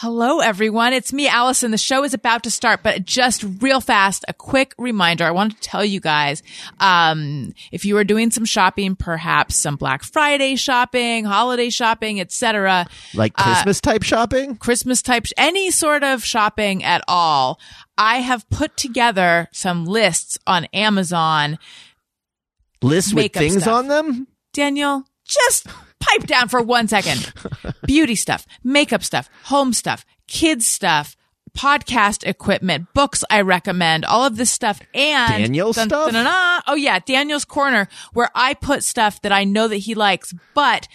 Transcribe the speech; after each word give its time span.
Hello, 0.00 0.38
everyone. 0.38 0.92
It's 0.92 1.12
me, 1.12 1.26
Allison. 1.26 1.72
The 1.72 1.76
show 1.76 2.04
is 2.04 2.14
about 2.14 2.44
to 2.44 2.52
start, 2.52 2.84
but 2.84 3.04
just 3.04 3.44
real 3.60 3.80
fast, 3.80 4.24
a 4.28 4.32
quick 4.32 4.72
reminder. 4.78 5.24
I 5.24 5.32
want 5.32 5.54
to 5.56 5.60
tell 5.60 5.84
you 5.84 5.98
guys, 5.98 6.40
um, 6.78 7.52
if 7.72 7.84
you 7.84 7.96
are 7.96 8.04
doing 8.04 8.30
some 8.30 8.44
shopping, 8.44 8.94
perhaps 8.94 9.56
some 9.56 9.74
Black 9.74 10.04
Friday 10.04 10.54
shopping, 10.54 11.24
holiday 11.24 11.68
shopping, 11.68 12.20
etc., 12.20 12.86
Like 13.12 13.34
Christmas 13.34 13.80
type 13.80 14.04
shopping? 14.04 14.54
Christmas 14.54 15.02
type, 15.02 15.26
any 15.36 15.72
sort 15.72 16.04
of 16.04 16.24
shopping 16.24 16.84
at 16.84 17.02
all, 17.08 17.58
I 17.98 18.18
have 18.18 18.48
put 18.50 18.76
together 18.76 19.48
some 19.50 19.84
lists 19.84 20.38
on 20.46 20.66
Amazon. 20.66 21.58
Lists 22.82 23.12
with 23.12 23.32
things 23.32 23.62
stuff. 23.62 23.74
on 23.74 23.88
them? 23.88 24.28
Daniel, 24.52 25.06
just 25.24 25.66
pipe 26.00 26.26
down 26.26 26.48
for 26.48 26.62
one 26.62 26.88
second. 26.88 27.32
Beauty 27.86 28.14
stuff, 28.14 28.46
makeup 28.62 29.02
stuff, 29.02 29.28
home 29.44 29.72
stuff, 29.72 30.04
kids 30.26 30.66
stuff, 30.66 31.16
podcast 31.56 32.26
equipment, 32.26 32.92
books 32.94 33.24
I 33.30 33.40
recommend, 33.40 34.04
all 34.04 34.24
of 34.24 34.36
this 34.36 34.50
stuff. 34.50 34.80
And 34.94 35.42
Daniel 35.42 35.72
dun, 35.72 35.88
stuff? 35.88 36.12
dun, 36.12 36.24
dun. 36.24 36.62
Oh 36.66 36.74
yeah, 36.74 36.98
Daniel's 37.00 37.44
corner 37.44 37.88
where 38.12 38.30
I 38.34 38.54
put 38.54 38.84
stuff 38.84 39.20
that 39.22 39.32
I 39.32 39.44
know 39.44 39.68
that 39.68 39.76
he 39.76 39.94
likes, 39.94 40.34
but 40.54 40.88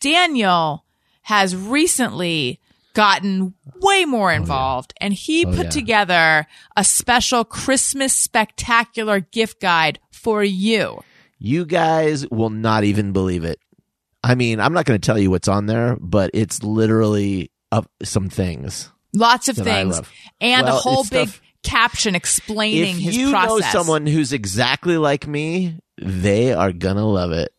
Daniel 0.00 0.84
has 1.22 1.54
recently 1.54 2.60
gotten 2.92 3.54
way 3.80 4.04
more 4.04 4.32
oh, 4.32 4.34
involved 4.34 4.92
and 5.00 5.14
he 5.14 5.46
oh, 5.46 5.50
put 5.50 5.64
yeah. 5.64 5.70
together 5.70 6.46
a 6.76 6.84
special 6.84 7.44
Christmas 7.44 8.12
spectacular 8.12 9.20
gift 9.20 9.60
guide 9.60 10.00
for 10.10 10.42
you. 10.42 11.00
You 11.38 11.64
guys 11.64 12.28
will 12.28 12.50
not 12.50 12.84
even 12.84 13.12
believe 13.12 13.44
it. 13.44 13.59
I 14.22 14.34
mean, 14.34 14.60
I'm 14.60 14.72
not 14.72 14.84
going 14.84 15.00
to 15.00 15.04
tell 15.04 15.18
you 15.18 15.30
what's 15.30 15.48
on 15.48 15.66
there, 15.66 15.96
but 16.00 16.30
it's 16.34 16.62
literally 16.62 17.50
up 17.72 17.90
some 18.02 18.28
things. 18.28 18.90
Lots 19.12 19.48
of 19.48 19.56
things 19.56 20.00
and 20.40 20.68
a 20.68 20.72
whole 20.72 21.02
big 21.04 21.28
stuff- 21.28 21.40
caption 21.62 22.14
explaining 22.14 22.96
if 22.96 23.02
his 23.02 23.16
you 23.16 23.30
process. 23.30 23.74
know 23.74 23.80
someone 23.80 24.06
who's 24.06 24.32
exactly 24.32 24.96
like 24.98 25.26
me, 25.26 25.78
they 26.00 26.52
are 26.52 26.72
going 26.72 26.96
to 26.96 27.04
love 27.04 27.32
it. 27.32 27.52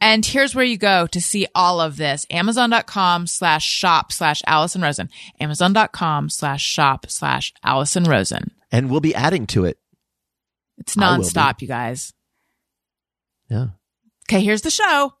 and 0.00 0.24
here's 0.24 0.54
where 0.54 0.64
you 0.64 0.78
go 0.78 1.06
to 1.08 1.20
see 1.20 1.46
all 1.54 1.80
of 1.80 1.96
this. 1.96 2.26
Amazon.com 2.30 3.26
slash 3.26 3.64
shop 3.66 4.12
slash 4.12 4.40
Allison 4.46 4.80
Rosen. 4.80 5.10
Amazon.com 5.40 6.30
slash 6.30 6.62
shop 6.62 7.06
slash 7.10 7.52
Allison 7.62 8.04
Rosen. 8.04 8.52
And 8.72 8.90
we'll 8.90 9.00
be 9.00 9.14
adding 9.14 9.46
to 9.48 9.64
it. 9.66 9.78
It's 10.78 10.94
nonstop, 10.96 11.60
you 11.60 11.68
guys. 11.68 12.12
Yeah. 13.50 13.68
Okay, 14.30 14.42
here's 14.42 14.62
the 14.62 14.70
show. 14.70 15.14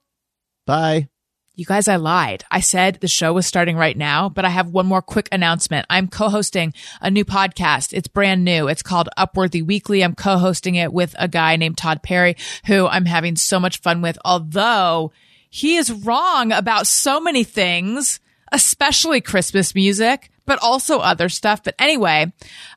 Bye. 0.68 1.08
You 1.54 1.64
guys, 1.64 1.88
I 1.88 1.96
lied. 1.96 2.44
I 2.50 2.60
said 2.60 2.98
the 3.00 3.08
show 3.08 3.32
was 3.32 3.46
starting 3.46 3.76
right 3.78 3.96
now, 3.96 4.28
but 4.28 4.44
I 4.44 4.50
have 4.50 4.68
one 4.68 4.84
more 4.84 5.00
quick 5.00 5.26
announcement. 5.32 5.86
I'm 5.88 6.08
co-hosting 6.08 6.74
a 7.00 7.10
new 7.10 7.24
podcast. 7.24 7.94
It's 7.94 8.06
brand 8.06 8.44
new. 8.44 8.68
It's 8.68 8.82
called 8.82 9.08
Upworthy 9.16 9.64
Weekly. 9.66 10.04
I'm 10.04 10.14
co-hosting 10.14 10.74
it 10.74 10.92
with 10.92 11.16
a 11.18 11.26
guy 11.26 11.56
named 11.56 11.78
Todd 11.78 12.02
Perry, 12.02 12.36
who 12.66 12.86
I'm 12.86 13.06
having 13.06 13.34
so 13.34 13.58
much 13.58 13.80
fun 13.80 14.02
with, 14.02 14.18
although 14.26 15.10
he 15.48 15.76
is 15.76 15.90
wrong 15.90 16.52
about 16.52 16.86
so 16.86 17.18
many 17.18 17.44
things, 17.44 18.20
especially 18.52 19.22
Christmas 19.22 19.74
music, 19.74 20.30
but 20.44 20.58
also 20.62 20.98
other 20.98 21.30
stuff. 21.30 21.64
But 21.64 21.76
anyway, 21.78 22.30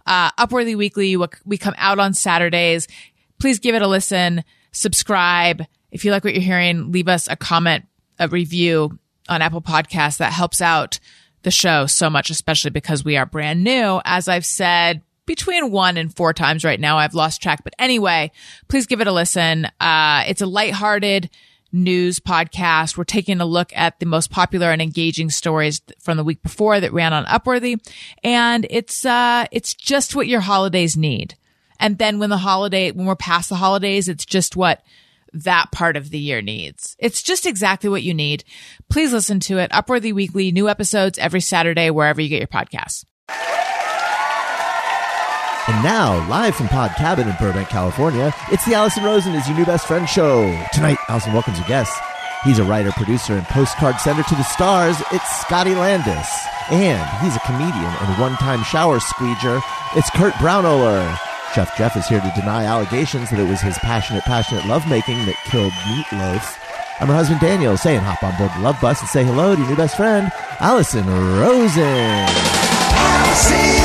uh, 0.07 0.31
Upworthy 0.39 0.77
Weekly, 0.77 1.17
we- 1.17 1.27
we 1.45 1.57
come 1.57 1.75
out 1.77 1.99
on 1.99 2.13
Saturdays. 2.13 2.87
Please 3.37 3.59
give 3.59 3.75
it 3.75 3.81
a 3.81 3.87
listen, 3.87 4.45
subscribe. 4.71 5.65
If 5.91 6.05
you 6.05 6.11
like 6.11 6.23
what 6.23 6.33
you're 6.33 6.41
hearing, 6.41 6.91
leave 6.91 7.07
us 7.07 7.27
a 7.27 7.35
comment, 7.35 7.85
a 8.19 8.27
review 8.27 8.97
on 9.29 9.41
Apple 9.41 9.61
Podcasts. 9.61 10.17
That 10.17 10.33
helps 10.33 10.61
out 10.61 10.99
the 11.43 11.51
show 11.51 11.85
so 11.85 12.09
much, 12.09 12.29
especially 12.29 12.71
because 12.71 13.03
we 13.03 13.17
are 13.17 13.25
brand 13.25 13.63
new. 13.63 14.01
As 14.05 14.27
I've 14.27 14.45
said, 14.45 15.01
between 15.25 15.71
one 15.71 15.97
and 15.97 16.15
four 16.15 16.33
times 16.33 16.63
right 16.63 16.79
now, 16.79 16.97
I've 16.97 17.13
lost 17.13 17.41
track. 17.41 17.63
But 17.63 17.75
anyway, 17.79 18.31
please 18.67 18.87
give 18.87 19.01
it 19.01 19.07
a 19.07 19.11
listen. 19.11 19.65
Uh, 19.79 20.23
it's 20.27 20.41
a 20.41 20.45
lighthearted 20.45 21.29
news 21.71 22.19
podcast. 22.19 22.97
We're 22.97 23.03
taking 23.05 23.39
a 23.39 23.45
look 23.45 23.71
at 23.75 23.99
the 23.99 24.05
most 24.05 24.29
popular 24.29 24.71
and 24.71 24.81
engaging 24.81 25.29
stories 25.29 25.81
from 25.99 26.17
the 26.17 26.23
week 26.23 26.43
before 26.43 26.79
that 26.79 26.93
ran 26.93 27.13
on 27.13 27.25
Upworthy. 27.25 27.79
And 28.23 28.67
it's, 28.69 29.05
uh, 29.05 29.45
it's 29.51 29.73
just 29.73 30.15
what 30.15 30.27
your 30.27 30.41
holidays 30.41 30.97
need. 30.97 31.35
And 31.79 31.97
then 31.97 32.19
when 32.19 32.29
the 32.29 32.37
holiday, 32.37 32.91
when 32.91 33.05
we're 33.05 33.15
past 33.15 33.49
the 33.49 33.55
holidays, 33.55 34.07
it's 34.07 34.25
just 34.25 34.55
what 34.55 34.83
that 35.33 35.71
part 35.71 35.97
of 35.97 36.09
the 36.09 36.19
year 36.19 36.41
needs. 36.41 36.95
It's 36.99 37.23
just 37.23 37.45
exactly 37.45 37.89
what 37.89 38.03
you 38.03 38.13
need. 38.13 38.43
Please 38.89 39.13
listen 39.13 39.39
to 39.41 39.57
it. 39.57 39.71
Upworthy 39.71 40.13
Weekly, 40.13 40.51
new 40.51 40.67
episodes 40.69 41.17
every 41.17 41.41
Saturday, 41.41 41.89
wherever 41.89 42.21
you 42.21 42.29
get 42.29 42.39
your 42.39 42.47
podcasts. 42.47 43.05
And 45.67 45.83
now, 45.83 46.27
live 46.27 46.55
from 46.55 46.67
Pod 46.67 46.91
Cabin 46.97 47.27
in 47.29 47.35
Burbank, 47.39 47.69
California, 47.69 48.33
it's 48.51 48.65
the 48.65 48.73
Allison 48.73 49.03
Rosen 49.03 49.35
is 49.35 49.47
your 49.47 49.57
new 49.57 49.65
best 49.65 49.87
friend 49.87 50.09
show. 50.09 50.43
Tonight, 50.73 50.97
Allison 51.07 51.33
welcomes 51.33 51.59
a 51.59 51.63
guest. 51.63 51.97
He's 52.43 52.57
a 52.57 52.63
writer, 52.63 52.91
producer, 52.91 53.33
and 53.33 53.45
postcard 53.45 53.99
sender 53.99 54.23
to 54.23 54.35
the 54.35 54.43
stars. 54.43 54.99
It's 55.11 55.39
Scotty 55.41 55.75
Landes. 55.75 56.27
And 56.71 57.23
he's 57.23 57.35
a 57.35 57.39
comedian 57.41 57.85
and 57.85 58.19
one-time 58.19 58.63
shower 58.63 58.99
squeeger. 58.99 59.61
It's 59.95 60.09
Kurt 60.09 60.33
Braunohler. 60.33 61.30
Chef 61.53 61.77
Jeff 61.77 61.97
is 61.97 62.07
here 62.07 62.21
to 62.21 62.31
deny 62.33 62.63
allegations 62.63 63.29
that 63.29 63.39
it 63.39 63.49
was 63.49 63.59
his 63.59 63.77
passionate, 63.79 64.23
passionate 64.23 64.65
lovemaking 64.65 65.25
that 65.25 65.35
killed 65.43 65.73
Meatloaf. 65.73 66.57
I'm 67.01 67.09
her 67.09 67.13
husband 67.13 67.41
Daniel, 67.41 67.75
saying 67.75 67.99
hop 67.99 68.23
on 68.23 68.37
board 68.37 68.51
the 68.55 68.61
love 68.61 68.79
bus 68.79 69.01
and 69.01 69.09
say 69.09 69.25
hello 69.25 69.53
to 69.53 69.59
your 69.59 69.69
new 69.71 69.75
best 69.75 69.97
friend, 69.97 70.31
Allison 70.61 71.05
Rosen. 71.07 71.83
Allison 72.93 73.80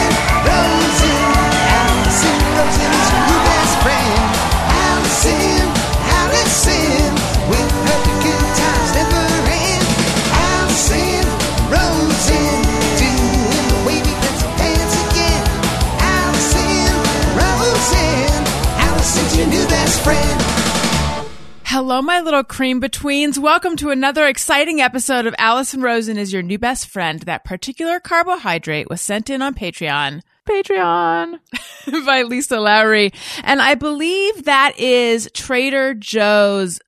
little 22.37 22.45
cream 22.55 22.81
betweens. 22.81 23.39
Welcome 23.39 23.77
to 23.77 23.89
another 23.89 24.27
exciting 24.27 24.79
episode 24.79 25.25
of 25.25 25.35
Allison 25.39 25.81
Rosen 25.81 26.19
is 26.19 26.35
your 26.35 26.43
new 26.43 26.59
best 26.59 26.87
friend. 26.87 27.21
That 27.21 27.45
particular 27.45 27.99
carbohydrate 27.99 28.91
was 28.91 29.01
sent 29.01 29.31
in 29.31 29.41
on 29.41 29.55
Patreon. 29.55 30.21
Patreon 30.47 31.39
by 32.05 32.25
Lisa 32.25 32.61
Lowry. 32.61 33.15
And 33.43 33.63
I 33.63 33.75
believe 33.75 34.45
that 34.45 34.79
is 34.79 35.31
Trader 35.33 35.95
Joe's 35.95 36.79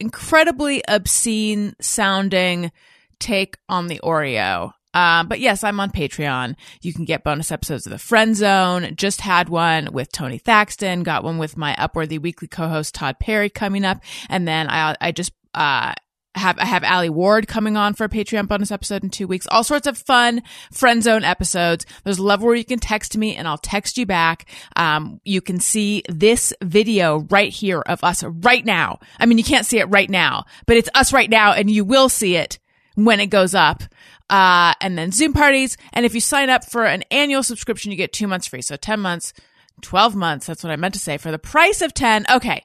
incredibly 0.00 0.82
obscene 0.88 1.74
sounding 1.78 2.72
take 3.18 3.58
on 3.68 3.88
the 3.88 4.00
Oreo. 4.02 4.72
Um, 4.96 5.28
but 5.28 5.40
yes, 5.40 5.62
I'm 5.62 5.78
on 5.78 5.90
Patreon. 5.90 6.56
You 6.80 6.94
can 6.94 7.04
get 7.04 7.22
bonus 7.22 7.52
episodes 7.52 7.86
of 7.86 7.92
The 7.92 7.98
Friend 7.98 8.34
Zone. 8.34 8.94
Just 8.96 9.20
had 9.20 9.50
one 9.50 9.92
with 9.92 10.10
Tony 10.10 10.38
Thaxton. 10.38 11.02
Got 11.02 11.22
one 11.22 11.36
with 11.36 11.54
my 11.58 11.74
Upworthy 11.74 12.18
Weekly 12.18 12.48
co-host 12.48 12.94
Todd 12.94 13.18
Perry 13.20 13.50
coming 13.50 13.84
up, 13.84 14.00
and 14.30 14.48
then 14.48 14.70
I 14.70 14.96
I 14.98 15.12
just 15.12 15.32
uh 15.52 15.92
have 16.34 16.58
I 16.58 16.64
have 16.64 16.82
Alie 16.82 17.10
Ward 17.10 17.46
coming 17.46 17.76
on 17.76 17.92
for 17.92 18.04
a 18.04 18.08
Patreon 18.08 18.48
bonus 18.48 18.70
episode 18.70 19.04
in 19.04 19.10
two 19.10 19.26
weeks. 19.26 19.46
All 19.50 19.64
sorts 19.64 19.86
of 19.86 19.98
fun 19.98 20.42
friend 20.72 21.02
zone 21.02 21.24
episodes. 21.24 21.84
There's 22.04 22.18
a 22.18 22.22
level 22.22 22.46
where 22.46 22.56
you 22.56 22.64
can 22.64 22.78
text 22.78 23.18
me 23.18 23.36
and 23.36 23.46
I'll 23.46 23.58
text 23.58 23.98
you 23.98 24.06
back. 24.06 24.48
Um, 24.76 25.20
you 25.24 25.42
can 25.42 25.60
see 25.60 26.04
this 26.08 26.54
video 26.62 27.26
right 27.30 27.52
here 27.52 27.80
of 27.80 28.02
us 28.02 28.24
right 28.24 28.64
now. 28.64 29.00
I 29.20 29.26
mean, 29.26 29.36
you 29.36 29.44
can't 29.44 29.66
see 29.66 29.78
it 29.78 29.90
right 29.90 30.08
now, 30.08 30.44
but 30.66 30.78
it's 30.78 30.90
us 30.94 31.12
right 31.12 31.28
now, 31.28 31.52
and 31.52 31.70
you 31.70 31.84
will 31.84 32.08
see 32.08 32.36
it 32.36 32.58
when 32.94 33.20
it 33.20 33.26
goes 33.26 33.54
up. 33.54 33.82
Uh, 34.28 34.74
and 34.80 34.98
then 34.98 35.12
Zoom 35.12 35.32
parties. 35.32 35.76
And 35.92 36.04
if 36.04 36.14
you 36.14 36.20
sign 36.20 36.50
up 36.50 36.64
for 36.64 36.84
an 36.84 37.02
annual 37.10 37.42
subscription, 37.42 37.90
you 37.92 37.96
get 37.96 38.12
two 38.12 38.26
months 38.26 38.46
free. 38.46 38.62
So 38.62 38.76
10 38.76 39.00
months, 39.00 39.32
12 39.82 40.14
months. 40.16 40.46
That's 40.46 40.64
what 40.64 40.72
I 40.72 40.76
meant 40.76 40.94
to 40.94 41.00
say 41.00 41.16
for 41.16 41.30
the 41.30 41.38
price 41.38 41.80
of 41.82 41.94
10. 41.94 42.26
Okay. 42.30 42.64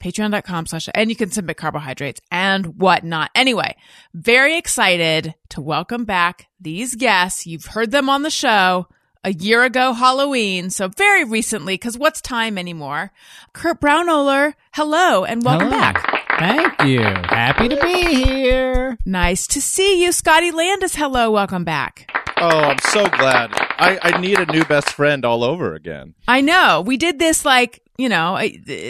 Patreon.com 0.00 0.66
slash, 0.66 0.88
and 0.94 1.10
you 1.10 1.16
can 1.16 1.30
submit 1.30 1.56
carbohydrates 1.56 2.20
and 2.30 2.78
whatnot. 2.78 3.30
Anyway, 3.34 3.74
very 4.14 4.56
excited 4.56 5.34
to 5.48 5.60
welcome 5.60 6.04
back 6.04 6.46
these 6.60 6.94
guests. 6.94 7.46
You've 7.46 7.64
heard 7.66 7.90
them 7.90 8.08
on 8.08 8.22
the 8.22 8.30
show 8.30 8.86
a 9.24 9.32
year 9.32 9.64
ago 9.64 9.92
Halloween. 9.92 10.70
So 10.70 10.88
very 10.88 11.24
recently, 11.24 11.74
because 11.74 11.98
what's 11.98 12.20
time 12.20 12.58
anymore? 12.58 13.10
Kurt 13.52 13.80
Braunohler, 13.80 14.54
hello 14.72 15.24
and 15.24 15.44
welcome 15.44 15.68
Hello. 15.68 15.80
back. 15.80 16.17
Thank 16.38 16.82
you. 16.84 17.00
Happy 17.00 17.68
to 17.68 17.76
be 17.80 18.24
here. 18.24 18.96
Nice 19.04 19.48
to 19.48 19.60
see 19.60 20.02
you. 20.02 20.12
Scotty 20.12 20.52
Landes, 20.52 20.94
hello, 20.94 21.32
welcome 21.32 21.64
back. 21.64 22.10
Oh, 22.36 22.60
I'm 22.60 22.78
so 22.78 23.08
glad. 23.08 23.50
I, 23.52 23.98
I 24.00 24.20
need 24.20 24.38
a 24.38 24.46
new 24.52 24.64
best 24.64 24.92
friend 24.92 25.24
all 25.24 25.42
over 25.42 25.74
again. 25.74 26.14
I 26.28 26.40
know. 26.40 26.84
We 26.86 26.96
did 26.96 27.18
this 27.18 27.44
like, 27.44 27.82
you 27.96 28.08
know, 28.08 28.38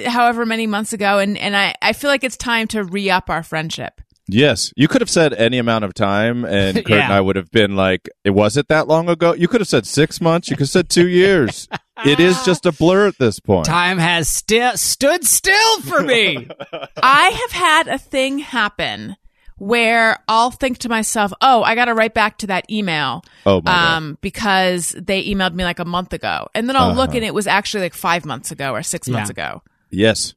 however 0.07 0.45
many 0.45 0.67
months 0.67 0.93
ago, 0.93 1.19
and, 1.19 1.39
and 1.39 1.57
I, 1.57 1.75
I 1.81 1.95
feel 1.95 2.11
like 2.11 2.23
it's 2.23 2.37
time 2.37 2.69
to 2.69 2.85
re 2.85 3.09
up 3.09 3.31
our 3.31 3.43
friendship. 3.43 4.03
Yes, 4.31 4.75
you 4.77 4.89
could 4.89 5.01
have 5.01 5.09
said 5.09 5.33
any 5.33 5.57
amount 5.57 5.87
of 5.87 5.95
time, 5.95 6.45
and 6.45 6.77
Kurt 6.85 6.91
and 7.01 7.13
I 7.13 7.21
would 7.23 7.37
have 7.37 7.51
been 7.51 7.77
like, 7.77 8.11
"It 8.25 8.31
was 8.31 8.59
it 8.59 8.69
that 8.69 8.87
long 8.87 9.09
ago?" 9.09 9.33
You 9.33 9.49
could 9.49 9.63
have 9.63 9.69
said 9.69 9.87
six 9.87 10.21
months. 10.21 10.51
You 10.51 10.57
could 10.57 10.65
have 10.65 10.71
said 10.71 10.91
two 10.91 11.09
years. 11.09 11.67
it 12.05 12.21
is 12.21 12.43
just 12.45 12.67
a 12.67 12.73
blur 12.73 13.07
at 13.07 13.19
this 13.19 13.41
point. 13.41 13.67
Time 13.67 13.99
has 13.99 14.29
sti- 14.29 14.75
stood 14.77 15.25
still 15.25 15.81
for 15.83 16.01
me. 16.03 16.49
I 17.03 17.29
have 17.31 17.53
had 17.53 17.89
a 17.89 17.99
thing 17.99 18.39
happen 18.39 19.17
where 19.57 20.19
I'll 20.29 20.51
think 20.53 20.79
to 20.79 20.89
myself, 20.89 21.33
"Oh, 21.41 21.63
I 21.63 21.75
got 21.75 21.87
to 21.87 21.95
write 21.95 22.15
back 22.15 22.39
to 22.39 22.47
that 22.49 22.71
email." 22.71 23.25
Oh 23.45 23.57
my 23.61 23.73
god! 23.73 23.97
um, 23.97 24.19
because 24.21 24.95
they 24.99 25.25
emailed 25.25 25.55
me 25.55 25.65
like 25.65 25.79
a 25.81 25.85
month 25.85 26.13
ago, 26.13 26.49
and 26.55 26.69
then 26.69 26.77
I'll 26.77 26.95
look 26.95 27.09
Uh-huh. 27.11 27.17
and 27.19 27.25
it 27.25 27.35
was 27.35 27.47
actually 27.47 27.83
like 27.85 27.95
five 27.95 28.25
months 28.25 28.51
ago 28.51 28.73
or 28.73 28.83
six 28.83 29.09
months 29.09 29.31
ago. 29.31 29.63
Yes. 29.91 30.35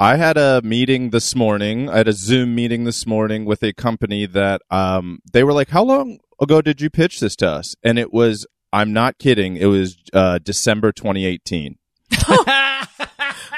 I 0.00 0.16
had 0.16 0.36
a 0.36 0.60
meeting 0.64 1.10
this 1.10 1.36
morning. 1.36 1.88
I 1.88 1.98
had 1.98 2.08
a 2.08 2.12
Zoom 2.12 2.54
meeting 2.54 2.82
this 2.82 3.06
morning 3.06 3.44
with 3.44 3.62
a 3.62 3.72
company 3.72 4.26
that 4.26 4.60
um 4.70 5.20
they 5.32 5.44
were 5.44 5.52
like, 5.52 5.68
"How 5.68 5.84
long 5.84 6.18
ago 6.40 6.60
did 6.62 6.80
you 6.80 6.90
pitch 6.90 7.20
this 7.20 7.36
to 7.36 7.48
us?" 7.48 7.76
And 7.84 7.96
it 7.98 8.12
was 8.12 8.44
I'm 8.74 8.92
not 8.92 9.18
kidding. 9.18 9.56
It 9.56 9.66
was 9.66 9.96
uh 10.12 10.38
December 10.38 10.92
2018. 10.92 11.78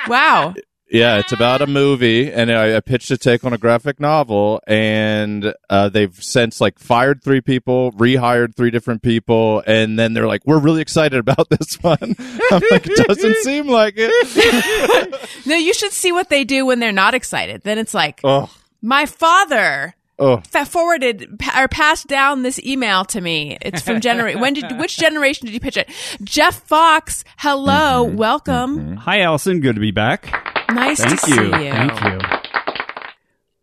Wow, 0.08 0.54
Yeah, 0.88 1.18
it's 1.18 1.32
about 1.32 1.62
a 1.62 1.66
movie, 1.66 2.32
and 2.32 2.50
I, 2.52 2.76
I 2.76 2.80
pitched 2.80 3.10
a 3.10 3.18
take 3.18 3.42
on 3.44 3.52
a 3.52 3.58
graphic 3.58 3.98
novel, 3.98 4.60
and 4.68 5.52
uh, 5.68 5.88
they've 5.88 6.14
since 6.22 6.60
like 6.60 6.78
fired 6.78 7.24
three 7.24 7.40
people, 7.40 7.90
rehired 7.92 8.54
three 8.54 8.70
different 8.70 9.02
people, 9.02 9.64
and 9.66 9.98
then 9.98 10.14
they're 10.14 10.28
like, 10.28 10.42
"We're 10.46 10.60
really 10.60 10.80
excited 10.80 11.18
about 11.18 11.48
this 11.50 11.74
one." 11.82 11.98
I'm 12.52 12.62
like, 12.70 12.86
"It 12.86 13.04
doesn't 13.08 13.36
seem 13.42 13.66
like 13.66 13.94
it." 13.96 15.46
no, 15.46 15.56
you 15.56 15.74
should 15.74 15.92
see 15.92 16.12
what 16.12 16.28
they 16.28 16.44
do 16.44 16.64
when 16.64 16.78
they're 16.78 16.92
not 16.92 17.14
excited. 17.14 17.62
Then 17.64 17.78
it's 17.78 17.94
like 17.94 18.20
oh, 18.22 18.48
my 18.80 19.06
father 19.06 19.96
oh, 20.18 20.38
fa- 20.38 20.64
forwarded 20.66 21.40
or 21.56 21.68
passed 21.68 22.06
down 22.06 22.42
this 22.42 22.58
email 22.64 23.04
to 23.06 23.20
me. 23.20 23.58
It's 23.60 23.82
from 23.82 24.00
generation. 24.00 24.40
when 24.40 24.54
did 24.54 24.78
which 24.78 24.96
generation 24.96 25.46
did 25.46 25.54
you 25.54 25.60
pitch 25.60 25.76
it? 25.76 25.88
Jeff 26.24 26.62
Fox. 26.66 27.24
Hello, 27.38 28.04
welcome. 28.04 28.96
Hi, 28.96 29.20
Allison. 29.20 29.60
Good 29.60 29.74
to 29.76 29.80
be 29.80 29.90
back. 29.90 30.32
Nice 30.72 31.00
Thank 31.02 31.20
to 31.22 31.28
you. 31.30 31.34
see 31.36 31.42
you. 31.66 31.72
Thank 31.72 32.02
you. 32.02 32.18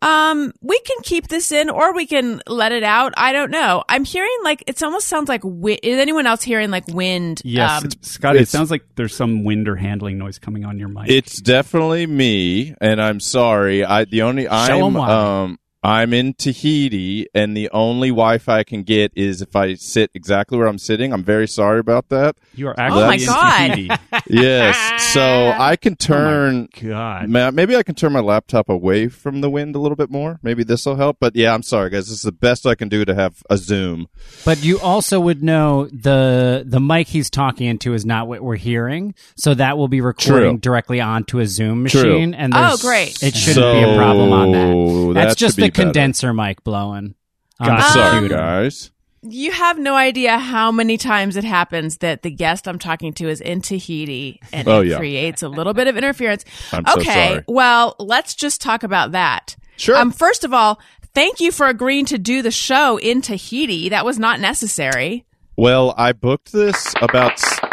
Um, 0.02 0.52
we 0.60 0.78
can 0.80 0.98
keep 1.02 1.28
this 1.28 1.50
in 1.50 1.70
or 1.70 1.94
we 1.94 2.04
can 2.06 2.42
let 2.46 2.72
it 2.72 2.82
out. 2.82 3.14
I 3.16 3.32
don't 3.32 3.50
know. 3.50 3.84
I'm 3.88 4.04
hearing 4.04 4.36
like 4.42 4.62
it 4.66 4.82
almost 4.82 5.06
sounds 5.08 5.30
like 5.30 5.40
wi- 5.40 5.78
is 5.82 5.98
anyone 5.98 6.26
else 6.26 6.42
hearing 6.42 6.70
like 6.70 6.86
wind? 6.88 7.40
Yes, 7.42 7.78
Um, 7.80 7.84
it's, 7.86 8.10
Scotty. 8.10 8.38
It 8.40 8.48
sounds 8.48 8.70
like 8.70 8.82
there's 8.96 9.16
some 9.16 9.44
wind 9.44 9.66
or 9.66 9.76
handling 9.76 10.18
noise 10.18 10.38
coming 10.38 10.66
on 10.66 10.78
your 10.78 10.88
mic. 10.88 11.08
It's 11.08 11.40
definitely 11.40 12.06
me, 12.06 12.74
and 12.82 13.00
I'm 13.00 13.18
sorry. 13.18 13.82
I 13.82 14.04
the 14.04 14.22
only 14.22 14.44
Show 14.44 14.50
I'm 14.50 14.82
'em 14.84 14.92
why. 14.94 15.10
um 15.44 15.58
I'm 15.84 16.14
in 16.14 16.32
Tahiti, 16.32 17.26
and 17.34 17.54
the 17.54 17.68
only 17.70 18.08
Wi-Fi 18.08 18.60
I 18.60 18.64
can 18.64 18.84
get 18.84 19.12
is 19.14 19.42
if 19.42 19.54
I 19.54 19.74
sit 19.74 20.10
exactly 20.14 20.56
where 20.56 20.66
I'm 20.66 20.78
sitting. 20.78 21.12
I'm 21.12 21.22
very 21.22 21.46
sorry 21.46 21.78
about 21.78 22.08
that. 22.08 22.36
you 22.54 22.68
are 22.68 22.74
Oh 22.78 23.06
my 23.06 23.14
actually 23.14 23.24
in 23.24 23.26
God. 23.26 23.68
Tahiti. 23.68 23.90
Yes, 24.28 25.12
so 25.12 25.52
I 25.58 25.76
can 25.76 25.92
oh 26.00 26.04
turn. 26.04 26.68
God. 26.82 27.28
Maybe 27.28 27.76
I 27.76 27.82
can 27.82 27.94
turn 27.94 28.12
my 28.12 28.20
laptop 28.20 28.70
away 28.70 29.08
from 29.08 29.42
the 29.42 29.50
wind 29.50 29.76
a 29.76 29.78
little 29.78 29.96
bit 29.96 30.10
more. 30.10 30.40
Maybe 30.42 30.64
this 30.64 30.86
will 30.86 30.96
help. 30.96 31.18
But 31.20 31.36
yeah, 31.36 31.52
I'm 31.52 31.62
sorry, 31.62 31.90
guys. 31.90 32.06
This 32.08 32.16
is 32.16 32.22
the 32.22 32.32
best 32.32 32.66
I 32.66 32.74
can 32.74 32.88
do 32.88 33.04
to 33.04 33.14
have 33.14 33.42
a 33.50 33.58
Zoom. 33.58 34.08
But 34.46 34.64
you 34.64 34.80
also 34.80 35.20
would 35.20 35.42
know 35.42 35.86
the 35.92 36.64
the 36.66 36.80
mic 36.80 37.08
he's 37.08 37.28
talking 37.28 37.66
into 37.66 37.92
is 37.92 38.06
not 38.06 38.26
what 38.26 38.40
we're 38.40 38.56
hearing, 38.56 39.14
so 39.36 39.52
that 39.52 39.76
will 39.76 39.88
be 39.88 40.00
recording 40.00 40.52
True. 40.52 40.58
directly 40.60 41.02
onto 41.02 41.40
a 41.40 41.46
Zoom 41.46 41.86
True. 41.86 42.02
machine. 42.02 42.32
And 42.32 42.54
Oh, 42.56 42.78
great. 42.80 43.22
It 43.22 43.36
shouldn't 43.36 43.74
be 43.84 43.90
a 43.92 43.96
problem 43.96 44.32
on 44.32 44.52
that. 44.52 45.14
That's 45.20 45.34
that 45.34 45.38
just 45.38 45.56
be 45.58 45.64
the 45.64 45.73
better. 45.74 45.86
condenser 45.86 46.32
mic 46.32 46.64
blowing. 46.64 47.14
on 47.60 47.66
Gotcha. 47.68 47.82
the 47.82 47.88
Sorry, 47.92 48.10
computer. 48.20 48.36
guys. 48.36 48.90
You 49.26 49.52
have 49.52 49.78
no 49.78 49.94
idea 49.94 50.38
how 50.38 50.70
many 50.70 50.98
times 50.98 51.36
it 51.36 51.44
happens 51.44 51.98
that 51.98 52.22
the 52.22 52.30
guest 52.30 52.68
I'm 52.68 52.78
talking 52.78 53.12
to 53.14 53.28
is 53.28 53.40
in 53.40 53.62
Tahiti 53.62 54.38
and 54.52 54.68
Oh, 54.68 54.80
it 54.82 54.88
yeah. 54.88 54.98
creates 54.98 55.42
a 55.42 55.48
little 55.48 55.72
bit 55.72 55.86
of 55.86 55.96
interference. 55.96 56.44
I'm 56.72 56.84
so 56.86 57.00
okay, 57.00 57.28
sorry. 57.28 57.44
well, 57.48 57.96
let's 57.98 58.34
just 58.34 58.60
talk 58.60 58.82
about 58.82 59.12
that. 59.12 59.56
Sure. 59.76 59.96
Um, 59.96 60.10
first 60.12 60.44
of 60.44 60.52
all, 60.52 60.78
thank 61.14 61.40
you 61.40 61.52
for 61.52 61.68
agreeing 61.68 62.04
to 62.06 62.18
do 62.18 62.42
the 62.42 62.50
show 62.50 62.98
in 62.98 63.22
Tahiti. 63.22 63.88
That 63.88 64.04
was 64.04 64.18
not 64.18 64.40
necessary. 64.40 65.24
Well, 65.56 65.94
I 65.96 66.12
booked 66.12 66.52
this 66.52 66.92
about. 67.00 67.32
s- 67.32 67.60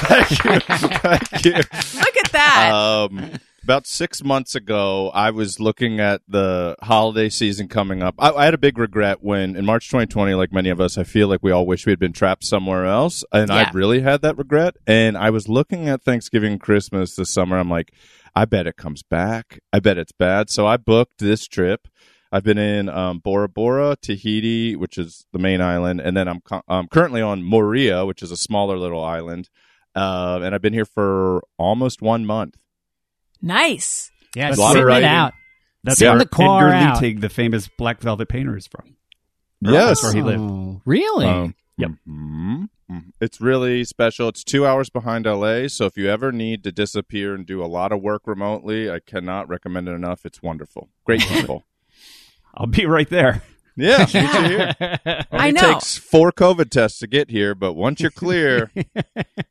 Thank 0.00 0.30
you. 0.44 0.60
Thank 0.98 1.44
you. 1.44 1.52
Look 1.54 2.16
at 2.24 2.32
that. 2.32 2.70
um, 2.74 3.30
about 3.62 3.86
six 3.86 4.22
months 4.24 4.54
ago, 4.54 5.10
I 5.14 5.30
was 5.30 5.60
looking 5.60 6.00
at 6.00 6.22
the 6.28 6.76
holiday 6.82 7.28
season 7.28 7.68
coming 7.68 8.02
up. 8.02 8.14
I, 8.18 8.30
I 8.30 8.44
had 8.44 8.54
a 8.54 8.58
big 8.58 8.78
regret 8.78 9.22
when, 9.22 9.56
in 9.56 9.64
March 9.64 9.88
2020, 9.88 10.34
like 10.34 10.52
many 10.52 10.70
of 10.70 10.80
us, 10.80 10.96
I 10.98 11.04
feel 11.04 11.28
like 11.28 11.40
we 11.42 11.50
all 11.52 11.66
wish 11.66 11.86
we 11.86 11.92
had 11.92 11.98
been 11.98 12.12
trapped 12.12 12.44
somewhere 12.44 12.86
else. 12.86 13.24
And 13.32 13.48
Yeah. 13.50 13.68
I 13.68 13.70
really 13.72 14.00
had 14.00 14.22
that 14.22 14.38
regret. 14.38 14.76
And 14.86 15.16
I 15.16 15.30
was 15.30 15.48
looking 15.48 15.88
at 15.88 16.02
Thanksgiving 16.02 16.58
Christmas 16.58 17.14
this 17.16 17.30
summer. 17.30 17.58
I'm 17.58 17.70
like, 17.70 17.92
I 18.34 18.44
bet 18.44 18.66
it 18.66 18.76
comes 18.76 19.02
back. 19.02 19.60
I 19.72 19.80
bet 19.80 19.98
it's 19.98 20.12
bad. 20.12 20.50
So 20.50 20.66
I 20.66 20.76
booked 20.76 21.18
this 21.18 21.46
trip. 21.46 21.88
I've 22.32 22.44
been 22.44 22.58
in 22.58 22.88
um, 22.88 23.18
Bora 23.18 23.48
Bora, 23.48 23.96
Tahiti, 24.00 24.76
which 24.76 24.96
is 24.98 25.26
the 25.32 25.40
main 25.40 25.60
island, 25.60 26.00
and 26.00 26.16
then 26.16 26.28
I'm, 26.28 26.40
co- 26.40 26.62
I'm 26.68 26.86
currently 26.86 27.20
on 27.20 27.42
Moorea, 27.42 28.06
which 28.06 28.22
is 28.22 28.30
a 28.30 28.36
smaller 28.36 28.78
little 28.78 29.02
island. 29.02 29.50
Uh, 29.96 30.38
and 30.40 30.54
I've 30.54 30.62
been 30.62 30.72
here 30.72 30.84
for 30.84 31.42
almost 31.58 32.00
one 32.00 32.24
month. 32.24 32.56
Nice. 33.42 34.10
Yeah, 34.34 34.48
That's 34.50 34.60
sitting 34.68 34.84
where- 34.86 34.98
it 34.98 35.04
out. 35.04 35.34
That's 35.82 35.98
Sitting 35.98 36.12
where 36.12 36.18
the 36.18 36.28
car 36.28 36.68
Edgar 36.68 36.74
out. 36.90 37.02
Leeteg, 37.02 37.20
the 37.22 37.30
famous 37.30 37.68
Black 37.78 38.00
Velvet 38.00 38.28
painter, 38.28 38.54
is 38.56 38.66
from. 38.66 38.96
Yes. 39.62 39.72
That's 39.72 40.02
where 40.02 40.12
he 40.12 40.22
lived. 40.22 40.40
Oh, 40.42 40.82
really? 40.84 41.26
Um, 41.26 41.54
Yep. 41.78 41.90
mhm. 42.06 42.68
It's 43.20 43.40
really 43.40 43.84
special. 43.84 44.28
It's 44.28 44.42
two 44.44 44.66
hours 44.66 44.90
behind 44.90 45.24
LA. 45.26 45.68
So 45.68 45.86
if 45.86 45.96
you 45.96 46.10
ever 46.10 46.32
need 46.32 46.64
to 46.64 46.72
disappear 46.72 47.34
and 47.34 47.46
do 47.46 47.62
a 47.62 47.66
lot 47.66 47.92
of 47.92 48.02
work 48.02 48.26
remotely, 48.26 48.90
I 48.90 48.98
cannot 49.00 49.48
recommend 49.48 49.88
it 49.88 49.92
enough. 49.92 50.26
It's 50.26 50.42
wonderful. 50.42 50.88
Great 51.04 51.20
people. 51.28 51.64
I'll 52.54 52.66
be 52.66 52.84
right 52.84 53.08
there. 53.08 53.42
yeah, 53.76 53.98
meet 54.00 54.14
you 54.14 54.20
here. 54.26 54.74
I 55.06 55.24
Only 55.30 55.52
know. 55.52 55.72
takes 55.74 55.96
four 55.96 56.32
COVID 56.32 56.68
tests 56.70 56.98
to 56.98 57.06
get 57.06 57.30
here, 57.30 57.54
but 57.54 57.72
once 57.74 58.00
you're 58.00 58.10
clear, 58.10 58.70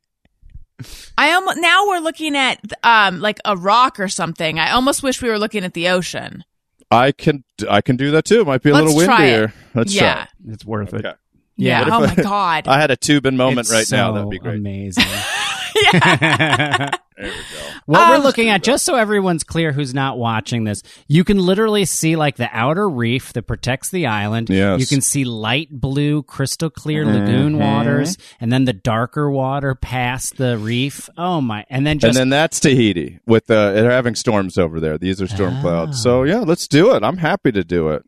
I 1.17 1.31
almost 1.33 1.57
now 1.59 1.87
we're 1.87 1.99
looking 1.99 2.35
at 2.35 2.59
um 2.83 3.19
like 3.19 3.39
a 3.45 3.55
rock 3.57 3.99
or 3.99 4.07
something. 4.07 4.59
I 4.59 4.71
almost 4.71 5.03
wish 5.03 5.21
we 5.21 5.29
were 5.29 5.39
looking 5.39 5.63
at 5.63 5.73
the 5.73 5.89
ocean. 5.89 6.43
I 6.91 7.11
can 7.11 7.43
I 7.69 7.81
can 7.81 7.97
do 7.97 8.11
that 8.11 8.25
too. 8.25 8.41
It 8.41 8.47
might 8.47 8.63
be 8.63 8.69
a 8.71 8.73
Let's 8.73 8.93
little 8.93 9.05
try 9.05 9.25
it. 9.25 9.31
windier. 9.41 9.53
Let's 9.75 9.93
yeah. 9.95 10.25
It's 10.47 10.65
worth 10.65 10.89
try. 10.89 10.99
it. 10.99 11.05
Okay. 11.05 11.15
Yeah. 11.57 11.79
What 11.79 11.87
if 11.87 11.93
Oh 11.93 11.97
I- 12.03 12.15
my 12.15 12.23
god. 12.23 12.67
I 12.67 12.79
had 12.79 12.91
a 12.91 12.95
tubing 12.95 13.35
moment 13.37 13.67
It's 13.67 13.71
right 13.71 13.85
now. 13.91 14.09
so 14.09 14.13
That'd 14.15 14.29
be 14.29 14.39
great. 14.39 14.55
Amazing. 14.55 15.03
yeah. 15.93 16.89
There 17.21 17.27
we 17.27 17.29
go. 17.31 17.35
What 17.85 17.99
Um, 18.01 18.09
we're 18.11 18.17
looking 18.23 18.47
at, 18.49 18.63
just 18.63 18.85
so 18.85 18.95
everyone's 18.95 19.43
clear 19.43 19.71
who's 19.73 19.93
not 19.93 20.17
watching 20.17 20.63
this, 20.63 20.83
you 21.07 21.23
can 21.25 21.37
literally 21.37 21.83
see 21.85 22.15
like 22.15 22.37
the 22.37 22.47
outer 22.53 22.87
reef 22.87 23.33
that 23.33 23.43
protects 23.43 23.89
the 23.89 24.05
island. 24.07 24.49
Yes. 24.49 24.79
You 24.79 24.87
can 24.87 25.01
see 25.01 25.25
light 25.25 25.69
blue, 25.69 26.23
crystal 26.23 26.69
clear 26.69 27.05
lagoon 27.05 27.53
Mm-hmm. 27.53 27.59
waters, 27.59 28.17
and 28.39 28.53
then 28.53 28.65
the 28.65 28.73
darker 28.73 29.29
water 29.29 29.75
past 29.75 30.37
the 30.37 30.57
reef. 30.57 31.09
Oh 31.17 31.41
my! 31.41 31.65
And 31.69 31.85
then 31.85 31.99
just 31.99 32.09
and 32.09 32.15
then 32.17 32.29
that's 32.29 32.59
Tahiti 32.59 33.19
with 33.25 33.51
uh, 33.51 33.71
they're 33.73 33.91
having 33.91 34.15
storms 34.15 34.57
over 34.57 34.79
there. 34.79 34.97
These 34.97 35.21
are 35.21 35.27
storm 35.27 35.55
Ah. 35.57 35.61
clouds. 35.61 36.01
So 36.01 36.23
yeah, 36.23 36.39
let's 36.39 36.67
do 36.69 36.95
it. 36.95 37.03
I'm 37.03 37.17
happy 37.17 37.51
to 37.51 37.63
do 37.63 37.89
it. 37.89 38.03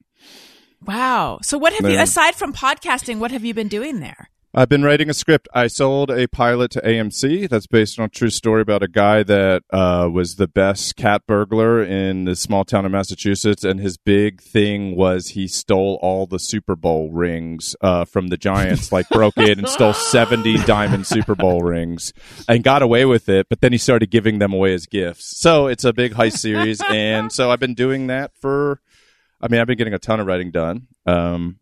Wow. 0.85 1.39
So 1.43 1.57
what 1.59 1.73
have 1.73 1.87
you 1.87 1.99
aside 1.99 2.33
from 2.35 2.53
podcasting, 2.53 3.19
what 3.19 3.29
have 3.31 3.45
you 3.45 3.53
been 3.53 3.67
doing 3.67 3.99
there? 3.99 4.29
I've 4.53 4.67
been 4.67 4.83
writing 4.83 5.09
a 5.09 5.13
script. 5.13 5.47
I 5.53 5.67
sold 5.67 6.11
a 6.11 6.27
pilot 6.27 6.71
to 6.71 6.81
AMC 6.81 7.47
that's 7.47 7.67
based 7.67 7.97
on 7.97 8.05
a 8.05 8.09
true 8.09 8.29
story 8.29 8.61
about 8.61 8.83
a 8.83 8.89
guy 8.89 9.23
that 9.23 9.63
uh, 9.69 10.09
was 10.11 10.35
the 10.35 10.47
best 10.47 10.97
cat 10.97 11.21
burglar 11.25 11.81
in 11.81 12.25
this 12.25 12.41
small 12.41 12.65
town 12.65 12.85
in 12.85 12.91
Massachusetts. 12.91 13.63
And 13.63 13.79
his 13.79 13.95
big 13.95 14.41
thing 14.41 14.97
was 14.97 15.29
he 15.29 15.47
stole 15.47 15.97
all 16.01 16.25
the 16.25 16.37
Super 16.37 16.75
Bowl 16.75 17.09
rings 17.13 17.77
uh, 17.79 18.03
from 18.03 18.27
the 18.27 18.35
Giants, 18.35 18.91
like 18.91 19.07
broke 19.07 19.37
in 19.37 19.57
and 19.57 19.69
stole 19.69 19.93
70 19.93 20.57
diamond 20.65 21.07
Super 21.07 21.33
Bowl 21.33 21.61
rings 21.61 22.11
and 22.49 22.61
got 22.61 22.81
away 22.81 23.05
with 23.05 23.29
it. 23.29 23.47
But 23.47 23.61
then 23.61 23.71
he 23.71 23.77
started 23.77 24.11
giving 24.11 24.39
them 24.39 24.51
away 24.51 24.73
as 24.73 24.85
gifts. 24.85 25.39
So 25.39 25.67
it's 25.67 25.85
a 25.85 25.93
big 25.93 26.11
heist 26.11 26.39
series. 26.39 26.81
and 26.89 27.31
so 27.31 27.51
I've 27.51 27.61
been 27.61 27.73
doing 27.73 28.07
that 28.07 28.35
for, 28.35 28.81
I 29.39 29.47
mean, 29.47 29.61
I've 29.61 29.67
been 29.67 29.77
getting 29.77 29.93
a 29.93 29.99
ton 29.99 30.19
of 30.19 30.27
writing 30.27 30.51
done. 30.51 30.87
Um, 31.05 31.60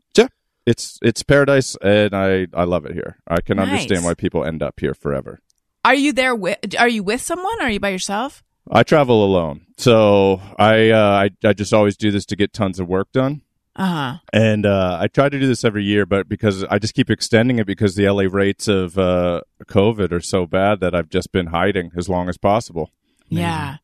it's 0.66 1.00
it's 1.02 1.24
paradise, 1.24 1.76
and 1.82 2.14
I 2.14 2.48
I 2.54 2.64
love 2.64 2.86
it 2.86 2.94
here. 2.94 3.18
I 3.28 3.42
can 3.42 3.58
Nice. 3.58 3.70
understand 3.70 4.06
why 4.06 4.14
people 4.14 4.44
end 4.46 4.62
up 4.64 4.80
here 4.80 4.94
forever. 4.94 5.40
Are 5.86 5.96
you 5.96 6.14
there 6.14 6.36
with 6.36 6.58
are 6.78 6.90
you 6.90 7.04
with 7.04 7.22
someone? 7.22 7.62
Are 7.62 7.70
you 7.70 7.80
by 7.80 7.90
yourself? 7.90 8.44
I 8.72 8.84
travel 8.84 9.24
alone, 9.24 9.66
so 9.78 10.42
I 10.60 10.90
uh, 10.92 11.28
I 11.44 11.48
I 11.48 11.54
just 11.54 11.74
always 11.74 11.98
do 11.98 12.12
this 12.12 12.26
to 12.28 12.36
get 12.36 12.54
tons 12.54 12.80
of 12.80 12.88
work 12.88 13.12
done. 13.12 13.42
Uh-huh. 13.76 14.18
And 14.34 14.66
uh, 14.66 14.98
I 15.00 15.08
try 15.08 15.30
to 15.30 15.40
do 15.40 15.48
this 15.48 15.64
every 15.64 15.86
year, 15.86 16.06
but 16.06 16.28
because 16.28 16.66
I 16.66 16.80
just 16.80 16.94
keep 16.94 17.10
extending 17.10 17.60
it 17.60 17.66
because 17.66 17.96
the 17.96 18.10
LA 18.10 18.24
rates 18.30 18.68
of 18.68 18.98
uh, 18.98 19.42
COVID 19.66 20.12
are 20.12 20.20
so 20.20 20.46
bad 20.46 20.82
that 20.82 20.94
I've 20.94 21.08
just 21.10 21.32
been 21.32 21.48
hiding 21.48 21.92
as 21.96 22.10
long 22.10 22.28
as 22.28 22.38
possible. 22.38 22.92
Yeah. 23.30 23.78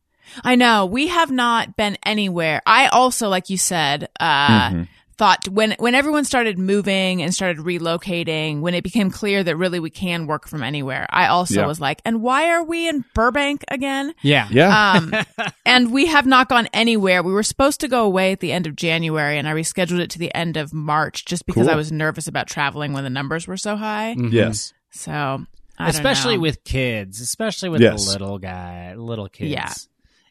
I 0.44 0.54
know 0.54 0.84
we 0.84 1.06
have 1.06 1.30
not 1.30 1.78
been 1.78 1.96
anywhere. 2.04 2.60
I 2.66 2.88
also, 2.88 3.30
like 3.30 3.48
you 3.48 3.56
said, 3.56 4.08
uh, 4.20 4.68
Mm-hmm. 4.68 4.82
Thought 5.18 5.48
when 5.48 5.74
when 5.78 5.94
everyone 5.94 6.24
started 6.24 6.58
moving 6.58 7.22
and 7.22 7.32
started 7.34 7.58
relocating, 7.58 8.60
when 8.60 8.74
it 8.74 8.84
became 8.84 9.10
clear 9.10 9.42
that 9.42 9.56
really 9.56 9.80
we 9.80 9.90
can 9.90 10.26
work 10.26 10.46
from 10.46 10.62
anywhere, 10.62 11.06
I 11.10 11.28
also 11.28 11.60
Yeah. 11.60 11.66
was 11.66 11.80
like, 11.80 12.02
and 12.04 12.20
why 12.20 12.50
are 12.50 12.62
we 12.62 12.88
in 12.88 13.04
Burbank 13.14 13.64
again? 13.68 14.14
Yeah. 14.22 14.48
Yeah. 14.50 14.92
Um, 14.92 15.14
and 15.66 15.92
we 15.92 16.06
have 16.06 16.26
not 16.26 16.48
gone 16.48 16.68
anywhere. 16.72 17.22
We 17.22 17.32
were 17.32 17.42
supposed 17.42 17.80
to 17.80 17.88
go 17.88 18.04
away 18.04 18.32
at 18.32 18.40
the 18.40 18.52
end 18.52 18.66
of 18.66 18.76
January, 18.76 19.38
and 19.38 19.48
I 19.48 19.52
rescheduled 19.52 20.00
it 20.00 20.10
to 20.10 20.18
the 20.18 20.34
end 20.34 20.56
of 20.56 20.74
March 20.74 21.24
just 21.24 21.46
because 21.46 21.62
Cool. 21.66 21.70
I 21.72 21.76
was 21.76 21.90
nervous 21.90 22.26
about 22.28 22.46
traveling 22.46 22.92
when 22.92 23.04
the 23.04 23.10
numbers 23.10 23.46
were 23.46 23.56
so 23.56 23.76
high. 23.76 24.14
yes. 24.18 24.72
So, 24.90 25.12
I 25.12 25.84
don't 25.86 25.88
especially 25.94 26.36
know. 26.36 26.42
with 26.42 26.64
kids, 26.64 27.20
especially 27.20 27.68
with 27.68 27.80
Yes. 27.82 28.04
the 28.04 28.10
little 28.12 28.38
guy, 28.38 28.94
little 28.94 29.28
kids. 29.28 29.50
Yeah. 29.50 29.72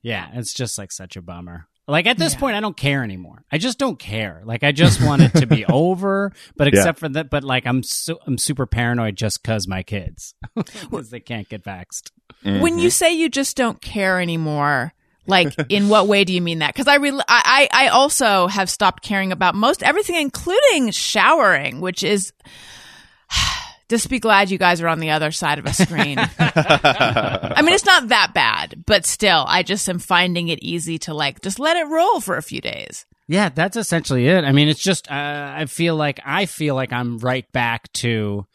Yeah, 0.02 0.28
it's 0.34 0.54
just 0.54 0.78
like 0.78 0.92
such 0.92 1.16
a 1.18 1.22
bummer. 1.24 1.68
Like 1.88 2.08
at 2.08 2.18
this 2.18 2.34
point, 2.34 2.56
I 2.56 2.62
don't 2.62 2.76
care 2.76 3.04
anymore. 3.04 3.44
I 3.52 3.58
just 3.60 3.78
don't 3.78 4.00
care. 4.00 4.42
Like 4.44 4.64
I 4.64 4.72
just 4.72 5.02
want 5.04 5.22
it 5.22 5.34
to 5.36 5.46
be 5.46 5.66
over. 5.70 6.32
But 6.58 6.74
Yeah. 6.74 6.80
except 6.80 7.00
for 7.00 7.10
that, 7.10 7.30
but 7.30 7.44
like 7.44 7.68
I'm 7.68 7.84
so 7.84 8.18
I'm 8.26 8.38
super 8.40 8.66
paranoid 8.66 9.16
just 9.16 9.42
because 9.44 9.68
my 9.68 9.84
kids, 9.84 10.34
because 10.56 11.10
they 11.12 11.20
can't 11.20 11.48
get 11.48 11.64
vaxxed. 11.64 12.12
Mm-hmm. 12.44 12.62
when 12.62 12.80
you 12.80 12.90
say 12.90 13.14
you 13.14 13.30
just 13.30 13.56
don't 13.56 13.80
care 13.82 14.20
anymore 14.20 14.94
like 15.28 15.56
in 15.70 15.90
what 15.90 16.08
way 16.08 16.24
do 16.24 16.34
you 16.34 16.42
mean 16.42 16.60
that 16.60 16.74
because 16.74 16.88
i 16.88 16.96
re- 16.96 17.12
I, 17.28 17.68
I 17.72 17.86
I 17.86 17.88
also 17.90 18.48
have 18.48 18.70
stopped 18.70 19.02
caring 19.04 19.32
about 19.32 19.56
most 19.56 19.82
everything 19.82 20.16
including 20.16 20.92
showering 20.92 21.82
which 21.82 22.04
is 22.04 22.34
just 23.90 24.10
be 24.10 24.20
glad 24.20 24.50
you 24.50 24.58
guys 24.58 24.82
are 24.82 24.88
on 24.88 25.00
the 25.00 25.12
other 25.12 25.32
side 25.32 25.60
of 25.60 25.66
a 25.66 25.74
screen 25.74 26.18
i 26.20 27.62
mean 27.64 27.74
it's 27.74 27.86
not 27.86 28.08
that 28.10 28.34
bad 28.34 28.84
but 28.86 29.06
still 29.06 29.46
i 29.48 29.64
just 29.64 29.88
am 29.90 30.00
finding 30.00 30.48
it 30.48 30.60
easy 30.62 30.98
to 30.98 31.14
like 31.14 31.42
just 31.42 31.60
let 31.60 31.78
it 31.78 31.88
roll 31.88 32.20
for 32.20 32.38
a 32.38 32.42
few 32.44 32.62
days 32.62 33.06
Yeah, 33.28 33.50
that's 33.50 33.76
essentially 33.76 34.28
it. 34.28 34.44
I 34.44 34.52
mean, 34.52 34.68
it's 34.68 34.84
just 34.84 35.10
uh, 35.10 35.54
I 35.58 35.66
feel 35.66 35.96
like 35.96 36.20
I 36.24 36.46
feel 36.46 36.76
like 36.76 36.94
I'm 36.94 37.18
right 37.18 37.52
back 37.52 37.92
to 37.94 38.46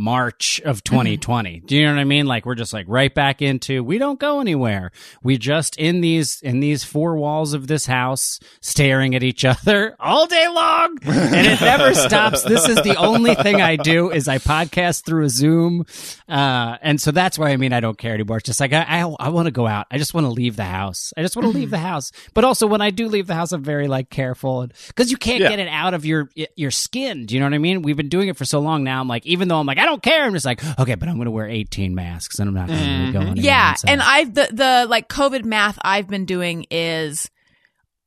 March 0.00 0.60
of 0.64 0.82
2020. 0.82 1.60
Do 1.60 1.76
you 1.76 1.84
know 1.84 1.92
what 1.92 2.00
I 2.00 2.04
mean? 2.04 2.24
Like 2.26 2.46
we're 2.46 2.54
just 2.54 2.72
like 2.72 2.86
right 2.88 3.14
back 3.14 3.42
into 3.42 3.84
we 3.84 3.98
don't 3.98 4.18
go 4.18 4.40
anywhere. 4.40 4.92
We 5.22 5.36
just 5.36 5.76
in 5.76 6.00
these 6.00 6.40
in 6.40 6.60
these 6.60 6.82
four 6.84 7.16
walls 7.16 7.52
of 7.52 7.66
this 7.66 7.84
house 7.84 8.40
staring 8.62 9.14
at 9.14 9.22
each 9.22 9.44
other 9.54 9.94
all 10.00 10.26
day 10.26 10.48
long 10.48 10.96
and 11.04 11.46
it 11.46 11.60
never 11.60 11.92
stops. 12.08 12.42
This 12.44 12.66
is 12.66 12.76
the 12.76 12.96
only 12.96 13.34
thing 13.34 13.60
I 13.60 13.76
do 13.76 14.10
is 14.10 14.26
I 14.26 14.38
podcast 14.38 15.04
through 15.04 15.24
a 15.26 15.28
Zoom. 15.28 15.84
Uh 16.28 16.78
and 16.80 16.98
so 16.98 17.10
that's 17.10 17.38
why 17.38 17.50
I 17.50 17.58
mean 17.58 17.74
I 17.74 17.80
don't 17.80 17.98
care 17.98 18.14
anymore. 18.14 18.38
It's 18.38 18.46
just 18.46 18.60
like 18.60 18.72
I 18.72 18.84
I, 19.02 19.14
I 19.20 19.28
want 19.28 19.46
to 19.46 19.52
go 19.52 19.66
out. 19.66 19.86
I 19.90 19.98
just 19.98 20.14
want 20.14 20.24
to 20.24 20.30
leave 20.30 20.56
the 20.56 20.64
house. 20.64 21.12
I 21.16 21.20
just 21.20 21.36
want 21.36 21.44
to 21.52 21.56
leave 21.58 21.70
the 21.70 21.78
house. 21.78 22.10
But 22.32 22.44
also 22.44 22.66
when 22.66 22.80
I 22.80 22.88
do 22.90 23.06
leave 23.06 23.26
the 23.26 23.34
house 23.34 23.52
I'm 23.52 23.62
very 23.62 23.86
like 23.86 24.08
careful 24.08 24.66
cuz 24.94 25.10
you 25.10 25.18
can't 25.18 25.40
Yeah. 25.42 25.50
get 25.50 25.58
it 25.58 25.68
out 25.68 25.92
of 25.92 26.06
your 26.06 26.30
your 26.56 26.70
skin. 26.70 27.26
Do 27.26 27.34
you 27.34 27.40
know 27.40 27.46
what 27.46 27.54
I 27.54 27.58
mean? 27.58 27.82
We've 27.82 27.96
been 27.98 28.08
doing 28.08 28.28
it 28.28 28.38
for 28.38 28.46
so 28.46 28.60
long 28.60 28.82
now. 28.82 29.00
I'm 29.02 29.08
like 29.08 29.26
even 29.26 29.48
though 29.48 29.60
I'm 29.60 29.66
like 29.66 29.76
I 29.78 29.89
don't 29.90 30.02
care. 30.02 30.24
I'm 30.24 30.32
just 30.32 30.46
like 30.46 30.62
okay, 30.78 30.94
but 30.94 31.08
I'm 31.08 31.16
going 31.16 31.26
to 31.26 31.30
wear 31.30 31.46
18 31.48 31.94
masks 31.94 32.38
and 32.38 32.48
I'm 32.48 32.54
not 32.54 32.68
going 32.68 33.06
to 33.06 33.12
go 33.12 33.20
anywhere. 33.20 33.34
Yeah, 33.36 33.70
inside. 33.72 33.90
and 33.90 34.02
I've, 34.02 34.34
the 34.34 34.48
the 34.52 34.86
like 34.88 35.08
COVID 35.08 35.44
math 35.44 35.78
I've 35.82 36.08
been 36.08 36.24
doing 36.24 36.66
is, 36.70 37.30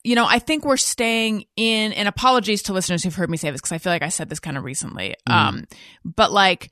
you 0.03 0.15
know, 0.15 0.25
I 0.27 0.39
think 0.39 0.65
we're 0.65 0.77
staying 0.77 1.45
in. 1.55 1.93
And 1.93 2.07
apologies 2.07 2.63
to 2.63 2.73
listeners 2.73 3.03
who've 3.03 3.13
heard 3.15 3.29
me 3.29 3.37
say 3.37 3.51
this 3.51 3.61
because 3.61 3.71
I 3.71 3.77
feel 3.77 3.91
like 3.93 4.01
I 4.03 4.09
said 4.09 4.29
this 4.29 4.39
kind 4.39 4.57
of 4.57 4.63
recently. 4.63 5.15
Um, 5.27 5.65
but 6.03 6.31
like 6.31 6.71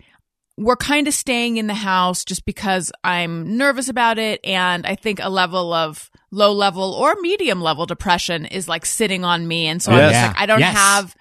we're 0.57 0.75
kind 0.75 1.07
of 1.07 1.13
staying 1.13 1.57
in 1.57 1.67
the 1.67 1.73
house 1.73 2.23
just 2.25 2.45
because 2.45 2.91
I'm 3.03 3.57
nervous 3.57 3.87
about 3.89 4.19
it, 4.19 4.39
and 4.43 4.85
I 4.85 4.95
think 4.95 5.19
a 5.21 5.29
level 5.29 5.73
of 5.73 6.09
low 6.29 6.51
level 6.53 6.93
or 6.93 7.15
medium 7.21 7.61
level 7.61 7.85
depression 7.85 8.45
is 8.45 8.67
like 8.67 8.85
sitting 8.85 9.23
on 9.23 9.47
me, 9.47 9.67
and 9.67 9.81
so 9.81 9.91
I'm 9.91 10.11
just 10.11 10.27
like 10.27 10.37
I 10.39 10.45
don't 10.45 10.59
Yes. 10.59 10.75
have. 10.77 11.15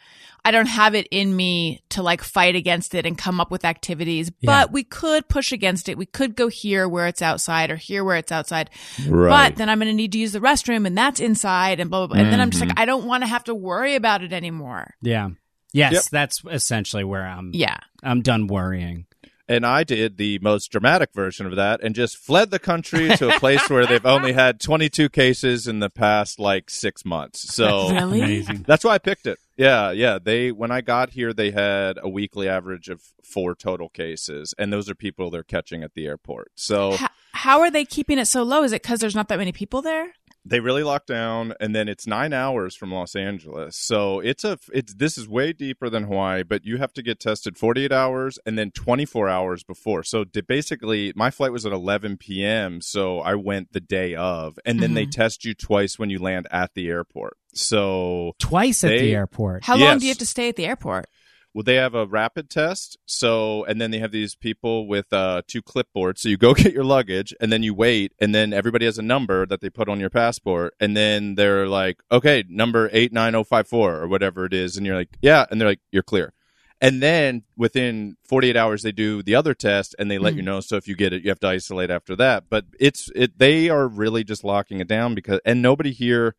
I 0.44 0.50
don't 0.52 0.66
have 0.68 0.94
it 0.94 1.06
in 1.10 1.34
me 1.34 1.82
to 1.90 2.02
like 2.02 2.22
fight 2.22 2.54
against 2.56 2.94
it 2.94 3.04
and 3.06 3.16
come 3.18 3.40
up 3.40 3.50
with 3.50 3.64
activities, 3.64 4.30
Yeah. 4.40 4.46
but 4.64 4.72
we 4.72 4.84
could 4.84 5.28
push 5.28 5.52
against 5.52 5.88
it. 5.88 5.98
We 5.98 6.06
could 6.06 6.34
go 6.36 6.48
here 6.48 6.88
where 6.88 7.06
it's 7.06 7.22
outside 7.22 7.70
or 7.70 7.76
here 7.76 8.04
where 8.04 8.16
it's 8.16 8.32
outside. 8.32 8.70
Right. 9.06 9.50
But 9.50 9.56
then 9.58 9.68
I'm 9.68 9.78
going 9.78 9.88
to 9.88 9.94
need 9.94 10.12
to 10.12 10.18
use 10.18 10.32
the 10.32 10.40
restroom 10.40 10.86
and 10.86 10.96
that's 10.96 11.20
inside 11.20 11.80
and 11.80 11.90
blah, 11.90 12.06
blah, 12.06 12.14
blah. 12.14 12.22
And 12.24 12.32
then 12.32 12.40
I'm 12.40 12.50
just 12.50 12.60
like, 12.60 12.70
Mm-hmm. 12.70 12.78
I 12.80 12.84
don't 12.86 13.04
want 13.06 13.22
to 13.22 13.26
have 13.28 13.44
to 13.44 13.54
worry 13.54 13.94
about 13.96 14.22
it 14.22 14.32
anymore. 14.32 14.94
yeah. 15.02 15.30
Yes, 15.72 15.92
Yep. 15.92 16.02
that's 16.10 16.42
essentially 16.50 17.04
where 17.04 17.24
I'm 17.24 17.52
Yeah. 17.54 17.76
I'm 18.02 18.22
done 18.22 18.48
worrying. 18.48 19.06
And 19.48 19.66
I 19.66 19.82
did 19.84 20.16
the 20.16 20.38
most 20.40 20.70
dramatic 20.70 21.10
version 21.12 21.44
of 21.46 21.56
that 21.56 21.80
and 21.82 21.92
just 21.94 22.16
fled 22.16 22.50
the 22.52 22.58
country 22.60 23.08
to 23.16 23.28
a 23.34 23.38
place 23.40 23.68
where 23.68 23.84
they've 23.84 24.04
only 24.16 24.32
had 24.32 24.60
22 24.60 25.08
cases 25.08 25.66
in 25.66 25.80
the 25.80 25.90
past 25.90 26.38
like 26.40 26.70
six 26.70 27.04
months. 27.04 27.52
So 27.54 27.90
Really? 27.90 28.42
That's 28.42 28.84
why 28.84 28.94
I 28.94 28.98
picked 28.98 29.26
it. 29.26 29.38
Yeah, 29.60 29.90
yeah. 29.90 30.18
They 30.22 30.52
when 30.52 30.70
I 30.70 30.80
got 30.80 31.10
here, 31.10 31.32
they 31.32 31.50
had 31.50 31.98
a 32.02 32.08
weekly 32.08 32.48
average 32.48 32.88
of 32.88 33.02
four 33.22 33.54
total 33.54 33.88
cases, 33.88 34.54
and 34.58 34.72
those 34.72 34.88
are 34.88 34.94
people 34.94 35.30
they're 35.30 35.42
catching 35.42 35.82
at 35.82 35.94
the 35.94 36.06
airport. 36.06 36.52
So 36.54 36.94
H- 36.94 37.02
how 37.32 37.60
are 37.60 37.70
they 37.70 37.84
keeping 37.84 38.18
it 38.18 38.26
so 38.26 38.42
low? 38.42 38.62
Is 38.62 38.72
it 38.72 38.82
because 38.82 39.00
there's 39.00 39.14
not 39.14 39.28
that 39.28 39.38
many 39.38 39.52
people 39.52 39.82
there? 39.82 40.12
they 40.44 40.60
really 40.60 40.82
locked 40.82 41.06
down, 41.06 41.52
and 41.60 41.74
then 41.74 41.88
it's 41.88 42.06
nine 42.06 42.32
hours 42.32 42.74
from 42.74 42.92
Los 42.92 43.14
Angeles. 43.14 43.76
So 43.76 44.20
it's 44.20 44.44
a 44.44 44.58
it's 44.72 44.94
this 44.94 45.18
is 45.18 45.28
way 45.28 45.52
deeper 45.52 45.90
than 45.90 46.04
Hawaii, 46.04 46.42
but 46.42 46.64
you 46.64 46.78
have 46.78 46.92
to 46.94 47.02
get 47.02 47.20
tested 47.20 47.58
48 47.58 47.92
hours 47.92 48.38
and 48.46 48.58
then 48.58 48.70
24 48.70 49.28
hours 49.28 49.62
before. 49.62 50.02
So 50.02 50.24
basically, 50.24 51.12
my 51.14 51.30
flight 51.30 51.52
was 51.52 51.66
at 51.66 51.72
11 51.72 52.16
p.m. 52.16 52.80
So 52.80 53.20
I 53.20 53.34
went 53.34 53.72
the 53.72 53.80
day 53.80 54.14
of, 54.14 54.58
and 54.64 54.80
then 54.80 54.94
they 54.94 55.04
mm-hmm. 55.04 55.10
test 55.10 55.44
you 55.44 55.54
twice 55.54 55.98
when 55.98 56.10
you 56.10 56.18
land 56.18 56.48
at 56.50 56.72
the 56.74 56.88
airport. 56.88 57.36
So 57.54 58.32
Twice 58.38 58.84
at 58.84 58.88
They- 58.88 58.98
the 59.00 59.14
airport. 59.14 59.64
How 59.64 59.76
long 59.76 59.98
do 59.98 60.06
you 60.06 60.10
have 60.10 60.18
to 60.18 60.26
stay 60.26 60.48
at 60.48 60.56
the 60.56 60.66
airport? 60.66 61.06
Well, 61.52 61.64
they 61.64 61.74
have 61.74 61.96
a 61.96 62.06
rapid 62.06 62.48
test. 62.48 62.96
So, 63.06 63.64
and 63.64 63.80
then 63.80 63.90
they 63.90 63.98
have 63.98 64.12
these 64.12 64.36
people 64.36 64.86
with 64.86 65.12
uh, 65.12 65.42
two 65.48 65.62
clipboards. 65.62 66.18
So 66.18 66.28
you 66.28 66.36
go 66.36 66.54
get 66.62 66.72
your 66.72 66.84
luggage 66.84 67.34
and 67.40 67.52
then 67.52 67.62
you 67.62 67.74
wait. 67.74 68.12
And 68.20 68.32
then 68.34 68.52
everybody 68.52 68.84
has 68.84 68.98
a 68.98 69.02
number 69.02 69.46
that 69.46 69.60
they 69.60 69.68
put 69.68 69.88
on 69.88 69.98
your 69.98 70.10
passport. 70.10 70.74
And 70.78 70.96
then 70.96 71.34
they're 71.34 71.66
like, 71.66 72.02
okay, 72.12 72.44
number 72.48 72.88
89054 72.92 73.96
or 73.96 74.06
whatever 74.08 74.44
it 74.44 74.52
is. 74.52 74.76
And 74.76 74.86
you're 74.86 74.94
like, 74.94 75.18
yeah. 75.20 75.44
And 75.50 75.60
they're 75.60 75.68
like, 75.68 75.80
you're 75.90 76.04
clear. 76.04 76.32
And 76.80 77.02
then 77.02 77.42
within 77.56 78.16
48 78.24 78.56
hours, 78.56 78.82
they 78.82 78.92
do 78.92 79.22
the 79.22 79.34
other 79.34 79.52
test 79.52 79.94
and 79.98 80.10
they 80.10 80.16
let 80.18 80.34
you 80.34 80.40
know. 80.40 80.60
So 80.60 80.76
if 80.76 80.88
you 80.88 80.96
get 80.96 81.12
it, 81.12 81.22
you 81.22 81.28
have 81.28 81.40
to 81.40 81.48
isolate 81.48 81.90
after 81.90 82.16
that. 82.16 82.44
But 82.48 82.64
it's, 82.78 83.10
it, 83.14 83.38
they 83.38 83.68
are 83.68 83.86
really 83.86 84.24
just 84.24 84.44
locking 84.44 84.80
it 84.80 84.88
down 84.88 85.14
because, 85.14 85.40
and 85.44 85.60
nobody 85.60 85.92
here, 85.92 86.36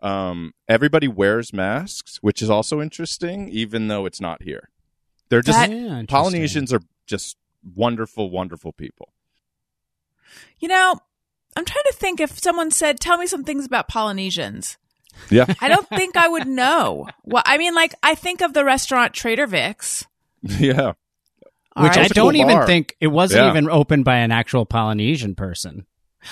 um, 0.00 0.52
everybody 0.68 1.08
wears 1.08 1.52
masks, 1.52 2.18
which 2.22 2.40
is 2.42 2.50
also 2.50 2.80
interesting, 2.80 3.48
even 3.48 3.88
though 3.88 4.06
it's 4.06 4.20
not 4.20 4.42
here. 4.42 4.68
They're 5.28 5.42
just 5.42 5.58
That- 5.58 5.70
Yeah. 5.70 6.02
Polynesians 6.08 6.72
are 6.72 6.80
just 7.06 7.36
wonderful, 7.74 8.30
wonderful 8.30 8.72
people. 8.72 9.12
You 10.58 10.68
know, 10.68 10.98
I'm 11.56 11.64
trying 11.64 11.84
to 11.86 11.94
think 11.96 12.20
if 12.20 12.38
someone 12.38 12.70
said, 12.70 13.00
tell 13.00 13.18
me 13.18 13.26
some 13.26 13.44
things 13.44 13.64
about 13.66 13.88
Polynesians. 13.88 14.76
Yeah, 15.30 15.46
I 15.60 15.68
don't 15.68 15.88
think 15.88 16.16
I 16.16 16.28
would 16.28 16.46
know. 16.46 17.08
Well, 17.24 17.42
I 17.44 17.58
mean, 17.58 17.74
like, 17.74 17.92
I 18.04 18.14
think 18.14 18.40
of 18.40 18.52
the 18.52 18.64
restaurant 18.64 19.14
Trader 19.14 19.46
Vic's. 19.48 20.06
yeah. 20.42 20.92
All 21.74 21.84
Which 21.84 21.96
I 21.96 22.02
right. 22.02 22.10
a 22.10 22.14
don't 22.14 22.32
cool 22.34 22.36
even 22.40 22.56
bar. 22.56 22.66
think 22.66 22.96
it 23.00 23.08
wasn't 23.08 23.42
Yeah. 23.44 23.50
even 23.50 23.68
opened 23.68 24.04
by 24.04 24.18
an 24.18 24.30
actual 24.30 24.64
Polynesian 24.64 25.34
person. 25.34 25.86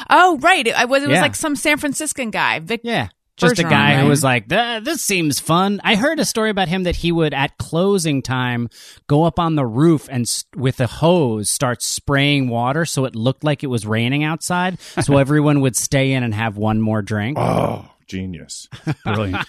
Oh, 0.08 0.38
right. 0.38 0.66
It, 0.66 0.74
I 0.78 0.84
was, 0.84 1.02
it 1.02 1.08
was 1.08 1.16
Yeah. 1.16 1.22
like 1.22 1.34
some 1.34 1.56
San 1.56 1.78
Franciscan 1.78 2.30
guy. 2.30 2.58
Vic, 2.60 2.80
Yeah. 2.84 3.08
Just 3.36 3.58
a 3.58 3.64
Bergeron, 3.64 3.70
guy 3.70 4.00
who 4.00 4.06
was 4.08 4.24
like, 4.24 4.48
this 4.48 5.02
seems 5.02 5.38
fun. 5.40 5.80
I 5.84 5.94
heard 5.94 6.18
a 6.18 6.24
story 6.24 6.48
about 6.48 6.68
him 6.68 6.84
that 6.84 6.96
he 6.96 7.12
would, 7.12 7.34
at 7.34 7.58
closing 7.58 8.22
time, 8.22 8.68
go 9.08 9.24
up 9.24 9.38
on 9.38 9.56
the 9.56 9.66
roof 9.66 10.08
and 10.10 10.22
s 10.22 10.44
with 10.54 10.80
a 10.80 10.86
hose 10.86 11.50
start 11.50 11.82
spraying 11.82 12.48
water 12.48 12.86
so 12.86 13.04
it 13.04 13.14
looked 13.14 13.44
like 13.44 13.62
it 13.62 13.66
was 13.66 13.86
raining 13.86 14.24
outside. 14.24 14.80
So 14.80 15.18
everyone 15.18 15.60
would 15.60 15.76
stay 15.76 16.12
in 16.12 16.22
and 16.22 16.34
have 16.34 16.56
one 16.56 16.80
more 16.80 17.02
drink. 17.02 17.36
Oh, 17.38 17.84
genius. 18.06 18.68
Brilliant. 19.04 19.46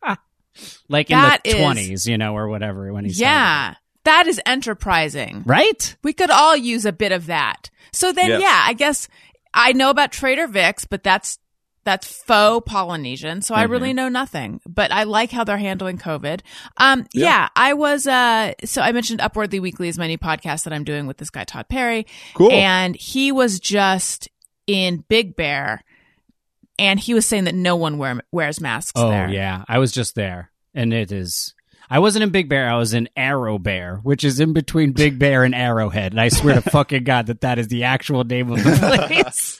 like 0.88 1.10
in 1.10 1.18
the 1.20 1.40
is- 1.44 1.54
20s, 1.54 2.06
you 2.08 2.18
know, 2.18 2.34
or 2.34 2.48
whatever 2.48 2.92
when 2.92 3.04
he 3.04 3.12
started 3.12 3.30
Yeah. 3.30 3.74
That 4.04 4.26
is 4.26 4.40
enterprising. 4.46 5.42
Right? 5.44 5.96
We 6.02 6.14
could 6.14 6.30
all 6.30 6.56
use 6.56 6.86
a 6.86 6.92
bit 6.92 7.12
of 7.12 7.26
that. 7.26 7.68
So 7.92 8.10
then, 8.12 8.28
Yes. 8.28 8.40
yeah, 8.40 8.62
I 8.66 8.72
guess 8.72 9.06
I 9.52 9.72
know 9.74 9.90
about 9.90 10.12
Trader 10.12 10.46
Vic's, 10.46 10.86
but 10.86 11.02
that's 11.02 11.38
that's 11.84 12.06
faux 12.24 12.64
Polynesian, 12.70 13.40
so 13.42 13.54
I 13.54 13.62
Mm-hmm. 13.64 13.72
really 13.72 13.92
know 13.94 14.08
nothing. 14.08 14.60
But 14.66 14.92
I 14.92 15.04
like 15.04 15.30
how 15.30 15.44
they're 15.44 15.56
handling 15.58 15.98
COVID. 15.98 16.40
Um, 16.76 17.06
yeah. 17.14 17.24
Yeah. 17.24 17.48
I 17.56 17.72
was. 17.74 18.06
Uh, 18.06 18.52
so 18.64 18.82
I 18.82 18.92
mentioned 18.92 19.20
Upworthy 19.20 19.60
Weekly 19.60 19.88
is 19.88 19.98
my 19.98 20.06
new 20.06 20.18
podcast 20.18 20.64
that 20.64 20.72
I'm 20.72 20.84
doing 20.84 21.06
with 21.06 21.16
this 21.18 21.30
guy 21.30 21.44
Todd 21.44 21.68
Perry, 21.68 22.06
Cool. 22.34 22.52
and 22.52 22.94
he 22.96 23.32
was 23.32 23.58
just 23.60 24.28
in 24.66 25.04
Big 25.08 25.34
Bear, 25.36 25.82
and 26.78 27.00
he 27.00 27.14
was 27.14 27.24
saying 27.26 27.44
that 27.44 27.54
no 27.54 27.74
one 27.76 27.96
wear, 27.98 28.20
wears 28.32 28.60
masks 28.60 28.92
Oh, 28.94 29.08
there. 29.10 29.28
yeah. 29.30 29.64
I 29.66 29.78
was 29.78 29.92
just 29.92 30.14
there. 30.14 30.50
And 30.74 30.92
it 30.92 31.10
is. 31.10 31.54
I 31.90 32.00
wasn't 32.00 32.22
in 32.22 32.28
Big 32.30 32.50
Bear. 32.50 32.68
I 32.70 32.76
was 32.76 32.92
in 32.92 33.08
Arrow 33.16 33.58
Bear, 33.58 33.96
which 34.02 34.22
is 34.22 34.40
in 34.40 34.52
between 34.52 34.92
Big 34.92 35.18
Bear 35.18 35.42
and 35.42 35.54
Arrowhead. 35.54 36.12
And 36.12 36.20
I 36.20 36.28
swear 36.28 36.54
to 36.60 36.60
fucking 36.70 37.04
God 37.04 37.26
that 37.28 37.40
that 37.40 37.58
is 37.58 37.68
the 37.68 37.84
actual 37.84 38.24
name 38.24 38.52
of 38.52 38.62
the 38.62 39.06
place. 39.08 39.58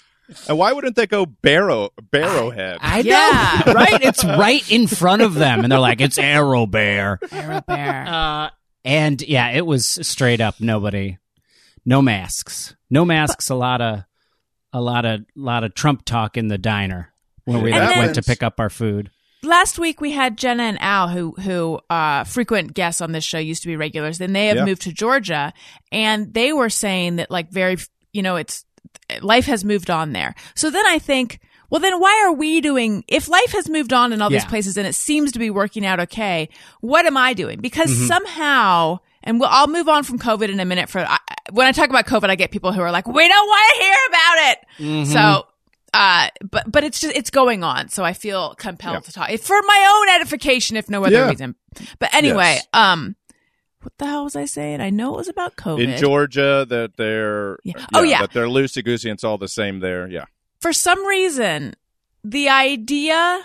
And 0.49 0.59
why 0.59 0.73
wouldn't 0.73 0.97
they 0.97 1.07
go 1.07 1.25
barrow 1.27 1.91
barrowhead? 2.13 2.79
I 2.81 3.01
Yeah. 3.01 3.63
know, 3.67 3.73
right? 3.75 4.03
It's 4.03 4.25
right 4.25 4.71
in 4.71 4.87
front 4.87 5.23
of 5.23 5.35
them, 5.35 5.61
and 5.61 5.73
they're 5.73 5.79
like, 5.79 6.01
"It's 6.01 6.19
Arrow 6.19 6.67
Bear." 6.67 7.19
Arrow 7.33 7.61
bear. 7.67 8.05
Uh, 8.09 8.51
and 8.85 9.21
yeah, 9.23 9.51
it 9.51 9.67
was 9.67 9.87
straight 10.07 10.41
up 10.41 10.61
nobody, 10.61 11.19
no 11.85 12.01
masks, 12.03 12.75
no 12.91 13.05
masks. 13.05 13.49
A 13.51 13.55
lot 13.55 13.81
of, 13.81 14.05
a 14.73 14.81
lot 14.81 15.05
of, 15.05 15.21
lot 15.35 15.65
of 15.65 15.75
Trump 15.75 16.05
talk 16.05 16.37
in 16.37 16.49
the 16.49 16.59
diner 16.59 17.13
when 17.45 17.63
we 17.63 17.71
It 17.71 17.75
went 17.75 17.93
happens. 17.93 18.17
to 18.17 18.23
pick 18.23 18.43
up 18.43 18.61
our 18.61 18.71
food. 18.71 19.11
Last 19.43 19.79
week 19.79 20.01
we 20.01 20.11
had 20.13 20.37
Jenna 20.37 20.65
and 20.65 20.79
Al, 20.81 21.09
who 21.09 21.33
who 21.33 21.81
uh, 21.91 22.25
frequent 22.25 22.75
guests 22.75 23.01
on 23.01 23.13
this 23.13 23.25
show, 23.25 23.39
used 23.39 23.63
to 23.63 23.69
be 23.69 23.77
regulars. 23.77 24.19
Then 24.19 24.33
they 24.33 24.49
have 24.49 24.59
Yeah. 24.59 24.65
moved 24.65 24.83
to 24.83 24.93
Georgia, 24.93 25.53
and 25.93 26.33
they 26.35 26.53
were 26.53 26.71
saying 26.71 27.17
that 27.17 27.31
like 27.31 27.51
very, 27.51 27.77
you 28.13 28.23
know, 28.23 28.37
it's 28.37 28.65
life 29.23 29.47
has 29.47 29.65
moved 29.65 29.91
on 29.91 30.13
there. 30.13 30.35
So 30.55 30.71
then 30.71 30.87
I 30.87 30.99
think, 30.99 31.41
well, 31.71 31.81
then 31.81 32.01
why 32.01 32.25
are 32.27 32.33
we 32.33 32.61
doing? 32.61 33.05
If 33.09 33.29
life 33.29 33.53
has 33.53 33.69
moved 33.69 33.93
on 33.93 34.13
in 34.13 34.23
all 34.23 34.31
these 34.31 34.43
Yeah. 34.45 34.49
places 34.49 34.77
and 34.77 34.87
it 34.87 34.95
seems 34.95 35.33
to 35.33 35.39
be 35.39 35.51
working 35.51 35.85
out 35.85 36.01
okay, 36.01 36.49
what 36.81 37.05
am 37.07 37.17
I 37.17 37.35
doing? 37.35 37.61
Because 37.61 37.91
Mm-hmm. 37.91 38.07
somehow, 38.07 38.99
and 39.23 39.41
we'll, 39.41 39.49
I'll 39.51 39.67
move 39.69 39.89
on 39.89 40.05
from 40.05 40.19
COVID 40.19 40.49
in 40.49 40.61
a 40.61 40.65
minute. 40.65 40.89
For 40.89 41.01
I, 41.01 41.19
when 41.53 41.67
I 41.67 41.73
talk 41.73 41.91
about 41.91 42.07
COVID, 42.07 42.31
I 42.31 42.35
get 42.37 42.51
people 42.51 42.73
who 42.73 42.81
are 42.81 42.91
like, 42.93 43.07
we 43.07 43.29
don't 43.29 43.47
want 43.47 43.75
to 43.77 43.83
hear 43.85 43.97
about 44.09 44.51
it. 44.53 44.59
Mm-hmm. 44.79 45.13
So 45.13 45.47
uh 45.95 46.29
but 46.51 46.71
but 46.71 46.85
it's 46.85 47.01
just 47.01 47.17
it's 47.17 47.31
going 47.31 47.65
on 47.65 47.89
so 47.89 48.05
i 48.05 48.13
feel 48.13 48.55
compelled 48.57 49.03
to 49.05 49.11
talk 49.11 49.31
for 49.39 49.57
my 49.67 49.97
own 50.07 50.17
edification 50.17 50.77
if 50.77 50.91
no 50.91 51.03
other 51.03 51.17
Yeah. 51.17 51.29
reason 51.31 51.55
but 51.99 52.13
anyway 52.13 52.57
Yes. 52.57 52.67
um 52.75 53.17
what 53.81 53.93
the 53.99 54.07
hell 54.07 54.25
was 54.25 54.37
i 54.37 54.45
saying 54.45 54.81
i 54.81 54.91
know 54.91 55.15
it 55.15 55.19
was 55.19 55.29
about 55.29 55.57
covid 55.57 55.85
In 55.85 55.99
Georgia, 55.99 56.67
that 56.69 56.97
they're 56.97 57.59
Yeah. 57.65 57.87
Oh, 57.95 58.03
yeah. 58.03 58.21
that 58.23 58.33
they're 58.33 58.47
loosey 58.47 58.85
goosey. 58.85 59.09
and 59.09 59.17
It's 59.17 59.25
all 59.25 59.39
the 59.39 59.49
same 59.49 59.81
there. 59.81 60.09
Yeah, 60.09 60.25
for 60.61 60.73
some 60.73 61.05
reason 61.07 61.75
the 62.25 62.49
idea 62.49 63.41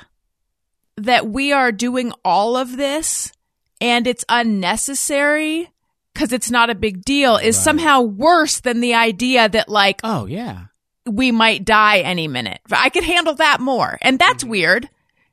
that 0.98 1.28
we 1.28 1.52
are 1.52 1.72
doing 1.72 2.12
all 2.24 2.58
of 2.58 2.78
this 2.78 3.32
and 3.80 4.08
it's 4.08 4.26
unnecessary 4.30 5.70
because 6.14 6.32
it's 6.32 6.52
not 6.52 6.70
a 6.70 6.76
big 6.76 7.04
deal 7.04 7.38
is 7.38 7.58
somehow 7.58 8.02
worse 8.02 8.60
than 8.60 8.80
the 8.82 8.94
idea 8.94 9.50
that 9.50 9.70
like 9.70 10.00
Oh 10.04 10.26
yeah, 10.26 10.66
we 11.06 11.32
might 11.32 11.66
die 11.66 12.00
any 12.00 12.28
minute. 12.28 12.62
I 12.72 12.90
could 12.90 13.04
handle 13.04 13.36
that 13.36 13.60
more. 13.60 13.98
And 14.02 14.20
that's 14.20 14.44
mm-hmm. 14.44 14.52
weird. 14.52 14.90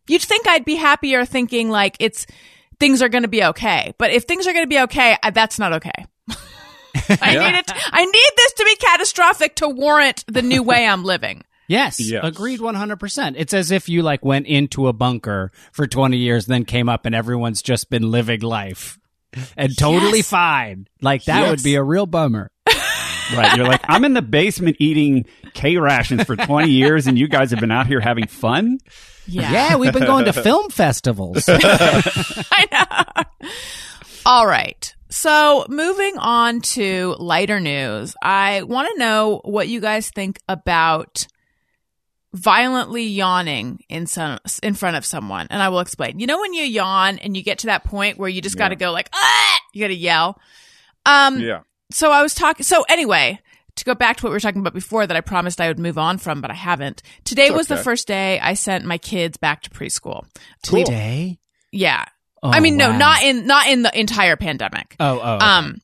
You'd 0.08 0.22
think 0.22 0.48
I'd 0.48 0.64
be 0.64 0.76
happier 0.76 1.24
thinking 1.24 1.70
like 1.70 1.96
it's 2.00 2.26
things 2.80 3.02
are 3.02 3.08
going 3.08 3.22
to 3.22 3.28
be 3.28 3.44
okay. 3.44 3.94
But 3.98 4.10
if 4.10 4.24
things 4.24 4.46
are 4.48 4.52
going 4.52 4.64
to 4.64 4.68
be 4.68 4.80
okay, 4.80 5.16
I, 5.22 5.30
that's 5.30 5.58
not 5.58 5.74
okay. 5.74 5.92
I 7.20 7.34
Yeah. 7.34 7.50
need 7.50 7.58
it. 7.58 7.70
I 7.92 8.04
need 8.04 8.30
this 8.36 8.52
to 8.54 8.64
be 8.64 8.76
catastrophic 8.76 9.54
to 9.56 9.68
warrant 9.68 10.24
the 10.26 10.42
new 10.42 10.62
way 10.62 10.86
I'm 10.86 11.04
living. 11.04 11.42
yes, 11.68 12.00
Yes. 12.00 12.24
agreed 12.24 12.60
one 12.60 12.74
hundred 12.74 12.96
percent. 12.98 13.36
It's 13.38 13.54
as 13.54 13.70
if 13.70 13.88
you 13.88 14.02
like 14.02 14.24
went 14.24 14.46
into 14.46 14.88
a 14.88 14.92
bunker 14.92 15.52
for 15.72 15.86
twenty 15.86 16.16
years, 16.16 16.46
then 16.46 16.64
came 16.64 16.88
up, 16.88 17.06
and 17.06 17.14
everyone's 17.14 17.62
just 17.62 17.90
been 17.90 18.10
living 18.10 18.40
life 18.40 18.98
and 19.56 19.76
totally 19.78 20.18
Yes. 20.18 20.28
fine. 20.30 20.88
Like 21.00 21.24
that 21.26 21.42
Yes. 21.42 21.50
would 21.50 21.62
be 21.62 21.76
a 21.76 21.82
real 21.82 22.06
bummer. 22.06 22.50
Right. 23.32 23.56
You're 23.56 23.68
like, 23.68 23.82
I'm 23.84 24.04
in 24.04 24.12
the 24.14 24.22
basement 24.22 24.78
eating 24.80 25.24
K 25.54 25.76
rations 25.76 26.24
for 26.24 26.34
20 26.34 26.68
years, 26.68 27.06
and 27.06 27.16
you 27.16 27.28
guys 27.28 27.52
have 27.52 27.60
been 27.60 27.70
out 27.70 27.86
here 27.86 28.00
having 28.00 28.26
fun. 28.26 28.78
Yeah. 29.30 29.52
Yeah, 29.52 29.76
we've 29.76 29.92
been 29.92 30.06
going 30.06 30.24
to 30.26 30.32
film 30.42 30.70
festivals. 30.70 31.44
I 31.48 32.66
know. 32.72 33.48
All 34.26 34.46
right. 34.46 34.94
So, 35.08 35.66
moving 35.68 36.18
on 36.18 36.60
to 36.60 37.16
lighter 37.18 37.58
news, 37.58 38.14
I 38.22 38.62
want 38.62 38.88
to 38.92 38.98
know 38.98 39.40
what 39.44 39.66
you 39.66 39.80
guys 39.80 40.08
think 40.10 40.38
about 40.48 41.26
violently 42.32 43.04
yawning 43.04 43.80
in 43.88 44.06
some 44.06 44.38
in 44.62 44.74
front 44.74 44.96
of 44.96 45.04
someone, 45.04 45.48
and 45.50 45.60
I 45.60 45.68
will 45.68 45.80
explain. 45.80 46.20
You 46.20 46.26
know 46.26 46.38
when 46.38 46.54
you 46.54 46.62
yawn 46.62 47.18
and 47.18 47.36
you 47.36 47.42
get 47.42 47.58
to 47.60 47.66
that 47.66 47.84
point 47.84 48.18
where 48.18 48.28
you 48.28 48.40
just 48.40 48.56
got 48.56 48.68
to 48.68 48.76
go 48.76 48.92
like, 48.92 49.08
ah, 49.12 49.60
you 49.72 49.80
got 49.82 49.88
to 49.88 49.94
yell. 49.94 50.38
Um, 51.04 51.40
yeah. 51.40 51.60
so 51.90 52.12
I 52.12 52.22
was 52.22 52.34
talking. 52.34 52.62
So 52.62 52.84
anyway, 52.88 53.40
to 53.80 53.84
go 53.84 53.94
back 53.94 54.16
to 54.18 54.22
what 54.24 54.30
we 54.30 54.36
were 54.36 54.40
talking 54.40 54.60
about 54.60 54.72
before, 54.74 55.06
that 55.06 55.16
I 55.16 55.20
promised 55.20 55.60
I 55.60 55.68
would 55.68 55.78
move 55.78 55.98
on 55.98 56.16
from, 56.18 56.40
but 56.40 56.50
I 56.50 56.54
haven't. 56.54 57.02
Today 57.24 57.46
It's 57.48 57.56
was 57.56 57.66
the 57.66 57.76
first 57.76 58.06
day 58.06 58.38
I 58.40 58.54
sent 58.54 58.84
my 58.84 58.96
kids 58.98 59.36
back 59.36 59.62
to 59.62 59.70
preschool. 59.70 60.24
Today? 60.62 61.38
Yeah, 61.72 62.04
Oh, 62.42 62.48
I 62.50 62.60
mean, 62.60 62.78
no, 62.78 62.96
not 62.96 63.22
in 63.22 63.46
not 63.46 63.66
in 63.68 63.82
the 63.82 63.98
entire 64.00 64.34
pandemic. 64.36 64.96
Oh, 64.98 65.20
oh. 65.22 65.34
okay. 65.36 65.44
Um, 65.44 65.82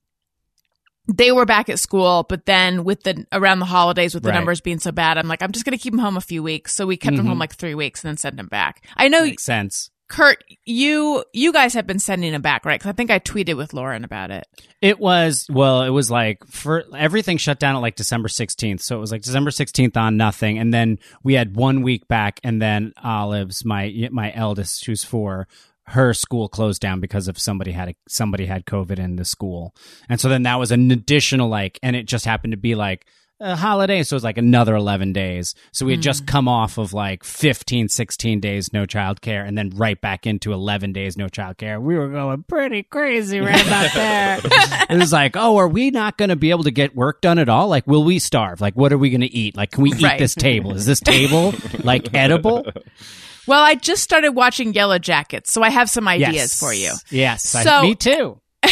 they 1.07 1.31
were 1.31 1.45
back 1.45 1.69
at 1.69 1.79
school, 1.79 2.25
but 2.29 2.47
then 2.47 2.83
with 2.83 3.03
the 3.03 3.27
around 3.31 3.59
the 3.61 3.67
holidays, 3.67 4.15
with 4.15 4.23
the 4.23 4.31
Right. 4.31 4.37
numbers 4.37 4.61
being 4.63 4.79
so 4.81 4.91
bad, 4.91 5.19
I'm 5.19 5.29
like, 5.29 5.43
I'm 5.43 5.53
just 5.53 5.65
gonna 5.67 5.77
keep 5.79 5.93
them 5.93 6.01
home 6.01 6.17
a 6.17 6.21
few 6.23 6.43
weeks. 6.43 6.75
So 6.75 6.87
we 6.87 6.97
kept 6.97 7.17
them 7.17 7.27
Mhm. 7.27 7.29
home 7.29 7.39
like 7.39 7.55
three 7.55 7.75
weeks 7.75 8.03
and 8.03 8.09
then 8.09 8.17
sent 8.17 8.37
them 8.39 8.47
back. 8.49 8.85
I 8.97 9.09
know, 9.09 9.23
makes 9.25 9.45
sense. 9.45 9.91
Kurt, 10.09 10.45
you 10.64 11.25
you 11.33 11.53
guys 11.53 11.75
have 11.75 11.87
been 11.87 11.99
sending 11.99 12.31
them 12.31 12.42
back, 12.42 12.64
right? 12.64 12.79
Because 12.79 12.90
I 12.90 12.92
think 12.92 13.11
I 13.11 13.19
tweeted 13.19 13.57
with 13.57 13.75
Lauren 13.75 14.05
about 14.05 14.31
it. 14.31 14.47
It 14.81 15.01
was 15.01 15.47
well, 15.51 15.83
it 15.83 15.90
was 15.90 16.11
like 16.11 16.45
for 16.47 16.85
everything 16.97 17.38
shut 17.38 17.59
down 17.59 17.75
at 17.75 17.81
like 17.81 17.97
December 17.97 18.29
16th. 18.29 18.83
So 18.83 18.97
it 18.97 19.01
was 19.01 19.11
like 19.11 19.23
December 19.23 19.51
16th 19.51 19.97
on 19.97 20.16
nothing 20.16 20.59
and 20.59 20.73
then 20.73 20.99
we 21.25 21.35
had 21.35 21.57
1 21.57 21.83
week 21.83 22.07
back 22.07 22.38
and 22.45 22.62
then 22.62 22.92
Olives, 23.03 23.64
my 23.64 24.09
my 24.12 24.33
eldest 24.33 24.87
who's 24.87 25.03
4, 25.03 25.49
her 25.88 26.14
school 26.14 26.49
closed 26.49 26.81
down 26.81 27.01
because 27.01 27.27
of 27.27 27.38
somebody 27.38 27.73
had 27.73 27.88
a, 27.88 27.95
somebody 28.09 28.47
had 28.47 28.64
covid 28.64 29.01
in 29.01 29.16
the 29.16 29.25
school. 29.25 29.75
And 30.09 30.21
so 30.21 30.29
then 30.29 30.45
that 30.45 30.61
was 30.61 30.71
an 30.71 30.90
additional 30.92 31.49
like 31.49 31.81
and 31.83 31.97
it 31.97 32.07
just 32.07 32.27
happened 32.27 32.53
to 32.53 32.57
be 32.57 32.77
like 32.77 33.07
a 33.38 33.55
holiday 33.55 34.03
so 34.03 34.14
it 34.14 34.16
was 34.16 34.25
like 34.25 34.38
another 34.38 34.75
11 34.75 35.12
days. 35.12 35.55
So 35.72 35.85
we 35.85 35.92
had 35.92 36.01
just 36.01 36.25
mm. 36.25 36.29
come 36.29 36.49
off 36.49 36.79
of 36.79 36.92
like 36.94 37.22
15 37.22 37.88
16 37.88 38.40
days 38.40 38.72
no 38.72 38.87
childcare 38.87 39.46
and 39.46 39.57
then 39.59 39.70
right 39.75 40.01
back 40.01 40.27
into 40.27 40.53
11 40.53 40.92
days 40.92 41.16
no 41.18 41.27
childcare. 41.27 41.81
We 41.81 41.96
were 41.96 42.09
going 42.09 42.44
pretty 42.44 42.83
crazy 42.83 43.40
right 43.40 43.66
about 43.66 43.92
there. 43.94 44.40
It 44.88 44.99
was 44.99 45.12
like 45.12 45.37
oh 45.37 45.57
are 45.59 45.68
we 45.68 45.90
not 45.90 46.16
going 46.16 46.31
to 46.31 46.37
be 46.37 46.51
able 46.51 46.64
to 46.64 46.70
get 46.70 46.96
work 46.96 47.20
done 47.20 47.38
at 47.38 47.49
all? 47.49 47.68
Like 47.68 47.87
will 47.87 48.05
we 48.05 48.18
starve? 48.18 48.61
Like 48.61 48.75
what 48.75 48.92
are 48.92 48.99
we 48.99 49.11
going 49.11 49.20
to 49.20 49.27
eat? 49.35 49.57
Like 49.57 49.70
can 49.70 49.83
we 49.83 49.90
eat 49.92 50.03
Right. 50.03 50.18
this 50.18 50.35
table? 50.35 50.75
Is 50.75 50.87
this 50.87 51.01
table 51.01 51.53
like 51.85 52.14
edible? 52.14 52.66
Well, 53.46 53.62
I 53.62 53.75
just 53.77 54.03
started 54.03 54.33
watching 54.33 54.72
Yellow 54.72 54.99
Jackets, 54.99 55.53
so 55.53 55.62
I 55.62 55.70
have 55.70 55.88
some 55.88 56.09
ideas 56.09 56.35
yes. 56.35 56.59
for 56.59 56.72
you. 56.72 56.92
yes 57.11 57.55
I- 57.55 57.62
So- 57.64 57.83
me 57.83 57.94
too 57.94 58.40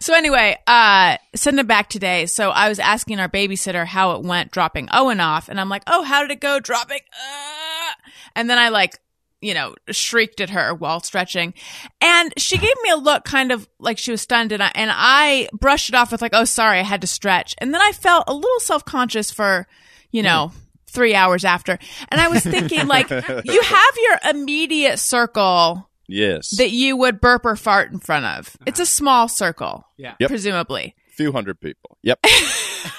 So 0.00 0.14
anyway, 0.14 0.58
uh, 0.66 1.16
send 1.34 1.58
it 1.58 1.66
back 1.66 1.88
today. 1.88 2.26
So 2.26 2.50
I 2.50 2.68
was 2.68 2.78
asking 2.78 3.20
our 3.20 3.28
babysitter 3.28 3.86
how 3.86 4.12
it 4.12 4.22
went 4.22 4.50
dropping 4.50 4.88
Owen 4.92 5.20
off, 5.20 5.48
and 5.48 5.60
I'm 5.60 5.68
like, 5.68 5.82
"Oh, 5.86 6.02
how 6.02 6.22
did 6.22 6.30
it 6.30 6.40
go 6.40 6.60
dropping?" 6.60 7.00
Uh, 7.12 7.92
and 8.36 8.48
then 8.48 8.58
I 8.58 8.68
like, 8.68 8.98
you 9.40 9.54
know, 9.54 9.74
shrieked 9.90 10.40
at 10.40 10.50
her 10.50 10.74
while 10.74 11.00
stretching, 11.00 11.54
and 12.00 12.32
she 12.36 12.58
gave 12.58 12.74
me 12.82 12.90
a 12.90 12.96
look, 12.96 13.24
kind 13.24 13.52
of 13.52 13.68
like 13.78 13.98
she 13.98 14.10
was 14.10 14.20
stunned, 14.22 14.52
and 14.52 14.62
I 14.62 14.72
and 14.74 14.90
I 14.92 15.48
brushed 15.52 15.88
it 15.88 15.94
off 15.94 16.12
with 16.12 16.22
like, 16.22 16.34
"Oh, 16.34 16.44
sorry, 16.44 16.78
I 16.78 16.84
had 16.84 17.00
to 17.02 17.06
stretch," 17.06 17.54
and 17.58 17.72
then 17.74 17.80
I 17.80 17.92
felt 17.92 18.24
a 18.26 18.34
little 18.34 18.60
self 18.60 18.84
conscious 18.84 19.30
for, 19.30 19.66
you 20.10 20.22
know. 20.22 20.52
Three 20.88 21.14
hours 21.14 21.42
after. 21.46 21.78
And 22.10 22.20
I 22.20 22.28
was 22.28 22.42
thinking, 22.42 22.86
like, 22.86 23.08
you 23.44 23.62
have 23.62 23.94
your 23.96 24.30
immediate 24.34 24.98
circle 24.98 25.88
Yes. 26.12 26.50
that 26.58 26.70
you 26.70 26.96
would 26.96 27.20
burp 27.20 27.44
or 27.46 27.56
fart 27.56 27.90
in 27.92 27.98
front 27.98 28.24
of. 28.26 28.56
It's 28.66 28.80
a 28.80 28.86
small 28.86 29.28
circle, 29.28 29.86
Yeah. 29.96 30.14
Yep. 30.20 30.28
presumably. 30.28 30.94
few 31.16 31.32
hundred 31.32 31.60
people. 31.60 31.98
Yep. 32.02 32.20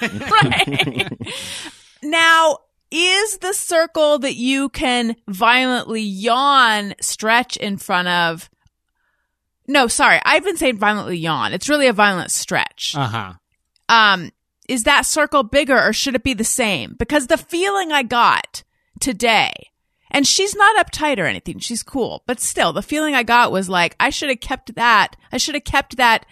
Right. 0.02 1.18
now, 2.02 2.58
is 2.90 3.38
the 3.38 3.52
circle 3.52 4.18
that 4.20 4.34
you 4.36 4.68
can 4.68 5.16
violently 5.28 6.02
yawn 6.02 6.94
stretch 7.00 7.56
in 7.56 7.76
front 7.76 8.08
of? 8.08 8.50
No, 9.66 9.88
sorry. 9.88 10.20
I've 10.24 10.44
been 10.44 10.56
saying 10.56 10.78
violently 10.78 11.16
yawn. 11.18 11.52
It's 11.52 11.68
really 11.68 11.86
a 11.86 11.92
violent 11.92 12.30
stretch. 12.30 12.94
uh-huh 12.96 13.34
Um, 13.88 14.30
is 14.68 14.84
that 14.84 15.06
circle 15.06 15.42
bigger 15.42 15.78
or 15.78 15.92
should 15.92 16.14
it 16.14 16.22
be 16.22 16.34
the 16.34 16.44
same? 16.44 16.94
Because 16.98 17.26
the 17.26 17.36
feeling 17.38 17.90
I 17.92 18.02
got 18.02 18.62
today, 19.00 19.52
and 20.14 20.26
she's 20.26 20.54
not 20.54 20.86
uptight 20.86 21.18
or 21.18 21.26
anything, 21.26 21.58
she's 21.58 21.82
cool, 21.82 22.22
but 22.26 22.40
still, 22.40 22.72
the 22.72 22.82
feeling 22.82 23.14
I 23.14 23.22
got 23.22 23.52
was 23.52 23.68
like, 23.68 23.96
I 24.00 24.10
should 24.10 24.30
have 24.30 24.40
kept 24.40 24.74
that. 24.76 25.16
I 25.32 25.36
should 25.36 25.54
have 25.54 25.64
kept 25.64 25.96
that 25.96 26.24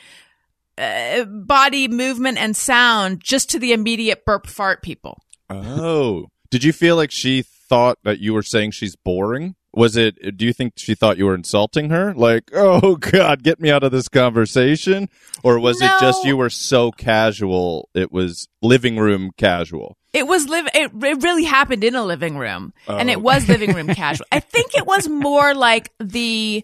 uh, 0.79 1.25
body 1.25 1.88
movement 1.88 2.38
and 2.38 2.57
sound 2.57 3.21
just 3.21 3.51
to 3.51 3.59
the 3.59 3.73
immediate 3.73 4.25
burp 4.25 4.47
fart 4.47 4.83
people. 4.83 5.18
Oh. 5.51 6.27
Did 6.51 6.64
you 6.64 6.73
feel 6.73 6.97
like 6.97 7.11
she 7.11 7.42
thought 7.42 7.99
that 8.05 8.21
you 8.21 8.35
were 8.35 8.42
saying 8.42 8.71
she's 8.71 8.97
boring? 8.97 9.55
Was 9.75 9.97
it, 9.97 10.37
do 10.37 10.45
you 10.45 10.53
think 10.53 10.75
she 10.77 10.95
thought 10.95 11.17
you 11.17 11.25
were 11.27 11.35
insulting 11.35 11.89
her? 11.91 12.13
Like, 12.15 12.51
oh 12.55 12.97
God, 12.97 13.43
get 13.43 13.59
me 13.61 13.71
out 13.71 13.83
of 13.83 13.91
this 13.93 14.09
conversation? 14.09 15.09
Or 15.43 15.59
was 15.59 15.81
it 15.81 15.91
just 16.01 16.25
you 16.25 16.37
were 16.37 16.51
so 16.51 16.91
casual, 16.93 17.89
it 17.95 18.13
was 18.13 18.49
living 18.61 18.99
room 18.99 19.31
casual? 19.37 19.97
It 20.13 20.27
was 20.27 20.47
live. 20.47 20.69
It, 20.75 20.91
it 21.03 21.23
really 21.23 21.45
happened 21.45 21.83
in 21.85 21.95
a 21.95 22.05
living 22.05 22.37
room, 22.37 22.75
oh, 22.87 22.97
and 22.99 23.09
Oh. 23.09 23.13
it 23.13 23.23
was 23.23 23.49
living 23.49 23.73
room 23.73 23.87
casual. 23.95 24.27
I 24.31 24.41
think 24.41 24.77
it 24.77 24.87
was 24.87 25.09
more 25.09 25.55
like 25.55 25.91
the 25.99 26.63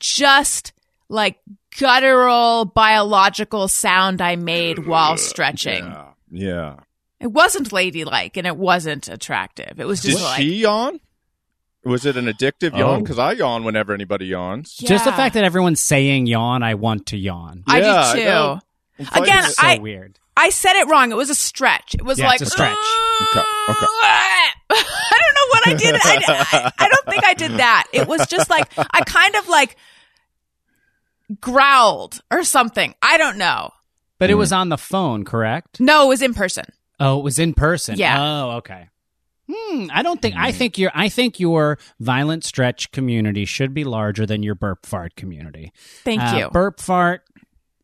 just 0.00 0.72
like 1.08 1.38
guttural 1.78 2.64
biological 2.64 3.68
sound 3.68 4.20
I 4.20 4.34
made 4.36 4.86
while 4.86 5.16
stretching. 5.16 5.84
Yeah. 5.84 6.04
Yeah. 6.30 6.76
It 7.20 7.28
wasn't 7.28 7.72
ladylike 7.72 8.36
and 8.36 8.46
it 8.46 8.56
wasn't 8.56 9.08
attractive. 9.08 9.78
It 9.80 9.86
was 9.86 10.00
Did 10.02 10.12
just 10.12 10.24
like 10.24 10.36
she 10.38 10.56
yawn? 10.62 11.00
Was 11.88 12.06
it 12.06 12.16
an 12.16 12.26
addictive 12.26 12.72
oh. 12.74 12.78
yawn? 12.78 12.98
Oh. 12.98 13.00
Because 13.00 13.18
I 13.18 13.32
yawn 13.32 13.64
whenever 13.64 13.92
anybody 13.92 14.26
yawns. 14.26 14.74
Just 14.74 15.04
the 15.04 15.12
fact 15.12 15.34
that 15.34 15.44
everyone's 15.44 15.80
saying 15.80 16.26
yawn, 16.26 16.62
I 16.62 16.74
want 16.74 17.06
to 17.06 17.16
yawn. 17.16 17.64
I 17.66 17.80
Yeah, 17.80 18.12
do 18.12 18.18
too. 18.18 18.24
know. 18.24 18.60
I'm 19.12 19.22
Again, 19.22 19.42
so 19.44 19.66
I- 19.66 19.78
weird. 19.78 20.18
I 20.36 20.50
said 20.50 20.80
it 20.80 20.86
wrong. 20.86 21.10
It 21.10 21.16
was 21.16 21.30
a 21.30 21.34
stretch. 21.34 21.94
It 21.94 22.04
was 22.04 22.20
Yeah, 22.20 22.28
like 22.28 22.40
it's 22.40 22.50
a 22.50 22.52
stretch. 22.52 22.76
Okay, 23.22 23.40
okay. 23.40 23.86
I 24.70 25.18
don't 25.18 25.34
know 25.34 25.48
what 25.48 25.66
I 25.66 25.74
did. 25.74 25.94
I, 25.96 26.20
I, 26.28 26.72
I 26.78 26.88
don't 26.88 27.06
think 27.06 27.24
I 27.24 27.34
did 27.34 27.52
that. 27.58 27.88
It 27.92 28.06
was 28.06 28.24
just 28.28 28.48
like 28.48 28.70
I 28.78 29.00
kind 29.00 29.34
of 29.34 29.48
like 29.48 29.76
growled 31.40 32.20
or 32.30 32.44
something. 32.44 32.94
I 33.02 33.18
don't 33.18 33.36
know. 33.36 33.72
But 34.18 34.30
it 34.30 34.34
was 34.34 34.52
mm. 34.52 34.58
on 34.58 34.68
the 34.68 34.78
phone, 34.78 35.24
correct? 35.24 35.80
No, 35.80 36.04
it 36.04 36.08
was 36.08 36.22
in 36.22 36.34
person. 36.34 36.66
Oh, 37.00 37.18
it 37.18 37.24
was 37.24 37.40
in 37.40 37.54
person. 37.54 37.96
Yeah. 37.96 38.20
Oh, 38.20 38.50
okay. 38.58 38.88
Hmm. 39.50 39.86
I 39.92 40.02
don't 40.02 40.20
think. 40.20 40.34
I 40.36 40.52
think 40.52 40.76
your. 40.78 40.90
I 40.94 41.08
think 41.08 41.40
your 41.40 41.78
violent 42.00 42.44
stretch 42.44 42.90
community 42.92 43.44
should 43.44 43.72
be 43.72 43.84
larger 43.84 44.26
than 44.26 44.42
your 44.42 44.54
burp 44.54 44.84
fart 44.84 45.16
community. 45.16 45.72
Thank 46.04 46.20
Uh, 46.22 46.36
you. 46.36 46.50
Burp 46.50 46.80
fart 46.80 47.22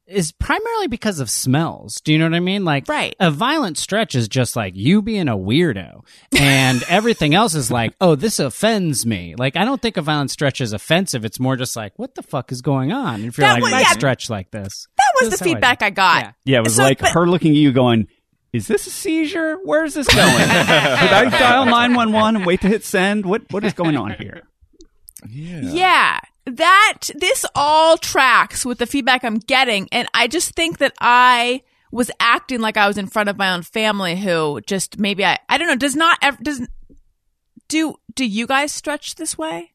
is 0.06 0.32
primarily 0.32 0.86
because 0.86 1.18
of 1.18 1.30
smells. 1.30 2.02
Do 2.02 2.12
you 2.12 2.18
know 2.18 2.26
what 2.26 2.34
I 2.34 2.40
mean? 2.40 2.62
Like, 2.66 2.86
Right. 2.86 3.16
A 3.18 3.30
violent 3.30 3.78
stretch 3.78 4.14
is 4.14 4.28
just 4.28 4.54
like 4.54 4.74
you 4.76 5.00
being 5.00 5.28
a 5.28 5.36
weirdo, 5.36 6.02
and 6.38 6.82
everything 6.90 7.34
else 7.34 7.54
is 7.54 7.70
like, 7.70 7.94
oh, 8.02 8.14
this 8.14 8.38
offends 8.38 9.06
me. 9.06 9.34
Like, 9.38 9.56
I 9.56 9.64
don't 9.64 9.80
think 9.80 9.96
a 9.96 10.02
violent 10.02 10.30
stretch 10.30 10.60
is 10.60 10.74
offensive. 10.74 11.24
It's 11.24 11.40
more 11.40 11.56
just 11.56 11.74
like, 11.74 11.98
what 11.98 12.14
the 12.16 12.22
fuck 12.22 12.52
is 12.52 12.60
going 12.60 12.92
on? 12.92 13.24
If 13.24 13.38
you're 13.38 13.46
That 13.46 13.54
like, 13.54 13.62
was- 13.62 13.72
I 13.72 13.80
yeah. 13.80 13.92
stretch 13.92 14.28
like 14.28 14.50
this. 14.50 14.86
that 14.98 15.12
was 15.22 15.30
This 15.30 15.38
the 15.40 15.44
is 15.46 15.48
how 15.48 15.52
I 15.52 15.54
feedback. 15.54 15.82
I, 15.82 15.88
got. 15.90 16.22
Yeah. 16.22 16.32
Yeah, 16.44 16.58
it 16.58 16.64
was 16.64 16.76
So, 16.76 16.82
like 16.82 16.98
but- 16.98 17.12
her 17.12 17.26
looking 17.26 17.52
at 17.52 17.56
you 17.56 17.72
going, 17.72 18.08
Is 18.54 18.68
this 18.68 18.86
a 18.86 18.90
seizure? 18.90 19.58
Where's 19.64 19.94
this 19.94 20.06
going? 20.06 20.32
Did 20.32 20.48
I 20.48 21.28
dial 21.28 21.64
911 21.64 22.36
and 22.36 22.46
wait 22.46 22.60
to 22.60 22.68
hit 22.68 22.84
send? 22.84 23.26
What 23.26 23.42
What 23.50 23.64
is 23.64 23.72
going 23.72 23.96
on 23.96 24.12
here? 24.12 24.42
Yeah. 25.28 25.60
Yeah. 25.62 26.20
That 26.46 27.10
this 27.16 27.44
all 27.56 27.98
tracks 27.98 28.64
with 28.64 28.78
the 28.78 28.86
feedback 28.86 29.24
I'm 29.24 29.38
getting. 29.38 29.88
And 29.90 30.06
I 30.14 30.28
just 30.28 30.52
think 30.54 30.78
that 30.78 30.94
I 31.00 31.62
was 31.90 32.12
acting 32.20 32.60
like 32.60 32.76
I 32.76 32.86
was 32.86 32.96
in 32.96 33.08
front 33.08 33.28
of 33.28 33.36
my 33.36 33.52
own 33.52 33.62
family 33.62 34.14
who 34.14 34.60
just 34.68 35.00
maybe 35.00 35.24
I, 35.24 35.38
I 35.48 35.58
don't 35.58 35.66
know, 35.66 35.76
does 35.76 35.96
not 35.96 36.18
ever, 36.22 36.38
does, 36.40 36.64
do, 37.66 37.96
do 38.14 38.24
you 38.24 38.46
guys 38.46 38.70
stretch 38.70 39.16
this 39.16 39.36
way? 39.36 39.72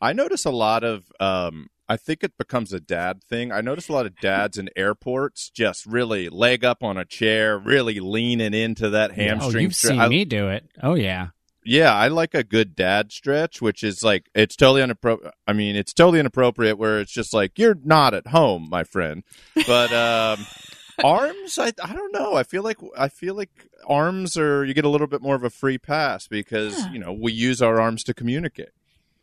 I 0.00 0.14
notice 0.14 0.46
a 0.46 0.50
lot 0.50 0.82
of. 0.82 1.04
Um, 1.20 1.68
I 1.88 1.96
think 1.96 2.22
it 2.24 2.38
becomes 2.38 2.72
a 2.72 2.80
dad 2.80 3.22
thing. 3.24 3.52
I 3.52 3.60
notice 3.60 3.88
a 3.88 3.92
lot 3.92 4.06
of 4.06 4.16
dads 4.20 4.56
in 4.56 4.70
airports 4.76 5.50
just 5.50 5.84
really 5.84 6.28
leg 6.28 6.64
up 6.64 6.82
on 6.82 6.96
a 6.96 7.04
chair, 7.04 7.58
really 7.58 8.00
leaning 8.00 8.54
into 8.54 8.88
that 8.90 9.12
hamstring. 9.12 9.28
Oh, 9.30 9.42
hamstring. 9.42 9.62
you've 9.62 9.72
stre- 9.72 9.88
seen 9.88 10.00
I- 10.00 10.08
me 10.08 10.24
do 10.24 10.48
it. 10.48 10.68
Oh 10.82 10.94
yeah. 10.94 11.28
Yeah, 11.64 11.94
I 11.94 12.08
like 12.08 12.34
a 12.34 12.42
good 12.42 12.74
dad 12.74 13.12
stretch, 13.12 13.62
which 13.62 13.84
is 13.84 14.02
like 14.02 14.28
it's 14.34 14.56
totally 14.56 14.82
inappropriate. 14.82 15.32
I 15.46 15.52
mean, 15.52 15.76
it's 15.76 15.92
totally 15.92 16.18
inappropriate 16.18 16.76
where 16.76 16.98
it's 16.98 17.12
just 17.12 17.32
like 17.32 17.56
you're 17.56 17.76
not 17.84 18.14
at 18.14 18.26
home, 18.28 18.66
my 18.68 18.82
friend. 18.82 19.22
But 19.66 19.92
um, 19.92 20.44
arms, 21.04 21.58
I 21.60 21.72
I 21.80 21.92
don't 21.92 22.12
know. 22.12 22.34
I 22.34 22.42
feel 22.42 22.64
like 22.64 22.78
I 22.98 23.08
feel 23.08 23.36
like 23.36 23.68
arms 23.86 24.36
are 24.36 24.64
you 24.64 24.74
get 24.74 24.84
a 24.84 24.88
little 24.88 25.06
bit 25.06 25.22
more 25.22 25.36
of 25.36 25.44
a 25.44 25.50
free 25.50 25.78
pass 25.78 26.26
because 26.26 26.76
Yeah. 26.80 26.92
you 26.94 26.98
know 26.98 27.12
we 27.12 27.32
use 27.32 27.62
our 27.62 27.80
arms 27.80 28.02
to 28.04 28.14
communicate. 28.14 28.70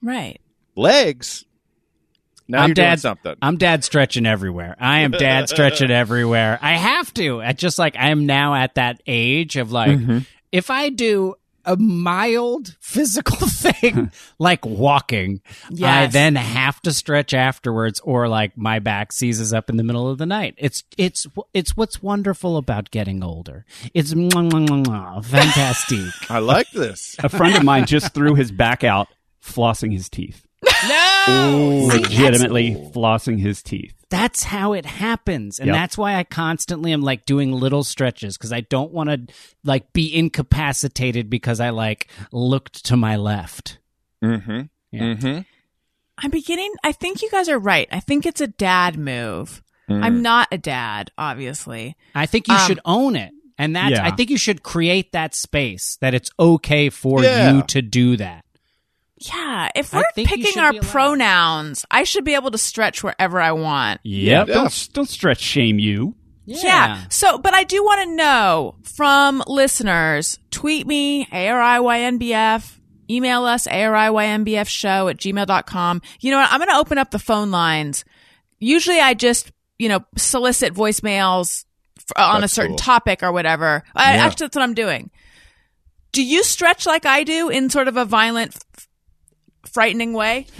Right. 0.01 0.39
Legs. 0.77 1.43
Now 2.49 2.63
I'm 2.63 2.69
you're 2.69 2.73
doing 2.75 2.89
dad- 2.89 2.99
something. 2.99 3.35
I'm 3.41 3.57
dad 3.57 3.83
stretching 3.83 4.25
everywhere. 4.25 4.75
I 4.79 4.99
am 4.99 5.11
dad 5.11 5.47
stretching 5.55 5.91
everywhere. 5.91 6.59
I 6.61 6.73
have 6.77 7.13
to. 7.13 7.41
I 7.41 7.53
just 7.53 7.77
like 7.79 7.95
I 7.95 8.09
am 8.09 8.25
now 8.25 8.55
at 8.55 8.75
that 8.75 9.01
age 9.07 9.55
of 9.55 9.71
like 9.71 9.91
Mm-hmm. 9.91 10.19
if 10.51 10.69
I 10.69 10.89
do 10.89 11.35
a 11.65 11.75
mild 11.77 12.75
physical 12.79 13.45
thing 13.47 14.11
like 14.39 14.65
walking, 14.65 15.41
I 15.83 16.07
then 16.07 16.35
have 16.35 16.81
to 16.81 16.93
stretch 16.93 17.33
afterwards 17.35 17.99
or 17.99 18.27
like 18.27 18.57
my 18.57 18.79
back 18.79 19.11
seizes 19.11 19.53
up 19.53 19.69
in 19.69 19.77
the 19.77 19.83
middle 19.83 20.09
of 20.09 20.17
the 20.17 20.25
night. 20.25 20.55
It's 20.57 20.83
it's 20.97 21.27
it's 21.53 21.77
what's 21.77 22.01
wonderful 22.01 22.57
about 22.57 22.89
getting 22.89 23.23
older. 23.23 23.65
It's 23.93 24.13
mwah, 24.13 24.49
mwah, 24.49 24.67
mwah, 24.67 24.85
mwah, 24.85 25.25
fantastic. 25.25 26.09
I 26.31 26.39
like 26.39 26.71
this. 26.71 27.15
A 27.19 27.29
friend 27.29 27.55
of 27.55 27.63
mine 27.63 27.85
just 27.85 28.13
threw 28.15 28.33
his 28.35 28.51
back 28.51 28.83
out 28.83 29.07
flossing 29.43 29.91
his 29.93 30.09
teeth. 30.09 30.45
No. 30.87 31.08
Legitimately 31.87 32.75
flossing 32.93 33.39
his 33.39 33.61
teeth. 33.63 33.93
that's 34.09 34.43
how 34.43 34.73
it 34.73 34.85
happens 34.85 35.59
and 35.59 35.67
Yep. 35.67 35.73
that's 35.75 35.97
why 35.97 36.15
i 36.15 36.23
constantly 36.23 36.91
am 36.93 37.01
like 37.01 37.25
doing 37.25 37.51
little 37.51 37.83
stretches 37.83 38.37
because 38.37 38.51
i 38.51 38.61
don't 38.61 38.91
want 38.91 39.09
to 39.09 39.33
like 39.63 39.93
be 39.93 40.13
incapacitated 40.15 41.29
because 41.29 41.59
i 41.59 41.69
like 41.69 42.07
looked 42.31 42.85
to 42.85 42.97
my 42.97 43.15
left 43.15 43.77
Mm-hmm. 44.23 44.61
Yeah. 44.91 45.01
Mm-hmm. 45.01 45.39
I'm 46.21 46.31
beginning. 46.31 46.73
I 46.83 46.91
think 46.91 47.21
you 47.21 47.29
guys 47.31 47.47
are 47.47 47.57
right. 47.57 47.87
I 47.89 48.01
think 48.01 48.25
it's 48.25 48.41
a 48.41 48.47
dad 48.47 48.97
move. 48.97 49.63
Mm. 49.89 50.03
I'm 50.03 50.21
not 50.21 50.49
a 50.51 50.57
dad, 50.57 51.11
obviously. 51.17 51.95
i 52.13 52.25
think 52.25 52.49
you 52.49 52.55
Um, 52.55 52.67
should 52.67 52.79
own 52.83 53.15
it 53.15 53.31
and 53.57 53.75
that's 53.75 53.91
Yeah. 53.91 54.05
i 54.05 54.11
think 54.11 54.29
you 54.29 54.37
should 54.37 54.61
create 54.63 55.13
that 55.13 55.33
space 55.33 55.97
that 56.01 56.13
it's 56.13 56.29
okay 56.37 56.89
for 56.89 57.23
Yeah. 57.23 57.53
you 57.55 57.63
to 57.63 57.81
do 57.81 58.17
that 58.17 58.43
Yeah. 59.19 59.69
If 59.75 59.93
we're 59.93 60.03
picking 60.15 60.59
our 60.59 60.73
pronouns, 60.81 61.85
I 61.91 62.03
should 62.03 62.23
be 62.23 62.35
able 62.35 62.51
to 62.51 62.57
stretch 62.57 63.03
wherever 63.03 63.39
I 63.41 63.51
want. 63.51 63.99
yep 64.03 64.47
Yeah. 64.47 64.53
Don't 64.53 64.89
don't 64.93 65.09
stretch 65.09 65.39
shame 65.41 65.77
you. 65.79 66.15
Yeah. 66.45 67.03
So, 67.09 67.37
but 67.37 67.53
I 67.53 67.63
do 67.63 67.83
want 67.83 68.01
to 68.09 68.15
know 68.15 68.75
from 68.81 69.43
listeners, 69.45 70.39
tweet 70.49 70.87
me, 70.87 71.25
ARIYNBF, 71.27 72.79
email 73.09 73.43
us, 73.43 73.67
ARIYNBF 73.67 74.67
show 74.67 75.07
at 75.09 75.17
gmail.com. 75.17 76.01
You 76.21 76.31
know 76.31 76.37
what? 76.39 76.51
I'm 76.51 76.59
going 76.59 76.69
to 76.69 76.77
open 76.77 76.97
up 76.97 77.11
the 77.11 77.19
phone 77.19 77.51
lines. 77.51 78.03
Usually 78.59 78.99
I 78.99 79.13
just, 79.13 79.51
you 79.77 79.89
know, 79.89 79.99
solicit 80.17 80.73
voicemails 80.73 81.65
f- 81.97 82.05
uh, 82.17 82.31
on 82.35 82.43
a 82.43 82.47
certain 82.47 82.71
cool. 82.71 82.77
topic 82.77 83.21
or 83.21 83.31
whatever. 83.31 83.83
I, 83.95 84.15
Yeah. 84.15 84.25
Actually, 84.25 84.45
that's 84.47 84.55
what 84.55 84.63
I'm 84.63 84.73
doing. 84.73 85.11
Do 86.11 86.23
you 86.23 86.43
stretch 86.43 86.87
like 86.87 87.05
I 87.05 87.23
do 87.23 87.49
in 87.49 87.69
sort 87.69 87.87
of 87.87 87.95
a 87.95 88.05
violent, 88.05 88.55
f- 88.75 88.87
frightening 89.65 90.13
way? 90.13 90.47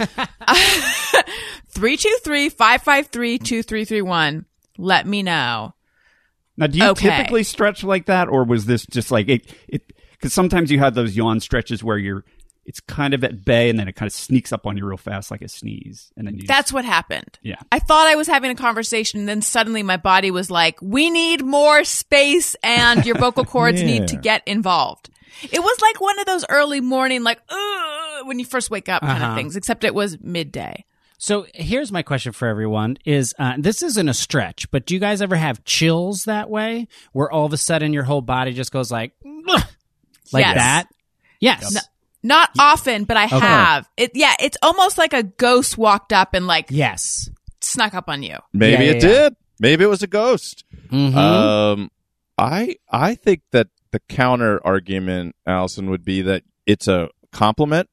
323 1.70 2.48
553 2.48 3.38
2331. 3.38 4.44
Let 4.78 5.06
me 5.06 5.22
know. 5.22 5.74
Now, 6.56 6.66
do 6.66 6.78
you 6.78 6.84
Okay. 6.88 7.08
typically 7.10 7.42
stretch 7.42 7.84
like 7.84 8.06
that, 8.06 8.28
or 8.28 8.44
was 8.44 8.66
this 8.66 8.84
just 8.86 9.10
like 9.10 9.28
it? 9.28 9.46
It 9.68 9.92
because 10.12 10.32
sometimes 10.34 10.70
you 10.70 10.78
have 10.78 10.94
those 10.94 11.16
yawn 11.16 11.40
stretches 11.40 11.82
where 11.82 11.96
you're, 11.96 12.24
it's 12.66 12.80
kind 12.80 13.14
of 13.14 13.24
at 13.24 13.42
bay, 13.42 13.70
and 13.70 13.78
then 13.78 13.88
it 13.88 13.96
kind 13.96 14.06
of 14.06 14.12
sneaks 14.12 14.52
up 14.52 14.66
on 14.66 14.76
you 14.76 14.84
real 14.84 14.98
fast, 14.98 15.30
like 15.30 15.40
a 15.40 15.48
sneeze, 15.48 16.12
and 16.16 16.26
then 16.26 16.36
you. 16.36 16.46
That's 16.46 16.70
what 16.72 16.84
happened. 16.84 17.38
Yeah. 17.42 17.56
I 17.72 17.78
thought 17.78 18.06
I 18.06 18.16
was 18.16 18.26
having 18.26 18.50
a 18.50 18.54
conversation, 18.54 19.20
and 19.20 19.28
then 19.28 19.40
suddenly 19.40 19.82
my 19.82 19.96
body 19.96 20.30
was 20.30 20.50
like, 20.50 20.78
we 20.82 21.08
need 21.08 21.42
more 21.42 21.84
space 21.84 22.54
and 22.62 23.06
your 23.06 23.16
vocal 23.16 23.46
cords 23.46 23.82
need 23.82 24.08
to 24.08 24.16
get 24.16 24.42
involved. 24.46 25.08
It 25.50 25.60
was 25.60 25.80
like 25.80 26.00
one 26.00 26.18
of 26.18 26.26
those 26.26 26.44
early 26.48 26.80
morning, 26.80 27.22
like, 27.22 27.40
when 28.24 28.38
you 28.38 28.44
first 28.44 28.70
wake 28.70 28.88
up 28.88 29.02
kind 29.02 29.22
Uh-huh. 29.22 29.32
of 29.32 29.36
things, 29.36 29.56
except 29.56 29.84
it 29.84 29.94
was 29.94 30.18
midday. 30.20 30.84
So 31.18 31.46
here's 31.54 31.92
my 31.92 32.02
question 32.02 32.32
for 32.32 32.48
everyone: 32.48 32.96
Is 33.04 33.34
uh, 33.38 33.54
this 33.58 33.82
isn't 33.82 34.08
a 34.08 34.14
stretch, 34.14 34.70
but 34.70 34.86
do 34.86 34.94
you 34.94 35.00
guys 35.00 35.20
ever 35.20 35.36
have 35.36 35.64
chills 35.64 36.24
that 36.24 36.48
way, 36.48 36.88
where 37.12 37.30
all 37.30 37.44
of 37.46 37.52
a 37.52 37.56
sudden 37.58 37.92
your 37.92 38.04
whole 38.04 38.22
body 38.22 38.52
just 38.52 38.72
goes 38.72 38.90
like, 38.90 39.12
like 40.32 40.44
Yes. 40.44 40.54
that? 40.56 40.84
Yes. 41.40 41.72
No- 41.74 41.80
Not 42.22 42.50
often, 42.58 43.04
but 43.04 43.16
I 43.16 43.26
have. 43.26 43.88
It, 43.96 44.12
yeah, 44.14 44.34
it's 44.40 44.56
almost 44.62 44.98
like 44.98 45.12
a 45.14 45.22
ghost 45.22 45.78
walked 45.78 46.12
up 46.12 46.34
and 46.34 46.46
like 46.46 46.66
Yes. 46.70 47.30
snuck 47.62 47.94
up 47.94 48.08
on 48.08 48.22
you. 48.22 48.36
Maybe 48.52 48.84
Yeah, 48.84 48.90
it 48.90 49.02
yeah, 49.02 49.08
yeah. 49.08 49.18
did. 49.28 49.36
Maybe 49.58 49.84
it 49.84 49.88
was 49.88 50.02
a 50.02 50.06
ghost. 50.06 50.64
Mhm. 50.90 51.14
Um, 51.14 51.90
I 52.38 52.76
I 52.90 53.14
think 53.14 53.42
that 53.52 53.68
the 53.92 54.00
counter 54.08 54.60
argument, 54.64 55.34
Allison, 55.46 55.90
would 55.90 56.04
be 56.04 56.22
that 56.22 56.42
it's 56.66 56.88
a 56.88 57.08
compliment 57.32 57.88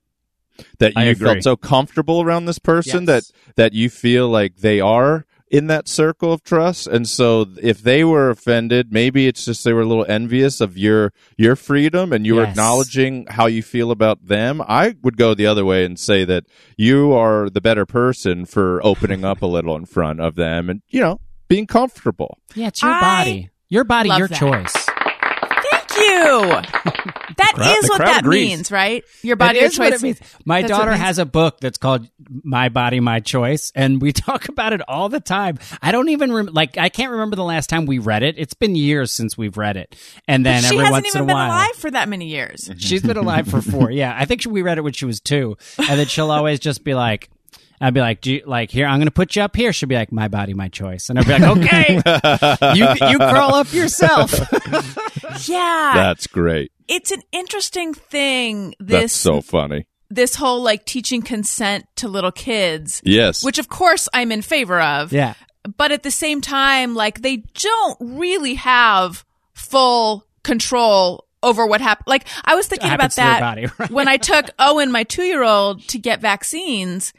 that 0.79 0.95
you 0.95 1.15
felt 1.15 1.43
so 1.43 1.55
comfortable 1.55 2.21
around 2.21 2.45
this 2.45 2.59
person 2.59 3.05
Yes. 3.05 3.07
that 3.07 3.55
that 3.55 3.73
you 3.73 3.89
feel 3.89 4.27
like 4.29 4.57
they 4.57 4.79
are 4.79 5.25
in 5.49 5.67
that 5.67 5.87
circle 5.87 6.33
of 6.33 6.43
trust, 6.43 6.87
and 6.87 7.07
so 7.07 7.45
if 7.61 7.81
they 7.81 8.03
were 8.03 8.29
offended, 8.29 8.91
maybe 8.91 9.27
it's 9.27 9.45
just 9.45 9.63
they 9.63 9.71
were 9.71 9.81
a 9.83 9.85
little 9.85 10.05
envious 10.09 10.59
of 10.59 10.77
your 10.77 11.13
your 11.37 11.55
freedom, 11.55 12.11
and 12.11 12.25
you 12.25 12.35
were 12.35 12.43
acknowledging 12.43 13.25
how 13.29 13.45
you 13.45 13.63
feel 13.63 13.91
about 13.91 14.27
them. 14.27 14.61
I 14.67 14.95
would 15.03 15.15
go 15.15 15.33
the 15.33 15.45
other 15.45 15.63
way 15.63 15.85
and 15.85 15.97
say 15.97 16.25
that 16.25 16.45
you 16.75 17.13
are 17.13 17.49
the 17.49 17.61
better 17.61 17.85
person 17.85 18.45
for 18.45 18.81
opening 18.83 19.23
up 19.23 19.41
a 19.41 19.45
little 19.47 19.75
in 19.75 19.85
front 19.85 20.19
of 20.19 20.35
them, 20.35 20.69
and 20.69 20.81
you 20.89 20.99
know 20.99 21.21
being 21.47 21.65
comfortable. 21.67 22.39
Yeah, 22.55 22.67
it's 22.67 22.81
your 22.81 22.91
I 22.91 22.99
body. 22.99 23.49
Your 23.69 23.83
body, 23.85 24.09
your 24.17 24.27
that. 24.27 24.39
choice. 24.39 24.86
That 27.37 27.53
is 27.53 27.57
crowd- 27.57 27.81
the 27.83 27.87
what 27.89 27.97
that 27.99 28.19
agrees. 28.21 28.49
means, 28.49 28.71
right? 28.71 29.03
Your 29.21 29.35
body, 29.35 29.59
your 29.59 29.67
is 29.67 29.75
choice. 29.75 30.19
My 30.45 30.61
That's 30.61 30.71
daughter 30.71 30.91
has 30.93 31.19
a 31.19 31.25
book 31.25 31.59
that's 31.59 31.77
called 31.77 32.09
My 32.43 32.69
Body, 32.69 32.99
My 32.99 33.19
Choice, 33.19 33.71
and 33.75 34.01
we 34.01 34.11
talk 34.13 34.49
about 34.49 34.73
it 34.73 34.81
all 34.87 35.09
the 35.09 35.19
time. 35.19 35.59
I 35.81 35.91
don't 35.91 36.09
even 36.09 36.31
rem- 36.33 36.49
like. 36.51 36.77
I 36.77 36.89
can't 36.89 37.11
remember 37.11 37.35
the 37.35 37.43
last 37.43 37.69
time 37.69 37.85
we 37.85 37.99
read 37.99 38.23
it. 38.23 38.35
It's 38.37 38.53
been 38.55 38.75
years 38.75 39.11
since 39.11 39.37
we've 39.37 39.55
read 39.57 39.77
it, 39.77 39.95
and 40.27 40.45
then 40.45 40.61
she 40.61 40.67
every 40.67 40.77
hasn't 40.79 40.91
once 40.93 41.07
even 41.07 41.17
in 41.19 41.23
a 41.23 41.27
been 41.27 41.35
while, 41.35 41.47
alive 41.47 41.75
for 41.75 41.91
that 41.91 42.09
many 42.09 42.27
years. 42.27 42.71
she's 42.77 43.03
been 43.03 43.17
alive 43.17 43.47
for 43.47 43.61
four. 43.61 43.91
Yeah, 43.97 44.15
I 44.17 44.25
think 44.25 44.43
we 44.47 44.61
read 44.63 44.77
it 44.77 44.81
when 44.81 44.93
she 44.93 45.05
was 45.05 45.19
two, 45.19 45.57
and 45.77 45.99
then 45.99 46.07
she'll 46.07 46.31
always 46.31 46.59
just 46.59 46.83
be 46.83 46.93
like. 46.95 47.29
I'd 47.79 47.93
be 47.93 47.99
like, 48.01 48.21
Do 48.21 48.33
you, 48.33 48.43
like 48.45 48.71
here, 48.71 48.87
I'm 48.87 48.97
going 48.97 49.05
to 49.07 49.11
put 49.11 49.35
you 49.35 49.41
up 49.43 49.55
here. 49.55 49.71
She'll 49.71 49.87
be 49.89 49.95
like, 49.95 50.11
my 50.11 50.27
body, 50.27 50.53
my 50.53 50.67
choice, 50.67 51.09
and 51.09 51.19
I'd 51.19 51.25
be 51.27 51.37
like, 51.37 51.57
okay, 51.57 52.75
you 52.75 52.87
you 53.09 53.17
crawl 53.17 53.55
up 53.55 53.71
yourself. 53.73 54.33
Yeah, 55.47 55.91
That's 55.93 56.25
great. 56.27 56.71
it's 56.87 57.11
an 57.11 57.21
interesting 57.31 57.93
thing. 57.93 58.73
That's 58.79 59.01
This 59.03 59.13
so 59.13 59.41
funny. 59.41 59.85
this 60.09 60.35
whole 60.35 60.61
like 60.61 60.85
teaching 60.85 61.21
consent 61.21 61.85
to 61.97 62.07
little 62.07 62.31
kids, 62.31 63.01
Yes. 63.03 63.43
which 63.43 63.59
of 63.59 63.67
course 63.69 64.09
I'm 64.13 64.31
in 64.31 64.41
favor 64.41 64.79
of. 64.81 65.11
yeah, 65.13 65.35
but 65.77 65.91
at 65.91 66.01
the 66.03 66.11
same 66.11 66.41
time, 66.41 66.95
like 66.95 67.21
they 67.21 67.37
don't 67.53 67.97
really 68.01 68.55
have 68.55 69.25
full 69.53 70.25
control 70.43 71.25
over 71.43 71.67
what 71.67 71.81
happened. 71.81 72.07
Like 72.07 72.25
I 72.45 72.55
was 72.55 72.67
thinking 72.67 72.87
about 72.89 73.13
happens 73.13 73.15
to 73.15 73.21
their 73.21 73.29
that 73.31 73.39
body, 73.41 73.67
right? 73.77 73.91
when 73.91 74.07
I 74.07 74.17
took 74.17 74.45
Owen, 74.57 74.91
my 74.91 75.03
two 75.03 75.23
year 75.23 75.43
old, 75.43 75.87
to 75.89 75.99
get 75.99 76.19
vaccines. 76.21 77.13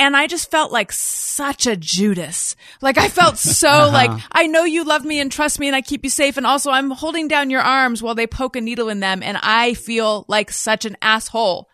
And 0.00 0.16
I 0.16 0.26
just 0.26 0.50
felt 0.50 0.72
like 0.72 0.90
such 0.92 1.66
a 1.66 1.76
Judas. 1.76 2.56
Like 2.80 2.96
I 2.98 3.08
felt 3.08 3.36
so 3.36 3.68
Uh-huh. 3.68 3.92
like, 3.92 4.10
I 4.32 4.46
know 4.46 4.64
you 4.64 4.82
love 4.84 5.04
me 5.04 5.20
and 5.20 5.30
trust 5.30 5.60
me 5.60 5.66
and 5.68 5.76
I 5.76 5.82
keep 5.82 6.02
you 6.04 6.10
safe. 6.10 6.36
And 6.36 6.46
also 6.46 6.70
I'm 6.70 6.90
holding 6.90 7.28
down 7.28 7.50
your 7.50 7.60
arms 7.60 8.02
while 8.02 8.14
they 8.14 8.26
poke 8.26 8.56
a 8.56 8.60
needle 8.60 8.88
in 8.88 9.00
them. 9.00 9.22
And 9.22 9.38
I 9.42 9.74
feel 9.74 10.24
like 10.26 10.50
such 10.50 10.84
an 10.86 10.96
asshole. 11.02 11.68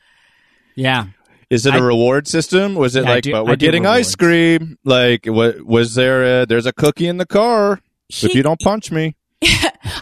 yeah. 0.75 1.07
Is 1.49 1.65
it 1.65 1.75
a 1.75 1.79
I- 1.79 1.81
reward 1.81 2.27
system? 2.27 2.75
Was 2.75 2.97
it 2.97 3.05
Yeah, 3.05 3.11
like, 3.11 3.23
do- 3.23 3.31
but 3.31 3.47
we're 3.47 3.55
getting 3.55 3.85
rewards. 3.85 4.09
ice 4.09 4.15
cream? 4.17 4.77
Like, 4.85 5.27
what, 5.27 5.62
was 5.65 5.95
there 5.95 6.43
a, 6.43 6.47
there's 6.47 6.67
a 6.67 6.73
cookie 6.73 7.07
in 7.07 7.19
the 7.19 7.27
car 7.27 7.81
if 8.11 8.35
you 8.35 8.43
don't 8.43 8.59
punch 8.61 8.91
me? 8.91 9.15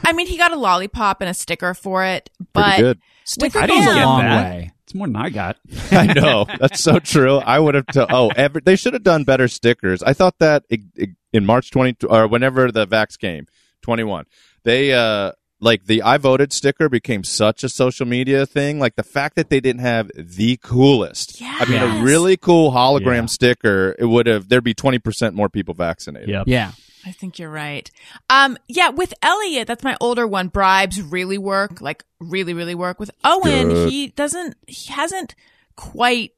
I 0.03 0.15
mean, 0.15 0.27
he 0.27 0.39
got 0.39 0.53
a 0.53 0.57
lollipop 0.57 1.21
and 1.21 1.29
a 1.29 1.35
sticker 1.35 1.75
for 1.75 2.03
it, 2.03 2.31
but 2.55 2.65
Pretty 2.77 2.83
good. 2.83 2.99
with 3.43 3.57
I 3.57 3.61
him, 3.61 3.67
didn't 3.69 3.85
goes 3.85 3.93
a 3.93 3.99
get 3.99 4.05
long 4.07 4.21
that. 4.23 4.51
way. 4.55 4.71
It's 4.95 4.99
more 4.99 5.07
than 5.09 5.17
I 5.17 5.31
got. 5.31 5.57
I 5.91 6.07
know. 6.13 6.47
That's 6.61 6.81
so 6.81 6.99
true. 7.01 7.39
I 7.39 7.59
would 7.59 7.75
have, 7.75 7.87
to, 7.89 8.07
oh, 8.15 8.29
every, 8.37 8.63
they 8.65 8.77
should 8.77 8.93
have 8.93 9.03
done 9.03 9.25
better 9.25 9.49
stickers. 9.49 10.03
I 10.05 10.13
thought 10.13 10.39
that 10.39 10.63
i- 10.71 10.79
i- 11.01 11.09
in 11.33 11.45
March 11.45 11.73
20, 11.73 12.07
or 12.07 12.29
whenever 12.29 12.71
the 12.71 12.87
Vax 12.87 13.19
came, 13.19 13.47
21, 13.83 14.27
they, 14.63 14.93
uh, 14.93 15.33
like 15.61 15.87
the 15.87 16.03
I 16.03 16.19
voted 16.19 16.53
sticker 16.53 16.89
became 16.89 17.25
such 17.25 17.65
a 17.65 17.69
social 17.69 18.07
media 18.07 18.47
thing. 18.47 18.79
Like 18.79 18.95
the 18.97 19.03
fact 19.03 19.35
that 19.37 19.51
they 19.51 19.61
didn't 19.61 19.81
have 19.81 20.11
the 20.15 20.59
coolest. 20.63 21.41
I 21.43 21.65
mean, 21.65 21.75
Yes. 21.81 22.01
a 22.01 22.05
really 22.05 22.37
cool 22.37 22.71
hologram 22.71 23.23
Yeah. 23.23 23.27
sticker, 23.27 23.97
it 23.99 24.05
would 24.05 24.27
have, 24.27 24.49
there'd 24.49 24.63
be 24.63 24.75
20% 24.75 25.35
more 25.35 25.49
people 25.49 25.75
vaccinated. 25.75 26.29
Yep. 26.29 26.45
Yeah. 26.47 26.73
I 27.07 27.13
think 27.13 27.39
you're 27.39 27.51
right. 27.51 27.91
Um, 28.31 28.57
yeah, 28.69 28.89
with 28.89 29.15
Elliot, 29.23 29.67
that's 29.69 29.85
my 29.85 29.97
older 30.01 30.27
one. 30.27 30.49
Bribes 30.49 31.01
really 31.01 31.39
work, 31.39 31.81
like 31.81 32.05
really, 32.19 32.55
really 32.55 32.75
work. 32.75 32.99
With 32.99 33.11
Owen, 33.25 33.69
Good. 33.69 33.91
he 33.91 34.09
doesn't, 34.09 34.57
he 34.67 34.93
hasn't 34.93 35.35
quite. 35.77 36.33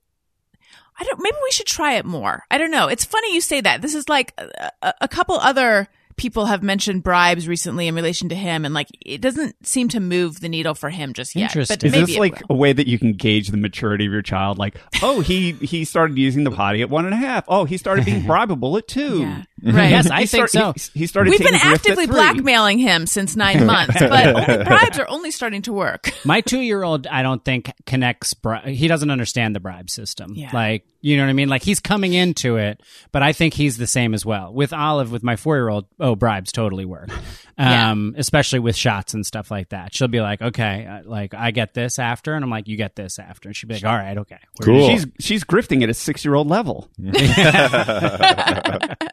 I 0.98 1.04
don't. 1.04 1.20
Maybe 1.22 1.36
we 1.44 1.50
should 1.50 1.66
try 1.66 1.94
it 1.94 2.04
more. 2.04 2.44
I 2.50 2.58
don't 2.58 2.70
know. 2.70 2.88
It's 2.88 3.04
funny 3.04 3.34
you 3.34 3.40
say 3.40 3.60
that. 3.60 3.82
This 3.82 3.94
is 3.94 4.08
like 4.08 4.32
a, 4.38 4.70
a, 4.82 4.94
a 5.02 5.08
couple 5.08 5.36
other 5.36 5.88
people 6.16 6.46
have 6.46 6.62
mentioned 6.62 7.02
bribes 7.02 7.46
recently 7.46 7.86
in 7.88 7.94
relation 7.94 8.28
to 8.30 8.34
him, 8.34 8.64
and 8.64 8.72
like 8.74 8.88
it 9.04 9.20
doesn't 9.20 9.66
seem 9.66 9.88
to 9.88 10.00
move 10.00 10.40
the 10.40 10.48
needle 10.48 10.74
for 10.74 10.90
him 10.90 11.12
just 11.12 11.34
yet. 11.36 11.50
Interesting. 11.50 11.76
But 11.78 11.84
Is 11.84 11.92
maybe 11.92 12.06
this 12.06 12.16
like 12.18 12.40
will. 12.48 12.56
a 12.56 12.58
way 12.58 12.72
that 12.72 12.86
you 12.86 12.98
can 12.98 13.12
gauge 13.14 13.48
the 13.48 13.56
maturity 13.56 14.06
of 14.06 14.12
your 14.12 14.22
child? 14.22 14.58
Like, 14.58 14.76
oh, 15.02 15.20
he 15.20 15.52
he 15.52 15.84
started 15.84 16.16
using 16.18 16.44
the 16.44 16.50
potty 16.50 16.82
at 16.82 16.90
one 16.90 17.04
and 17.04 17.14
a 17.14 17.18
half. 17.18 17.44
Oh, 17.48 17.64
he 17.64 17.76
started 17.76 18.04
being 18.04 18.22
bribable 18.24 18.78
at 18.78 18.88
two. 18.88 19.20
Yeah. 19.20 19.42
Right. 19.62 19.88
Yes, 19.90 20.10
I 20.10 20.20
He 20.20 20.26
think 20.26 20.48
start- 20.50 20.78
so. 20.78 20.90
He, 20.92 21.00
he 21.00 21.06
started. 21.06 21.30
We've 21.30 21.38
been 21.40 21.48
taking 21.54 21.66
drift 21.70 21.86
at 21.86 21.92
actively 21.92 22.06
blackmailing 22.06 22.78
him 22.78 23.06
since 23.06 23.34
nine 23.36 23.64
months, 23.66 23.94
but 23.98 24.12
only 24.50 24.64
bribes 24.64 24.98
are 24.98 25.08
only 25.08 25.30
starting 25.30 25.62
to 25.62 25.72
work. 25.72 26.10
My 26.26 26.42
two 26.42 26.60
year 26.60 26.82
old, 26.84 27.06
I 27.06 27.22
don't 27.22 27.42
think 27.42 27.72
connects. 27.86 28.34
Bri- 28.34 28.74
he 28.76 28.86
doesn't 28.86 29.10
understand 29.10 29.56
the 29.56 29.60
bribe 29.60 29.88
system. 29.88 30.34
Yeah. 30.36 30.50
Like, 30.52 30.84
you 31.00 31.16
know 31.16 31.22
what 31.24 31.30
I 31.30 31.32
mean? 31.32 31.48
Like, 31.48 31.62
he's 31.62 31.80
coming 31.80 32.12
into 32.12 32.58
it, 32.58 32.82
but 33.12 33.22
I 33.22 33.32
think 33.32 33.54
he's 33.54 33.78
the 33.78 33.86
same 33.86 34.12
as 34.12 34.26
well. 34.26 34.52
With 34.52 34.74
Olive, 34.74 35.10
with 35.10 35.22
my 35.22 35.36
four 35.36 35.56
year 35.56 35.70
old, 35.70 35.86
oh, 36.06 36.16
bribes 36.16 36.52
totally 36.52 36.84
work. 36.84 37.10
Yeah. 37.58 37.92
Um, 37.92 38.14
especially 38.18 38.58
with 38.58 38.76
shots 38.76 39.14
and 39.14 39.24
stuff 39.24 39.50
like 39.50 39.70
that. 39.70 39.94
She'll 39.94 40.08
be 40.08 40.20
like, 40.20 40.42
okay, 40.42 40.84
uh, 40.84 41.08
like, 41.08 41.32
I 41.32 41.52
get 41.52 41.72
this 41.72 41.98
after. 41.98 42.34
And 42.34 42.44
I'm 42.44 42.50
like, 42.50 42.68
you 42.68 42.76
get 42.76 42.96
this 42.96 43.18
after. 43.18 43.48
And 43.48 43.56
she'll 43.56 43.68
be 43.68 43.76
like, 43.76 43.84
all 43.86 43.96
right, 43.96 44.18
okay. 44.18 44.36
We're 44.60 44.66
Cool. 44.66 44.90
She's 44.90 45.06
she's 45.18 45.42
grifting 45.42 45.82
at 45.82 45.88
a 45.88 45.94
six 45.94 46.22
year 46.22 46.34
old 46.34 46.48
level. 46.48 46.90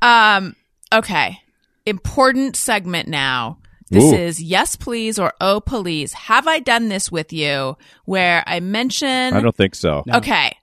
Um, 0.00 0.54
okay. 0.92 1.38
Important 1.86 2.56
segment 2.56 3.08
now. 3.08 3.58
This 3.90 4.04
Ooh. 4.04 4.14
is 4.14 4.42
yes, 4.42 4.76
please, 4.76 5.18
or 5.18 5.32
oh, 5.40 5.60
please. 5.60 6.12
Have 6.12 6.46
I 6.46 6.58
done 6.58 6.88
this 6.88 7.10
with 7.10 7.32
you 7.32 7.76
where 8.04 8.42
I 8.46 8.60
mention. 8.60 9.34
I 9.34 9.40
don't 9.40 9.56
think 9.56 9.74
so. 9.74 10.04
Okay. 10.12 10.56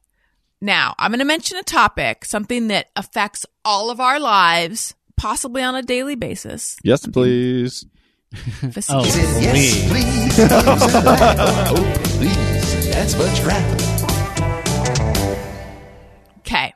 Now, 0.61 0.93
I'm 0.99 1.11
going 1.11 1.19
to 1.19 1.25
mention 1.25 1.57
a 1.57 1.63
topic, 1.63 2.23
something 2.23 2.67
that 2.67 2.87
affects 2.95 3.45
all 3.65 3.89
of 3.89 3.99
our 3.99 4.19
lives, 4.19 4.93
possibly 5.21 5.61
on 5.61 5.75
a 5.75 5.83
daily 5.83 6.15
basis. 6.15 6.77
Yes, 6.83 7.05
please. 7.05 7.85
Oh, 8.89 9.03
Said, 9.03 9.43
yes, 9.43 9.51
please. 9.51 9.89
please. 9.89 10.39
oh, 10.51 11.93
please. 12.05 12.87
That's 12.89 13.17
much 13.17 13.41
crap. 13.43 13.81
Okay. 16.39 16.73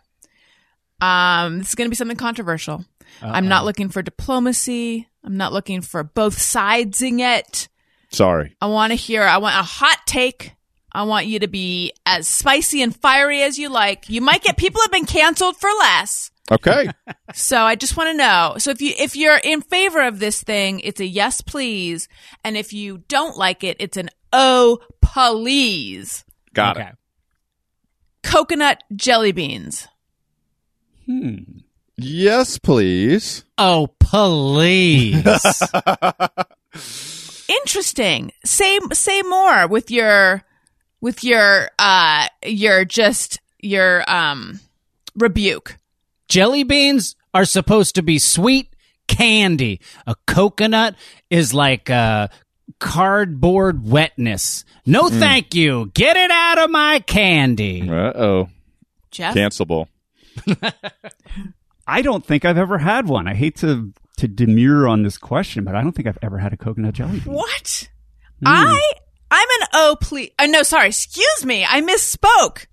Um, 1.00 1.60
this 1.60 1.70
is 1.70 1.76
going 1.76 1.86
to 1.86 1.90
be 1.90 1.96
something 1.96 2.18
controversial. 2.18 2.84
I'm 3.22 3.48
not 3.48 3.64
looking 3.64 3.88
for 3.88 4.02
diplomacy. 4.02 5.08
I'm 5.24 5.38
not 5.38 5.54
looking 5.54 5.80
for 5.80 6.04
both 6.04 6.38
sidesing 6.38 7.22
it. 7.22 7.70
Sorry. 8.12 8.54
I 8.60 8.68
want 8.68 8.92
to 8.92 8.96
hear, 8.96 9.24
I 9.24 9.38
want 9.38 9.56
a 9.56 9.64
hot 9.64 10.00
take. 10.06 10.52
I 10.92 11.04
want 11.04 11.26
you 11.28 11.40
to 11.40 11.48
be 11.48 11.94
as 12.06 12.28
spicy 12.28 12.82
and 12.82 12.94
fiery 12.94 13.42
as 13.44 13.58
you 13.58 13.70
like. 13.70 14.10
You 14.10 14.20
might 14.20 14.44
get 14.44 14.58
people 14.58 14.82
have 14.82 14.92
been 14.92 15.06
canceled 15.06 15.56
for 15.56 15.70
less. 15.80 16.32
Okay. 16.52 16.90
So 17.34 17.58
I 17.58 17.76
just 17.76 17.98
want 17.98 18.12
to 18.12 18.18
know. 18.18 18.56
So 18.60 18.72
if 18.72 18.82
you 18.82 18.94
if 18.98 19.16
you're 19.16 19.36
in 19.36 19.62
favor 19.62 20.02
of 20.02 20.20
this 20.20 20.42
thing, 20.42 20.80
it's 20.82 21.02
a 21.02 21.06
yes 21.06 21.42
please, 21.42 22.08
and 22.46 22.56
if 22.56 22.72
you 22.72 23.00
don't 23.10 23.36
like 23.36 23.64
it, 23.64 23.76
it's 23.80 23.98
an 23.98 24.10
oh 24.32 24.80
please. 25.02 26.24
Got 26.54 26.78
okay. 26.78 26.90
it. 26.90 26.96
Coconut 28.24 28.84
jelly 28.96 29.34
beans. 29.34 29.88
Hmm. 31.06 31.40
Yes, 31.98 32.58
please. 32.58 33.46
Oh, 33.58 33.88
please. 34.00 35.26
Interesting. 37.48 38.32
Say 38.44 38.80
say 38.92 39.22
more 39.22 39.68
with 39.68 39.92
your 39.92 40.44
with 41.00 41.24
your 41.24 41.70
uh 41.80 42.28
your 42.44 42.84
just 42.84 43.40
your 43.60 44.10
um 44.10 44.60
rebuke. 45.16 45.78
Jelly 46.28 46.64
beans 46.64 47.16
are 47.34 47.46
supposed 47.46 47.96
to 47.96 48.02
be 48.02 48.20
sweet 48.20 48.76
candy. 49.08 49.82
A 50.08 50.16
coconut 50.28 50.96
is 51.30 51.54
like 51.54 51.90
uh, 51.90 52.28
cardboard 52.80 53.88
wetness. 53.88 54.66
No, 54.86 55.10
thank 55.10 55.56
you. 55.56 55.92
Get 55.94 56.18
it 56.18 56.32
out 56.32 56.58
of 56.60 56.70
my 56.70 57.00
candy. 57.00 57.90
Uh 57.90 58.14
oh. 58.16 58.50
Jeff. 59.12 59.36
Cancelable. 59.36 59.88
I 61.88 62.02
don't 62.02 62.26
think 62.26 62.46
I've 62.46 62.58
ever 62.58 62.78
had 62.78 63.08
one. 63.08 63.28
I 63.28 63.36
hate 63.36 63.58
to 63.58 63.94
to 64.18 64.28
demur 64.28 64.88
on 64.88 65.04
this 65.04 65.18
question, 65.18 65.64
but 65.64 65.76
I 65.76 65.82
don't 65.82 65.92
think 65.92 66.08
I've 66.08 66.18
ever 66.22 66.38
had 66.38 66.54
a 66.54 66.58
coconut 66.58 66.94
jelly 66.94 67.20
bean. 67.20 67.34
What? 67.34 67.90
Hmm. 68.40 68.48
I 68.48 68.92
I'm 69.32 69.48
an 69.62 69.68
oh 69.74 69.98
please. 70.02 70.32
Uh, 70.40 70.48
no, 70.48 70.64
sorry. 70.64 70.88
Excuse 70.88 71.46
me. 71.46 71.66
I 71.66 71.82
misspoke. 71.82 72.68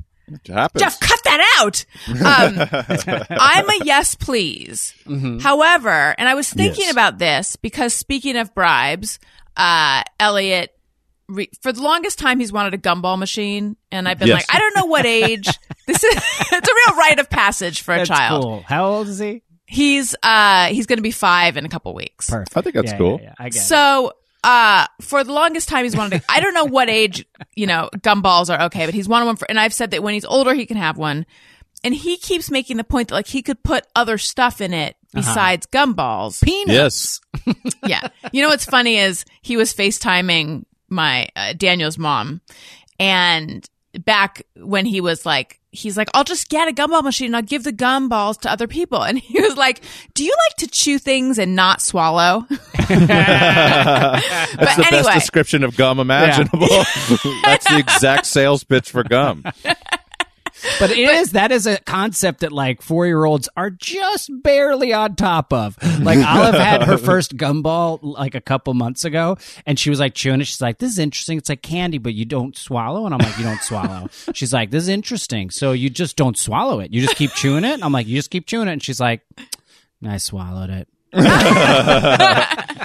It 0.45 0.53
happens. 0.53 0.83
Jeff, 0.83 0.99
cut 1.01 1.21
that 1.25 1.57
out. 1.61 1.85
Um, 2.09 3.27
I'm 3.38 3.68
a 3.68 3.85
yes, 3.85 4.14
please. 4.14 4.95
However, 5.40 6.14
and 6.18 6.29
I 6.29 6.35
was 6.35 6.49
thinking 6.51 6.85
Yes. 6.85 6.92
about 6.92 7.18
this 7.18 7.57
because 7.57 7.95
speaking 7.95 8.37
of 8.37 8.55
bribes, 8.55 9.18
uh, 9.57 10.03
Elliot, 10.21 10.71
re- 11.29 11.51
for 11.62 11.73
the 11.73 11.83
longest 11.83 12.18
time, 12.18 12.40
he's 12.40 12.53
wanted 12.53 12.75
a 12.75 12.79
gumball 12.79 13.18
machine, 13.18 13.77
and 13.90 14.09
I've 14.09 14.18
been 14.18 14.29
Yes. 14.29 14.47
like, 14.49 14.55
I 14.55 14.59
don't 14.59 14.77
know 14.77 14.87
what 14.87 15.07
age. 15.07 15.47
this 15.87 16.03
is 16.05 16.14
it's 16.53 16.68
a 16.68 16.75
real 16.88 16.99
rite 16.99 17.18
of 17.18 17.29
passage 17.31 17.83
for 17.83 17.95
a 17.95 17.99
That's 17.99 18.09
child. 18.09 18.42
cool. 18.45 18.64
How 18.66 18.87
old 18.87 19.09
is 19.09 19.18
he? 19.18 19.42
He's 19.66 20.14
uh 20.23 20.66
he's 20.66 20.85
going 20.87 20.99
to 20.99 21.03
be 21.03 21.12
five 21.12 21.57
in 21.57 21.64
a 21.64 21.68
couple 21.68 21.95
weeks. 21.95 22.29
Perfect. 22.29 22.57
I 22.57 22.61
think 22.61 22.75
that's 22.75 22.92
Yeah, 22.92 22.99
cool. 22.99 23.18
Yeah, 23.23 23.29
yeah, 23.29 23.35
I 23.38 23.45
get 23.49 23.57
it. 23.57 23.64
So, 23.64 24.12
uh, 24.45 24.87
for 25.01 25.23
the 25.25 25.33
longest 25.33 25.69
time, 25.69 25.85
he's 25.85 25.97
wanted. 25.97 26.21
To, 26.21 26.25
I 26.29 26.41
don't 26.41 26.55
know 26.55 26.65
what 26.65 26.89
age, 26.89 27.25
you 27.55 27.67
know, 27.67 27.89
gumballs 27.99 28.53
are 28.53 28.67
okay, 28.67 28.87
but 28.87 28.95
he's 28.95 29.09
wanted 29.09 29.27
one 29.27 29.37
for. 29.37 29.49
And 29.49 29.59
I've 29.59 29.73
said 29.73 29.93
that 29.93 30.03
when 30.03 30.15
he's 30.15 30.25
older, 30.25 30.55
he 30.55 30.67
can 30.67 30.77
have 30.77 30.97
one. 30.97 31.27
And 31.85 31.95
he 31.95 32.17
keeps 32.17 32.51
making 32.51 32.77
the 32.77 32.85
point 32.85 33.09
that 33.09 33.15
like 33.15 33.27
he 33.27 33.43
could 33.43 33.63
put 33.63 33.87
other 33.97 34.17
stuff 34.19 34.61
in 34.61 34.73
it 34.73 34.97
besides 35.13 35.67
gumballs. 35.67 36.43
Peanuts. 36.43 37.21
Yes. 37.45 37.75
yeah. 37.87 38.09
You 38.33 38.43
know 38.43 38.49
what's 38.49 38.65
funny 38.65 38.99
is 38.99 39.25
he 39.43 39.57
was 39.57 39.75
FaceTiming 39.75 40.65
my 40.89 41.29
uh, 41.35 41.55
Daniel's 41.55 41.99
mom, 41.99 42.41
and 43.01 43.69
back 44.05 44.47
when 44.57 44.87
he 44.87 45.01
was 45.01 45.27
like, 45.27 45.59
he's 45.73 45.97
like, 45.97 46.09
I'll 46.15 46.23
just 46.23 46.49
get 46.51 46.69
a 46.69 46.73
gumball 46.73 47.03
machine 47.03 47.27
and 47.27 47.37
I'll 47.37 47.43
give 47.43 47.65
the 47.65 47.73
gumballs 47.73 48.39
to 48.43 48.53
other 48.53 48.69
people. 48.69 49.03
And 49.03 49.19
he 49.19 49.41
was 49.41 49.57
like, 49.57 49.81
Do 50.15 50.23
you 50.23 50.35
like 50.49 50.57
to 50.59 50.69
chew 50.69 50.99
things 50.99 51.39
and 51.39 51.57
not 51.57 51.83
swallow? 51.83 52.47
That's 52.51 52.89
the 54.77 54.87
anyway. 54.87 55.03
best 55.03 55.13
description 55.15 55.65
of 55.65 55.77
gum 55.77 55.99
imaginable. 55.99 56.69
That's 57.45 57.69
the 57.69 57.79
exact 57.79 58.27
sales 58.27 58.63
pitch 58.63 58.91
for 58.91 59.03
gum. 59.03 59.45
But 60.79 60.90
it 60.90 60.98
is 60.98 61.33
that 61.33 61.53
is 61.53 61.66
a 61.66 61.79
concept 61.81 62.40
that 62.40 62.53
like 62.53 62.83
four 62.83 63.07
year 63.07 63.25
olds 63.25 63.48
are 63.57 63.70
just 63.70 64.31
barely 64.42 64.92
on 64.92 65.16
top 65.16 65.53
of. 65.53 65.77
Like 66.01 66.18
Olive 66.27 66.55
had 66.55 66.83
her 66.85 66.96
first 66.98 67.37
gumball 67.37 67.98
like 68.03 68.35
a 68.35 68.40
couple 68.40 68.75
months 68.75 69.05
ago, 69.05 69.37
and 69.66 69.79
she 69.79 69.90
was 69.90 70.01
like 70.01 70.14
chewing 70.14 70.40
it. 70.40 70.46
She's 70.46 70.61
like, 70.61 70.79
"This 70.79 70.92
is 70.92 70.98
interesting. 70.98 71.38
It's 71.38 71.48
like 71.48 71.62
candy, 71.62 71.98
but 71.98 72.14
you 72.14 72.25
don't 72.25 72.57
swallow." 72.57 73.07
And 73.07 73.14
I'm 73.14 73.20
like, 73.20 73.37
"You 73.38 73.44
don't 73.44 73.62
swallow." 73.62 74.09
She's 74.35 74.53
like, 74.53 74.70
"This 74.70 74.85
is 74.85 74.88
interesting. 74.88 75.51
So 75.51 75.72
you 75.72 75.90
just 75.90 76.16
don't 76.16 76.37
swallow 76.38 76.81
it. 76.81 76.92
You 76.92 77.01
just 77.03 77.16
keep 77.16 77.33
chewing 77.33 77.64
it." 77.64 77.75
And 77.75 77.85
I'm 77.85 77.92
like, 77.92 78.07
"You 78.07 78.16
just 78.16 78.31
keep 78.31 78.46
chewing 78.46 78.68
it." 78.68 78.72
And 78.72 78.83
she's 78.83 79.01
like, 79.01 79.22
"I 80.07 80.18
swallowed 80.18 80.70
it." 80.70 80.88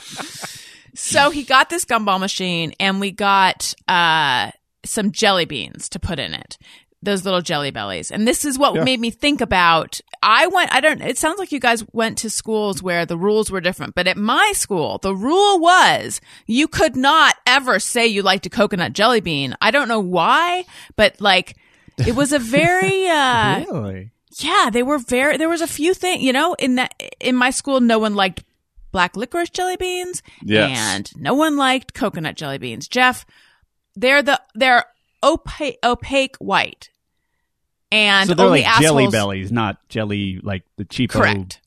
So 0.97 1.29
he 1.29 1.43
got 1.43 1.69
this 1.69 1.85
gumball 1.85 2.19
machine 2.19 2.73
and 2.79 2.99
we 2.99 3.11
got 3.11 3.75
uh, 3.87 4.49
some 4.83 5.11
jelly 5.11 5.45
beans 5.45 5.89
to 5.89 5.99
put 5.99 6.17
in 6.17 6.33
it. 6.33 6.57
Those 7.03 7.23
little 7.25 7.41
jelly 7.41 7.69
bellies. 7.71 8.09
And 8.11 8.27
this 8.27 8.43
is 8.43 8.57
what 8.57 8.83
made 8.83 8.99
me 8.99 9.11
think 9.11 9.39
about 9.39 10.01
I 10.23 10.47
went 10.47 10.73
I 10.73 10.79
don't 10.81 10.99
it 11.01 11.17
sounds 11.17 11.37
like 11.37 11.51
you 11.51 11.59
guys 11.59 11.83
went 11.93 12.17
to 12.19 12.29
schools 12.29 12.81
where 12.81 13.05
the 13.05 13.17
rules 13.17 13.51
were 13.51 13.61
different, 13.61 13.93
but 13.93 14.07
at 14.07 14.17
my 14.17 14.51
school, 14.55 14.97
the 14.97 15.15
rule 15.15 15.59
was 15.59 16.19
you 16.47 16.67
could 16.67 16.95
not 16.95 17.35
ever 17.45 17.79
say 17.79 18.07
you 18.07 18.23
liked 18.23 18.45
a 18.47 18.49
coconut 18.49 18.93
jelly 18.93 19.21
bean. 19.21 19.55
I 19.61 19.69
don't 19.71 19.87
know 19.87 19.99
why, 19.99 20.65
but 20.95 21.21
like 21.21 21.55
it 21.99 22.15
was 22.15 22.33
a 22.33 22.39
very 22.39 23.07
uh 23.09 23.63
Really? 23.71 24.11
yeah, 24.39 24.69
they 24.71 24.81
were 24.83 24.97
very. 24.97 25.37
There 25.37 25.49
was 25.49 25.61
a 25.61 25.67
few 25.67 25.93
things, 25.93 26.23
you 26.23 26.33
know, 26.33 26.55
in 26.55 26.75
that 26.75 26.93
in 27.19 27.35
my 27.35 27.51
school, 27.51 27.79
no 27.79 27.99
one 27.99 28.15
liked 28.15 28.43
black 28.91 29.15
licorice 29.15 29.51
jelly 29.51 29.75
beans, 29.77 30.23
Yes. 30.43 30.77
and 30.79 31.11
no 31.21 31.35
one 31.35 31.57
liked 31.57 31.93
coconut 31.93 32.35
jelly 32.35 32.57
beans. 32.57 32.87
Jeff, 32.87 33.23
they're 33.95 34.23
the 34.23 34.41
they're 34.55 34.85
opaque 35.23 35.77
opaque 35.83 36.35
white, 36.37 36.89
and 37.91 38.27
so 38.29 38.35
they're 38.35 38.45
only 38.45 38.63
like 38.63 38.81
jelly 38.81 39.07
bellies, 39.07 39.51
not 39.51 39.77
jelly 39.89 40.39
like 40.43 40.63
the 40.77 40.85
cheapo 40.85 41.09
Correct. 41.11 41.61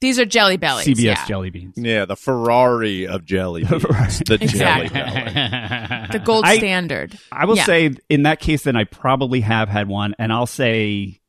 These 0.00 0.18
are 0.18 0.26
jelly 0.26 0.58
bellies. 0.58 0.86
CBS 0.86 1.02
yeah. 1.04 1.26
jelly 1.26 1.48
beans. 1.48 1.74
Yeah, 1.78 2.04
the 2.04 2.16
Ferrari 2.16 3.06
of 3.06 3.24
jelly 3.24 3.64
beans. 3.70 4.18
The 4.26 4.36
jelly 4.38 4.88
belly. 4.90 5.30
the 6.12 6.22
gold 6.24 6.44
I- 6.44 6.58
standard. 6.58 7.18
I 7.32 7.46
will 7.46 7.56
Yeah. 7.56 7.64
say 7.64 7.90
in 8.10 8.24
that 8.24 8.38
case, 8.40 8.64
then 8.64 8.76
I 8.76 8.84
probably 8.84 9.40
have 9.40 9.68
had 9.70 9.88
one, 9.88 10.14
and 10.18 10.32
I'll 10.32 10.46
say, 10.46 11.20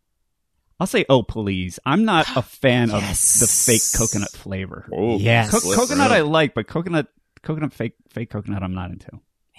I'll 0.81 0.85
say, 0.87 1.05
oh 1.09 1.23
please, 1.23 1.79
I'm 1.85 2.03
not 2.03 2.27
a 2.35 2.41
fan 2.43 2.91
of 2.91 3.01
the 3.01 3.47
fake 3.47 3.81
coconut 3.97 4.31
flavor. 4.31 4.85
Oh, 4.93 5.17
Yes. 5.17 5.49
Co- 5.49 5.73
coconut 5.73 6.11
I 6.11 6.21
like, 6.21 6.53
but 6.53 6.67
coconut, 6.67 7.07
coconut 7.43 7.71
fake, 7.73 7.93
fake 8.09 8.29
coconut 8.29 8.63
I'm 8.63 8.75
not 8.75 8.91
into. 8.91 9.11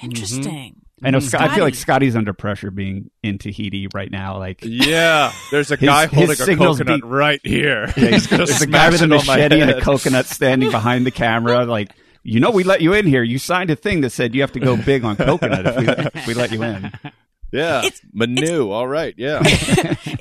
Interesting. 0.03 0.83
I 1.03 1.11
know. 1.11 1.19
Mm, 1.19 1.23
Scott, 1.23 1.41
I 1.43 1.55
feel 1.55 1.65
like 1.65 1.75
Scotty's 1.75 2.17
under 2.17 2.33
pressure 2.33 2.71
being 2.71 3.11
in 3.23 3.39
Tahiti 3.39 3.89
right 3.95 4.11
now. 4.11 4.39
Like 4.39 4.61
Yeah, 4.63 5.33
there's 5.51 5.71
a 5.71 5.77
guy 5.77 6.07
his 6.07 6.39
holding 6.39 6.55
a 6.55 6.57
coconut 6.57 7.03
beat- 7.03 7.05
right 7.09 7.41
here. 7.45 7.93
Yeah, 7.97 8.07
He's 8.11 8.27
gonna 8.29 8.47
there's 8.47 8.63
a 8.63 8.67
guy 8.67 8.89
with 8.91 9.01
a 9.03 9.07
smash 9.07 9.11
it 9.11 9.13
on 9.13 9.27
my 9.27 9.37
machete 9.37 9.61
and 9.61 9.71
a 9.71 9.81
coconut 9.81 10.27
standing 10.27 10.71
behind 10.71 11.07
the 11.07 11.11
camera. 11.11 11.65
Like, 11.65 11.91
you 12.25 12.41
know, 12.41 12.51
we 12.51 12.65
let 12.65 12.81
you 12.81 12.93
in 12.95 13.07
here. 13.07 13.23
You 13.23 13.39
signed 13.39 13.71
a 13.71 13.77
thing 13.77 14.01
that 14.01 14.11
said 14.11 14.35
you 14.35 14.41
have 14.41 14.53
to 14.53 14.61
go 14.61 14.77
big 14.77 15.05
on 15.05 15.17
coconut 15.17 15.67
if 15.67 15.77
we, 15.77 15.89
if 16.21 16.27
we 16.27 16.35
let 16.35 16.51
you 16.53 16.63
in. 16.63 16.93
Yeah, 17.51 17.79
It's- 17.79 18.01
Manu. 18.13 18.71
All 18.71 18.87
right, 18.87 19.15
yeah. 19.17 19.41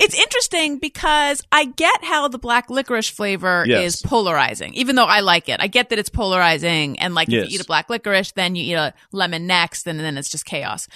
It's 0.00 0.18
interesting 0.18 0.78
because 0.78 1.42
I 1.52 1.66
get 1.66 2.02
how 2.04 2.28
the 2.28 2.38
black 2.38 2.70
licorice 2.70 3.08
flavor 3.10 3.64
Yes. 3.66 3.96
is 3.96 4.02
polarizing, 4.02 4.72
even 4.74 4.96
though 4.96 5.04
I 5.04 5.20
like 5.20 5.48
it. 5.48 5.60
I 5.60 5.66
get 5.66 5.90
that 5.90 5.98
it's 5.98 6.08
polarizing, 6.08 6.98
and 7.00 7.14
like 7.14 7.28
if 7.28 7.34
you 7.50 7.56
eat 7.56 7.60
a 7.60 7.64
black 7.66 7.90
licorice, 7.90 8.32
then 8.32 8.54
you 8.54 8.64
eat 8.72 8.74
a 8.74 8.94
lemon 9.12 9.46
next, 9.46 9.86
and 9.86 9.98
then 10.00 10.16
it's 10.16 10.30
just 10.30 10.44
chaos 10.46 10.88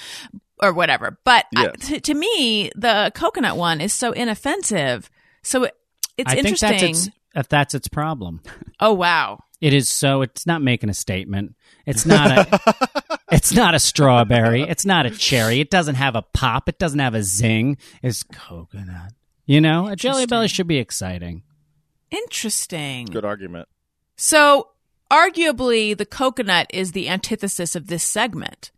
or 0.63 0.73
whatever. 0.73 1.19
But 1.25 1.47
I- 1.57 1.69
to, 1.69 2.01
to 2.01 2.15
me, 2.15 2.71
the 2.77 3.13
coconut 3.15 3.57
one 3.57 3.81
is 3.83 3.93
so 3.93 4.13
inoffensive. 4.13 5.11
So 5.43 5.65
it, 5.65 5.77
it's 6.17 6.31
I 6.31 6.35
think 6.37 6.47
interesting. 6.47 6.93
that's 6.93 7.07
its, 7.09 7.17
if 7.35 7.49
that's 7.49 7.75
its 7.75 7.89
problem. 7.89 8.41
oh 8.81 8.93
wow, 8.95 9.41
It 9.61 9.75
is 9.75 9.91
so. 9.91 10.23
It's 10.23 10.47
not 10.47 10.63
making 10.63 10.89
a 10.89 10.95
statement. 10.95 11.57
It's 11.85 12.07
not 12.07 12.31
a. 12.31 12.93
it's 13.33 13.53
not 13.53 13.75
a 13.75 13.79
strawberry. 13.81 14.63
It's 14.63 14.85
not 14.87 15.07
a 15.07 15.11
cherry. 15.11 15.61
It 15.61 15.71
doesn't 15.71 15.97
have 15.97 16.15
a 16.15 16.23
pop. 16.23 16.69
It 16.69 16.79
doesn't 16.79 16.99
have 16.99 17.15
a 17.15 17.23
zing. 17.23 17.79
It's 18.03 18.23
coconut. 18.23 19.13
You 19.47 19.61
know, 19.61 19.89
a 19.89 19.97
jelly 19.97 20.27
belly 20.27 20.49
should 20.49 20.67
be 20.69 20.79
exciting. 20.79 21.43
interesting. 22.11 23.07
Good 23.07 23.25
argument. 23.25 23.69
So 24.17 24.69
arguably, 25.11 25.97
the 25.97 26.07
coconut 26.07 26.67
is 26.71 26.93
the 26.93 27.09
antithesis 27.09 27.75
of 27.75 27.87
this 27.89 28.05
segment. 28.05 28.71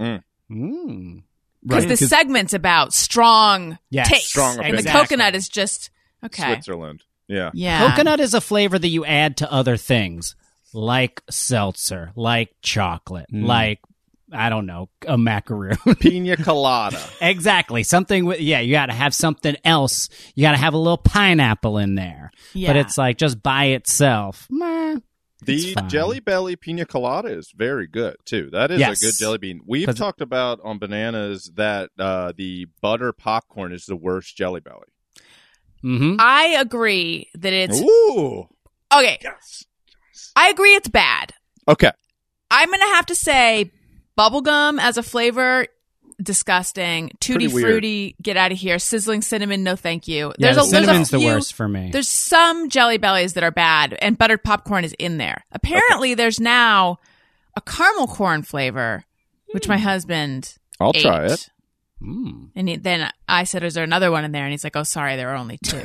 Mm. 0.00 1.22
Because 1.64 1.86
the 1.86 1.96
segment's 1.96 2.52
about 2.54 2.92
strong 2.92 3.78
Yes. 3.90 4.08
taste, 4.08 4.28
Strong 4.28 4.60
and 4.64 4.78
the 4.78 4.82
coconut 4.82 5.34
is 5.34 5.48
just 5.48 5.90
okay. 6.24 6.54
Switzerland. 6.54 7.02
Yeah. 7.28 7.50
Yeah, 7.54 7.88
Coconut 7.88 8.20
is 8.20 8.34
a 8.34 8.40
flavor 8.40 8.78
that 8.78 8.88
you 8.88 9.04
add 9.06 9.38
to 9.38 9.50
other 9.50 9.76
things, 9.78 10.34
like 10.74 11.22
seltzer, 11.30 12.12
like 12.14 12.54
chocolate, 12.60 13.26
like 13.32 13.80
I 14.32 14.48
don't 14.48 14.66
know, 14.66 14.88
a 15.06 15.16
macaroon. 15.18 15.76
Pina 16.00 16.36
colada. 16.36 17.00
exactly. 17.20 17.82
Something 17.82 18.24
with 18.24 18.40
yeah, 18.40 18.60
you 18.60 18.72
got 18.72 18.86
to 18.86 18.92
have 18.92 19.14
something 19.14 19.56
else. 19.64 20.08
You 20.34 20.42
got 20.42 20.52
to 20.52 20.58
have 20.58 20.74
a 20.74 20.78
little 20.78 20.96
pineapple 20.98 21.78
in 21.78 21.94
there. 21.94 22.30
Yeah. 22.54 22.68
But 22.70 22.76
it's 22.76 22.98
like 22.98 23.18
just 23.18 23.42
by 23.42 23.66
itself. 23.66 24.46
Meh. 24.50 24.96
The 25.44 25.54
It's 25.54 25.72
fine. 25.72 25.88
Jelly 25.88 26.20
Belly 26.20 26.54
Pina 26.54 26.86
Colada 26.86 27.28
is 27.28 27.52
very 27.56 27.88
good 27.88 28.14
too. 28.24 28.48
That 28.52 28.70
is 28.70 28.78
Yes. 28.78 29.02
a 29.02 29.06
good 29.06 29.14
jelly 29.18 29.38
bean. 29.38 29.60
We've 29.66 29.86
'Cause- 29.86 29.96
talked 29.98 30.20
about 30.20 30.60
on 30.62 30.78
bananas 30.78 31.50
that 31.56 31.90
uh, 31.98 32.32
the 32.36 32.66
butter 32.80 33.12
popcorn 33.12 33.72
is 33.72 33.84
the 33.86 33.96
worst 33.96 34.36
Jelly 34.36 34.60
Belly. 34.60 34.86
Mhm. 35.84 36.16
I 36.20 36.56
agree 36.60 37.28
that 37.34 37.52
it's 37.52 37.80
Ooh. 37.80 38.48
okay. 38.94 39.18
I 40.36 40.48
agree 40.50 40.74
it's 40.76 40.88
bad. 40.88 41.32
Okay. 41.68 41.90
I'm 42.50 42.70
gonna 42.70 42.94
have 42.94 43.06
to 43.06 43.14
say 43.16 43.72
bubblegum 44.18 44.80
as 44.80 44.96
a 44.96 45.02
flavor, 45.02 45.66
disgusting. 46.22 47.10
Tutti 47.20 47.48
fruity, 47.48 48.14
get 48.22 48.36
out 48.36 48.52
of 48.52 48.58
here. 48.58 48.78
Sizzling 48.78 49.22
cinnamon, 49.22 49.62
no 49.62 49.76
thank 49.76 50.06
you. 50.08 50.28
Yeah, 50.38 50.52
There's 50.52 50.56
the 50.56 50.62
a 50.62 50.64
there's 50.64 50.72
a 50.72 50.86
cinnamon's 50.86 51.10
the 51.10 51.18
few- 51.18 51.26
worst 51.28 51.54
for 51.54 51.68
me. 51.68 51.90
There's 51.92 52.08
some 52.08 52.68
jelly 52.68 52.98
bellies 52.98 53.32
that 53.34 53.42
are 53.44 53.50
bad, 53.50 53.96
and 54.00 54.16
buttered 54.18 54.44
popcorn 54.44 54.84
is 54.84 54.94
in 54.98 55.18
there. 55.18 55.44
Apparently, 55.52 56.14
there's 56.14 56.38
now 56.40 56.98
a 57.56 57.60
caramel 57.60 58.06
corn 58.06 58.42
flavor, 58.42 59.04
which 59.52 59.68
my 59.68 59.78
husband 59.78 60.56
I'll 60.80 60.92
ate. 60.94 61.02
try 61.02 61.26
it. 61.26 61.48
Mm. 62.02 62.50
And 62.56 62.68
he, 62.68 62.76
then 62.76 63.10
I 63.28 63.44
said, 63.44 63.62
"Is 63.62 63.74
there 63.74 63.84
another 63.84 64.10
one 64.10 64.24
in 64.24 64.32
there?" 64.32 64.42
And 64.42 64.50
he's 64.50 64.64
like, 64.64 64.74
"Oh, 64.74 64.82
sorry, 64.82 65.14
there 65.16 65.30
are 65.30 65.36
only 65.36 65.58
two. 65.64 65.76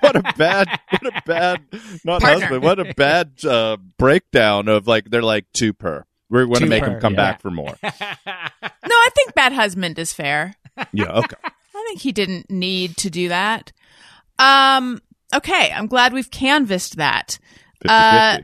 what 0.00 0.16
a 0.16 0.32
bad, 0.36 0.68
what 0.90 1.06
a 1.16 1.22
bad, 1.26 1.62
not 2.04 2.20
Partner. 2.20 2.40
husband. 2.40 2.62
What 2.62 2.78
a 2.78 2.94
bad 2.94 3.44
uh, 3.44 3.76
breakdown 3.98 4.68
of 4.68 4.86
like 4.86 5.10
they're 5.10 5.22
like 5.22 5.46
two 5.52 5.72
per. 5.72 6.04
We're 6.30 6.46
going 6.46 6.60
to 6.60 6.66
make 6.66 6.82
per, 6.82 6.90
them 6.90 7.00
come 7.00 7.14
yeah. 7.14 7.32
back 7.32 7.42
for 7.42 7.50
more. 7.50 7.76
no, 7.82 7.90
I 8.24 9.08
think 9.14 9.34
bad 9.34 9.52
husband 9.52 9.98
is 9.98 10.12
fair. 10.12 10.54
yeah. 10.92 11.12
Okay. 11.12 11.36
I 11.44 11.84
think 11.88 12.00
he 12.00 12.12
didn't 12.12 12.50
need 12.50 12.96
to 12.98 13.10
do 13.10 13.28
that. 13.28 13.72
Um. 14.38 15.00
Okay, 15.34 15.70
I'm 15.72 15.86
glad 15.86 16.12
we've 16.12 16.30
canvassed 16.30 16.96
that. 16.96 17.38
50-50. 17.84 17.88
Uh, 17.88 18.38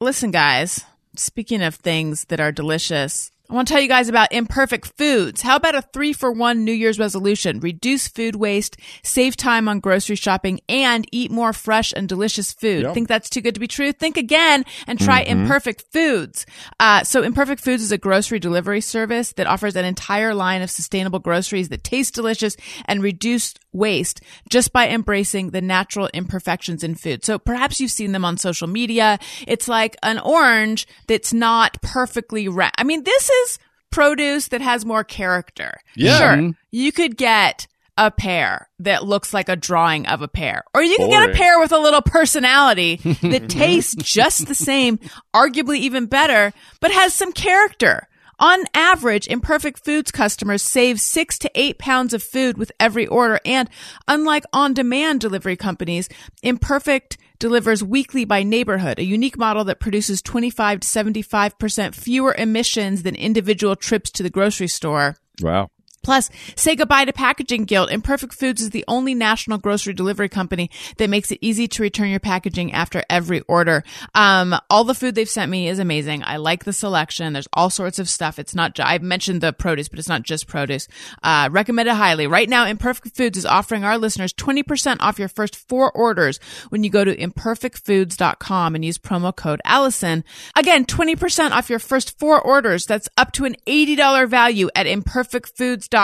Listen, 0.00 0.30
guys. 0.30 0.84
Speaking 1.16 1.62
of 1.62 1.74
things 1.76 2.24
that 2.26 2.40
are 2.40 2.52
delicious, 2.52 3.30
I 3.50 3.54
want 3.54 3.66
to 3.66 3.72
tell 3.72 3.80
you 3.80 3.88
guys 3.88 4.10
about 4.10 4.30
Imperfect 4.30 4.92
Foods. 4.98 5.40
How 5.40 5.56
about 5.56 5.74
a 5.74 5.80
three 5.80 6.12
for 6.12 6.30
one 6.30 6.66
New 6.66 6.72
Year's 6.72 6.98
resolution? 6.98 7.60
Reduce 7.60 8.06
food 8.06 8.36
waste, 8.36 8.76
save 9.02 9.38
time 9.38 9.68
on 9.68 9.80
grocery 9.80 10.16
shopping, 10.16 10.60
and 10.68 11.06
eat 11.12 11.30
more 11.30 11.54
fresh 11.54 11.94
and 11.96 12.06
delicious 12.06 12.52
food. 12.52 12.82
Yum. 12.82 12.92
Think 12.92 13.08
that's 13.08 13.30
too 13.30 13.40
good 13.40 13.54
to 13.54 13.60
be 13.60 13.66
true? 13.66 13.90
Think 13.92 14.18
again 14.18 14.66
and 14.86 15.00
try 15.00 15.20
Imperfect 15.22 15.82
Foods. 15.90 16.44
Uh, 16.78 17.04
so 17.04 17.22
Imperfect 17.22 17.62
Foods 17.62 17.82
is 17.82 17.90
a 17.90 17.96
grocery 17.96 18.38
delivery 18.38 18.82
service 18.82 19.32
that 19.32 19.46
offers 19.46 19.76
an 19.76 19.86
entire 19.86 20.34
line 20.34 20.60
of 20.60 20.70
sustainable 20.70 21.18
groceries 21.18 21.70
that 21.70 21.82
taste 21.82 22.14
delicious 22.14 22.54
and 22.84 23.02
reduce 23.02 23.54
waste 23.72 24.20
just 24.48 24.72
by 24.72 24.88
embracing 24.88 25.50
the 25.50 25.60
natural 25.60 26.08
imperfections 26.14 26.82
in 26.82 26.94
food. 26.94 27.24
So 27.24 27.38
perhaps 27.38 27.80
you've 27.80 27.90
seen 27.90 28.12
them 28.12 28.24
on 28.24 28.36
social 28.36 28.68
media. 28.68 29.18
It's 29.46 29.68
like 29.68 29.96
an 30.02 30.18
orange 30.18 30.86
that's 31.06 31.32
not 31.32 31.80
perfectly 31.82 32.48
ra- 32.48 32.70
I 32.76 32.84
mean, 32.84 33.04
this 33.04 33.28
is 33.28 33.58
produce 33.90 34.48
that 34.48 34.60
has 34.60 34.84
more 34.84 35.04
character. 35.04 35.80
Yeah. 35.96 36.18
Sure. 36.18 36.28
Mm-hmm. 36.28 36.50
You 36.70 36.92
could 36.92 37.16
get 37.16 37.66
a 37.96 38.10
pear 38.12 38.68
that 38.78 39.04
looks 39.04 39.34
like 39.34 39.48
a 39.48 39.56
drawing 39.56 40.06
of 40.06 40.22
a 40.22 40.28
pear. 40.28 40.62
Or 40.72 40.82
you 40.82 40.96
can 40.96 41.10
get 41.10 41.28
a 41.28 41.32
pear 41.32 41.58
with 41.58 41.72
a 41.72 41.78
little 41.78 42.00
personality 42.00 42.96
that 43.22 43.48
tastes 43.48 43.96
just 43.96 44.46
the 44.46 44.54
same, 44.54 45.00
arguably 45.34 45.78
even 45.78 46.06
better, 46.06 46.52
but 46.80 46.92
has 46.92 47.12
some 47.12 47.32
character. 47.32 48.08
On 48.40 48.64
average, 48.72 49.26
Imperfect 49.26 49.84
Foods 49.84 50.12
customers 50.12 50.62
save 50.62 51.00
six 51.00 51.38
to 51.38 51.50
eight 51.56 51.78
pounds 51.78 52.14
of 52.14 52.22
food 52.22 52.56
with 52.56 52.70
every 52.78 53.06
order. 53.06 53.40
And 53.44 53.68
unlike 54.06 54.44
on 54.52 54.74
demand 54.74 55.20
delivery 55.20 55.56
companies, 55.56 56.08
Imperfect 56.42 57.18
delivers 57.40 57.82
weekly 57.82 58.24
by 58.24 58.42
neighborhood, 58.44 58.98
a 58.98 59.04
unique 59.04 59.38
model 59.38 59.64
that 59.64 59.80
produces 59.80 60.22
25 60.22 60.80
to 60.80 60.86
75% 60.86 61.94
fewer 61.94 62.34
emissions 62.38 63.02
than 63.02 63.14
individual 63.14 63.74
trips 63.74 64.10
to 64.12 64.22
the 64.22 64.30
grocery 64.30 64.68
store. 64.68 65.16
Wow. 65.40 65.70
Plus, 66.08 66.30
say 66.56 66.74
goodbye 66.74 67.04
to 67.04 67.12
packaging 67.12 67.64
guilt. 67.64 67.90
Imperfect 67.90 68.32
Foods 68.32 68.62
is 68.62 68.70
the 68.70 68.82
only 68.88 69.14
national 69.14 69.58
grocery 69.58 69.92
delivery 69.92 70.30
company 70.30 70.70
that 70.96 71.10
makes 71.10 71.30
it 71.30 71.38
easy 71.42 71.68
to 71.68 71.82
return 71.82 72.08
your 72.08 72.18
packaging 72.18 72.72
after 72.72 73.02
every 73.10 73.40
order. 73.42 73.84
Um, 74.14 74.54
all 74.70 74.84
the 74.84 74.94
food 74.94 75.14
they've 75.14 75.28
sent 75.28 75.50
me 75.50 75.68
is 75.68 75.78
amazing. 75.78 76.22
I 76.24 76.38
like 76.38 76.64
the 76.64 76.72
selection. 76.72 77.34
There's 77.34 77.46
all 77.52 77.68
sorts 77.68 77.98
of 77.98 78.08
stuff. 78.08 78.38
It's 78.38 78.54
not, 78.54 78.74
ju- 78.74 78.84
I 78.84 78.96
mentioned 79.00 79.42
the 79.42 79.52
produce, 79.52 79.90
but 79.90 79.98
it's 79.98 80.08
not 80.08 80.22
just 80.22 80.46
produce. 80.46 80.88
Uh, 81.22 81.50
recommend 81.52 81.90
it 81.90 81.94
highly. 81.94 82.26
Right 82.26 82.48
now, 82.48 82.64
Imperfect 82.64 83.14
Foods 83.14 83.36
is 83.36 83.44
offering 83.44 83.84
our 83.84 83.98
listeners 83.98 84.32
20% 84.32 84.96
off 85.00 85.18
your 85.18 85.28
first 85.28 85.56
four 85.56 85.92
orders 85.92 86.40
when 86.70 86.84
you 86.84 86.88
go 86.88 87.04
to 87.04 87.14
imperfectfoods.com 87.14 88.74
and 88.74 88.82
use 88.82 88.96
promo 88.96 89.36
code 89.36 89.60
Allison. 89.66 90.24
Again, 90.56 90.86
20% 90.86 91.50
off 91.50 91.68
your 91.68 91.78
first 91.78 92.18
four 92.18 92.40
orders. 92.40 92.86
That's 92.86 93.10
up 93.18 93.32
to 93.32 93.44
an 93.44 93.56
$80 93.66 94.26
value 94.26 94.70
at 94.74 94.86
imperfectfoods.com 94.86 95.97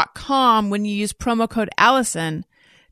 when 0.70 0.84
you 0.84 0.94
use 0.94 1.12
promo 1.12 1.48
code 1.48 1.70
Allison. 1.78 2.44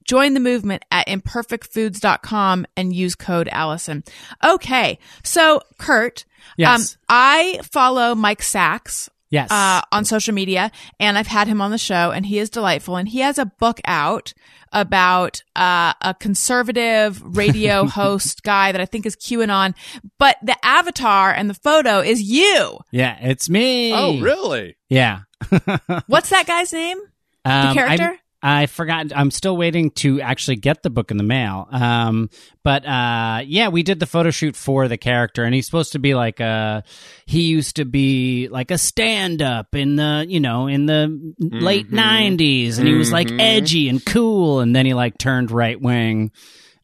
Join 0.05 0.35
the 0.35 0.41
movement 0.41 0.85
at 0.91 1.07
imperfectfoods.com 1.07 2.67
and 2.77 2.95
use 2.95 3.15
code 3.15 3.49
Allison. 3.53 4.03
Okay. 4.45 4.99
So, 5.23 5.61
Kurt, 5.79 6.25
Yes. 6.57 6.95
um, 6.95 6.99
I 7.09 7.61
follow 7.63 8.15
Mike 8.15 8.43
Sacks 8.43 9.09
Yes. 9.31 9.51
uh, 9.51 9.81
on 9.93 10.05
social 10.05 10.35
media, 10.35 10.71
and 11.01 11.17
I've 11.17 11.27
had 11.29 11.47
him 11.49 11.61
on 11.63 11.71
the 11.71 11.79
show, 11.79 12.11
and 12.11 12.27
he 12.27 12.39
is 12.39 12.51
delightful. 12.51 12.97
And 12.97 13.09
he 13.09 13.21
has 13.21 13.39
a 13.39 13.47
book 13.47 13.81
out 13.87 14.35
about 14.73 15.43
uh, 15.57 15.93
a 16.03 16.15
conservative 16.19 17.23
radio 17.25 17.87
host 17.87 18.43
guy 18.43 18.73
that 18.73 18.81
I 18.81 18.87
think 18.87 19.07
is 19.07 19.17
QAnon, 19.17 19.75
but 20.19 20.37
the 20.43 20.57
avatar 20.65 21.31
and 21.33 21.49
the 21.49 21.55
photo 21.55 22.01
is 22.01 22.23
you. 22.23 22.79
yeah, 22.91 23.19
it's 23.23 23.49
me. 23.49 23.93
Oh, 23.95 24.19
really? 24.21 24.77
Yeah. 24.89 25.21
What's 26.07 26.31
that 26.31 26.47
guy's 26.47 26.73
name? 26.73 26.99
Um, 27.45 27.75
character? 27.75 28.03
I'm- 28.05 28.19
I 28.45 28.67
forgot. 28.67 29.13
I'm 29.15 29.31
still 29.31 29.57
waiting 29.57 29.93
to 29.93 30.21
actually 30.21 30.57
get 30.57 30.83
the 30.83 30.91
book 30.91 31.13
in 31.13 31.17
the 31.17 31.23
mail. 31.23 31.69
Um, 31.71 32.29
but 32.65 32.85
uh, 32.85 33.43
yeah, 33.47 33.69
we 33.69 33.85
did 33.85 34.01
the 34.01 34.07
photo 34.07 34.33
shoot 34.33 34.57
for 34.57 34.89
the 34.89 34.97
character, 34.97 35.45
and 35.45 35.55
he's 35.55 35.65
supposed 35.67 35.93
to 35.93 36.01
be 36.01 36.17
like 36.17 36.41
a. 36.41 36.83
He 37.25 37.43
used 37.43 37.77
to 37.77 37.85
be 37.85 38.49
like 38.49 38.73
a 38.73 38.79
stand-up 38.79 39.77
in 39.77 39.95
the 39.95 40.27
you 40.29 40.41
know 40.41 40.67
in 40.67 40.87
the 40.87 41.35
late 41.39 41.93
'90s, 41.93 42.79
and 42.81 42.89
he 42.89 42.95
was 42.95 43.13
like 43.13 43.31
edgy 43.31 43.89
and 43.89 44.05
cool, 44.05 44.59
and 44.59 44.75
then 44.75 44.87
he 44.87 44.95
like 44.95 45.19
turned 45.19 45.53
right 45.53 45.81
wing. 45.81 46.33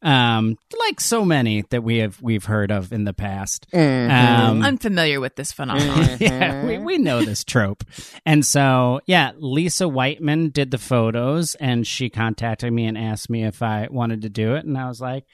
Um, 0.00 0.56
like 0.78 1.00
so 1.00 1.24
many 1.24 1.62
that 1.70 1.82
we 1.82 1.98
have 1.98 2.20
we've 2.22 2.44
heard 2.44 2.70
of 2.70 2.92
in 2.92 3.04
the 3.04 3.12
past. 3.12 3.66
Um, 3.72 4.62
I'm 4.62 4.78
familiar 4.78 5.20
with 5.20 5.36
this 5.36 5.52
phenomenon. 5.52 6.16
yeah, 6.20 6.64
we, 6.64 6.78
we 6.78 6.98
know 6.98 7.22
this 7.22 7.44
trope. 7.44 7.84
And 8.24 8.44
so, 8.44 9.00
yeah, 9.06 9.32
Lisa 9.36 9.88
Whiteman 9.88 10.50
did 10.50 10.70
the 10.70 10.78
photos 10.78 11.54
and 11.56 11.86
she 11.86 12.10
contacted 12.10 12.72
me 12.72 12.86
and 12.86 12.96
asked 12.96 13.28
me 13.28 13.44
if 13.44 13.62
I 13.62 13.88
wanted 13.90 14.22
to 14.22 14.28
do 14.28 14.54
it. 14.54 14.64
And 14.64 14.78
I 14.78 14.88
was 14.88 15.00
like, 15.00 15.24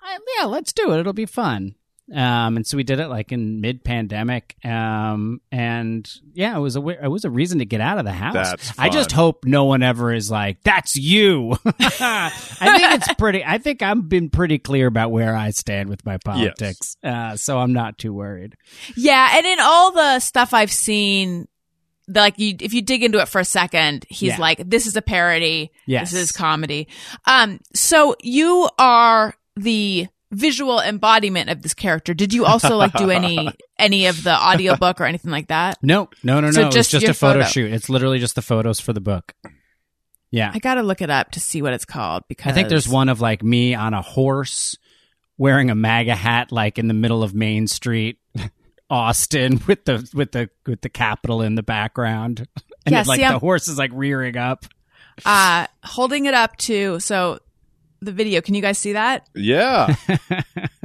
I, 0.00 0.18
yeah, 0.38 0.46
let's 0.46 0.72
do 0.72 0.92
it. 0.92 1.00
It'll 1.00 1.12
be 1.12 1.26
fun. 1.26 1.74
Um, 2.12 2.56
and 2.56 2.66
so 2.66 2.76
we 2.76 2.82
did 2.82 2.98
it 3.00 3.08
like 3.08 3.32
in 3.32 3.60
mid 3.60 3.84
pandemic. 3.84 4.56
Um, 4.64 5.40
and 5.50 6.10
yeah, 6.34 6.56
it 6.56 6.60
was 6.60 6.76
a, 6.76 6.86
it 6.88 7.08
was 7.08 7.24
a 7.24 7.30
reason 7.30 7.60
to 7.60 7.64
get 7.64 7.80
out 7.80 7.98
of 7.98 8.04
the 8.04 8.12
house. 8.12 8.34
That's 8.34 8.78
I 8.78 8.88
just 8.88 9.12
hope 9.12 9.44
no 9.44 9.64
one 9.64 9.82
ever 9.82 10.12
is 10.12 10.30
like, 10.30 10.62
that's 10.62 10.96
you. 10.96 11.52
I 11.64 12.30
think 12.58 12.92
it's 12.94 13.14
pretty, 13.18 13.44
I 13.44 13.58
think 13.58 13.82
I've 13.82 14.08
been 14.08 14.30
pretty 14.30 14.58
clear 14.58 14.86
about 14.86 15.10
where 15.10 15.34
I 15.36 15.50
stand 15.50 15.88
with 15.88 16.04
my 16.04 16.18
politics. 16.18 16.96
Uh, 17.02 17.36
so 17.36 17.58
I'm 17.58 17.72
not 17.72 17.98
too 17.98 18.12
worried. 18.12 18.56
yeah, 18.96 19.36
and 19.36 19.46
in 19.46 19.58
all 19.60 19.92
the 19.92 20.18
stuff 20.20 20.52
I've 20.52 20.72
seen, 20.72 21.46
like 22.08 22.38
you, 22.38 22.56
if 22.60 22.74
you 22.74 22.82
dig 22.82 23.04
into 23.04 23.20
it 23.20 23.28
for 23.28 23.40
a 23.40 23.44
second, 23.44 24.04
he's 24.08 24.30
Yeah. 24.32 24.38
like, 24.38 24.68
"This 24.68 24.86
is 24.86 24.96
a 24.96 25.02
parody. 25.02 25.70
Yes. 25.86 26.10
This 26.10 26.20
is 26.20 26.32
comedy." 26.32 26.88
Um, 27.26 27.60
so 27.74 28.16
you 28.20 28.68
are 28.78 29.34
the 29.56 30.08
visual 30.32 30.80
embodiment 30.80 31.50
of 31.50 31.62
this 31.62 31.74
character. 31.74 32.14
Did 32.14 32.32
you 32.34 32.44
also 32.46 32.76
like 32.76 32.92
do 32.94 33.10
any 33.10 33.48
any 33.78 34.06
of 34.06 34.22
the 34.24 34.34
audiobook 34.34 35.00
or 35.00 35.04
anything 35.04 35.30
like 35.30 35.48
that? 35.48 35.78
No, 35.82 36.08
no, 36.24 36.40
no, 36.40 36.46
no. 36.46 36.50
So 36.52 36.62
just 36.70 36.92
it's 36.94 37.04
just 37.04 37.06
a 37.08 37.14
photo, 37.14 37.40
photo. 37.40 37.50
shoot. 37.50 37.72
It's 37.72 37.88
literally 37.88 38.18
just 38.18 38.34
the 38.34 38.42
photos 38.42 38.80
for 38.80 38.92
the 38.92 39.00
book. 39.00 39.34
Yeah. 40.30 40.50
I 40.54 40.58
got 40.60 40.74
to 40.76 40.82
look 40.82 41.02
it 41.02 41.10
up 41.10 41.32
to 41.32 41.40
see 41.40 41.60
what 41.62 41.74
it's 41.74 41.84
called 41.84 42.22
because 42.26 42.50
I 42.50 42.54
think 42.54 42.70
there's 42.70 42.88
one 42.88 43.08
of 43.10 43.20
like 43.20 43.42
me 43.42 43.74
on 43.74 43.92
a 43.92 44.00
horse 44.00 44.76
wearing 45.36 45.68
a 45.70 45.74
MAGA 45.74 46.14
hat 46.14 46.50
like 46.50 46.78
in 46.78 46.88
the 46.88 46.94
middle 46.94 47.22
of 47.22 47.34
Main 47.34 47.66
Street, 47.66 48.18
Austin 48.90 49.60
with 49.66 49.84
the 49.84 50.08
with 50.14 50.32
the 50.32 50.48
with 50.66 50.80
the 50.80 50.88
Capitol 50.88 51.42
in 51.42 51.54
the 51.54 51.62
background. 51.62 52.46
And 52.84 52.94
Yeah, 52.94 53.02
it, 53.02 53.06
like 53.06 53.18
see, 53.18 53.22
the 53.22 53.30
I'm- 53.30 53.38
horse 53.38 53.68
is 53.68 53.78
like 53.78 53.92
rearing 53.94 54.36
up. 54.36 54.64
uh 55.24 55.68
holding 55.84 56.26
it 56.26 56.34
up 56.34 56.56
to 56.56 56.98
so 56.98 57.38
the 58.02 58.12
video. 58.12 58.40
Can 58.40 58.54
you 58.54 58.62
guys 58.62 58.78
see 58.78 58.92
that? 58.92 59.28
Yeah. 59.34 59.94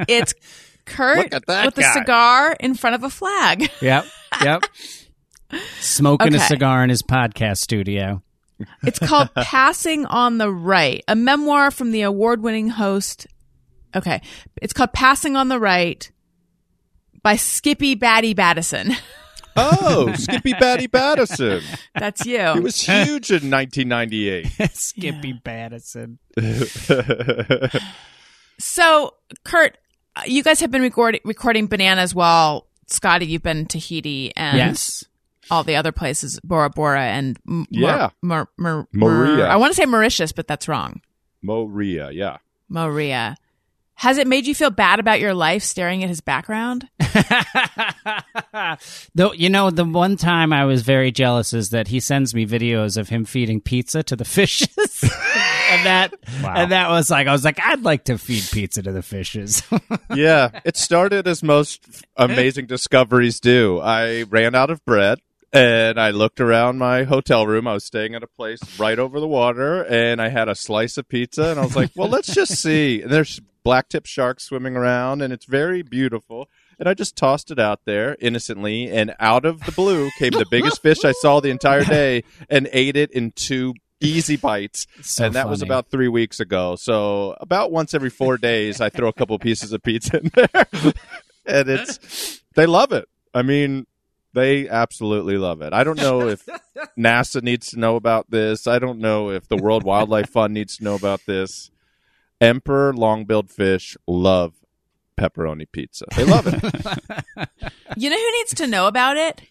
It's 0.08 0.34
Kurt 0.86 1.32
Look 1.34 1.48
at 1.50 1.66
with 1.66 1.78
a 1.80 1.92
cigar 1.92 2.56
in 2.60 2.76
front 2.76 2.96
of 2.96 3.04
a 3.04 3.10
flag. 3.10 3.70
Yep. 3.82 4.06
Yep. 4.44 4.64
Smoking 5.80 6.36
a 6.36 6.40
cigar 6.40 6.84
in 6.84 6.90
his 6.90 7.02
podcast 7.02 7.58
studio. 7.58 8.22
It's 8.84 9.00
called 9.00 9.34
Passing 9.36 10.06
on 10.06 10.38
the 10.38 10.52
Right, 10.52 11.04
a 11.08 11.16
memoir 11.16 11.72
from 11.72 11.92
the 11.92 12.02
award 12.04 12.42
winning 12.42 12.70
host. 12.70 13.28
Okay. 13.96 14.22
It's 14.62 14.74
called 14.74 14.94
Passing 14.94 15.36
on 15.36 15.48
the 15.48 15.60
Right 15.60 16.10
by 17.24 17.36
Skippy 17.36 17.96
Batty 17.96 18.36
Battison. 18.36 18.96
Oh, 19.58 20.14
Skippy 20.16 20.54
Batty 20.54 20.88
Battison. 20.88 21.62
That's 21.96 22.26
you. 22.26 22.54
He 22.54 22.60
was 22.60 22.80
huge 22.80 23.32
in 23.32 23.50
1998. 23.52 24.46
Skippy 24.74 25.34
Battison. 25.34 26.18
So, 28.60 29.14
Kurt, 29.44 29.78
uh, 30.16 30.24
you 30.26 30.42
guys 30.42 30.60
have 30.62 30.72
been 30.72 30.82
recording, 30.82 31.22
recording 31.24 31.68
bananas 31.68 32.16
while 32.16 32.66
Scotty, 32.88 33.28
you've 33.28 33.44
been 33.44 33.68
to 33.68 33.78
Tahiti 33.80 34.34
and 34.36 34.58
Yes. 34.58 35.04
all 35.52 35.64
the 35.64 35.76
other 35.76 35.92
places, 35.92 36.40
Bora 36.44 36.70
Bora 36.72 37.04
and 37.04 37.38
M- 37.48 37.68
Yeah. 37.70 38.10
Mar- 38.24 38.50
Mar- 38.58 38.88
Mar- 38.94 39.12
Moorea. 39.12 39.48
I 39.48 39.58
want 39.58 39.72
to 39.76 39.76
say 39.76 39.86
Mauritius, 39.86 40.32
but 40.32 40.48
that's 40.48 40.68
wrong. 40.68 41.02
Moorea, 41.46 42.12
yeah. 42.12 42.38
Moorea. 42.72 43.36
Has 43.98 44.20
it 44.20 44.28
made 44.28 44.46
you 44.46 44.54
feel 44.54 44.70
bad 44.70 45.00
about 45.00 45.20
your 45.20 45.34
life 45.34 45.64
staring 45.64 46.04
at 46.04 46.10
his 46.10 46.22
background? 46.22 46.88
Though 49.16 49.34
you 49.34 49.50
know, 49.50 49.72
the 49.72 49.86
one 49.86 50.18
time 50.18 50.54
I 50.54 50.66
was 50.66 50.84
very 50.84 51.12
jealous 51.12 51.52
is 51.52 51.72
that 51.72 51.88
he 51.88 52.00
sends 52.00 52.36
me 52.36 52.46
videos 52.46 52.98
of 52.98 53.10
him 53.10 53.26
feeding 53.26 53.60
pizza 53.60 54.04
to 54.04 54.16
the 54.16 54.24
fishes, 54.24 54.70
and 55.04 55.86
that 55.88 56.14
and 56.44 56.72
that 56.72 56.90
was 56.90 57.10
like 57.10 57.26
I 57.26 57.32
was 57.32 57.44
like 57.44 57.60
I'd 57.60 57.82
like 57.82 58.04
to 58.04 58.20
feed 58.20 58.44
pizza 58.52 58.84
to 58.84 58.92
the 58.92 59.02
fishes. 59.02 59.64
yeah, 60.16 60.60
it 60.64 60.78
started 60.78 61.28
as 61.28 61.42
most 61.42 62.06
amazing 62.16 62.68
discoveries 62.68 63.40
do. 63.40 63.80
I 63.80 64.26
ran 64.30 64.54
out 64.54 64.70
of 64.70 64.86
bread 64.86 65.22
and 65.52 66.00
I 66.00 66.12
looked 66.12 66.40
around 66.40 66.78
my 66.78 67.04
hotel 67.04 67.48
room. 67.48 67.68
I 67.68 67.74
was 67.74 67.86
staying 67.86 68.14
at 68.14 68.22
a 68.22 68.28
place 68.28 68.60
right 68.80 69.00
over 69.00 69.20
the 69.20 69.28
water 69.28 69.82
and 69.82 70.22
I 70.22 70.30
had 70.30 70.50
a 70.50 70.56
slice 70.56 71.00
of 71.00 71.10
pizza 71.10 71.50
and 71.50 71.60
I 71.60 71.64
was 71.64 71.76
like, 71.76 71.90
well, 71.96 72.10
let's 72.10 72.32
just 72.32 72.62
see. 72.62 73.02
And 73.02 73.12
there's 73.12 73.42
black 73.68 73.90
tip 73.90 74.06
sharks 74.06 74.46
swimming 74.46 74.78
around 74.78 75.22
and 75.22 75.34
it's 75.34 75.44
very 75.44 75.82
beautiful. 75.82 76.50
And 76.80 76.88
I 76.88 76.94
just 76.94 77.18
tossed 77.18 77.52
it 77.52 77.60
out 77.60 77.82
there 77.84 78.16
innocently 78.22 78.90
and 78.90 79.14
out 79.20 79.44
of 79.44 79.60
the 79.66 79.74
blue 79.74 80.10
came 80.18 80.32
the 80.32 80.46
biggest 80.50 80.82
fish 80.82 81.04
I 81.04 81.12
saw 81.12 81.42
the 81.42 81.50
entire 81.50 81.84
day 81.84 82.24
and 82.50 82.70
ate 82.72 82.96
it 82.96 83.12
in 83.12 83.32
two 83.32 83.74
easy 84.00 84.38
bites. 84.38 84.88
So 85.02 85.26
and 85.26 85.36
that 85.36 85.50
was 85.50 85.62
about 85.62 85.92
three 85.92 86.08
weeks 86.08 86.40
ago. 86.40 86.78
So 86.78 87.36
about 87.42 87.74
once 87.74 87.94
every 87.94 88.10
four 88.10 88.38
days, 88.38 88.80
I 88.80 88.88
throw 88.88 89.10
a 89.10 89.14
couple 89.14 89.38
pieces 89.38 89.74
of 89.74 89.84
pizza 89.84 90.22
in 90.22 90.32
there, 90.34 90.48
and 91.46 91.70
it's 91.70 92.42
they 92.56 92.68
love 92.68 92.94
it. 92.94 93.10
I 93.34 93.42
mean, 93.42 93.86
they 94.34 94.70
absolutely 94.70 95.38
love 95.38 95.62
it. 95.62 95.74
I 95.74 95.84
don't 95.84 95.98
know 95.98 96.30
if 96.30 96.48
NASA 96.98 97.42
needs 97.42 97.72
to 97.72 97.80
know 97.80 97.98
about 97.98 98.30
this. 98.30 98.66
I 98.66 98.80
don't 98.80 99.00
know 99.00 99.30
if 99.30 99.50
the 99.50 99.58
World 99.58 99.84
Wildlife 99.84 100.30
Fund 100.30 100.54
needs 100.54 100.78
to 100.78 100.86
know 100.86 100.96
about 100.96 101.22
this. 101.26 101.70
Emperor 102.40 102.94
long-billed 102.94 103.50
fish 103.50 103.98
love 104.08 104.54
pepperoni 105.20 105.66
pizza. 105.72 106.06
They 106.16 106.24
love 106.26 106.46
it. 106.48 107.50
You 107.98 108.12
know 108.12 108.16
who 108.18 108.32
needs 108.34 108.54
to 108.56 108.68
know 108.68 108.86
about 108.88 109.18
it? 109.18 109.42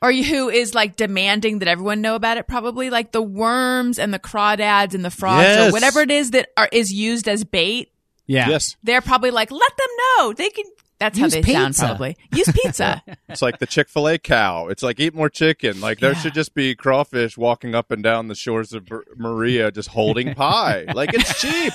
or 0.00 0.10
you- 0.10 0.24
who 0.24 0.48
is 0.48 0.74
like 0.74 0.96
demanding 0.96 1.58
that 1.60 1.68
everyone 1.68 2.00
know 2.00 2.14
about 2.16 2.36
it 2.38 2.48
probably 2.48 2.90
like 2.90 3.12
the 3.12 3.22
worms 3.22 3.98
and 4.00 4.12
the 4.14 4.18
crawdads 4.18 4.94
and 4.94 5.04
the 5.04 5.10
frogs 5.10 5.56
or 5.58 5.70
whatever 5.70 6.00
it 6.00 6.10
is 6.10 6.30
that 6.32 6.48
are 6.56 6.68
is 6.72 6.92
used 6.92 7.28
as 7.28 7.44
bait 7.44 7.92
Yeah. 8.26 8.48
Yes, 8.48 8.76
they're 8.82 9.00
probably 9.02 9.30
like 9.30 9.50
let 9.52 9.76
them 9.76 9.86
know 10.18 10.32
they 10.32 10.48
can 10.50 10.64
that's 10.98 11.18
Use 11.18 11.34
how 11.34 11.40
they 11.40 11.52
sound 11.52 11.76
probably 11.76 12.16
use 12.32 12.48
pizza 12.52 13.02
it's 13.28 13.42
like 13.42 13.58
the 13.58 13.66
Chick 13.66 13.88
Fil 13.88 14.08
A 14.08 14.18
cow. 14.18 14.68
It's 14.68 14.82
like 14.82 14.98
eat 14.98 15.14
more 15.14 15.28
chicken. 15.28 15.80
Like 15.80 16.00
there 16.00 16.12
Yeah. 16.12 16.18
should 16.18 16.34
just 16.34 16.54
be 16.54 16.74
crawfish 16.74 17.36
walking 17.38 17.74
up 17.74 17.90
and 17.92 18.02
down 18.02 18.26
the 18.28 18.34
shores 18.34 18.72
of 18.72 18.84
Moorea, 18.86 19.72
just 19.72 19.90
holding 19.90 20.34
pie. 20.34 20.86
like 20.94 21.12
it's 21.14 21.40
cheap. 21.40 21.72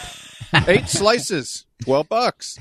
Eight 0.67 0.87
slices, 0.89 1.65
twelve 1.83 2.07
bucks. 2.09 2.57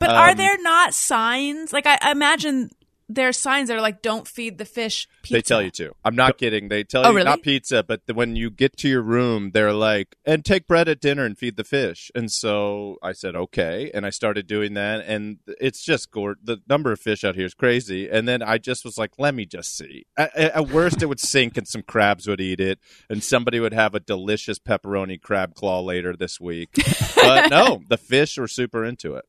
but 0.00 0.10
are 0.10 0.30
Um, 0.30 0.36
there 0.36 0.60
not 0.62 0.94
signs 0.94 1.72
like 1.72 1.86
i, 1.86 1.98
I 2.00 2.10
imagine 2.12 2.70
there's 3.12 3.36
signs 3.36 3.68
that 3.68 3.76
are 3.76 3.80
like 3.80 4.02
don't 4.02 4.28
feed 4.28 4.56
the 4.58 4.64
fish 4.64 5.08
pizza. 5.22 5.32
They 5.34 5.42
tell 5.42 5.60
you 5.62 5.70
to. 5.72 5.94
I'm 6.04 6.14
not 6.14 6.38
kidding. 6.38 6.68
They 6.68 6.84
tell 6.84 7.04
Oh, 7.04 7.10
you 7.10 7.16
really? 7.16 7.24
not 7.24 7.42
pizza, 7.42 7.82
but 7.82 8.06
the, 8.06 8.14
when 8.14 8.36
you 8.36 8.50
get 8.50 8.76
to 8.78 8.88
your 8.88 9.02
room, 9.02 9.50
they're 9.52 9.72
like, 9.72 10.16
"And 10.24 10.44
take 10.44 10.66
bread 10.68 10.88
at 10.88 11.00
dinner 11.00 11.24
and 11.24 11.36
feed 11.36 11.56
the 11.56 11.64
fish." 11.64 12.10
And 12.14 12.30
so 12.30 12.98
I 13.02 13.12
said, 13.12 13.34
"Okay," 13.34 13.90
and 13.92 14.06
I 14.06 14.10
started 14.10 14.46
doing 14.46 14.74
that, 14.74 15.04
and 15.06 15.38
it's 15.60 15.82
just 15.82 16.10
gore. 16.10 16.36
The 16.42 16.58
number 16.68 16.92
of 16.92 17.00
fish 17.00 17.24
out 17.24 17.34
here 17.34 17.46
is 17.46 17.54
crazy. 17.54 18.08
And 18.08 18.28
then 18.28 18.42
I 18.42 18.58
just 18.58 18.84
was 18.84 18.96
like, 18.96 19.12
"Let 19.18 19.34
me 19.34 19.44
just 19.46 19.76
see." 19.76 20.06
At, 20.16 20.36
at 20.36 20.68
worst, 20.68 21.02
it 21.02 21.06
would 21.06 21.20
sink, 21.20 21.56
and 21.56 21.66
some 21.66 21.82
crabs 21.82 22.26
would 22.28 22.40
eat 22.40 22.60
it, 22.60 22.78
and 23.08 23.22
somebody 23.24 23.60
would 23.60 23.74
have 23.74 23.94
a 23.94 24.00
delicious 24.00 24.58
pepperoni 24.58 25.20
crab 25.20 25.54
claw 25.54 25.80
later 25.80 26.14
this 26.16 26.40
week. 26.40 26.70
but 27.16 27.50
no, 27.50 27.82
the 27.88 27.98
fish 27.98 28.38
were 28.38 28.48
super 28.48 28.84
into 28.84 29.14
it. 29.14 29.24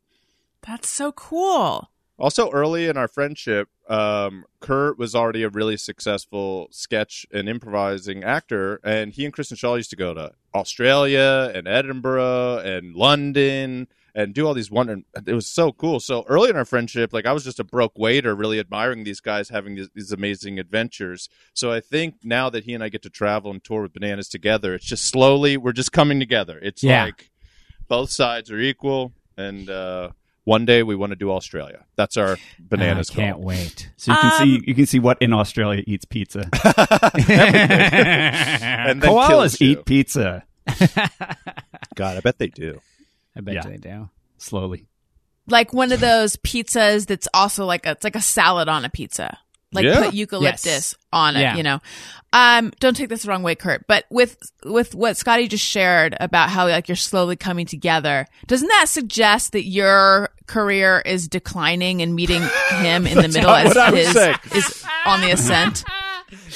that's 0.61 0.89
so 0.89 1.11
cool 1.11 1.90
Also, 2.22 2.51
early 2.51 2.88
in 2.88 2.97
our 2.97 3.07
friendship, 3.07 3.67
um, 3.89 4.45
Kurt 4.59 4.97
was 4.99 5.15
already 5.15 5.41
a 5.43 5.49
really 5.49 5.76
successful 5.76 6.67
sketch 6.72 7.26
and 7.34 7.49
improvising 7.49 8.24
actor, 8.24 8.80
and 8.84 9.11
he 9.11 9.26
and 9.26 9.34
Kristen 9.34 9.57
Schaal 9.57 9.78
used 9.78 9.89
to 9.89 9.95
go 9.95 10.13
to 10.13 10.32
Australia 10.53 11.51
and 11.55 11.67
Edinburgh 11.67 12.59
and 12.59 12.95
London 12.95 13.88
and 14.13 14.34
do 14.34 14.45
all 14.45 14.53
these 14.53 14.69
wonder. 14.69 14.97
It 15.26 15.34
was 15.34 15.47
so 15.47 15.72
cool. 15.72 15.99
So 15.99 16.24
early 16.28 16.49
in 16.49 16.55
our 16.57 16.65
friendship, 16.65 17.11
like 17.11 17.26
I 17.26 17.32
was 17.34 17.43
just 17.43 17.59
a 17.59 17.63
broke 17.63 17.97
waiter, 17.97 18.36
really 18.36 18.59
admiring 18.59 19.03
these 19.03 19.22
guys 19.22 19.49
having 19.49 19.76
these, 19.76 19.89
these 19.95 20.11
amazing 20.11 20.59
adventures. 20.59 21.28
So 21.53 21.72
I 21.72 21.80
think 21.80 22.15
now 22.24 22.49
that 22.49 22.65
he 22.65 22.74
and 22.74 22.84
I 22.84 22.89
get 22.89 23.01
to 23.03 23.09
travel 23.09 23.49
and 23.51 23.63
tour 23.63 23.82
with 23.84 23.93
Bananas 23.93 24.28
together, 24.28 24.74
it's 24.76 24.86
just 24.86 25.05
slowly 25.05 25.57
we're 25.57 25.72
just 25.72 25.91
coming 25.91 26.19
together. 26.19 26.59
It's 26.61 26.84
Yeah. 26.84 27.05
like 27.05 27.32
both 27.88 28.09
sides 28.11 28.51
are 28.51 28.59
equal, 28.59 29.13
and 29.38 29.69
uh, 29.69 30.09
one 30.54 30.66
day 30.66 30.84
we 30.84 30.95
want 31.02 31.12
to 31.12 31.16
do 31.16 31.32
Australia. 31.32 31.80
That's 31.95 32.18
our 32.18 32.38
bananas. 32.60 33.10
I 33.12 33.14
can't 33.16 33.38
call. 33.38 33.45
wait. 33.45 33.89
So 33.97 34.12
you 34.12 34.18
can 34.18 34.32
Um, 34.32 34.38
see 34.39 34.54
you 34.68 34.76
can 34.76 34.86
see 34.86 34.99
what 34.99 35.18
in 35.22 35.32
Australia 35.34 35.84
eats 35.88 36.06
pizza. 36.06 36.43
And 38.88 39.02
then 39.02 39.10
Koalas 39.12 39.62
eat 39.62 39.86
pizza 39.86 40.43
God, 41.95 42.18
I 42.18 42.20
bet 42.22 42.38
they 42.38 42.47
do. 42.47 42.80
I 43.36 43.41
bet 43.41 43.56
Yeah. 43.56 43.68
they 43.68 43.78
do. 43.78 44.10
slowly. 44.38 44.88
like 45.47 45.74
one 45.74 45.91
of 45.91 45.99
those 45.99 46.36
pizzas 46.38 47.08
that's 47.08 47.28
also 47.34 47.66
like 47.66 47.86
a, 47.86 47.91
it's 47.91 48.04
like 48.04 48.16
a 48.16 48.22
salad 48.22 48.68
on 48.70 48.86
a 48.86 48.89
pizza. 48.89 49.38
Like 49.74 49.86
Yeah. 49.86 50.05
put 50.05 50.13
eucalyptus 50.13 50.65
Yes. 50.65 50.95
on 51.13 51.36
it, 51.36 51.41
Yeah. 51.41 51.55
you 51.55 51.63
know. 51.63 51.80
Um, 52.34 52.72
don't 52.80 52.95
take 52.95 53.09
this 53.09 53.24
the 53.24 53.30
wrong 53.30 53.43
way, 53.43 53.55
Kurt, 53.55 53.86
but 53.88 54.05
with 54.09 54.38
with 54.65 54.95
what 54.95 55.17
Scotty 55.17 55.47
just 55.49 55.65
shared 55.65 56.15
about 56.19 56.49
how 56.49 56.67
like 56.67 56.88
you're 56.88 56.95
slowly 56.95 57.36
coming 57.36 57.65
together, 57.65 58.26
doesn't 58.47 58.67
that 58.69 58.88
suggest 58.88 59.51
that 59.51 59.65
your 59.65 60.30
career 60.47 61.01
is 61.05 61.28
declining 61.28 62.01
and 62.01 62.15
meeting 62.15 62.41
him 62.69 63.05
in 63.07 63.17
the 63.17 63.28
middle 63.34 63.49
as 63.49 63.67
what 63.69 63.78
I 63.78 63.91
was 63.91 64.07
his 64.53 64.65
is 64.65 64.86
on 65.05 65.22
the 65.22 65.32
ascent? 65.32 65.84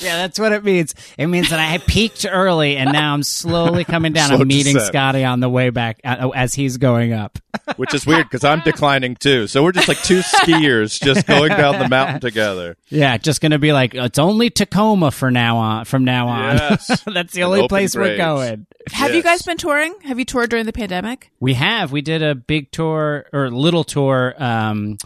Yeah, 0.01 0.17
that's 0.17 0.39
what 0.39 0.51
it 0.51 0.63
means. 0.63 0.93
It 1.17 1.27
means 1.27 1.49
that 1.49 1.59
I 1.59 1.77
peaked 1.79 2.25
early 2.29 2.77
and 2.77 2.91
now 2.91 3.13
I'm 3.13 3.23
slowly 3.23 3.83
coming 3.83 4.13
down. 4.13 4.29
Slow 4.29 4.39
I'm 4.39 4.47
meeting 4.47 4.73
descent. 4.73 4.93
Scotty 4.93 5.23
on 5.23 5.39
the 5.39 5.49
way 5.49 5.69
back 5.69 5.99
uh, 6.03 6.29
as 6.35 6.53
he's 6.53 6.77
going 6.77 7.13
up. 7.13 7.39
Which 7.77 7.93
is 7.93 8.05
weird 8.05 8.25
because 8.25 8.43
I'm 8.43 8.59
declining 8.61 9.15
too. 9.15 9.47
So 9.47 9.63
we're 9.63 9.71
just 9.71 9.87
like 9.87 10.01
two 10.03 10.19
skiers 10.19 11.01
just 11.01 11.25
going 11.25 11.49
down 11.49 11.79
the 11.79 11.87
mountain 11.89 12.19
together. 12.19 12.75
Yeah, 12.89 13.17
just 13.17 13.41
going 13.41 13.53
to 13.53 13.59
be 13.59 13.71
like 13.73 13.95
it's 13.95 14.19
only 14.19 14.49
Tacoma 14.49 15.11
for 15.11 15.31
now 15.31 15.57
on. 15.57 15.85
From 15.85 16.03
now 16.03 16.27
on, 16.27 16.57
Yes. 16.57 17.03
that's 17.05 17.33
the 17.33 17.41
An 17.41 17.47
only 17.47 17.59
open 17.59 17.69
place 17.69 17.95
we're 17.95 18.17
going. 18.17 18.67
Have 18.91 19.15
you 19.15 19.23
guys 19.23 19.41
been 19.41 19.57
touring? 19.57 19.95
Have 20.03 20.19
you 20.19 20.25
toured 20.25 20.49
during 20.49 20.65
the 20.65 20.73
pandemic? 20.73 21.31
We 21.39 21.53
have. 21.55 21.91
We 21.91 22.01
did 22.01 22.21
a 22.21 22.35
big 22.35 22.71
tour 22.71 23.25
or 23.33 23.49
little 23.49 23.83
tour 23.83 24.35
um, 24.37 24.97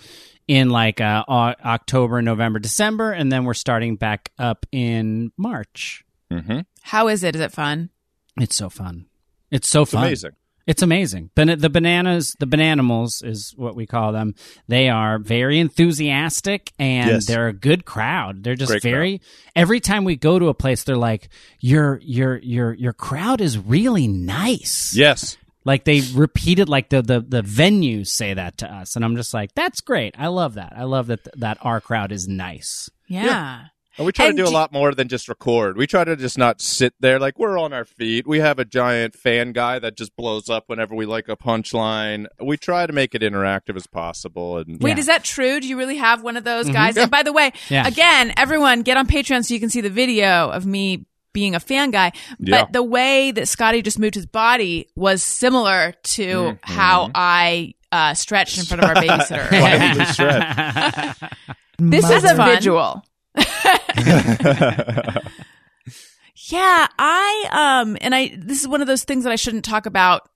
in 0.50 0.72
like 0.72 1.00
uh, 1.00 1.24
October, 1.30 2.22
November, 2.24 2.58
December, 2.58 3.12
and 3.12 3.32
then 3.32 3.46
we're 3.46 3.54
starting 3.54 3.96
back 3.98 4.32
up 4.40 4.66
in 4.72 5.32
March. 5.38 6.04
Mm-hmm. 6.34 6.62
How 6.82 7.08
is 7.08 7.24
it? 7.24 7.36
Is 7.36 7.42
it 7.42 7.52
fun? 7.52 7.92
It's 8.42 8.56
so 8.56 8.68
fun. 8.68 9.06
It's 9.52 9.68
so 9.70 9.84
It's 9.84 9.92
fun. 9.92 10.06
amazing. 10.06 10.32
It's 10.66 10.82
amazing. 10.82 11.30
Ban- 11.36 11.58
the 11.60 11.70
bananas, 11.70 12.36
the 12.40 12.46
bananimals 12.48 13.24
is 13.24 13.54
what 13.58 13.76
we 13.76 13.86
call 13.86 14.12
them. 14.12 14.34
They 14.68 14.90
are 14.90 15.18
very 15.20 15.60
enthusiastic 15.60 16.72
and 16.80 17.10
Yes. 17.10 17.26
they're 17.28 17.48
a 17.48 17.54
good 17.54 17.86
crowd. 17.86 18.44
They're 18.44 18.56
just 18.56 18.72
Great 18.72 18.82
crowd. 18.82 18.92
very. 18.92 19.22
Every 19.56 19.80
time 19.80 20.04
we 20.04 20.16
go 20.16 20.38
to 20.40 20.48
a 20.50 20.54
place, 20.54 20.84
they're 20.84 20.96
like, 20.98 21.30
"Your 21.60 22.00
your 22.04 22.38
your 22.38 22.74
your 22.74 22.94
crowd 22.94 23.42
is 23.42 23.58
really 23.58 24.08
nice." 24.08 24.96
Yes. 24.96 25.38
Like 25.66 25.84
they 25.84 26.02
repeated, 26.14 26.70
like 26.70 26.90
the 26.90 27.02
the 27.02 27.20
the 27.20 27.42
venues 27.42 28.08
say 28.08 28.34
that 28.34 28.58
to 28.60 28.72
us, 28.74 28.96
and 28.96 29.04
I'm 29.04 29.16
just 29.16 29.34
like, 29.34 29.54
"That's 29.56 29.82
great. 29.82 30.16
I 30.18 30.28
love 30.28 30.54
that. 30.56 30.74
I 30.76 30.84
love 30.84 31.08
that 31.08 31.28
that 31.38 31.58
our 31.62 31.82
crowd 31.82 32.12
is 32.12 32.28
nice." 32.28 32.90
Yeah. 33.08 33.66
And 33.98 34.06
we 34.06 34.14
try 34.14 34.28
And 34.28 34.38
to 34.38 34.44
do 34.44 34.48
do- 34.48 34.54
a 34.54 34.56
lot 34.56 34.72
more 34.72 34.94
than 34.96 35.10
just 35.10 35.28
record. 35.28 35.76
We 35.76 35.86
try 35.86 36.06
to 36.06 36.16
just 36.16 36.38
not 36.38 36.62
sit 36.62 36.94
there 37.02 37.20
like 37.20 37.38
we're 37.38 37.58
on 37.60 37.74
our 37.74 37.84
feet. 37.84 38.26
We 38.26 38.40
have 38.40 38.58
a 38.58 38.64
giant 38.64 39.14
fan 39.14 39.52
guy 39.52 39.78
that 39.80 39.98
just 39.98 40.16
blows 40.16 40.50
up 40.50 40.66
whenever 40.68 40.96
we 40.96 41.06
like 41.06 41.28
a 41.28 41.36
punchline. 41.36 42.28
We 42.42 42.56
try 42.56 42.88
to 42.88 42.94
make 42.94 43.14
it 43.14 43.22
interactive 43.22 43.76
as 43.76 43.88
possible. 43.88 44.58
And 44.58 44.82
Wait, 44.82 44.92
Yeah. 44.92 45.00
is 45.00 45.06
that 45.08 45.26
true? 45.26 45.60
Do 45.60 45.68
you 45.68 45.78
really 45.78 45.98
have 45.98 46.24
one 46.24 46.38
of 46.38 46.46
those 46.46 46.68
mm-hmm. 46.68 46.76
guys? 46.76 46.96
And 46.96 47.12
by 47.12 47.24
the 47.24 47.34
way, 47.34 47.52
Yeah. 47.68 47.86
again, 47.86 48.32
everyone 48.38 48.84
get 48.84 48.96
on 48.96 49.06
Patreon 49.06 49.44
so 49.44 49.54
you 49.54 49.60
can 49.60 49.70
see 49.70 49.82
the 49.82 49.90
video 49.90 50.50
of 50.50 50.66
me 50.66 51.06
being 51.34 51.56
a 51.56 51.60
fan 51.60 51.92
guy. 51.92 52.12
But 52.40 52.74
the 52.74 52.84
way 52.84 53.32
that 53.32 53.48
Scotty 53.48 53.82
just 53.82 54.00
moved 54.00 54.16
his 54.16 54.26
body 54.26 54.88
was 54.96 55.22
similar 55.24 55.94
to 56.04 56.26
Mm-hmm. 56.28 56.74
how 56.74 57.12
I 57.14 57.74
uh, 57.92 58.14
stretched 58.14 58.58
in 58.60 58.66
front 58.66 58.84
of 58.84 58.90
our 58.90 58.96
babysitter. 59.04 59.48
Quietly 59.50 60.06
stretch. 60.06 61.18
this 61.80 62.10
is 62.10 62.24
a 62.30 62.36
visual. 62.36 63.04
Yeah, 66.52 66.88
I 66.98 67.80
um 67.84 67.96
and 68.02 68.16
I 68.16 68.34
this 68.36 68.62
is 68.62 68.68
one 68.68 68.82
of 68.82 68.88
those 68.88 69.04
things 69.04 69.24
that 69.24 69.32
I 69.32 69.36
shouldn't 69.36 69.66
talk 69.66 69.86
about 69.86 70.28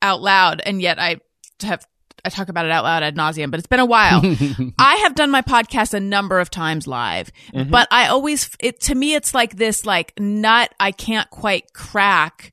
out 0.00 0.22
loud 0.22 0.62
and 0.64 0.80
yet 0.80 0.98
I 0.98 1.16
have 1.62 1.86
I 2.24 2.28
talk 2.28 2.48
about 2.48 2.64
it 2.64 2.72
out 2.72 2.84
loud 2.84 3.02
ad 3.02 3.16
nauseum, 3.16 3.50
but 3.50 3.58
it's 3.58 3.66
been 3.66 3.80
a 3.80 3.86
while. 3.86 4.20
I 4.78 4.96
have 4.96 5.14
done 5.14 5.30
my 5.30 5.42
podcast 5.42 5.94
a 5.94 6.00
number 6.00 6.40
of 6.40 6.50
times 6.50 6.86
live, 6.86 7.30
mm-hmm. 7.52 7.70
but 7.70 7.88
I 7.90 8.08
always 8.08 8.50
it 8.58 8.80
to 8.82 8.94
me 8.94 9.14
it's 9.14 9.34
like 9.34 9.56
this 9.56 9.86
like 9.86 10.18
nut 10.18 10.74
I 10.80 10.92
can't 10.92 11.30
quite 11.30 11.72
crack 11.72 12.52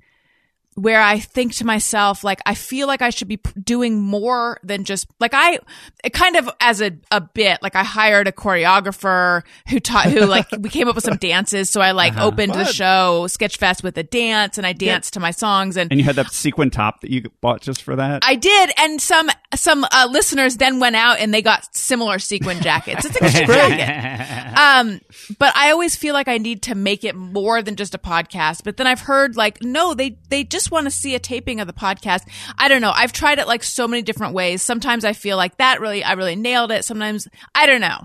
where 0.75 1.01
I 1.01 1.19
think 1.19 1.53
to 1.55 1.65
myself, 1.65 2.23
like, 2.23 2.41
I 2.45 2.55
feel 2.55 2.87
like 2.87 3.01
I 3.01 3.09
should 3.09 3.27
be 3.27 3.39
doing 3.63 4.01
more 4.01 4.59
than 4.63 4.83
just, 4.83 5.07
like, 5.19 5.33
I, 5.33 5.59
it 6.03 6.13
kind 6.13 6.35
of 6.35 6.49
as 6.59 6.81
a, 6.81 6.91
a 7.11 7.21
bit, 7.21 7.61
like, 7.61 7.75
I 7.75 7.83
hired 7.83 8.27
a 8.27 8.31
choreographer 8.31 9.43
who 9.69 9.79
taught, 9.79 10.05
who, 10.07 10.25
like, 10.25 10.47
we 10.59 10.69
came 10.69 10.87
up 10.87 10.95
with 10.95 11.03
some 11.03 11.17
dances. 11.17 11.69
So 11.69 11.81
I, 11.81 11.91
like, 11.91 12.17
opened 12.17 12.53
the 12.53 12.65
show, 12.65 13.25
Sketchfest 13.27 13.83
with 13.83 13.97
a 13.97 14.03
dance, 14.03 14.57
and 14.57 14.65
I 14.65 14.73
danced 14.73 15.13
to 15.13 15.19
my 15.19 15.31
songs. 15.31 15.77
And 15.77 15.91
And 15.91 15.99
you 15.99 16.05
had 16.05 16.15
that 16.15 16.31
sequin 16.31 16.69
top 16.69 17.01
that 17.01 17.11
you 17.11 17.29
bought 17.41 17.61
just 17.61 17.81
for 17.83 17.95
that. 17.95 18.23
I 18.25 18.35
did. 18.35 18.71
And 18.77 19.01
some, 19.01 19.29
some, 19.55 19.85
uh, 19.91 20.07
listeners 20.09 20.57
then 20.57 20.79
went 20.79 20.95
out 20.95 21.19
and 21.19 21.33
they 21.33 21.41
got 21.41 21.75
similar 21.75 22.19
sequin 22.19 22.61
jackets. 22.61 23.05
It's 23.05 23.19
like 23.19 23.31
a 23.31 23.45
jacket. 23.47 24.59
Um, 24.59 25.01
but 25.37 25.55
I 25.55 25.71
always 25.71 25.95
feel 25.95 26.13
like 26.13 26.27
I 26.27 26.37
need 26.37 26.63
to 26.63 26.75
make 26.75 27.03
it 27.03 27.15
more 27.15 27.61
than 27.61 27.75
just 27.75 27.93
a 27.93 27.97
podcast. 27.97 28.63
But 28.63 28.77
then 28.77 28.87
I've 28.87 29.01
heard 29.01 29.35
like, 29.35 29.61
no, 29.61 29.93
they, 29.93 30.17
they 30.29 30.43
just 30.43 30.62
want 30.71 30.85
to 30.85 30.91
see 30.91 31.15
a 31.15 31.19
taping 31.19 31.59
of 31.59 31.67
the 31.67 31.73
podcast. 31.73 32.21
I 32.57 32.67
don't 32.67 32.81
know. 32.81 32.91
I've 32.93 33.13
tried 33.13 33.39
it 33.39 33.47
like 33.47 33.63
so 33.63 33.87
many 33.87 34.01
different 34.01 34.33
ways. 34.33 34.61
Sometimes 34.61 35.05
I 35.05 35.13
feel 35.13 35.37
like 35.37 35.57
that 35.57 35.81
really, 35.81 36.03
I 36.03 36.13
really 36.13 36.35
nailed 36.35 36.71
it. 36.71 36.85
Sometimes 36.85 37.27
I 37.55 37.65
don't 37.65 37.81
know. 37.81 38.03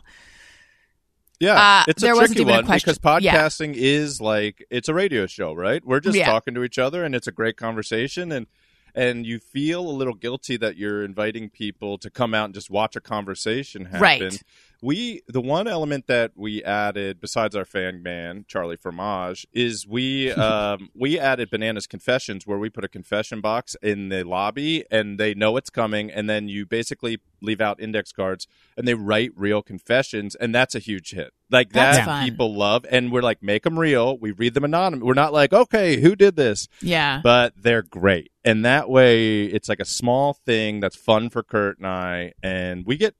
Yeah, 1.40 1.54
Uh, 1.54 1.84
it's 1.86 2.02
there 2.02 2.14
a 2.14 2.16
wasn't 2.16 2.38
tricky 2.38 2.40
even 2.42 2.54
a 2.54 2.56
one 2.58 2.66
question. 2.66 2.92
because 2.96 3.22
Yeah. 3.22 3.34
podcasting 3.36 3.74
is 3.76 4.20
like 4.20 4.66
it's 4.70 4.88
a 4.88 4.94
radio 4.94 5.26
show, 5.26 5.52
right? 5.54 5.84
We're 5.84 6.00
just 6.00 6.16
Yeah. 6.18 6.26
talking 6.26 6.54
to 6.54 6.64
each 6.64 6.78
other, 6.78 7.04
and 7.04 7.14
it's 7.14 7.28
a 7.28 7.32
great 7.32 7.56
conversation, 7.56 8.32
and 8.32 8.46
and 8.94 9.24
you 9.24 9.38
feel 9.38 9.88
a 9.88 9.92
little 9.92 10.14
guilty 10.14 10.56
that 10.56 10.76
you're 10.76 11.04
inviting 11.04 11.48
people 11.50 11.98
to 11.98 12.10
come 12.10 12.34
out 12.34 12.46
and 12.46 12.54
just 12.54 12.70
watch 12.70 12.96
a 12.96 13.00
conversation 13.00 13.84
happen. 13.84 14.00
Right. 14.00 14.42
We 14.82 15.22
the 15.26 15.40
one 15.40 15.66
element 15.66 16.06
that 16.06 16.32
we 16.36 16.62
added 16.62 17.20
besides 17.20 17.56
our 17.56 17.64
fan 17.64 18.02
man 18.02 18.44
Charlie 18.48 18.76
Fromage 18.76 19.46
is 19.52 19.86
we 19.86 20.32
um, 20.32 20.90
we 20.94 21.18
added 21.18 21.50
Bananas 21.50 21.86
Confessions 21.86 22.46
where 22.46 22.58
we 22.58 22.70
put 22.70 22.84
a 22.84 22.88
confession 22.88 23.40
box 23.40 23.76
in 23.82 24.08
the 24.08 24.24
lobby 24.24 24.84
and 24.90 25.18
they 25.18 25.34
know 25.34 25.56
it's 25.56 25.70
coming 25.70 26.10
and 26.10 26.28
then 26.28 26.48
you 26.48 26.66
basically 26.66 27.18
leave 27.40 27.60
out 27.60 27.80
index 27.80 28.12
cards 28.12 28.46
and 28.76 28.86
they 28.86 28.94
write 28.94 29.30
real 29.36 29.62
confessions 29.62 30.34
and 30.34 30.54
that's 30.54 30.74
a 30.74 30.80
huge 30.80 31.10
hit. 31.10 31.32
Like 31.50 31.72
That's 31.72 31.98
that 31.98 32.04
fun. 32.04 32.24
people 32.24 32.54
love, 32.54 32.84
and 32.90 33.10
we're 33.10 33.22
like, 33.22 33.42
make 33.42 33.62
them 33.62 33.78
real. 33.78 34.18
We 34.18 34.32
read 34.32 34.52
them 34.52 34.64
anonymous. 34.64 35.02
We're 35.02 35.14
not 35.14 35.32
like, 35.32 35.54
okay, 35.54 35.98
who 35.98 36.14
did 36.14 36.36
this? 36.36 36.68
Yeah. 36.82 37.20
But 37.22 37.54
they're 37.56 37.80
great, 37.82 38.30
and 38.44 38.66
that 38.66 38.90
way, 38.90 39.44
it's 39.44 39.66
like 39.66 39.80
a 39.80 39.86
small 39.86 40.34
thing 40.34 40.80
that's 40.80 40.94
fun 40.96 41.30
for 41.30 41.42
Kurt 41.42 41.78
and 41.78 41.86
I, 41.86 42.34
and 42.42 42.84
we 42.84 42.96
get. 42.98 43.14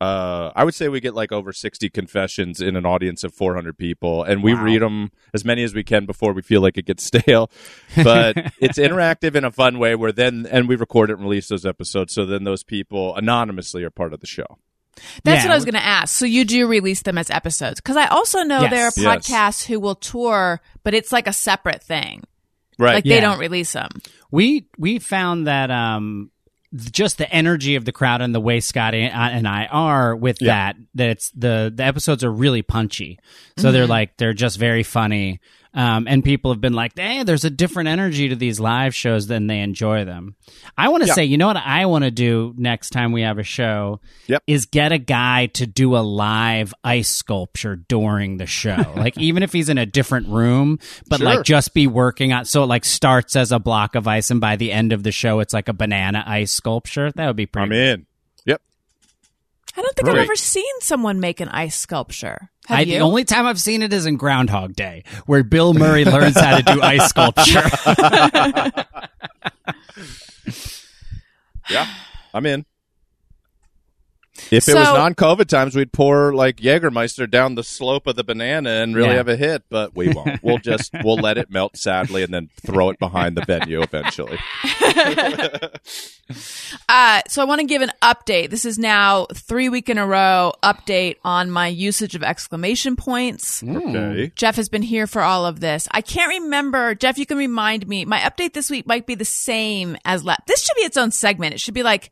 Uh, 0.00 0.52
I 0.54 0.64
would 0.64 0.74
say 0.74 0.88
we 0.88 1.00
get 1.00 1.14
like 1.14 1.32
over 1.32 1.52
sixty 1.52 1.88
confessions 1.88 2.60
in 2.60 2.76
an 2.76 2.84
audience 2.84 3.24
of 3.24 3.32
four 3.34 3.54
hundred 3.54 3.78
people, 3.78 4.22
and 4.24 4.42
we 4.42 4.52
Wow. 4.54 4.62
read 4.62 4.82
them 4.82 5.10
as 5.32 5.44
many 5.44 5.62
as 5.62 5.74
we 5.74 5.82
can 5.84 6.04
before 6.04 6.32
we 6.34 6.42
feel 6.42 6.60
like 6.60 6.76
it 6.76 6.84
gets 6.84 7.04
stale. 7.12 7.50
But 8.02 8.36
it's 8.60 8.78
interactive 8.78 9.34
in 9.34 9.44
a 9.44 9.50
fun 9.50 9.78
way. 9.78 9.94
Where 9.94 10.12
then, 10.12 10.46
and 10.50 10.68
we 10.68 10.76
record 10.76 11.08
it 11.10 11.14
and 11.14 11.22
release 11.22 11.48
those 11.48 11.64
episodes, 11.64 12.12
so 12.12 12.26
then 12.26 12.44
those 12.44 12.62
people 12.62 13.16
anonymously 13.16 13.84
are 13.84 13.90
part 13.90 14.12
of 14.12 14.20
the 14.20 14.26
show. 14.26 14.58
That's 15.24 15.42
Yeah. 15.44 15.48
what 15.48 15.52
I 15.52 15.56
was 15.56 15.64
going 15.64 15.74
to 15.74 15.84
ask. 15.84 16.14
So 16.16 16.24
you 16.26 16.44
do 16.46 16.66
release 16.66 17.02
them 17.02 17.18
as 17.18 17.30
episodes? 17.30 17.80
Because 17.80 17.96
I 17.98 18.06
also 18.06 18.42
know 18.42 18.62
Yes. 18.62 18.70
there 18.70 18.84
are 18.86 18.92
Yes. 19.14 19.28
podcasts 19.28 19.66
who 19.66 19.78
will 19.80 19.94
tour, 19.94 20.60
but 20.84 20.94
it's 20.94 21.12
like 21.12 21.26
a 21.26 21.32
separate 21.34 21.82
thing. 21.82 22.22
Right. 22.78 22.96
Like 22.96 23.04
Yeah. 23.06 23.16
they 23.16 23.20
don't 23.22 23.38
release 23.38 23.72
them. 23.72 23.88
We 24.30 24.66
we 24.78 24.98
found 24.98 25.46
that 25.46 25.70
um 25.70 26.30
th- 26.34 26.35
just 26.76 27.18
the 27.18 27.30
energy 27.32 27.76
of 27.76 27.84
the 27.84 27.92
crowd 27.92 28.20
and 28.20 28.34
the 28.34 28.40
way 28.40 28.60
Scotty 28.60 29.04
uh, 29.04 29.10
and 29.10 29.46
I- 29.48 29.66
are 29.66 30.14
with 30.14 30.40
Yeah. 30.40 30.72
that 30.72 30.76
that 30.94 31.08
it's 31.08 31.30
the 31.30 31.72
the 31.74 31.84
episodes 31.84 32.24
are 32.24 32.32
really 32.32 32.62
punchy. 32.62 33.18
So 33.58 33.72
they're 33.72 33.82
mm-hmm. 33.82 33.90
like 33.90 34.16
they're 34.16 34.34
just 34.34 34.58
very 34.58 34.82
funny. 34.82 35.40
Um, 35.76 36.06
and 36.08 36.24
people 36.24 36.50
have 36.50 36.60
been 36.60 36.72
like, 36.72 36.98
"Hey, 36.98 37.22
there's 37.22 37.44
a 37.44 37.50
different 37.50 37.88
energy 37.90 38.28
to 38.30 38.34
these 38.34 38.58
live 38.58 38.94
shows, 38.94 39.26
than 39.26 39.46
they 39.46 39.60
enjoy 39.60 40.04
them." 40.06 40.34
I 40.76 40.88
want 40.88 41.02
to 41.02 41.08
Yeah. 41.08 41.14
say, 41.14 41.24
you 41.26 41.36
know 41.36 41.46
what 41.48 41.58
I 41.58 41.84
want 41.86 42.04
to 42.04 42.10
do 42.10 42.54
next 42.56 42.90
time 42.90 43.12
we 43.12 43.20
have 43.22 43.38
a 43.38 43.42
show 43.42 44.00
Yep. 44.26 44.42
is 44.46 44.64
get 44.66 44.90
a 44.92 44.98
guy 44.98 45.46
to 45.54 45.66
do 45.66 45.94
a 45.96 45.98
live 46.00 46.72
ice 46.82 47.08
sculpture 47.10 47.76
during 47.76 48.38
the 48.38 48.46
show, 48.46 48.92
like 48.96 49.18
even 49.18 49.42
if 49.42 49.52
he's 49.52 49.68
in 49.68 49.76
a 49.78 49.84
different 49.86 50.28
room, 50.28 50.78
but 51.08 51.18
Sure. 51.18 51.26
like 51.26 51.44
just 51.44 51.74
be 51.74 51.86
working 51.86 52.32
on. 52.32 52.46
So 52.46 52.62
it 52.62 52.66
like 52.66 52.84
starts 52.86 53.36
as 53.36 53.52
a 53.52 53.58
block 53.58 53.94
of 53.94 54.08
ice, 54.08 54.30
and 54.30 54.40
by 54.40 54.56
the 54.56 54.72
end 54.72 54.92
of 54.94 55.02
the 55.02 55.12
show, 55.12 55.40
it's 55.40 55.52
like 55.52 55.68
a 55.68 55.74
banana 55.74 56.24
ice 56.26 56.52
sculpture. 56.52 57.12
That 57.12 57.26
would 57.26 57.36
be 57.36 57.44
pretty. 57.46 57.66
I'm 57.66 57.72
in. 57.72 58.06
Yep. 59.76 59.78
I 59.78 59.82
don't 59.82 59.96
think 59.96 60.08
I've 60.08 60.14
Right. 60.14 60.22
ever 60.24 60.36
seen 60.36 60.80
someone 60.80 61.20
make 61.20 61.40
an 61.40 61.48
ice 61.48 61.76
sculpture. 61.76 62.50
Have 62.66 62.78
I, 62.78 62.80
you? 62.82 62.94
the 62.94 63.00
only 63.00 63.24
time 63.24 63.46
I've 63.46 63.60
seen 63.60 63.82
it 63.82 63.92
is 63.92 64.06
in 64.06 64.16
Groundhog 64.16 64.74
Day, 64.74 65.04
where 65.26 65.44
Bill 65.44 65.74
Murray 65.74 66.04
learns 66.04 66.38
how 66.40 66.56
to 66.58 66.62
do 66.74 66.80
ice 66.82 67.08
sculpture. 67.08 67.62
Yeah. 71.68 71.86
I'm 72.32 72.46
in. 72.46 72.64
If 74.50 74.68
it 74.68 74.74
was 74.74 74.84
non-COVID 74.86 75.46
times, 75.46 75.74
we'd 75.74 75.92
pour 75.92 76.34
like 76.34 76.56
Jägermeister 76.58 77.28
down 77.30 77.54
the 77.56 77.64
slope 77.64 78.06
of 78.06 78.16
the 78.16 78.24
banana 78.24 78.70
and 78.70 78.94
really 78.94 79.10
Yeah. 79.10 79.16
have 79.16 79.28
a 79.28 79.36
hit, 79.36 79.64
but 79.70 79.94
we 79.96 80.08
won't. 80.08 80.40
We'll 80.42 80.58
just 80.58 80.92
we'll 81.02 81.16
let 81.16 81.38
it 81.38 81.50
melt 81.50 81.76
sadly 81.76 82.22
and 82.22 82.32
then 82.32 82.50
throw 82.64 82.90
it 82.90 82.98
behind 82.98 83.36
the 83.36 83.44
venue 83.44 83.82
eventually. 83.82 84.38
Uh, 86.88 87.20
so 87.28 87.40
I 87.40 87.44
want 87.44 87.60
to 87.60 87.66
give 87.66 87.82
an 87.82 87.92
update. 88.02 88.50
This 88.50 88.64
is 88.64 88.78
now 88.78 89.26
three 89.32 89.68
week 89.68 89.88
in 89.88 89.98
a 89.98 90.06
row 90.06 90.52
update 90.62 91.16
on 91.24 91.50
my 91.50 91.68
usage 91.68 92.14
of 92.16 92.22
exclamation 92.24 92.96
points. 92.96 93.62
Okay. 93.62 94.32
Jeff 94.34 94.56
has 94.56 94.68
been 94.68 94.82
here 94.82 95.06
for 95.06 95.22
all 95.22 95.46
of 95.46 95.60
this. 95.60 95.86
I 95.92 96.00
can't 96.00 96.42
remember. 96.42 96.94
Jeff, 96.96 97.18
you 97.18 97.26
can 97.26 97.38
remind 97.38 97.86
me. 97.86 98.04
My 98.04 98.18
update 98.20 98.54
this 98.54 98.70
week 98.70 98.86
might 98.86 99.06
be 99.06 99.14
the 99.14 99.24
same 99.24 99.96
as 100.04 100.24
last. 100.24 100.40
This 100.46 100.64
should 100.64 100.74
be 100.76 100.82
its 100.82 100.96
own 100.96 101.10
segment. 101.12 101.54
It 101.54 101.60
should 101.60 101.74
be 101.74 101.82
like 101.84 102.10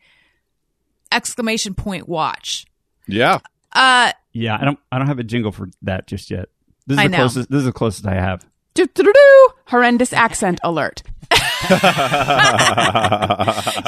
exclamation 1.15 1.75
point 1.75 2.09
watch. 2.09 2.67
Yeah. 3.07 3.39
Uh, 3.73 4.13
Yeah, 4.33 4.57
I 4.61 4.65
don't. 4.65 4.79
I 4.93 4.99
don't 4.99 5.07
have 5.09 5.19
a 5.19 5.25
jingle 5.25 5.53
for 5.53 5.69
that 5.83 6.07
just 6.07 6.31
yet. 6.31 6.49
This 6.87 6.97
is 6.97 6.99
I 6.99 7.05
the 7.05 7.09
know. 7.11 7.17
closest. 7.19 7.51
This 7.51 7.59
is 7.61 7.65
the 7.65 7.73
closest 7.73 8.07
I 8.07 8.15
have. 8.15 8.45
doo-doo-doo-doo, 8.75 9.49
horrendous 9.67 10.13
accent 10.13 10.59
alert. 10.63 11.03
yeah. 11.31 11.39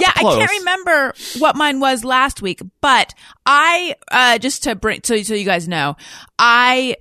yeah, 0.00 0.12
I 0.16 0.22
can't 0.22 0.50
remember 0.58 1.12
what 1.38 1.56
mine 1.56 1.80
was 1.80 2.04
last 2.04 2.40
week, 2.42 2.60
but 2.80 3.12
I 3.44 3.94
uh 4.10 4.38
just 4.38 4.62
to 4.64 4.74
bring 4.74 5.00
so 5.04 5.20
so 5.22 5.34
you 5.34 5.44
guys 5.44 5.68
know, 5.68 5.96
I 6.38 6.96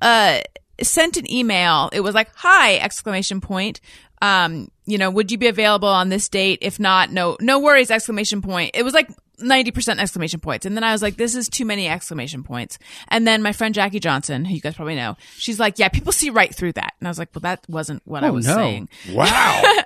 uh 0.00 0.40
sent 0.82 1.16
an 1.16 1.30
email. 1.30 1.90
It 1.92 2.00
was 2.00 2.14
like, 2.14 2.30
"Hi!" 2.36 2.76
exclamation 2.76 3.40
point. 3.40 3.80
Um, 4.22 4.68
you 4.86 4.96
know, 4.98 5.10
would 5.10 5.30
you 5.32 5.38
be 5.38 5.48
available 5.48 5.88
on 5.88 6.08
this 6.08 6.28
date? 6.28 6.60
If 6.62 6.78
not, 6.80 7.10
no, 7.10 7.36
no 7.40 7.58
worries! 7.58 7.90
Exclamation 7.90 8.42
point. 8.42 8.72
It 8.74 8.82
was 8.84 8.94
like. 8.94 9.08
90% 9.40 9.98
exclamation 9.98 10.40
points. 10.40 10.64
And 10.66 10.76
then 10.76 10.84
I 10.84 10.92
was 10.92 11.02
like, 11.02 11.16
this 11.16 11.34
is 11.34 11.48
too 11.48 11.64
many 11.64 11.88
exclamation 11.88 12.42
points. 12.42 12.78
And 13.08 13.26
then 13.26 13.42
my 13.42 13.52
friend 13.52 13.74
Jackie 13.74 14.00
Johnson, 14.00 14.44
who 14.44 14.54
you 14.54 14.60
guys 14.60 14.74
probably 14.74 14.94
know, 14.96 15.16
she's 15.36 15.58
like, 15.60 15.78
yeah, 15.78 15.88
people 15.88 16.12
see 16.12 16.30
right 16.30 16.54
through 16.54 16.72
that. 16.74 16.94
And 17.00 17.08
I 17.08 17.10
was 17.10 17.18
like, 17.18 17.30
well, 17.34 17.40
that 17.40 17.64
wasn't 17.68 18.02
what 18.04 18.22
I 18.24 18.28
Oh, 18.28 18.32
was 18.32 18.46
no. 18.46 18.54
saying. 18.54 18.88
Wow. 19.12 19.62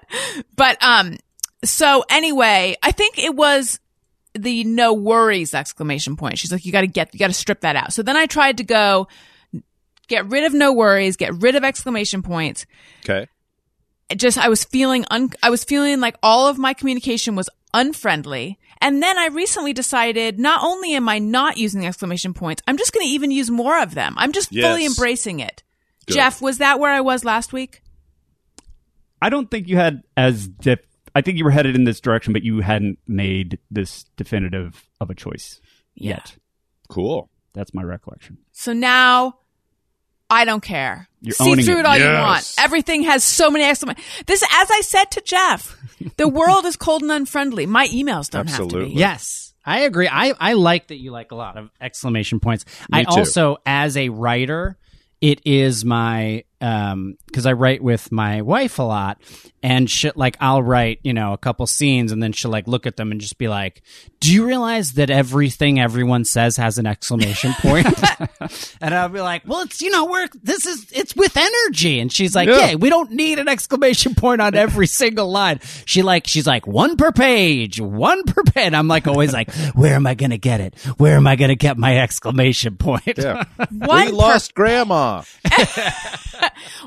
But 0.57 0.83
um 0.83 1.17
so 1.65 2.05
anyway, 2.11 2.77
I 2.83 2.93
think 2.93 3.19
it 3.19 3.35
was 3.35 3.81
the 4.35 4.63
no 4.65 4.93
worries 4.93 5.55
exclamation 5.55 6.17
point. 6.17 6.39
She's 6.39 6.53
like, 6.53 6.65
you 6.65 6.73
gotta 6.73 6.87
get 6.87 7.13
you 7.15 7.19
gotta 7.19 7.33
strip 7.33 7.63
that 7.63 7.75
out. 7.77 7.93
So 7.93 8.03
then 8.03 8.17
I 8.17 8.27
tried 8.27 8.59
to 8.59 8.65
go 8.65 9.09
get 10.07 10.27
rid 10.29 10.45
of 10.45 10.53
no 10.55 10.73
worries, 10.73 11.17
get 11.17 11.35
rid 11.35 11.55
of 11.57 11.65
exclamation 11.65 12.23
points. 12.23 12.67
Okay. 13.05 13.27
It 14.09 14.17
just 14.19 14.39
I 14.39 14.49
was 14.49 14.65
feeling 14.65 15.05
un 15.11 15.31
I 15.43 15.51
was 15.51 15.65
feeling 15.65 16.01
like 16.01 16.17
all 16.23 16.47
of 16.49 16.59
my 16.59 16.73
communication 16.75 17.35
was 17.35 17.51
unfriendly. 17.75 18.59
And 18.81 19.03
then 19.03 19.19
I 19.19 19.27
recently 19.27 19.73
decided 19.73 20.39
not 20.39 20.63
only 20.63 20.95
am 20.95 21.09
I 21.09 21.19
not 21.19 21.57
using 21.59 21.87
exclamation 21.87 22.33
points, 22.35 22.63
I'm 22.67 22.77
just 22.79 22.93
gonna 22.93 23.07
even 23.07 23.31
use 23.31 23.51
more 23.51 23.81
of 23.83 23.95
them. 23.95 24.15
I'm 24.17 24.33
just 24.33 24.51
fully 24.55 24.87
embracing 24.87 25.41
it. 25.41 25.63
Good. 26.07 26.15
Jeff, 26.15 26.41
was 26.41 26.59
that 26.59 26.79
where 26.81 26.93
I 26.93 27.01
was 27.01 27.25
last 27.25 27.53
week? 27.53 27.83
I 29.21 29.31
don't 29.31 29.51
think 29.51 29.69
you 29.69 29.77
had 29.77 30.03
as 30.17 30.47
def- 30.49 30.79
I 31.15 31.23
think 31.23 31.39
you 31.39 31.45
were 31.45 31.51
headed 31.51 31.75
in 31.75 31.85
this 31.85 32.01
direction, 32.01 32.33
but 32.33 32.43
you 32.45 32.61
hadn't 32.61 32.99
made 33.09 33.59
this 33.71 34.05
definitive 34.17 34.89
of 35.01 35.11
a 35.11 35.15
choice 35.15 35.61
Yeah. 35.95 36.11
yet. 36.17 36.37
Cool. 36.89 37.29
That's 37.55 37.75
my 37.75 37.83
recollection. 37.83 38.39
So 38.53 38.73
now 38.73 39.39
I 40.31 40.45
don't 40.45 40.63
care. 40.63 41.09
You're 41.21 41.33
See 41.33 41.51
owning 41.51 41.65
through 41.65 41.79
it. 41.79 41.81
it 41.81 41.87
all 41.87 41.99
you 41.99 42.05
want. 42.07 42.55
Everything 42.59 43.03
has 43.05 43.25
so 43.25 43.51
many 43.51 43.65
exclamation. 43.65 44.03
This, 44.27 44.43
as 44.43 44.71
I 44.71 44.83
said 44.83 45.07
to 45.13 45.21
Jeff, 45.23 45.77
the 46.17 46.29
world 46.29 46.65
is 46.65 46.77
cold 46.77 47.03
and 47.03 47.11
unfriendly. 47.11 47.67
My 47.67 47.89
emails 47.89 48.31
don't 48.31 48.49
have 48.49 48.69
to 48.69 48.87
be. 48.87 48.91
Yes. 48.91 49.55
I 49.65 49.81
agree. 49.81 50.09
I, 50.09 50.33
I 50.39 50.55
like 50.55 50.89
that 50.89 50.97
you 50.97 51.11
like 51.11 51.31
a 51.31 51.35
lot 51.35 51.59
of 51.59 51.71
exclamation 51.79 52.41
points. 52.41 52.65
I 52.91 53.05
too. 53.05 53.11
also, 53.11 53.59
as 53.67 53.99
a 53.99 54.09
writer, 54.09 54.79
it 55.21 55.43
is 55.45 55.85
my 55.85 56.45
um 56.61 57.17
because 57.27 57.45
I 57.45 57.53
write 57.53 57.83
with 57.83 58.11
my 58.11 58.43
wife 58.43 58.79
a 58.79 58.83
lot, 58.83 59.21
and 59.63 59.91
she 59.91 60.11
like 60.15 60.37
I'll 60.41 60.63
write 60.63 61.01
you 61.03 61.13
know 61.13 61.33
a 61.33 61.39
couple 61.39 61.67
scenes, 61.67 62.13
and 62.13 62.23
then 62.23 62.33
she'll 62.33 62.51
like 62.51 62.67
look 62.69 62.87
at 62.87 62.97
them 62.97 63.11
and 63.13 63.21
just 63.21 63.39
be 63.39 63.49
like, 63.49 63.83
"Do 64.21 64.33
you 64.33 64.47
realize 64.47 64.93
that 64.93 65.11
everything 65.11 65.81
everyone 65.81 66.25
says 66.25 66.57
has 66.57 66.79
an 66.79 66.87
exclamation 66.87 67.53
point?" 67.55 67.87
and 68.81 68.95
I'll 68.95 69.09
be 69.09 69.21
like, 69.21 69.43
"Well, 69.47 69.63
it's 69.63 69.81
you 69.81 69.91
know 69.91 70.07
we're 70.07 70.29
this 70.43 70.67
is 70.67 70.87
it's 70.93 71.15
with 71.17 71.37
energy," 71.37 72.01
and 72.01 72.13
she's 72.13 72.35
like, 72.35 72.49
Yeah. 72.49 72.69
"Yeah, 72.71 72.75
we 72.77 72.91
don't 72.91 73.11
need 73.13 73.39
an 73.39 73.49
exclamation 73.49 74.15
point 74.15 74.41
on 74.41 74.55
every 74.55 74.87
single 74.99 75.31
line." 75.31 75.61
She 75.85 76.03
like 76.03 76.27
she's 76.27 76.47
like 76.47 76.67
one 76.67 76.97
per 76.97 77.13
page, 77.13 77.81
one 77.81 78.23
per 78.25 78.43
page. 78.45 78.65
And 78.67 78.77
I'm 78.77 78.89
like 78.89 79.07
always 79.07 79.33
like, 79.33 79.53
"Where 79.75 79.95
am 79.95 80.07
I 80.07 80.15
gonna 80.15 80.39
get 80.39 80.61
it? 80.61 80.79
Where 80.99 81.17
am 81.17 81.27
I 81.27 81.37
gonna 81.37 81.55
get 81.55 81.79
my 81.79 81.99
exclamation 81.99 82.77
point?" 82.77 83.19
Yeah. 83.19 83.45
One 83.71 84.07
we 84.07 84.11
per- 84.11 84.17
lost 84.17 84.55
grandma. 84.55 85.23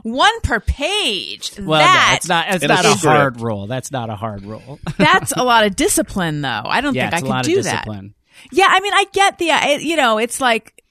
One 0.04 0.42
per 0.42 0.60
page. 0.60 1.54
Well, 1.58 1.80
no, 1.80 1.86
that, 1.86 2.14
it's 2.18 2.28
not. 2.28 2.61
It's 2.62 2.66
In 2.66 2.72
a 2.72 2.76
not 2.76 2.86
a 2.86 2.94
hard 3.10 3.42
rule. 3.42 3.68
That's 3.68 3.92
not 3.92 4.10
a 4.10 4.16
hard 4.16 4.44
rule. 4.44 4.80
that's 4.98 5.32
a 5.36 5.44
lot 5.44 5.66
of 5.66 5.76
discipline, 5.76 6.42
though. 6.42 6.62
I 6.66 6.82
don't 6.82 6.94
yeah, 6.96 7.10
think 7.10 7.14
I 7.14 7.18
it's 7.18 7.22
a 7.24 7.26
could 7.26 7.30
lot 7.30 7.46
do 7.46 7.58
of 7.60 7.64
that. 7.66 7.72
discipline. 7.86 8.14
Yeah, 8.52 8.68
I 8.70 8.80
mean, 8.80 8.94
I 8.94 9.06
get 9.14 9.38
the, 9.38 9.52
uh, 9.52 9.68
it- 9.68 9.82
you 9.82 9.96
know, 9.96 10.18
it's 10.18 10.40
like, 10.42 10.84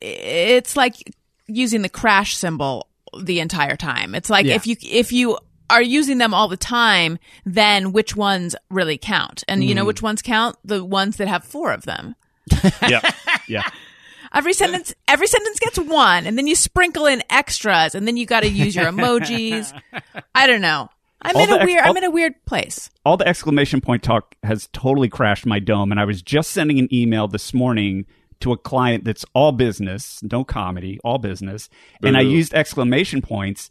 it's 0.00 0.76
like 0.76 1.14
using 1.46 1.82
the 1.82 1.88
crash 1.88 2.36
symbol 2.36 2.88
the 3.20 3.40
entire 3.40 3.76
time. 3.76 4.14
It's 4.14 4.30
like 4.30 4.46
Yeah. 4.46 4.54
if 4.54 4.66
you, 4.66 4.76
if 4.82 5.12
you 5.12 5.38
are 5.70 5.82
using 5.82 6.18
them 6.18 6.34
all 6.34 6.48
the 6.48 6.56
time, 6.56 7.18
then 7.44 7.92
which 7.92 8.14
ones 8.16 8.54
really 8.70 8.98
count? 8.98 9.42
And 9.48 9.62
Mm. 9.62 9.66
you 9.66 9.74
know 9.74 9.84
which 9.84 10.02
ones 10.02 10.22
count? 10.22 10.56
The 10.64 10.84
ones 10.84 11.16
that 11.16 11.28
have 11.28 11.44
four 11.44 11.72
of 11.72 11.84
them. 11.84 12.14
Yeah, 12.88 13.00
yeah. 13.48 13.68
Every 14.34 14.54
sentence, 14.54 14.94
every 15.06 15.26
sentence 15.26 15.58
gets 15.58 15.78
one, 15.78 16.26
and 16.26 16.38
then 16.38 16.46
you 16.46 16.54
sprinkle 16.56 17.04
in 17.04 17.22
extras, 17.28 17.94
and 17.94 18.08
then 18.08 18.16
you 18.16 18.24
got 18.24 18.40
to 18.40 18.48
use 18.48 18.74
your 18.74 18.86
emojis. 18.86 19.78
I 20.34 20.46
don't 20.46 20.62
know. 20.62 20.88
I'm 21.24 21.36
All 21.36 21.42
in 21.44 21.50
a 21.50 21.54
ex- 21.56 21.64
weird. 21.66 21.84
all- 21.84 21.90
I'm 21.90 21.96
in 21.96 22.04
a 22.04 22.10
weird 22.10 22.34
place. 22.44 22.90
all 23.04 23.16
the 23.16 23.26
exclamation 23.26 23.80
point 23.80 24.02
talk 24.02 24.34
has 24.42 24.68
totally 24.72 25.08
crashed 25.08 25.46
my 25.46 25.58
dome 25.58 25.90
and 25.92 26.00
i 26.00 26.04
was 26.04 26.20
just 26.22 26.50
sending 26.50 26.78
an 26.78 26.88
email 26.92 27.28
this 27.28 27.52
morning 27.54 28.04
to 28.40 28.50
a 28.52 28.56
client 28.56 29.04
that's 29.04 29.24
all 29.34 29.52
business 29.52 30.20
no 30.22 30.42
comedy 30.44 30.98
all 31.04 31.18
business 31.18 31.68
and 32.02 32.16
i 32.16 32.20
used 32.20 32.52
exclamation 32.54 33.22
points 33.22 33.70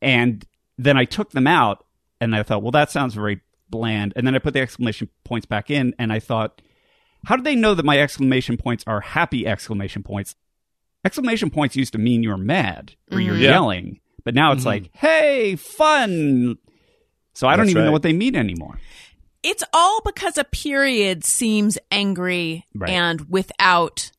and 0.00 0.44
then 0.78 0.96
i 0.96 1.04
took 1.04 1.30
them 1.32 1.46
out 1.46 1.84
and 2.20 2.34
i 2.34 2.42
thought 2.42 2.62
well 2.62 2.70
that 2.70 2.90
sounds 2.90 3.14
very 3.14 3.40
bland 3.68 4.12
and 4.16 4.26
then 4.26 4.34
i 4.34 4.38
put 4.38 4.54
the 4.54 4.60
exclamation 4.60 5.08
points 5.24 5.46
back 5.46 5.70
in 5.70 5.94
and 5.98 6.12
i 6.12 6.18
thought 6.18 6.62
how 7.26 7.36
do 7.36 7.42
they 7.42 7.54
know 7.56 7.74
that 7.74 7.84
my 7.84 8.00
exclamation 8.00 8.56
points 8.56 8.82
are 8.86 9.00
happy 9.02 9.46
exclamation 9.46 10.02
points 10.02 10.34
exclamation 11.04 11.50
points 11.50 11.76
used 11.76 11.92
to 11.92 11.98
mean 11.98 12.22
you're 12.22 12.36
mad 12.38 12.94
or 13.12 13.20
you're 13.20 13.34
Mhm. 13.34 13.40
Yelling, 13.42 14.00
but 14.24 14.34
now 14.34 14.52
it's 14.52 14.66
like, 14.66 14.90
hey, 14.92 15.56
fun. 15.56 16.58
So 17.34 17.46
I 17.48 17.56
don't 17.56 17.66
That's 17.66 17.70
even 17.72 17.84
know 17.86 17.92
what 17.92 18.02
they 18.02 18.12
mean 18.12 18.36
anymore. 18.36 18.78
It's 19.42 19.64
all 19.72 20.00
because 20.04 20.36
a 20.36 20.44
period 20.44 21.24
seems 21.24 21.78
angry 21.90 22.66
Right. 22.74 22.90
and 22.90 23.22
without 23.30 24.10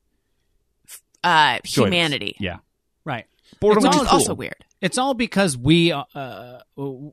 uh, 1.23 1.59
humanity, 1.63 2.35
Yeah. 2.39 2.57
Right. 3.05 3.25
Boredom 3.59 3.83
which 3.83 3.95
is 3.95 4.01
is 4.01 4.07
cool. 4.07 4.17
also 4.17 4.33
weird. 4.33 4.65
It's 4.81 4.97
all 4.97 5.13
because 5.13 5.55
we 5.55 5.91
uh, 5.91 6.57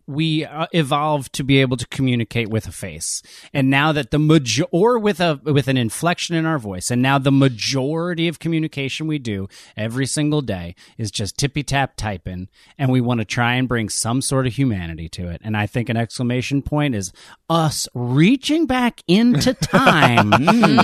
we 0.07 0.45
uh, 0.45 0.67
evolved 0.73 1.35
to 1.35 1.45
be 1.45 1.61
able 1.61 1.77
to 1.77 1.87
communicate 1.89 2.49
with 2.49 2.67
a 2.67 2.73
face, 2.73 3.23
and 3.53 3.69
now 3.69 3.93
that 3.93 4.11
the 4.11 4.19
major 4.19 4.65
or 4.71 4.99
with 4.99 5.21
a 5.21 5.39
with 5.45 5.69
an 5.69 5.77
inflection 5.77 6.35
in 6.35 6.47
our 6.47 6.59
voice, 6.59 6.91
and 6.91 7.03
now 7.03 7.19
the 7.19 7.31
majority 7.31 8.27
of 8.27 8.39
communication 8.39 9.07
we 9.07 9.19
do 9.19 9.49
every 9.77 10.07
single 10.07 10.41
day 10.41 10.75
is 10.97 11.11
just 11.11 11.37
tippy 11.37 11.63
tap 11.63 11.95
typing, 11.97 12.49
and 12.79 12.91
we 12.91 13.03
want 13.03 13.21
to 13.21 13.27
try 13.27 13.55
and 13.55 13.69
bring 13.69 13.91
some 13.91 14.23
sort 14.23 14.47
of 14.47 14.55
humanity 14.55 15.09
to 15.11 15.29
it. 15.29 15.41
And 15.45 15.57
I 15.57 15.67
think 15.67 15.91
an 15.91 15.97
exclamation 15.99 16.63
point 16.63 16.95
is 16.95 17.13
us 17.51 17.87
reaching 17.95 18.67
back 18.67 19.03
into 19.07 19.53
time 19.55 20.31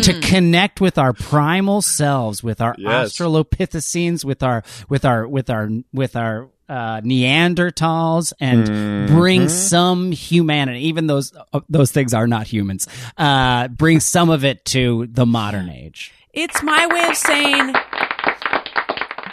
to 0.03 0.21
connect 0.21 0.83
with 0.83 0.99
our 0.99 1.15
primal 1.15 1.81
selves, 1.81 2.43
with 2.43 2.61
our 2.61 2.75
Yes. 2.77 3.13
Australopithecines, 3.15 4.25
with 4.25 4.43
our 4.43 4.63
with 4.89 5.05
our 5.07 5.27
with 5.27 5.49
our 5.49 5.71
with 5.93 6.17
our 6.17 6.51
uh, 6.69 7.01
Neanderthals, 7.03 8.33
and 8.41 8.67
Mm-hmm. 8.67 9.15
bring 9.17 9.49
some 9.49 10.11
humanity. 10.13 10.87
Even 10.89 11.07
those 11.07 11.33
uh, 11.53 11.61
those 11.69 11.91
things 11.93 12.15
are 12.15 12.27
not 12.27 12.47
humans. 12.47 12.87
Uh, 13.17 13.69
bring 13.69 14.01
some 14.01 14.31
of 14.31 14.45
it 14.45 14.65
to 14.67 15.07
the 15.11 15.27
modern 15.27 15.69
age. 15.69 16.13
It's 16.33 16.63
my 16.63 16.87
way 16.87 17.05
of 17.09 17.17
saying 17.17 17.75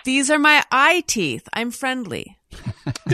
these 0.03 0.29
are 0.31 0.39
my 0.39 0.63
eye 0.71 1.03
teeth. 1.07 1.47
I'm 1.53 1.71
friendly. 1.71 2.37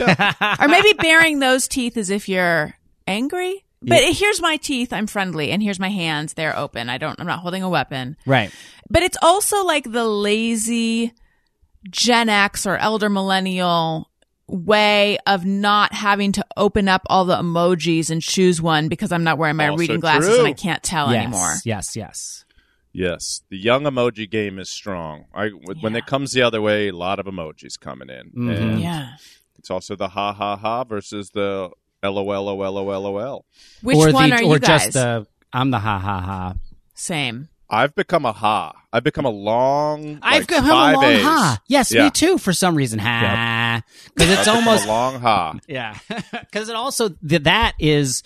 or 0.60 0.68
maybe 0.68 0.92
baring 0.94 1.38
those 1.38 1.68
teeth 1.68 1.96
as 1.96 2.10
if 2.10 2.28
you're 2.28 2.74
angry. 3.06 3.64
But 3.80 4.02
here's 4.12 4.40
my 4.42 4.56
teeth. 4.56 4.92
I'm 4.92 5.06
friendly, 5.06 5.52
and 5.52 5.62
here's 5.62 5.78
my 5.78 5.90
hands. 5.90 6.34
They're 6.34 6.56
open. 6.56 6.88
I 6.90 6.98
don't. 6.98 7.18
I'm 7.20 7.26
not 7.28 7.38
holding 7.38 7.62
a 7.62 7.68
weapon. 7.68 8.16
Right. 8.26 8.50
But 8.90 9.04
it's 9.04 9.16
also 9.22 9.64
like 9.64 9.90
the 9.92 10.04
lazy 10.04 11.12
Gen 11.90 12.28
X 12.28 12.66
or 12.66 12.76
elder 12.76 13.08
millennial 13.08 14.10
way 14.46 15.18
of 15.26 15.44
not 15.44 15.92
having 15.92 16.32
to 16.32 16.44
open 16.56 16.88
up 16.88 17.02
all 17.06 17.24
the 17.26 17.36
emojis 17.36 18.08
and 18.10 18.22
choose 18.22 18.62
one 18.62 18.88
because 18.88 19.12
I'm 19.12 19.22
not 19.24 19.36
wearing 19.36 19.56
my 19.56 19.68
Also 19.68 19.78
reading 19.80 20.00
glasses 20.00 20.30
true. 20.30 20.38
and 20.38 20.46
I 20.48 20.52
can't 20.54 20.82
tell 20.82 21.12
yes. 21.12 21.22
anymore. 21.22 21.54
Yes. 21.64 21.94
Yes. 21.94 21.94
Yes, 21.96 22.44
Yes. 22.92 23.42
the 23.50 23.58
young 23.58 23.82
emoji 23.84 24.28
game 24.30 24.58
is 24.58 24.70
strong. 24.70 25.26
I 25.34 25.48
when 25.48 25.92
Yeah. 25.92 25.98
it 25.98 26.06
comes 26.06 26.32
the 26.32 26.42
other 26.42 26.62
way, 26.62 26.88
a 26.88 26.92
lot 26.96 27.18
of 27.18 27.26
emojis 27.26 27.78
coming 27.78 28.08
in, 28.08 28.30
Mhm. 28.30 28.56
and 28.56 28.80
Yeah. 28.80 29.10
it's 29.58 29.70
also 29.70 29.94
the 29.96 30.08
ha 30.08 30.32
ha 30.32 30.56
ha 30.56 30.84
versus 30.84 31.30
the 31.30 31.70
lol 32.02 32.24
lol. 32.24 33.44
Which 33.82 33.96
or 33.98 34.12
one 34.12 34.30
the, 34.30 34.36
are 34.36 34.42
or 34.44 34.54
you 34.54 34.58
guys? 34.58 34.84
just 34.84 34.92
the 34.94 35.26
I'm 35.52 35.70
the 35.70 35.78
ha 35.80 35.98
ha 35.98 36.20
ha. 36.20 36.54
Same. 36.94 37.48
I've 37.70 37.94
become 37.94 38.24
a 38.24 38.32
ha. 38.32 38.72
I've 38.92 39.04
become 39.04 39.26
a 39.26 39.30
long. 39.30 40.18
I've 40.22 40.40
like, 40.42 40.46
got 40.48 40.64
a 40.64 40.68
long 40.68 41.04
A's. 41.04 41.22
ha. 41.22 41.60
Yes, 41.66 41.92
Yeah. 41.92 42.04
me 42.04 42.10
too. 42.10 42.38
For 42.38 42.52
some 42.52 42.74
reason, 42.74 42.98
ha, 42.98 43.82
because 44.14 44.30
I've 44.30 44.38
it's 44.38 44.48
almost 44.48 44.84
a 44.86 44.88
long 44.88 45.20
ha. 45.20 45.54
Yeah, 45.68 45.98
because 46.32 46.68
it 46.70 46.74
also 46.76 47.10
th- 47.10 47.42
that 47.42 47.74
is. 47.78 48.22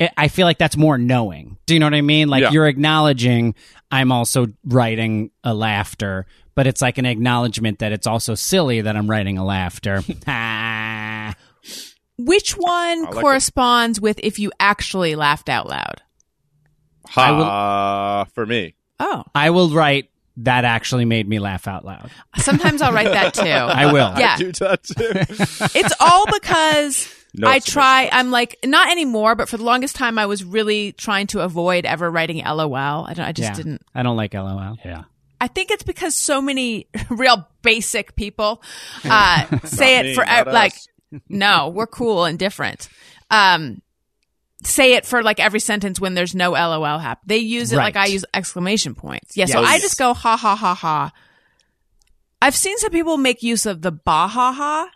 I- 0.00 0.10
I 0.16 0.28
feel 0.28 0.46
like 0.46 0.58
that's 0.58 0.76
more 0.76 0.98
knowing. 0.98 1.56
Do 1.66 1.74
you 1.74 1.80
know 1.80 1.86
what 1.86 1.94
I 1.94 2.00
mean? 2.02 2.28
Like 2.28 2.42
Yeah. 2.42 2.50
you're 2.50 2.66
acknowledging 2.66 3.54
I'm 3.92 4.10
also 4.12 4.46
writing 4.64 5.30
a 5.44 5.54
laughter, 5.54 6.26
but 6.56 6.66
it's 6.66 6.82
like 6.82 6.98
an 6.98 7.06
acknowledgement 7.06 7.78
that 7.80 7.92
it's 7.92 8.06
also 8.06 8.34
silly 8.34 8.80
that 8.80 8.96
I'm 8.96 9.08
writing 9.10 9.38
a 9.38 9.44
laughter. 9.44 10.02
Ah. 10.26 11.34
Which 12.16 12.52
one 12.56 13.02
like 13.04 13.14
it. 13.14 13.20
corresponds 13.20 14.00
with 14.00 14.20
if 14.22 14.38
you 14.38 14.52
actually 14.60 15.14
laughed 15.16 15.48
out 15.48 15.68
loud? 15.68 16.02
Ha 17.10 18.24
for 18.34 18.46
me. 18.46 18.74
Oh, 19.00 19.24
I 19.34 19.50
will 19.50 19.70
write 19.70 20.10
that 20.38 20.64
actually 20.64 21.04
made 21.04 21.28
me 21.28 21.38
laugh 21.38 21.68
out 21.68 21.84
loud. 21.84 22.10
sometimes 22.38 22.82
I'll 22.82 22.92
write 22.92 23.12
that 23.12 23.34
too. 23.34 23.42
I 23.48 23.92
will. 23.92 24.12
Yeah. 24.18 24.34
I 24.34 24.36
do 24.38 24.52
that 24.52 24.82
too. 24.82 25.74
It's 25.78 25.94
all 26.00 26.24
because 26.32 27.12
No 27.36 27.48
I 27.48 27.58
try. 27.58 28.02
points. 28.04 28.16
I'm 28.16 28.30
like 28.30 28.56
not 28.64 28.90
anymore, 28.90 29.34
but 29.34 29.48
for 29.48 29.56
the 29.56 29.64
longest 29.64 29.96
time, 29.96 30.18
I 30.18 30.26
was 30.26 30.44
really 30.44 30.92
trying 30.92 31.26
to 31.28 31.40
avoid 31.40 31.84
ever 31.84 32.08
writing 32.10 32.38
LOL. 32.44 32.74
I 33.06 33.12
don't. 33.14 33.26
I 33.26 33.32
just 33.32 33.50
Yeah. 33.50 33.54
didn't. 33.54 33.82
I 33.94 34.02
don't 34.04 34.16
like 34.16 34.34
LOL. 34.34 34.76
Yeah. 34.84 35.04
I 35.40 35.48
think 35.48 35.70
it's 35.72 35.82
because 35.82 36.14
so 36.14 36.40
many 36.40 36.86
real 37.10 37.46
basic 37.62 38.14
people 38.16 38.62
uh, 39.04 39.58
say 39.64 39.96
Not 39.96 40.04
it 40.04 40.08
me, 40.08 40.14
for 40.14 40.24
not 40.24 40.46
like. 40.46 40.72
us. 40.74 40.88
No, 41.28 41.68
we're 41.68 41.86
cool 41.86 42.24
and 42.24 42.38
different. 42.38 42.88
Um, 43.30 43.82
say 44.64 44.94
it 44.94 45.06
for 45.06 45.22
like 45.22 45.40
every 45.40 45.60
sentence 45.60 46.00
when 46.00 46.14
there's 46.14 46.34
no 46.34 46.52
LOL 46.52 46.98
hap. 46.98 47.20
They 47.26 47.38
use 47.38 47.72
it 47.72 47.76
like 47.76 47.96
I 47.96 48.06
use 48.06 48.24
exclamation 48.34 48.94
points. 48.94 49.36
Yeah, 49.36 49.46
so 49.46 49.60
I 49.62 49.78
just 49.78 49.98
go 49.98 50.14
ha 50.14 50.36
ha 50.36 50.54
ha 50.56 50.74
ha. 50.74 51.12
I've 52.42 52.54
seen 52.56 52.76
some 52.78 52.90
people 52.90 53.16
make 53.16 53.42
use 53.42 53.66
of 53.66 53.80
the 53.82 53.90
bah 53.92 54.28
ha 54.28 54.52
ha. 54.52 54.90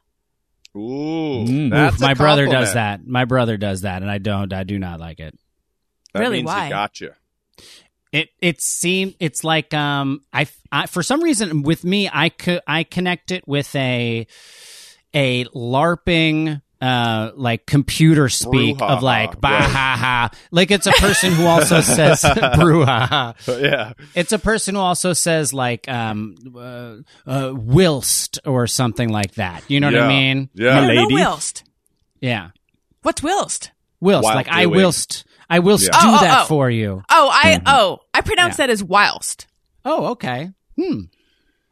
Ooh, 0.78 1.44
Mm. 1.46 1.70
that's 1.70 1.96
Oof, 1.96 2.02
a 2.02 2.04
my 2.04 2.14
brother 2.14 2.46
does 2.46 2.74
that. 2.74 3.06
My 3.06 3.24
brother 3.24 3.56
does 3.56 3.80
that, 3.82 4.02
and 4.02 4.10
I 4.10 4.18
don't. 4.18 4.52
I 4.52 4.64
do 4.64 4.78
not 4.78 5.00
like 5.00 5.18
it. 5.18 5.36
That 6.12 6.20
Really? 6.20 6.38
means 6.38 6.46
Why? 6.46 6.64
He 6.64 6.70
got 6.70 7.00
you. 7.00 7.12
It 8.12 8.30
it 8.40 8.62
seemed 8.62 9.14
it's 9.20 9.44
like 9.44 9.74
um 9.74 10.20
I, 10.32 10.46
I 10.72 10.86
for 10.86 11.02
some 11.02 11.22
reason 11.22 11.62
with 11.62 11.84
me 11.84 12.08
I 12.10 12.30
could 12.30 12.60
I 12.66 12.84
connect 12.84 13.30
it 13.32 13.46
with 13.46 13.74
a 13.76 14.26
a 15.12 15.44
larping 15.46 16.62
uh 16.80 17.32
like 17.34 17.66
computer 17.66 18.28
speak 18.28 18.76
Brouhaha, 18.78 18.90
of 18.98 19.02
like 19.02 19.40
bah 19.40 19.48
right. 19.50 19.62
ha 19.64 19.96
ha 19.98 20.30
like 20.52 20.70
it's 20.70 20.86
a 20.86 20.92
person 20.92 21.32
who 21.32 21.44
also 21.46 21.80
says 21.96 22.22
brouhaha 22.56 23.34
yeah. 23.60 23.94
it's 24.14 24.32
a 24.32 24.38
person 24.38 24.76
who 24.76 24.80
also 24.80 25.12
says 25.12 25.52
like 25.52 25.88
um 25.88 26.36
uh, 26.56 26.96
uh 27.26 27.52
whilst 27.54 28.38
or 28.46 28.66
something 28.68 29.08
like 29.08 29.34
that 29.34 29.64
you 29.68 29.80
know 29.80 29.88
what 29.90 30.00
I 30.00 30.08
mean 30.08 30.50
Yeah. 30.54 30.78
I 30.78 30.86
don't 30.86 30.96
lady. 30.96 31.14
whilst. 31.14 31.64
yeah 32.20 32.50
What's 33.02 33.22
whilst? 33.22 33.72
whilst 34.00 34.24
While 34.24 34.34
like 34.36 34.48
I 34.48 34.64
doing. 34.64 34.76
whilst 34.76 35.24
I 35.50 35.58
whilst 35.58 35.84
Yeah. 35.86 36.00
do 36.00 36.08
Oh, 36.08 36.16
oh, 36.16 36.20
that 36.24 36.40
oh. 36.42 36.46
for 36.46 36.70
you 36.70 37.02
Oh, 37.10 37.30
I 37.32 37.54
Mm-hmm. 37.56 37.64
oh 37.66 37.98
I 38.14 38.20
pronounce 38.20 38.58
Yeah. 38.58 38.66
that 38.66 38.70
as 38.72 38.84
whilst. 38.84 39.46
oh 39.84 40.06
okay 40.12 40.52
hmm 40.76 41.00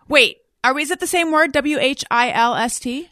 Wait, 0.09 0.39
are 0.65 0.73
we? 0.75 0.83
Is 0.83 0.91
it 0.93 1.01
the 1.01 1.07
same 1.07 1.31
word? 1.33 1.53
W 1.53 1.79
H 1.79 2.05
I 2.11 2.31
L 2.31 2.55
S 2.55 2.79
T. 2.79 3.09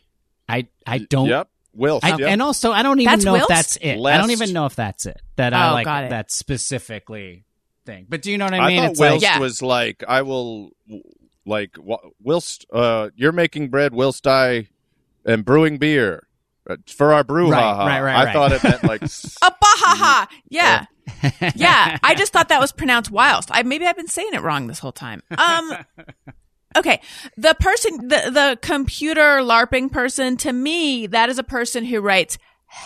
I 0.49 0.66
I 0.86 0.99
don't 0.99 1.26
Yep. 1.26 1.49
Will. 1.74 2.00
I, 2.02 2.10
yep. 2.16 2.20
And 2.28 2.40
also, 2.42 2.72
I 2.72 2.82
don't 2.82 3.00
even 3.00 3.12
That's 3.12 3.24
know 3.24 3.34
if 3.36 3.48
that's 3.48 3.76
it. 3.76 3.98
I 4.04 4.16
don't 4.16 4.30
even 4.30 4.52
know 4.52 4.66
if 4.66 4.76
that's 4.76 5.06
it. 5.06 5.20
That 5.36 5.52
I 5.54 5.70
Oh, 5.70 5.72
like 5.74 5.84
got 5.84 6.04
it. 6.04 6.10
that 6.10 6.30
specifically 6.30 7.44
thing. 7.86 8.06
But 8.08 8.22
do 8.22 8.30
you 8.30 8.38
know 8.38 8.44
what 8.46 8.54
I 8.54 8.58
I 8.58 8.68
mean? 8.68 8.78
thought 8.80 8.90
it's 8.92 9.00
like 9.00 9.10
whilst 9.10 9.22
Yeah. 9.22 9.38
was 9.38 9.62
like 9.62 10.04
I 10.08 10.22
will 10.22 10.70
like 11.46 11.76
whilst 12.20 12.64
uh 12.72 13.10
you're 13.16 13.32
making 13.32 13.68
bread 13.68 13.92
whilst 13.92 14.26
I 14.26 14.68
am 15.26 15.42
brewing 15.42 15.76
beer 15.78 16.26
uh, 16.68 16.76
for 16.86 17.12
our 17.12 17.22
brew 17.24 17.50
Right, 17.50 17.60
ha 17.60 17.74
ha. 17.74 17.86
right, 17.86 18.00
right, 18.00 18.16
I 18.16 18.24
right. 18.24 18.32
thought 18.32 18.52
it 18.52 18.64
meant 18.64 18.84
like 18.84 19.02
a 19.42 19.50
bah 19.50 19.56
ha 19.60 19.96
ha. 19.98 20.28
Yeah. 20.48 20.86
yeah. 21.54 21.98
I 22.02 22.14
just 22.18 22.32
thought 22.32 22.48
that 22.48 22.60
was 22.60 22.72
pronounced 22.72 23.10
whilst. 23.10 23.50
I 23.52 23.62
maybe 23.62 23.84
I've 23.86 23.96
been 23.96 24.08
saying 24.08 24.30
it 24.32 24.40
wrong 24.42 24.66
this 24.68 24.78
whole 24.78 24.92
time. 24.92 25.22
Um 25.36 25.74
Okay. 26.76 27.00
The 27.36 27.54
person 27.54 28.08
the 28.08 28.30
the 28.30 28.58
computer 28.60 29.38
LARPing 29.40 29.90
person, 29.92 30.36
to 30.38 30.52
me, 30.52 31.06
that 31.06 31.28
is 31.28 31.38
a 31.38 31.44
person 31.44 31.84
who 31.84 32.00
writes 32.00 32.38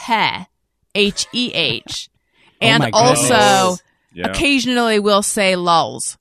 he 0.06 0.46
H 0.94 1.26
E 1.32 1.52
H. 1.54 2.10
And 2.60 2.82
my 2.82 2.90
goodness. 2.90 3.30
also 3.30 3.82
yeah. 4.12 4.26
occasionally 4.26 4.98
will 4.98 5.22
say 5.22 5.54
lulls. 5.54 6.18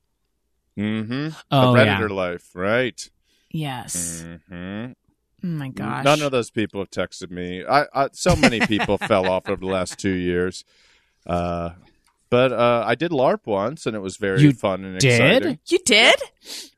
Mm-hmm. 0.77 1.29
Oh, 1.49 1.73
the 1.73 1.83
yeah. 1.83 1.99
Redditor 1.99 2.11
life, 2.11 2.51
right? 2.53 3.09
Yes. 3.49 4.23
Mm-hmm. 4.23 4.91
Oh 5.43 5.47
my 5.47 5.69
gosh. 5.69 6.03
None 6.03 6.21
of 6.21 6.31
those 6.31 6.51
people 6.51 6.81
have 6.81 6.91
texted 6.91 7.31
me. 7.31 7.65
I, 7.65 7.85
I 7.93 8.09
so 8.13 8.35
many 8.35 8.59
people 8.59 8.97
fell 8.99 9.27
off 9.27 9.49
over 9.49 9.59
the 9.59 9.65
last 9.65 9.97
two 9.97 10.13
years. 10.13 10.63
Uh, 11.25 11.71
but 12.29 12.51
uh, 12.51 12.83
I 12.85 12.95
did 12.95 13.11
LARP 13.11 13.45
once, 13.45 13.85
and 13.85 13.95
it 13.95 13.99
was 13.99 14.17
very 14.17 14.41
You 14.41 14.53
fun 14.53 14.83
and 14.83 14.99
did? 14.99 15.11
exciting. 15.11 15.59
you 15.67 15.79
did? 15.85 16.15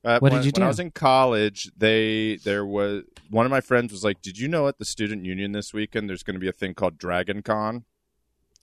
Uh, 0.04 0.20
What 0.20 0.22
when, 0.22 0.32
did 0.34 0.46
you 0.46 0.52
do? 0.52 0.60
when 0.62 0.66
I 0.66 0.70
was 0.70 0.80
in 0.80 0.92
college, 0.92 1.70
they 1.78 2.38
there 2.44 2.66
was 2.66 3.04
one 3.30 3.46
of 3.46 3.50
my 3.52 3.62
friends 3.62 3.92
was 3.92 4.04
like, 4.04 4.22
"Did 4.22 4.38
you 4.38 4.48
know 4.48 4.68
at 4.68 4.78
the 4.80 4.86
student 4.86 5.26
union 5.26 5.52
this 5.52 5.74
weekend 5.74 6.10
there's 6.10 6.24
going 6.24 6.36
to 6.36 6.40
be 6.40 6.48
a 6.50 6.54
thing 6.54 6.74
called 6.74 6.98
Dragon 6.98 7.42
Con?" 7.42 7.86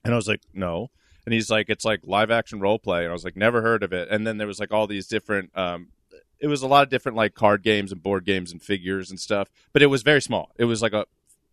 And 0.05 0.13
I 0.13 0.17
was 0.17 0.29
like, 0.29 0.43
"No." 0.55 0.91
And 1.25 1.33
he's 1.35 1.51
like, 1.51 1.69
"It's 1.69 1.85
like 1.85 2.01
live 2.05 2.31
action 2.31 2.61
role 2.61 2.79
play," 2.79 3.01
and 3.03 3.11
I 3.11 3.13
was 3.13 3.25
like, 3.25 3.37
"Never 3.37 3.63
heard 3.63 3.83
of 3.83 3.93
it." 3.93 4.09
And 4.11 4.27
then 4.27 4.39
there 4.39 4.47
was 4.47 4.61
like 4.61 4.73
all 4.73 4.87
these 4.87 5.07
different. 5.07 5.51
Um, 5.57 5.89
it 6.39 6.49
was 6.49 6.63
a 6.63 6.67
lot 6.67 6.83
of 6.83 6.91
different 6.91 7.17
like 7.17 7.35
card 7.35 7.63
games 7.63 7.91
and 7.93 8.03
board 8.03 8.25
games 8.25 8.53
and 8.53 8.63
figures 8.63 9.11
and 9.11 9.19
stuff, 9.19 9.49
but 9.73 9.83
it 9.83 9.87
was 9.87 10.03
very 10.03 10.21
small. 10.21 10.53
It 10.59 10.65
was 10.67 10.83
like 10.83 10.93
a 10.93 11.07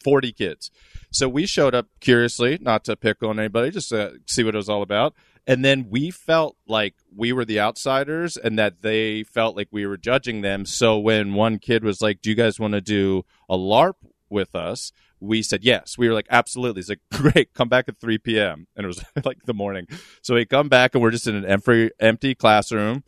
40 0.04 0.32
kids. 0.34 0.72
So 1.12 1.30
we 1.30 1.46
showed 1.46 1.76
up 1.76 1.88
curiously, 2.00 2.58
not 2.62 2.84
to 2.86 2.96
pick 2.96 3.22
on 3.24 3.40
anybody, 3.40 3.72
just 3.72 3.90
to 3.90 4.20
see 4.26 4.44
what 4.44 4.56
it 4.56 4.58
was 4.58 4.70
all 4.70 4.82
about. 4.82 5.14
and 5.46 5.64
then 5.66 5.88
we 5.90 6.10
felt 6.10 6.56
like 6.68 6.96
we 7.14 7.34
were 7.34 7.44
the 7.46 7.60
outsiders 7.60 8.38
and 8.38 8.58
that 8.58 8.82
they 8.82 9.24
felt 9.24 9.58
like 9.58 9.68
we 9.72 9.86
were 9.86 9.98
judging 9.98 10.42
them. 10.42 10.66
So 10.66 10.98
when 10.98 11.34
one 11.34 11.60
kid 11.60 11.84
was 11.84 12.02
like, 12.02 12.22
"Do 12.22 12.30
you 12.30 12.36
guys 12.36 12.60
want 12.62 12.74
to 12.74 12.82
do 12.82 13.26
a 13.50 13.58
LARP 13.58 13.96
with 14.30 14.56
us?" 14.56 14.92
We 15.20 15.42
said 15.42 15.64
yes. 15.64 15.98
We 15.98 16.08
were 16.10 16.14
like, 16.14 16.28
absolutely. 16.30 16.80
He's 16.80 16.90
like, 16.90 17.00
great, 17.14 17.54
come 17.54 17.70
back 17.70 17.86
at 17.88 17.98
3 17.98 18.18
p.m. 18.18 18.68
And 18.76 18.84
it 18.84 18.88
was 18.88 19.02
like 19.26 19.44
the 19.46 19.54
morning. 19.54 19.88
So 20.22 20.36
we 20.36 20.46
come 20.46 20.68
back 20.68 20.96
and 20.96 21.02
we're 21.02 21.12
just 21.12 21.28
in 21.28 21.36
an 21.36 21.46
empty, 21.46 21.92
empty 22.00 22.36
classroom 22.36 23.06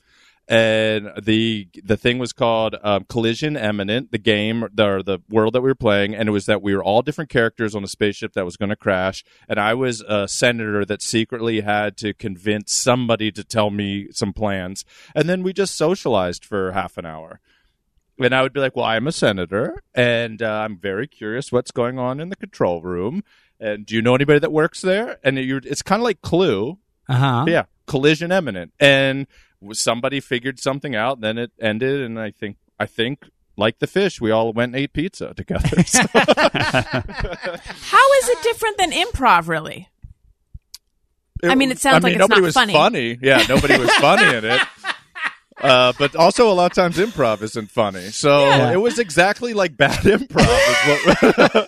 and 0.48 1.12
the 1.22 1.68
the 1.84 1.98
thing 1.98 2.20
was 2.20 2.32
called 2.34 2.76
um, 2.84 3.06
Collision 3.10 3.58
Imminent, 3.58 4.12
the 4.12 4.18
game, 4.20 4.68
the, 4.74 4.88
or 4.88 5.04
the 5.04 5.20
world 5.30 5.54
that 5.54 5.62
we 5.62 5.70
were 5.70 5.76
playing, 5.76 6.14
and 6.14 6.30
it 6.30 6.32
was 6.32 6.46
that 6.46 6.62
we 6.62 6.76
were 6.76 6.84
all 6.84 7.02
different 7.02 7.30
characters 7.32 7.76
on 7.76 7.84
a 7.84 7.88
spaceship 7.88 8.34
that 8.34 8.46
was 8.46 8.56
going 8.58 8.70
to 8.70 8.76
crash, 8.76 9.24
and 9.50 9.60
I 9.60 9.74
was 9.74 10.02
a 10.02 10.28
senator 10.28 10.86
that 10.86 11.02
secretly 11.02 11.62
had 11.62 11.98
to 11.98 12.14
convince 12.14 12.74
somebody 12.74 13.32
to 13.32 13.44
tell 13.44 13.72
me 13.72 14.08
some 14.12 14.34
plans, 14.34 14.86
and 15.16 15.28
then 15.28 15.42
we 15.42 15.52
just 15.52 15.76
socialized 15.76 16.46
for 16.46 16.72
half 16.74 16.98
an 16.98 17.06
hour. 17.06 17.40
And 18.20 18.34
I 18.34 18.44
would 18.44 18.54
be 18.54 18.62
like, 18.62 18.76
"Well, 18.76 18.86
I'm 18.86 19.08
a 19.08 19.12
senator, 19.12 19.84
and 19.94 20.42
uh, 20.42 20.50
I'm 20.50 20.78
very 20.78 21.08
curious 21.08 21.52
what's 21.52 21.72
going 21.72 22.00
on 22.00 22.20
in 22.20 22.30
the 22.30 22.36
control 22.38 22.82
room. 22.82 23.24
And 23.60 23.86
do 23.86 23.96
you 23.96 24.02
know 24.02 24.16
anybody 24.16 24.40
that 24.40 24.52
works 24.54 24.82
there?" 24.82 25.18
And 25.24 25.38
you're, 25.38 25.62
it's 25.66 25.82
kind 25.82 26.00
of 26.00 26.04
like 26.04 26.22
Clue, 26.22 26.78
Uh 27.10 27.14
huh. 27.16 27.46
yeah, 27.48 27.64
collision 27.88 28.32
imminent, 28.32 28.72
and 28.80 29.28
somebody 29.74 30.20
figured 30.20 30.60
something 30.60 30.96
out. 30.96 31.22
Then 31.22 31.38
it 31.38 31.52
ended, 31.60 32.02
and 32.02 32.20
I 32.20 32.32
think 32.32 32.58
I 32.80 32.86
think 32.86 33.26
like 33.58 33.80
the 33.80 33.88
fish, 33.88 34.20
we 34.20 34.32
all 34.32 34.52
went 34.54 34.74
and 34.74 34.82
ate 34.82 34.94
pizza 34.94 35.34
together. 35.34 35.84
So- 35.84 36.02
How 36.14 36.24
is 38.20 38.30
it 38.30 38.44
different 38.44 38.78
than 38.78 38.92
improv, 38.92 39.48
really? 39.48 39.90
I 41.44 41.56
mean, 41.56 41.72
it 41.72 41.80
sounds 41.80 42.04
I 42.04 42.08
like 42.08 42.14
mean, 42.14 42.14
it's 42.14 42.20
nobody 42.30 42.42
not 42.42 42.46
was 42.46 42.54
funny. 42.74 43.18
Yeah, 43.22 43.44
nobody 43.48 43.78
was 43.78 43.92
funny 43.96 44.36
in 44.38 44.46
it. 44.46 44.62
Uh, 45.58 45.94
but 45.98 46.14
also, 46.18 46.52
a 46.52 46.54
lot 46.54 46.70
of 46.70 46.76
times 46.76 46.98
improv 46.98 47.42
isn't 47.42 47.72
funny. 47.72 48.10
So 48.12 48.42
Yeah. 48.46 48.74
it 48.74 48.76
was 48.76 49.00
exactly 49.00 49.54
like 49.54 49.78
bad 49.78 50.00
improv. 50.04 50.46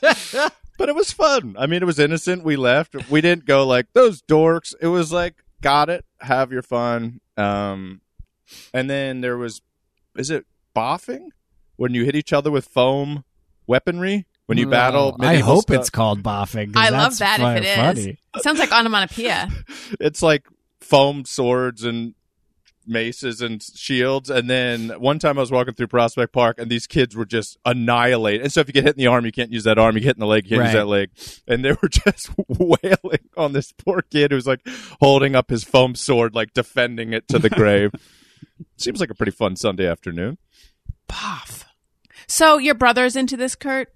Is 0.03 0.33
what, 0.33 0.53
but 0.77 0.89
it 0.89 0.95
was 0.95 1.11
fun. 1.13 1.55
I 1.57 1.67
mean, 1.67 1.81
it 1.81 1.85
was 1.85 1.97
innocent. 1.97 2.43
We 2.43 2.57
left. 2.57 3.09
We 3.09 3.21
didn't 3.21 3.45
go 3.45 3.65
like 3.65 3.87
those 3.93 4.21
dorks. 4.21 4.75
It 4.81 4.87
was 4.87 5.13
like, 5.13 5.35
got 5.61 5.89
it. 5.89 6.03
Have 6.19 6.51
your 6.51 6.61
fun. 6.61 7.19
Um, 7.35 8.01
and 8.73 8.89
then 8.89 9.21
there 9.21 9.37
was, 9.37 9.61
is 10.15 10.29
it 10.29 10.45
boffing 10.75 11.29
when 11.75 11.93
you 11.93 12.05
hit 12.05 12.15
each 12.15 12.33
other 12.33 12.49
with 12.51 12.65
foam 12.65 13.23
weaponry 13.67 14.25
when 14.45 14.57
you 14.57 14.67
battle? 14.67 15.15
I 15.19 15.37
hope 15.37 15.63
stuff? 15.63 15.77
it's 15.77 15.89
called 15.89 16.23
boffing. 16.23 16.73
I 16.75 16.89
love 16.89 17.17
that's 17.17 17.39
that 17.39 17.57
if 17.57 17.63
it 17.63 17.65
fu- 17.65 17.69
is. 17.69 17.75
funny. 18.05 18.17
It 18.35 18.43
sounds 18.43 18.59
like 18.59 18.71
onomatopoeia. 18.71 19.49
it's 19.99 20.21
like 20.21 20.47
foam 20.81 21.25
swords 21.25 21.83
and 21.83 22.15
maces 22.87 23.41
and 23.41 23.61
shields. 23.61 24.29
And 24.29 24.49
then 24.49 24.89
one 24.99 25.19
time 25.19 25.37
I 25.37 25.41
was 25.41 25.51
walking 25.51 25.73
through 25.73 25.87
Prospect 25.87 26.33
Park 26.33 26.57
and 26.59 26.69
these 26.69 26.87
kids 26.87 27.15
were 27.15 27.25
just 27.25 27.57
annihilated. 27.65 28.41
And 28.41 28.51
so 28.51 28.61
if 28.61 28.67
you 28.67 28.73
get 28.73 28.83
hit 28.83 28.95
in 28.95 28.99
the 28.99 29.07
arm, 29.07 29.25
you 29.25 29.31
can't 29.31 29.51
use 29.51 29.65
that 29.65 29.77
arm. 29.77 29.95
You 29.95 30.01
get 30.01 30.07
hit 30.07 30.15
in 30.17 30.21
the 30.21 30.27
leg, 30.27 30.45
you 30.45 30.57
can't 30.57 30.67
use 30.67 30.73
that 30.73 30.87
leg. 30.87 31.09
And 31.47 31.63
they 31.63 31.71
were 31.71 31.89
just 31.89 32.29
wailing 32.47 33.29
on 33.35 33.53
this 33.53 33.71
poor 33.71 34.01
kid 34.01 34.31
who's 34.31 34.47
like 34.47 34.67
holding 34.99 35.35
up 35.35 35.49
his 35.49 35.63
foam 35.63 35.95
sword, 35.95 36.35
like 36.35 36.53
defending 36.53 37.13
it 37.13 37.27
to 37.29 37.39
the 37.39 37.49
grave. 37.49 37.91
Seems 38.77 38.99
like 38.99 39.09
a 39.09 39.15
pretty 39.15 39.31
fun 39.31 39.55
Sunday 39.55 39.87
afternoon. 39.87 40.37
Poff. 41.07 41.65
So 42.27 42.57
your 42.57 42.75
brother's 42.75 43.15
into 43.15 43.37
this, 43.37 43.55
Kurt? 43.55 43.91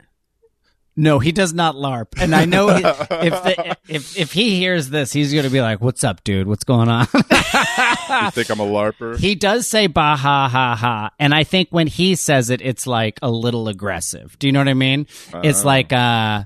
No, 0.98 1.20
he 1.20 1.32
does 1.32 1.54
not 1.54 1.76
LARP, 1.76 2.08
and 2.22 2.36
I 2.36 2.44
know 2.46 2.68
he- 2.76 2.84
if 2.84 3.44
the, 3.44 3.78
if 3.88 4.18
if 4.18 4.32
he 4.34 4.58
hears 4.58 4.90
this, 4.90 5.14
he's 5.14 5.32
going 5.32 5.46
to 5.46 5.50
be 5.50 5.62
like, 5.62 5.80
"What's 5.80 6.04
up, 6.04 6.24
dude? 6.24 6.48
What's 6.48 6.66
going 6.66 6.90
on?" 6.90 7.08
You 7.14 8.32
think 8.32 8.50
I'm 8.50 8.60
a 8.60 8.66
LARPer? 8.66 9.18
he 9.20 9.36
does 9.36 9.68
say 9.70 9.88
"bah 9.88 10.18
ha 10.18 10.50
ha 10.50 10.76
ha," 10.76 11.12
and 11.18 11.34
I 11.34 11.44
think 11.46 11.70
when 11.72 11.88
he 11.88 12.16
says 12.16 12.50
it, 12.50 12.62
it's 12.62 12.86
like 12.86 13.20
a 13.22 13.32
little 13.32 13.70
aggressive. 13.70 14.38
Do 14.38 14.48
you 14.48 14.54
know 14.54 14.60
what 14.60 14.68
I 14.68 14.74
mean? 14.74 15.08
It's 15.44 15.64
like 15.64 15.94
uh. 15.94 16.44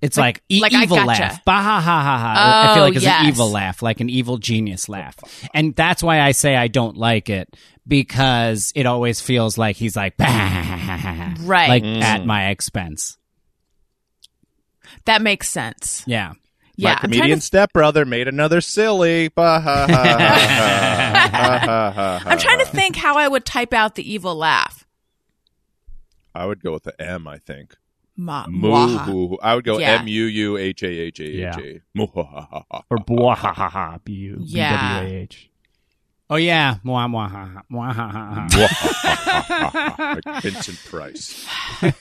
It's 0.00 0.18
like, 0.18 0.42
e- 0.50 0.60
like, 0.60 0.74
evil 0.74 0.98
gotcha. 0.98 1.06
laugh. 1.22 1.44
Bah 1.46 1.62
ha 1.62 1.80
ha 1.80 2.02
ha 2.02 2.18
ha. 2.18 2.70
I 2.70 2.74
feel 2.74 2.82
Oh, 2.82 2.86
like 2.88 2.96
it's 2.96 3.04
yes. 3.06 3.22
an 3.22 3.28
evil 3.28 3.50
laugh, 3.50 3.80
like 3.80 4.00
an 4.00 4.10
evil 4.10 4.36
genius 4.36 4.86
laugh. 4.86 5.16
And 5.54 5.74
that's 5.74 6.02
why 6.02 6.20
I 6.20 6.32
say 6.32 6.54
I 6.56 6.68
don't 6.68 6.94
like 6.98 7.30
it 7.30 7.48
because 7.88 8.70
it 8.76 8.84
always 8.84 9.22
feels 9.22 9.56
like 9.56 9.76
he's 9.76 9.96
like, 9.96 10.18
bah, 10.18 10.26
Right. 11.40 11.68
like 11.68 11.84
at 11.84 12.26
my 12.26 12.48
expense. 12.50 13.16
That 15.04 15.22
makes 15.22 15.48
sense. 15.48 16.02
Yeah. 16.06 16.32
Yeah. 16.76 16.94
My 16.94 17.00
comedian 17.00 17.38
to, 17.38 17.44
stepbrother 17.44 18.04
made 18.04 18.26
another 18.28 18.60
silly. 18.60 19.30
I'm 19.36 19.58
trying 22.38 22.58
to 22.58 22.66
think 22.66 22.96
how 22.96 23.16
I 23.16 23.28
would 23.28 23.44
type 23.44 23.72
out 23.72 23.94
the 23.94 24.12
evil 24.12 24.34
laugh. 24.34 24.86
I 26.34 26.46
would 26.46 26.62
go 26.62 26.72
with 26.72 26.82
the 26.84 27.00
M, 27.00 27.28
I 27.28 27.38
think. 27.38 27.76
Ma- 28.16 28.46
Moo. 28.48 29.36
I 29.42 29.54
would 29.54 29.64
go 29.64 29.78
Yeah. 29.78 30.00
M 30.00 30.08
U 30.08 30.24
U 30.24 30.56
H 30.56 30.82
A 30.82 30.86
H 30.88 31.20
A 31.20 31.24
H 31.24 31.30
Yeah. 31.36 31.56
A. 31.58 31.80
Or 32.90 32.98
bwahahaha, 32.98 34.02
b 34.04 34.12
u 34.12 34.36
b 34.36 34.42
Yeah. 34.46 35.00
w 35.00 35.08
a 35.08 35.20
h. 35.22 35.50
Oh 36.30 36.36
yeah. 36.36 36.76
Mwah, 36.84 37.06
mwah, 37.08 37.30
ha, 37.30 37.44
ha, 37.54 37.62
mwah, 37.70 37.92
ha, 37.92 38.08
ha, 38.08 38.46
ha. 38.50 40.18
like 40.26 40.42
Vincent 40.42 40.78
Price. 40.86 41.46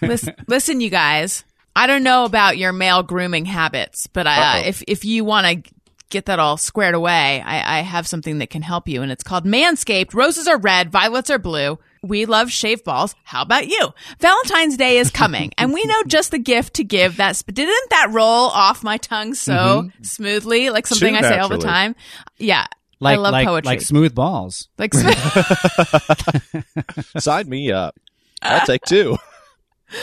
listen, 0.01 0.33
listen, 0.47 0.81
you 0.81 0.89
guys. 0.89 1.43
I 1.76 1.88
don't 1.88 2.03
know 2.03 2.26
about 2.26 2.57
your 2.57 2.71
male 2.71 3.03
grooming 3.03 3.45
habits, 3.45 4.07
but 4.07 4.28
I, 4.28 4.59
uh, 4.59 4.63
if 4.65 4.84
if 4.88 5.05
you 5.05 5.26
want 5.26 5.47
to 5.65 5.71
get 6.09 6.26
that 6.28 6.38
all 6.38 6.57
squared 6.57 6.93
away, 6.93 7.41
I, 7.43 7.80
I 7.80 7.82
have 7.82 8.07
something 8.07 8.38
that 8.39 8.51
can 8.51 8.61
help 8.61 8.88
you, 8.88 9.01
and 9.01 9.11
it's 9.11 9.24
called 9.24 9.45
Manscaped. 9.45 10.13
Roses 10.13 10.47
are 10.47 10.59
red, 10.59 10.91
violets 10.91 11.32
are 11.32 11.39
blue. 11.39 11.80
We 12.03 12.26
love 12.26 12.51
shave 12.51 12.84
balls. 12.84 13.15
How 13.24 13.41
about 13.41 13.67
you? 13.67 13.93
Valentine's 14.19 14.78
Day 14.78 14.97
is 14.97 15.09
coming, 15.09 15.51
and 15.57 15.74
we 15.74 15.84
know 15.86 16.03
just 16.05 16.32
the 16.32 16.38
gift 16.38 16.76
to 16.76 16.84
give. 16.84 17.17
That 17.17 17.36
sp- 17.39 17.53
didn't 17.53 17.89
that 17.89 18.09
roll 18.11 18.49
off 18.49 18.84
my 18.84 18.97
tongue 18.97 19.34
so 19.34 19.89
smoothly, 20.03 20.69
like 20.69 20.86
something 20.86 21.13
Too 21.13 21.19
I 21.19 21.21
say 21.21 21.39
all 21.39 21.49
the 21.49 21.57
time. 21.57 21.95
Yeah, 22.38 22.67
Like 22.99 23.17
I 23.17 23.21
love 23.21 23.32
like 23.32 23.47
poetry. 23.47 23.67
like 23.67 23.82
smooth 23.82 24.13
balls. 24.13 24.67
like 24.78 24.93
Sign 27.17 27.49
me 27.49 27.71
up. 27.71 27.95
I'll 28.41 28.65
take 28.65 28.82
two. 28.84 29.17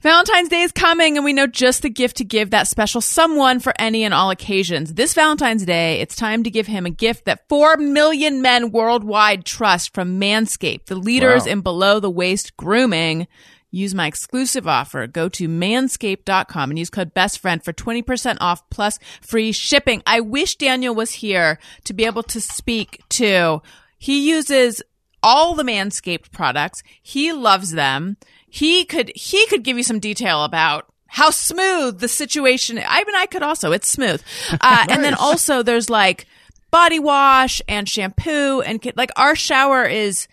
Valentine's 0.00 0.48
Day 0.48 0.62
is 0.62 0.70
coming, 0.70 1.16
and 1.16 1.24
we 1.24 1.32
know 1.32 1.48
just 1.48 1.82
the 1.82 1.90
gift 1.90 2.18
to 2.18 2.24
give 2.24 2.50
that 2.50 2.68
special 2.68 3.00
someone 3.00 3.58
for 3.58 3.72
any 3.80 4.04
and 4.04 4.14
all 4.14 4.30
occasions. 4.30 4.94
This 4.94 5.12
Valentine's 5.12 5.64
Day, 5.64 6.00
it's 6.00 6.14
time 6.14 6.44
to 6.44 6.50
give 6.50 6.68
him 6.68 6.86
a 6.86 6.90
gift 6.90 7.24
that 7.24 7.48
4 7.48 7.78
million 7.78 8.40
men 8.40 8.70
worldwide 8.70 9.44
trust 9.44 9.92
from 9.92 10.20
Manscaped, 10.20 10.84
the 10.86 10.94
leaders 10.94 11.46
Wow. 11.46 11.52
in 11.52 11.60
below 11.62 11.98
the 11.98 12.10
waist 12.10 12.56
grooming. 12.56 13.26
Use 13.72 13.92
my 13.92 14.06
exclusive 14.06 14.68
offer. 14.68 15.08
Go 15.08 15.28
to 15.30 15.48
manscaped.com 15.48 16.70
and 16.70 16.78
use 16.78 16.90
code 16.90 17.12
BESTFRIEND 17.12 17.64
for 17.64 17.72
20% 17.72 18.38
off 18.40 18.62
plus 18.70 19.00
free 19.20 19.50
shipping. 19.50 20.00
I 20.06 20.20
wish 20.20 20.54
Daniel 20.54 20.94
was 20.94 21.10
here 21.10 21.58
to 21.84 21.92
be 21.92 22.04
able 22.04 22.22
to 22.22 22.40
speak 22.40 23.02
to. 23.10 23.62
He 23.98 24.28
uses 24.30 24.80
all 25.24 25.54
the 25.54 25.64
Manscaped 25.64 26.30
products. 26.30 26.84
He 27.02 27.32
loves 27.32 27.72
them. 27.72 28.16
He 28.48 28.84
could 28.84 29.12
he 29.14 29.46
could 29.46 29.62
give 29.62 29.76
you 29.76 29.82
some 29.82 30.00
detail 30.00 30.44
about 30.44 30.86
how 31.06 31.30
smooth 31.30 32.00
the 32.00 32.08
situation. 32.08 32.78
I 32.78 33.04
mean, 33.04 33.16
I 33.16 33.26
could 33.26 33.42
also. 33.42 33.72
It's 33.72 33.88
smooth, 33.88 34.22
uh, 34.60 34.86
and 34.88 35.02
then 35.02 35.14
also 35.14 35.62
there's 35.62 35.90
like 35.90 36.26
body 36.70 36.98
wash 36.98 37.62
and 37.66 37.88
shampoo 37.88 38.60
and 38.60 38.84
like 38.94 39.10
our 39.16 39.34
shower 39.34 39.84
is 39.84 40.28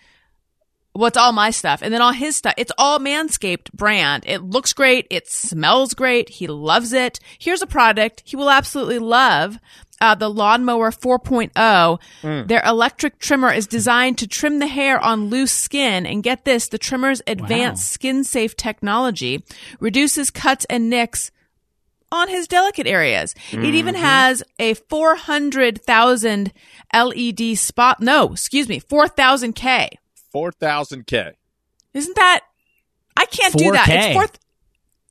what's 0.92 1.16
all 1.16 1.32
my 1.32 1.50
stuff. 1.50 1.82
And 1.82 1.92
then 1.92 2.02
all 2.02 2.12
his 2.12 2.36
stuff 2.36 2.54
it's 2.56 2.72
all 2.78 2.98
manscaped 2.98 3.72
brand. 3.72 4.24
It 4.26 4.42
looks 4.42 4.72
great. 4.72 5.06
It 5.10 5.28
smells 5.28 5.94
great. 5.94 6.28
He 6.28 6.46
loves 6.46 6.92
it. 6.92 7.20
Here's 7.38 7.62
a 7.62 7.66
product 7.66 8.22
he 8.24 8.36
will 8.36 8.50
absolutely 8.50 8.98
love 8.98 9.58
uh, 10.00 10.14
the 10.14 10.28
lawnmower 10.28 10.90
4.0 10.90 12.46
their 12.48 12.62
electric 12.64 13.18
trimmer 13.18 13.52
is 13.52 13.66
designed 13.66 14.18
to 14.18 14.26
trim 14.26 14.58
the 14.58 14.66
hair 14.66 14.98
on 15.00 15.26
loose 15.30 15.52
skin 15.52 16.04
and 16.06 16.22
get 16.22 16.44
this 16.44 16.68
the 16.68 16.78
trimmer's 16.78 17.22
advanced 17.26 17.90
skin 17.90 18.24
safe 18.24 18.56
technology 18.56 19.44
reduces 19.80 20.30
cuts 20.30 20.64
and 20.68 20.90
nicks 20.90 21.30
on 22.12 22.28
his 22.28 22.46
delicate 22.46 22.86
areas. 22.86 23.34
It 23.50 23.74
even 23.74 23.94
has 23.96 24.42
a 24.58 24.74
400,000 24.74 26.52
LED 26.94 27.58
spot. 27.58 28.00
No, 28.00 28.32
excuse 28.32 28.68
me, 28.68 28.80
4,000K. 28.80 29.88
4,000K. 30.34 31.32
Isn't 31.94 32.16
that? 32.16 32.40
I 33.16 33.24
can't 33.26 33.54
do 33.54 33.72
that. 33.72 33.88
It's 33.88 34.14
four. 34.14 34.26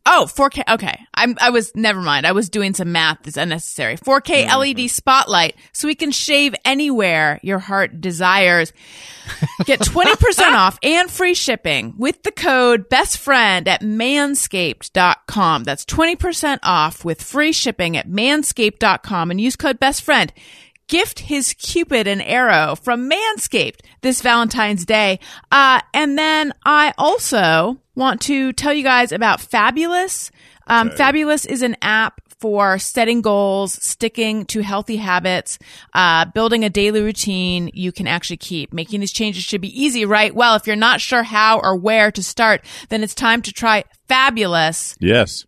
Oh, 0.07 0.27
4K. 0.29 0.73
Okay. 0.75 1.07
I'm, 1.15 1.35
I 1.41 1.49
was, 1.49 1.75
never 1.75 1.99
mind. 1.99 2.27
I 2.27 2.31
was 2.31 2.49
doing 2.49 2.75
some 2.75 2.91
math 2.91 3.23
that's 3.23 3.37
unnecessary. 3.37 3.97
4K 3.97 4.47
LED 4.55 4.91
spotlight 4.91 5.55
so 5.73 5.87
we 5.87 5.95
can 5.95 6.11
shave 6.11 6.53
anywhere 6.63 7.39
your 7.41 7.57
heart 7.57 8.01
desires. 8.01 8.71
Get 9.65 9.79
20% 9.79 10.53
off 10.53 10.77
and 10.83 11.09
free 11.09 11.33
shipping 11.33 11.95
with 11.97 12.21
the 12.21 12.31
code 12.31 12.87
BESTFRIEND 12.89 13.67
at 13.67 13.81
manscaped.com. 13.81 15.63
That's 15.63 15.85
20% 15.85 16.59
off 16.61 17.03
with 17.03 17.23
free 17.23 17.51
shipping 17.51 17.97
at 17.97 18.07
manscaped.com 18.07 19.31
and 19.31 19.41
use 19.41 19.55
code 19.55 19.79
BESTFRIEND. 19.79 20.31
Gift 20.87 21.19
his 21.19 21.53
Cupid 21.53 22.07
an 22.07 22.21
arrow 22.21 22.75
from 22.75 23.09
Manscaped 23.09 23.81
this 24.01 24.21
Valentine's 24.21 24.85
Day. 24.85 25.19
Uh, 25.51 25.81
and 25.93 26.17
then 26.17 26.53
I 26.65 26.93
also 26.97 27.79
want 27.95 28.21
to 28.21 28.53
tell 28.53 28.73
you 28.73 28.83
guys 28.83 29.11
about 29.11 29.41
Fabulous. 29.41 30.31
Um, 30.67 30.91
Fabulous 30.91 31.45
is 31.45 31.61
an 31.61 31.75
app 31.81 32.21
for 32.39 32.77
setting 32.77 33.21
goals, 33.21 33.73
sticking 33.73 34.45
to 34.45 34.61
healthy 34.61 34.97
habits, 34.97 35.57
uh, 35.93 36.25
building 36.25 36.63
a 36.63 36.69
daily 36.69 37.01
routine 37.01 37.71
you 37.73 37.91
can 37.91 38.07
actually 38.07 38.37
keep. 38.37 38.73
Making 38.73 38.99
these 38.99 39.11
changes 39.11 39.43
should 39.43 39.61
be 39.61 39.83
easy, 39.83 40.05
right? 40.05 40.35
Well, 40.35 40.55
if 40.55 40.67
you're 40.67 40.75
not 40.75 41.01
sure 41.01 41.23
how 41.23 41.59
or 41.59 41.75
where 41.75 42.11
to 42.11 42.21
start, 42.21 42.63
then 42.89 43.03
it's 43.03 43.15
time 43.15 43.41
to 43.43 43.53
try 43.53 43.83
Fabulous. 44.07 44.95
Yes. 44.99 45.45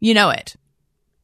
You 0.00 0.12
know 0.12 0.30
it. 0.30 0.56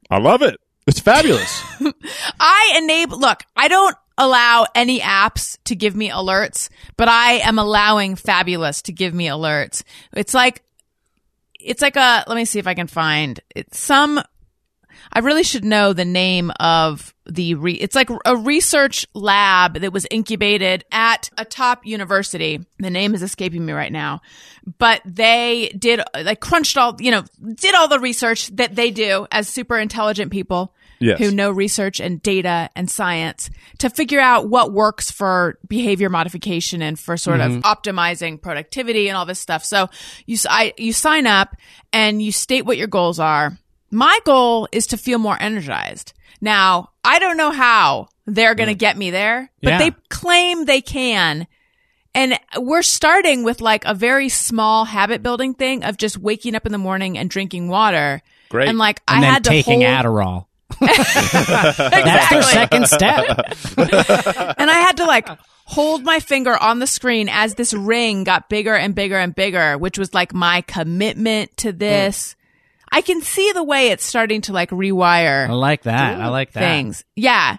I 0.09 0.19
love 0.19 0.43
it. 0.43 0.57
It's 0.91 0.99
fabulous. 0.99 1.63
I 2.41 2.75
enable, 2.77 3.21
look, 3.21 3.45
I 3.55 3.69
don't 3.69 3.97
allow 4.19 4.67
any 4.75 4.99
apps 4.99 5.57
to 5.67 5.77
give 5.77 5.95
me 5.95 6.11
alerts, 6.11 6.69
but 6.97 7.09
I 7.09 7.35
am 7.35 7.61
allowing 7.61 8.17
Fabulous 8.17 8.83
to 8.83 8.93
give 8.93 9.15
me 9.15 9.29
alerts. 9.29 9.85
It's 10.13 10.35
like, 10.35 10.63
it's 11.61 11.81
like 11.81 11.95
a, 11.95 12.25
let 12.27 12.35
me 12.35 12.45
see 12.45 12.59
if 12.59 12.67
I 12.67 12.75
can 12.75 12.89
find 12.89 13.39
it's 13.55 13.79
some, 13.79 14.21
I 15.13 15.21
really 15.21 15.45
should 15.45 15.65
know 15.65 15.93
the 15.93 16.05
name 16.05 16.51
of 16.59 17.15
the 17.25 17.55
re, 17.55 17.75
it's 17.75 17.95
like 17.95 18.11
a 18.25 18.37
research 18.37 19.07
lab 19.15 19.81
that 19.81 19.93
was 19.93 20.09
incubated 20.11 20.85
at 20.91 21.31
a 21.39 21.45
top 21.45 21.87
university. 21.87 22.67
The 22.81 22.91
name 22.91 23.15
is 23.15 23.23
escaping 23.23 23.65
me 23.65 23.73
right 23.73 23.93
now, 23.93 24.23
but 24.79 25.03
they 25.05 25.73
did, 25.79 26.01
like 26.15 26.41
crunched 26.41 26.77
all, 26.77 26.97
you 26.99 27.13
know, 27.13 27.25
did 27.55 27.77
all 27.77 27.87
the 27.87 28.01
research 28.01 28.49
that 28.57 28.75
they 28.75 28.91
do 28.91 29.29
as 29.31 29.49
super 29.49 29.79
intelligent 29.79 30.33
people 30.33 30.75
Yes. 31.01 31.19
who 31.19 31.31
know 31.31 31.51
research 31.51 31.99
and 31.99 32.23
data 32.23 32.69
and 32.77 32.91
science 32.91 33.49
to 33.79 33.89
figure 33.89 34.21
out 34.21 34.51
what 34.51 34.71
works 34.71 35.11
for 35.11 35.59
behavior 35.67 36.11
modification 36.11 36.83
and 36.83 36.99
for 36.99 37.17
sort 37.17 37.41
of 37.41 37.53
mm-hmm. 37.53 37.61
optimizing 37.61 38.41
productivity 38.41 39.09
and 39.09 39.17
all 39.17 39.25
this 39.25 39.41
stuff. 39.41 39.65
So 39.65 39.89
you, 40.27 40.37
I, 40.49 40.75
you 40.77 40.93
sign 40.93 41.27
up 41.27 41.57
and 41.91 42.21
you 42.21 42.33
state 42.33 42.67
what 42.67 42.77
your 42.77 42.87
goals 42.87 43.19
are. 43.19 43.57
My 43.91 44.19
goal 44.25 44.69
is 44.73 44.89
to 44.89 44.99
feel 44.99 45.19
more 45.19 45.39
energized. 45.41 46.13
Now, 46.41 46.91
I 47.03 47.19
don't 47.19 47.39
know 47.39 47.51
how 47.51 48.09
they're 48.27 48.55
going 48.55 48.69
to 48.69 48.75
mm. 48.75 48.79
get 48.79 48.97
me 48.97 49.11
there, 49.11 49.51
but 49.63 49.71
Yeah. 49.71 49.79
they 49.79 49.91
claim 50.11 50.67
they 50.67 50.83
can. 50.83 51.47
And 52.15 52.39
we're 52.57 52.83
starting 52.83 53.45
with 53.45 53.61
like 53.61 53.85
a 53.85 53.95
very 53.95 54.29
small 54.29 54.85
habit 54.85 55.23
building 55.23 55.55
thing 55.55 55.85
of 55.85 55.97
just 55.97 56.19
waking 56.19 56.55
up 56.55 56.67
in 56.67 56.73
the 56.73 56.79
morning 56.79 57.17
and 57.17 57.31
drinking 57.31 57.69
water. 57.69 58.21
Great. 58.49 58.69
And 58.69 58.79
like 58.79 59.01
and 59.07 59.25
I 59.25 59.29
had 59.29 59.45
to 59.45 59.51
taking 59.51 59.83
hold, 59.83 59.93
Adderall. 59.93 60.47
That's 60.81 62.31
their 62.31 62.43
second 62.43 62.87
step. 62.89 63.27
and 64.59 64.71
I 64.71 64.79
had 64.87 64.97
to 64.99 65.05
like 65.05 65.29
hold 65.65 66.03
my 66.05 66.21
finger 66.21 66.57
on 66.61 66.81
the 66.81 66.87
screen 66.87 67.29
as 67.31 67.55
this 67.55 67.73
ring 67.73 68.25
got 68.25 68.49
bigger 68.49 68.75
and 68.75 68.95
bigger 68.95 69.17
and 69.17 69.35
bigger, 69.35 69.79
which 69.79 69.99
was 69.99 70.13
like 70.13 70.35
my 70.35 70.63
commitment 70.63 71.57
to 71.59 71.73
this. 71.73 72.37
I 72.93 73.03
can 73.03 73.23
see 73.23 73.53
the 73.53 73.63
way 73.63 73.89
it's 73.89 74.05
starting 74.05 74.41
to 74.43 74.53
like 74.53 74.71
rewire 74.71 75.49
I 75.49 75.53
like 75.53 75.83
that. 75.83 76.21
I 76.21 76.29
like 76.29 76.53
that. 76.53 76.61
things. 76.61 77.05
Yeah. 77.15 77.59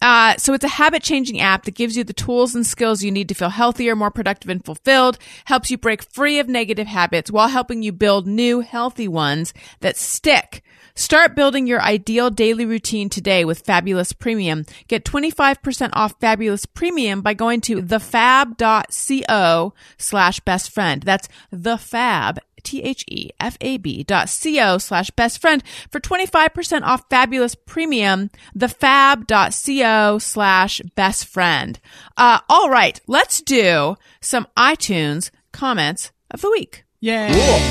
Uh, 0.00 0.36
so 0.36 0.54
it's 0.54 0.64
a 0.64 0.68
habit 0.68 1.02
changing 1.02 1.40
app 1.40 1.64
that 1.64 1.74
gives 1.74 1.96
you 1.96 2.04
the 2.04 2.12
tools 2.12 2.54
and 2.54 2.64
skills 2.64 3.02
you 3.02 3.10
need 3.10 3.28
to 3.28 3.34
feel 3.34 3.48
healthier, 3.48 3.96
more 3.96 4.12
productive 4.12 4.48
and 4.48 4.64
fulfilled, 4.64 5.18
helps 5.46 5.70
you 5.70 5.76
break 5.76 6.02
free 6.02 6.38
of 6.38 6.48
negative 6.48 6.86
habits 6.86 7.30
while 7.32 7.48
helping 7.48 7.82
you 7.82 7.90
build 7.90 8.26
new 8.26 8.60
healthy 8.60 9.08
ones 9.08 9.52
that 9.80 9.96
stick. 9.96 10.62
Start 10.98 11.36
building 11.36 11.68
your 11.68 11.80
ideal 11.80 12.28
daily 12.28 12.66
routine 12.66 13.08
today 13.08 13.44
with 13.44 13.60
Fabulous 13.60 14.12
Premium. 14.12 14.66
Get 14.88 15.04
25% 15.04 15.90
off 15.92 16.18
Fabulous 16.20 16.66
Premium 16.66 17.20
by 17.20 17.34
going 17.34 17.60
to 17.62 17.80
thefab.co 17.80 19.74
slash 19.96 20.40
best 20.40 20.70
friend. 20.72 21.02
That's 21.04 21.28
thefab, 21.54 22.38
T-H-E-F-A-B 22.64 24.02
dot 24.02 24.28
C-O 24.28 24.78
slash 24.78 25.10
best 25.10 25.40
friend 25.40 25.62
for 25.88 26.00
25% 26.00 26.82
off 26.82 27.04
fabulous 27.08 27.54
premium, 27.54 28.30
thefab.co 28.56 30.18
slash 30.18 30.80
best 30.96 31.26
friend. 31.26 31.78
Uh, 32.16 32.40
all 32.48 32.70
right, 32.70 33.00
let's 33.06 33.40
do 33.40 33.94
some 34.20 34.48
iTunes 34.56 35.30
comments 35.52 36.10
of 36.32 36.40
the 36.40 36.50
week. 36.50 36.82
Yay. 37.00 37.28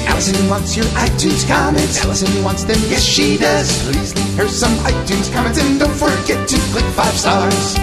Alison 0.08 0.50
wants 0.50 0.78
your 0.78 0.86
iTunes 0.86 1.46
comments. 1.48 2.04
Alison 2.04 2.44
wants 2.46 2.64
them, 2.64 2.78
yes 2.88 3.04
she 3.04 3.38
does. 3.38 3.84
Please 3.84 4.16
leave 4.16 4.38
her 4.38 4.48
some 4.48 4.72
iTunes 4.86 5.32
comments 5.34 5.60
and 5.60 5.78
don't 5.78 5.94
forget 5.94 6.48
to 6.48 6.58
click 6.72 6.86
five 6.96 7.14
stars. 7.14 7.78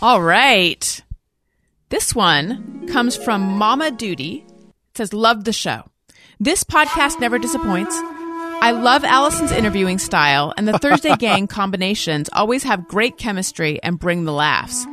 All 0.00 0.22
right. 0.22 1.02
This 1.90 2.14
one 2.14 2.88
comes 2.88 3.16
from 3.16 3.42
Mama 3.42 3.90
Duty. 3.90 4.44
It 4.48 4.96
says, 4.96 5.12
Love 5.12 5.44
the 5.44 5.52
show. 5.52 5.82
This 6.40 6.64
podcast 6.64 7.20
never 7.20 7.38
disappoints. 7.38 7.94
I 7.96 8.70
love 8.70 9.04
Alison's 9.04 9.52
interviewing 9.52 9.98
style, 9.98 10.54
and 10.56 10.66
the 10.66 10.78
Thursday 10.78 11.16
Gang 11.18 11.46
combinations 11.48 12.30
always 12.32 12.62
have 12.62 12.88
great 12.88 13.18
chemistry 13.18 13.78
and 13.82 13.98
bring 13.98 14.24
the 14.24 14.32
laughs. 14.32 14.86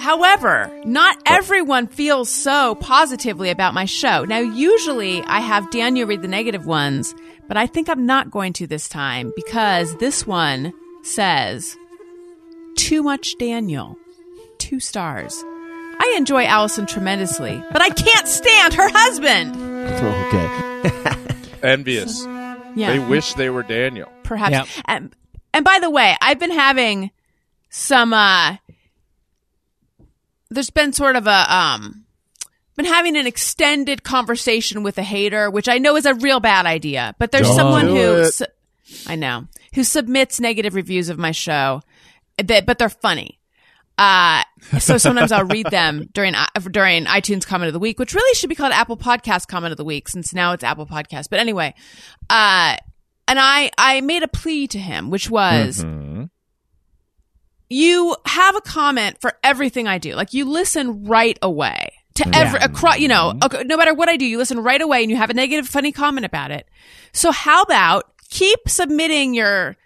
However, 0.00 0.72
not 0.84 1.18
everyone 1.26 1.86
feels 1.86 2.30
so 2.30 2.74
positively 2.76 3.50
about 3.50 3.74
my 3.74 3.84
show. 3.84 4.24
Now, 4.24 4.38
usually 4.38 5.20
I 5.24 5.40
have 5.40 5.70
Daniel 5.70 6.08
read 6.08 6.22
the 6.22 6.28
negative 6.28 6.64
ones, 6.64 7.14
but 7.48 7.58
I 7.58 7.66
think 7.66 7.90
I'm 7.90 8.06
not 8.06 8.30
going 8.30 8.54
to 8.54 8.66
this 8.66 8.88
time 8.88 9.30
because 9.36 9.94
this 9.98 10.26
one 10.26 10.72
says, 11.02 11.76
Too 12.76 13.02
much 13.02 13.36
Daniel. 13.38 13.94
Two 14.56 14.80
stars. 14.80 15.44
I 16.02 16.14
enjoy 16.16 16.44
Alison 16.46 16.86
tremendously, 16.86 17.62
but 17.70 17.82
I 17.82 17.90
can't 17.90 18.26
stand 18.26 18.72
her 18.72 18.88
husband. 18.88 19.54
Okay. 20.02 21.62
Envious. 21.62 22.24
Yeah. 22.74 22.92
They 22.92 22.98
wish 23.00 23.34
they 23.34 23.50
were 23.50 23.62
Daniel. 23.64 24.10
perhaps. 24.22 24.52
Yep. 24.52 24.84
And, 24.86 25.14
and 25.52 25.62
by 25.62 25.78
the 25.78 25.90
way, 25.90 26.16
I've 26.22 26.38
been 26.38 26.52
having 26.52 27.10
some. 27.68 28.14
uh 28.14 28.56
There's 30.50 30.70
been 30.70 30.92
sort 30.92 31.16
of 31.16 31.26
a 31.26 31.54
um, 31.54 32.04
been 32.76 32.86
having 32.86 33.16
an 33.16 33.26
extended 33.26 34.02
conversation 34.02 34.82
with 34.82 34.98
a 34.98 35.02
hater, 35.02 35.50
which 35.50 35.68
I 35.68 35.78
know 35.78 35.96
is 35.96 36.06
a 36.06 36.14
real 36.14 36.40
bad 36.40 36.66
idea. 36.66 37.14
But 37.18 37.30
there's 37.30 37.46
Don't 37.46 37.56
someone 37.56 37.88
who, 37.88 38.24
su- 38.26 38.46
I 39.06 39.16
know, 39.16 39.46
who 39.74 39.84
submits 39.84 40.40
negative 40.40 40.74
reviews 40.74 41.08
of 41.08 41.18
my 41.18 41.32
show, 41.32 41.82
that 42.38 42.66
but 42.66 42.78
they're 42.78 42.88
funny. 42.88 43.38
Uh, 43.98 44.42
so 44.78 44.96
sometimes 44.96 45.30
I'll 45.30 45.44
read 45.44 45.66
them 45.66 46.08
during 46.14 46.34
uh, 46.34 46.46
during 46.70 47.04
iTunes 47.04 47.46
comment 47.46 47.68
of 47.68 47.74
the 47.74 47.78
week, 47.78 47.98
which 47.98 48.14
really 48.14 48.34
should 48.34 48.48
be 48.48 48.54
called 48.54 48.72
Apple 48.72 48.96
Podcast 48.96 49.46
comment 49.46 49.72
of 49.72 49.76
the 49.76 49.84
week, 49.84 50.08
since 50.08 50.32
now 50.32 50.52
it's 50.52 50.64
Apple 50.64 50.86
Podcast. 50.86 51.28
But 51.28 51.38
anyway, 51.38 51.74
uh, 52.30 52.76
and 53.28 53.38
I 53.38 53.70
I 53.76 54.00
made 54.00 54.22
a 54.22 54.28
plea 54.28 54.66
to 54.68 54.78
him, 54.78 55.10
which 55.10 55.28
was 55.28 55.84
you 57.70 58.16
have 58.26 58.56
a 58.56 58.60
comment 58.60 59.20
for 59.20 59.38
everything 59.42 59.86
I 59.88 59.98
do. 59.98 60.14
Like 60.14 60.34
you 60.34 60.44
listen 60.44 61.04
right 61.04 61.38
away 61.40 61.92
to 62.16 62.28
every 62.34 62.58
across. 62.60 62.98
You 62.98 63.08
know, 63.08 63.32
okay, 63.42 63.62
no 63.64 63.76
matter 63.76 63.94
what 63.94 64.08
I 64.08 64.16
do, 64.16 64.26
you 64.26 64.36
listen 64.36 64.58
right 64.62 64.80
away, 64.80 65.02
and 65.02 65.10
you 65.10 65.16
have 65.16 65.30
a 65.30 65.34
negative, 65.34 65.68
funny 65.68 65.92
comment 65.92 66.26
about 66.26 66.50
it. 66.50 66.68
So 67.12 67.30
how 67.30 67.62
about 67.62 68.12
keep 68.28 68.68
submitting 68.68 69.32
your 69.34 69.76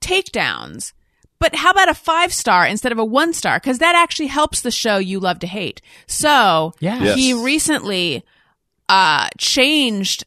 takedowns? 0.00 0.92
But 1.38 1.56
how 1.56 1.72
about 1.72 1.88
a 1.88 1.94
five 1.94 2.32
star 2.32 2.64
instead 2.64 2.92
of 2.92 2.98
a 2.98 3.04
one 3.04 3.32
star? 3.32 3.58
Because 3.58 3.78
that 3.78 3.96
actually 3.96 4.28
helps 4.28 4.60
the 4.60 4.70
show 4.70 4.98
you 4.98 5.18
love 5.18 5.40
to 5.40 5.48
hate. 5.48 5.82
So 6.06 6.72
Yeah. 6.78 7.02
Yes. 7.02 7.18
he 7.18 7.34
recently 7.34 8.24
uh, 8.88 9.28
changed 9.38 10.24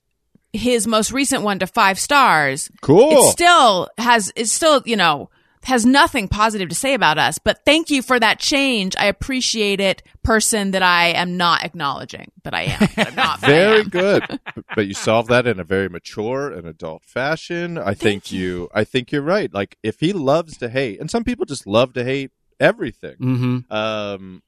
his 0.52 0.86
most 0.88 1.14
recent 1.14 1.44
one 1.44 1.60
to 1.60 1.68
five 1.68 2.00
stars. 2.00 2.70
Cool. 2.82 3.12
It 3.12 3.32
still 3.32 3.88
has, 3.98 4.34
it 4.36 4.48
still, 4.48 4.82
you 4.86 4.98
know, 4.98 5.30
has 5.66 5.86
nothing 5.86 6.28
positive 6.28 6.70
to 6.70 6.76
say 6.76 6.94
about 6.94 7.18
us, 7.18 7.38
but 7.40 7.66
thank 7.66 7.90
you 7.90 8.02
for 8.02 8.20
that 8.20 8.40
change. 8.40 8.96
I 8.98 9.06
appreciate 9.06 9.80
it, 9.80 10.04
person 10.24 10.72
that 10.72 10.84
I 10.84 11.08
am 11.10 11.38
not 11.38 11.64
acknowledging, 11.64 12.32
but 12.44 12.54
I 12.54 12.64
am. 12.64 12.90
But 12.96 13.08
I'm 13.08 13.16
not. 13.16 13.42
but 13.42 13.50
I 13.50 13.54
Very 13.54 13.80
am. 13.82 13.90
good. 13.90 14.40
but 14.76 14.88
you 14.88 14.94
solved 14.94 15.30
that 15.30 15.48
in 15.48 15.60
a 15.60 15.64
very 15.64 15.90
mature 15.90 16.52
and 16.52 16.68
adult 16.68 17.04
fashion. 17.04 17.78
I 17.78 17.94
think 17.94 18.32
you. 18.32 18.70
I 18.74 18.84
think 18.84 19.12
you're 19.12 19.22
right. 19.22 19.54
Like 19.54 19.78
if 19.84 20.00
he 20.00 20.14
loves 20.14 20.58
to 20.58 20.70
hate, 20.70 21.00
and 21.00 21.10
some 21.12 21.24
people 21.24 21.46
just 21.46 21.68
love 21.68 21.94
to 21.94 22.04
hate 22.04 22.32
everything. 22.60 23.16
Mm-hmm. 23.18 23.74
Um, 23.74 24.44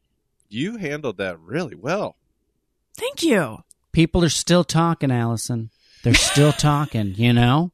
you 0.49 0.77
handled 0.77 1.17
that 1.17 1.39
really 1.39 1.75
well. 1.75 2.15
Thank 2.95 3.23
you. 3.23 3.59
People 3.91 4.23
are 4.23 4.29
still 4.29 4.63
talking, 4.63 5.11
Alison. 5.11 5.69
They're 6.03 6.13
still 6.13 6.51
talking, 6.53 7.15
you 7.15 7.33
know? 7.33 7.71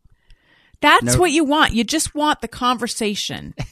That's 0.83 1.15
No- 1.15 1.19
what 1.19 1.31
you 1.31 1.45
want. 1.45 1.73
You 1.73 1.83
just 1.83 2.13
want 2.13 2.41
the 2.41 2.47
conversation. 2.47 3.55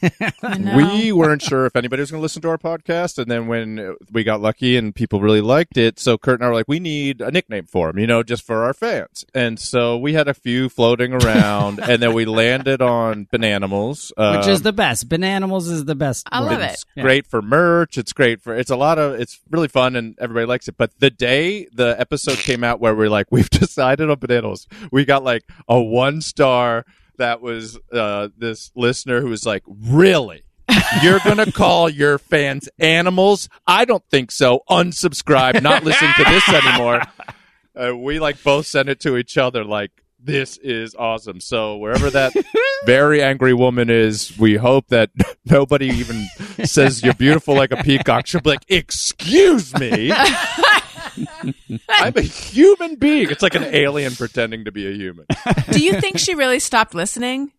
You 0.42 0.58
know? 0.58 0.76
We 0.76 1.12
weren't 1.12 1.40
sure 1.40 1.66
if 1.66 1.76
anybody 1.76 2.00
was 2.00 2.10
going 2.10 2.18
to 2.18 2.22
listen 2.22 2.42
to 2.42 2.48
our 2.48 2.58
podcast, 2.58 3.16
and 3.18 3.30
then 3.30 3.46
when 3.46 3.94
we 4.10 4.24
got 4.24 4.40
lucky 4.40 4.76
and 4.76 4.92
people 4.92 5.20
really 5.20 5.40
liked 5.40 5.76
it, 5.76 6.00
so 6.00 6.18
Kurt 6.18 6.40
and 6.40 6.44
I 6.44 6.48
were 6.48 6.54
like, 6.54 6.68
we 6.68 6.80
need 6.80 7.20
a 7.20 7.30
nickname 7.30 7.66
for 7.66 7.90
him, 7.90 7.98
you 7.98 8.06
know, 8.08 8.22
just 8.24 8.42
for 8.42 8.64
our 8.64 8.74
fans. 8.74 9.24
And 9.34 9.58
so 9.58 9.96
we 9.96 10.14
had 10.14 10.26
a 10.26 10.34
few 10.34 10.68
floating 10.68 11.12
around, 11.12 11.78
and 11.78 12.02
then 12.02 12.12
we 12.12 12.24
landed 12.24 12.82
on 12.82 13.26
Bananimals, 13.26 14.10
uh, 14.16 14.36
Which 14.38 14.48
is 14.48 14.62
the 14.62 14.72
best. 14.72 15.08
Bananimals 15.08 15.70
is 15.70 15.84
the 15.84 15.94
best. 15.94 16.28
I 16.32 16.40
love 16.40 16.58
word. 16.58 16.62
it. 16.62 16.72
It's 16.72 16.84
great 16.96 17.26
for 17.26 17.40
merch. 17.40 17.96
It's 17.98 18.12
great 18.12 18.40
for. 18.40 18.54
It's 18.56 18.70
a 18.70 18.76
lot 18.76 18.98
of. 18.98 19.20
It's 19.20 19.40
really 19.50 19.68
fun 19.68 19.94
and 19.96 20.16
everybody 20.18 20.46
likes 20.46 20.66
it. 20.68 20.76
But 20.76 20.98
the 20.98 21.10
day 21.10 21.66
the 21.72 21.94
episode 21.98 22.38
came 22.38 22.64
out, 22.64 22.80
where 22.80 22.94
we're 22.94 23.08
like, 23.10 23.28
we've 23.30 23.50
decided 23.50 24.10
on 24.10 24.18
bananas, 24.18 24.66
we 24.90 25.04
got 25.04 25.22
like 25.22 25.44
a 25.68 25.80
one 25.80 26.20
star. 26.20 26.84
That 27.22 27.40
was 27.40 27.78
uh, 27.92 28.30
this 28.36 28.72
listener 28.74 29.20
who 29.20 29.28
was 29.28 29.46
like, 29.46 29.62
really. 29.66 30.42
You're 31.04 31.20
gonna 31.20 31.52
call 31.52 31.88
your 31.88 32.18
fans 32.18 32.68
animals? 32.80 33.48
I 33.64 33.84
don't 33.84 34.02
think 34.10 34.32
so. 34.32 34.64
Unsubscribe. 34.68 35.62
Not 35.62 35.84
listening 35.84 36.12
to 36.16 36.24
this 36.24 36.48
anymore. 36.48 37.02
Uh, 37.74 37.96
we 37.96 38.18
like 38.18 38.42
both 38.42 38.66
sent 38.66 38.88
it 38.88 38.98
to 39.00 39.16
each 39.16 39.38
other. 39.38 39.64
Like 39.64 39.92
this 40.18 40.56
is 40.58 40.94
awesome. 40.94 41.40
So 41.40 41.76
wherever 41.76 42.10
that 42.10 42.32
very 42.86 43.22
angry 43.22 43.54
woman 43.54 43.90
is, 43.90 44.36
we 44.38 44.56
hope 44.56 44.88
that 44.88 45.10
nobody 45.44 45.86
even 45.86 46.26
says 46.64 47.02
you're 47.02 47.14
beautiful 47.14 47.54
like 47.54 47.72
a 47.72 47.82
peacock. 47.82 48.26
She'll 48.26 48.40
be 48.40 48.50
like, 48.50 48.64
"Excuse 48.68 49.74
me, 49.78 50.10
I'm 51.88 52.12
a 52.16 52.20
human 52.22 52.96
being." 52.96 53.30
It's 53.30 53.42
like 53.42 53.54
an 53.54 53.64
alien 53.64 54.14
pretending 54.14 54.64
to 54.66 54.72
be 54.72 54.86
a 54.88 54.92
human. 54.94 55.26
Do 55.70 55.82
you 55.82 56.00
think 56.00 56.18
she 56.18 56.34
really 56.34 56.58
stopped 56.58 56.94
listening? 56.94 57.52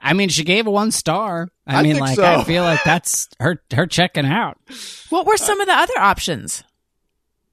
I 0.00 0.14
mean, 0.14 0.28
she 0.30 0.44
gave 0.44 0.66
one 0.66 0.90
star. 0.92 1.48
I, 1.66 1.76
I 1.76 1.82
mean, 1.82 1.92
think 1.94 2.06
like 2.06 2.16
so. 2.16 2.24
I 2.24 2.44
feel 2.44 2.62
like 2.62 2.82
that's 2.84 3.28
her 3.38 3.62
her 3.74 3.86
checking 3.86 4.24
out. 4.26 4.56
What 5.10 5.26
were 5.26 5.36
some 5.36 5.60
of 5.60 5.66
the 5.66 5.74
other 5.74 5.98
options? 5.98 6.64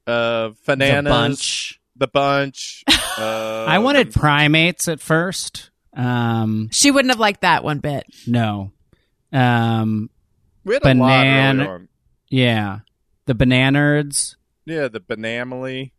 Uh, 0.06 0.50
The 0.64 1.02
bunch. 1.04 1.78
the 1.96 2.06
bunch. 2.08 2.84
Uh, 2.88 3.64
I 3.68 3.78
wanted 3.80 4.12
primates 4.14 4.88
at 4.88 5.00
first. 5.00 5.70
Um, 5.94 6.68
She 6.72 6.90
wouldn't 6.90 7.12
have 7.12 7.20
liked 7.20 7.42
that 7.42 7.62
one 7.64 7.80
bit. 7.80 8.04
no. 8.26 8.72
Um, 9.30 10.08
we 10.64 10.72
had 10.74 10.82
a 10.86 10.94
lot 10.94 11.26
early 11.26 11.66
on. 11.66 11.88
yeah, 12.30 12.78
the 13.26 13.34
bananards. 13.34 14.36
Yeah, 14.68 14.88
the 14.88 15.00
banamily. 15.00 15.92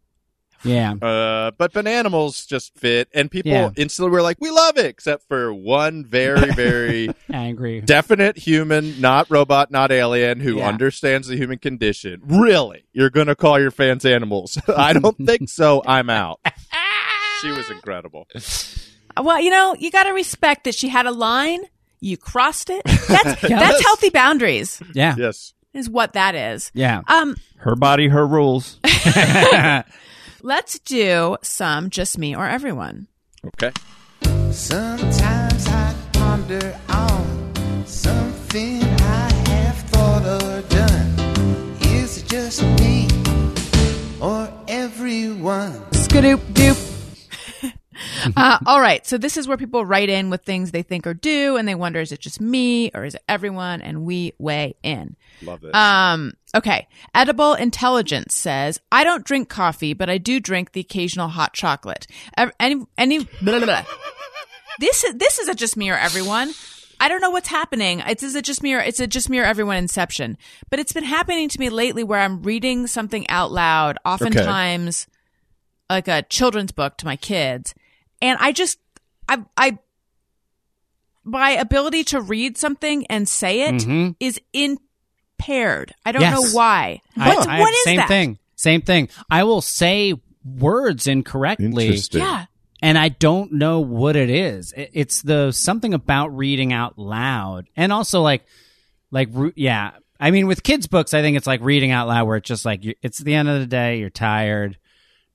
Yeah, 0.62 0.92
Uh, 1.02 1.52
but 1.58 1.72
bananimals 1.72 2.46
just 2.46 2.78
fit, 2.78 3.08
and 3.14 3.32
people 3.32 3.50
Yeah. 3.54 3.70
instantly 3.78 4.12
were 4.12 4.22
like, 4.22 4.36
"We 4.42 4.52
love 4.52 4.78
it," 4.78 4.88
except 4.88 5.26
for 5.30 5.54
one 5.54 6.04
very, 6.04 6.52
very 6.54 7.10
angry. 7.32 7.80
definite 7.80 8.38
human, 8.38 9.00
not 9.00 9.28
robot, 9.30 9.72
not 9.72 9.90
alien, 9.90 10.42
who 10.42 10.58
Yeah. 10.58 10.68
understands 10.68 11.30
the 11.30 11.38
human 11.38 11.60
condition. 11.60 12.20
Really, 12.26 12.84
you're 12.92 13.10
gonna 13.10 13.36
call 13.36 13.58
your 13.58 13.72
fans 13.72 14.04
animals? 14.04 14.58
I 14.68 14.92
don't 14.92 15.16
think 15.26 15.48
so. 15.48 15.82
I'm 15.86 16.10
out. 16.10 16.42
she 17.42 17.52
was 17.52 17.70
incredible. 17.70 18.28
Well, 19.16 19.40
you 19.40 19.52
know, 19.52 19.76
you 19.80 19.92
got 19.92 20.04
to 20.04 20.12
respect 20.12 20.66
that 20.66 20.76
she 20.76 20.90
had 20.90 21.06
a 21.06 21.12
line. 21.12 21.62
You 22.02 22.18
crossed 22.18 22.70
it. 22.70 22.82
That's 22.86 23.44
Yes. 23.44 23.60
that's 23.62 23.82
healthy 23.86 24.10
boundaries. 24.10 24.82
Yeah, 24.94 25.16
Yes. 25.18 25.54
Is 25.74 25.90
what 25.90 26.14
that 26.14 26.34
is. 26.36 26.72
yeah. 26.74 27.02
Um, 27.08 27.36
Her 27.58 27.76
body, 27.76 28.08
her 28.08 28.26
rules. 28.26 28.80
let's 30.42 30.80
do 30.80 31.38
some 31.44 31.90
just 31.90 32.18
me 32.18 32.36
or 32.36 32.48
everyone. 32.48 33.08
Okay. 33.46 33.72
Sometimes 34.52 35.68
I 35.68 35.96
ponder 36.14 36.78
on 36.90 37.86
something 37.86 38.82
I 38.84 39.32
have 39.50 39.78
thought 39.92 40.26
or 40.26 40.62
done. 40.70 41.78
Is 41.94 42.18
it 42.18 42.28
just 42.28 42.64
me 42.80 43.08
or 44.20 44.52
everyone? 44.68 45.74
Skadoop 45.92 46.40
doop. 46.54 46.89
uh, 48.38 48.60
all 48.66 48.82
right. 48.82 49.06
So 49.06 49.18
this 49.18 49.38
is 49.38 49.48
where 49.48 49.58
people 49.58 49.86
write 49.86 50.10
in 50.10 50.30
with 50.30 50.44
things 50.44 50.72
they 50.72 50.84
think 50.84 51.06
or 51.06 51.14
do, 51.14 51.58
and 51.58 51.68
they 51.68 51.76
wonder, 51.76 52.00
is 52.00 52.12
it 52.12 52.20
just 52.20 52.42
me 52.42 52.92
or 52.94 53.06
is 53.06 53.16
it 53.16 53.24
everyone? 53.28 53.82
And 53.82 54.04
we 54.04 54.34
weigh 54.40 54.76
in. 54.84 55.16
Love 55.42 55.62
this. 55.62 55.74
Um, 55.74 56.34
okay. 56.56 56.88
Edible 57.14 57.54
Intelligence 57.54 58.36
says, 58.36 58.80
I 58.92 59.04
don't 59.04 59.26
drink 59.26 59.50
coffee, 59.50 59.94
but 59.94 60.10
I 60.10 60.18
do 60.18 60.40
drink 60.40 60.72
the 60.72 60.82
occasional 60.82 61.30
hot 61.30 61.54
chocolate. 61.54 62.08
Any, 62.60 62.86
any, 62.98 63.20
blah, 63.42 63.58
blah, 63.58 63.66
blah. 63.66 63.86
This 64.80 65.04
is, 65.04 65.16
this 65.16 65.40
is 65.40 65.48
a 65.48 65.56
just 65.56 65.76
me 65.76 65.90
or 65.90 65.98
everyone. 65.98 66.54
I 67.02 67.08
don't 67.08 67.22
know 67.22 67.30
what's 67.30 67.48
happening. 67.48 68.02
It's 68.08 68.24
is 68.24 68.36
it 68.36 68.44
just 68.44 68.62
me 68.62 68.74
or 68.74 68.80
it's 68.80 69.00
a 69.00 69.08
just 69.08 69.30
me 69.30 69.40
or 69.40 69.46
everyone 69.46 69.78
inception. 69.78 70.38
But 70.70 70.80
it's 70.80 70.92
been 70.92 71.06
happening 71.06 71.48
to 71.50 71.60
me 71.60 71.70
lately 71.70 72.04
where 72.04 72.20
I'm 72.20 72.44
reading 72.44 72.88
something 72.88 73.30
out 73.30 73.52
loud, 73.52 73.98
oftentimes 74.06 75.08
like 75.90 76.08
a 76.08 76.24
children's 76.24 76.72
book 76.72 76.98
to 76.98 77.06
my 77.06 77.16
kids. 77.16 77.74
And 78.22 78.38
I 78.42 78.52
just 78.52 78.80
I 79.28 79.44
I 79.58 79.78
my 81.24 81.52
ability 81.52 82.04
to 82.06 82.22
read 82.22 82.58
something 82.58 83.06
and 83.08 83.28
say 83.28 83.62
it 83.62 83.76
mm-hmm. 83.76 84.12
is 84.20 84.40
impaired. 84.54 85.94
I 86.06 86.12
don't 86.12 86.22
Yes. 86.22 86.34
know 86.34 86.58
why. 86.58 87.02
I- 87.18 87.30
What's, 87.36 87.48
I- 87.48 87.60
what 87.60 87.74
is 87.74 87.84
same 87.84 87.98
that? 87.98 88.08
thing. 88.08 88.40
Same 88.56 88.82
thing. 88.82 89.10
I 89.30 89.44
will 89.44 89.62
say 89.62 90.14
words 90.44 91.08
incorrectly, 91.08 91.86
Interesting. 91.86 92.22
Yeah. 92.22 92.46
and 92.82 92.98
I 92.98 93.10
don't 93.10 93.54
know 93.54 93.80
what 93.80 94.16
it 94.16 94.30
is. 94.30 94.74
It's 94.76 95.22
the 95.22 95.52
something 95.52 95.94
about 95.94 96.36
reading 96.36 96.74
out 96.74 96.98
loud, 96.98 97.68
and 97.78 97.94
also 97.94 98.22
like, 98.22 98.44
like, 99.12 99.30
yeah. 99.56 99.92
I 100.20 100.32
mean, 100.32 100.48
with 100.48 100.64
kids' 100.64 100.88
books, 100.88 101.14
I 101.14 101.22
think 101.22 101.38
it's 101.38 101.48
like 101.48 101.62
reading 101.62 101.92
out 101.92 102.10
loud, 102.10 102.26
where 102.28 102.36
it's 102.38 102.48
just 102.48 102.66
like 102.66 102.82
it's 103.02 103.20
the 103.20 103.34
end 103.36 103.48
of 103.48 103.60
the 103.62 103.66
day, 103.68 104.00
you're 104.00 104.10
tired, 104.10 104.78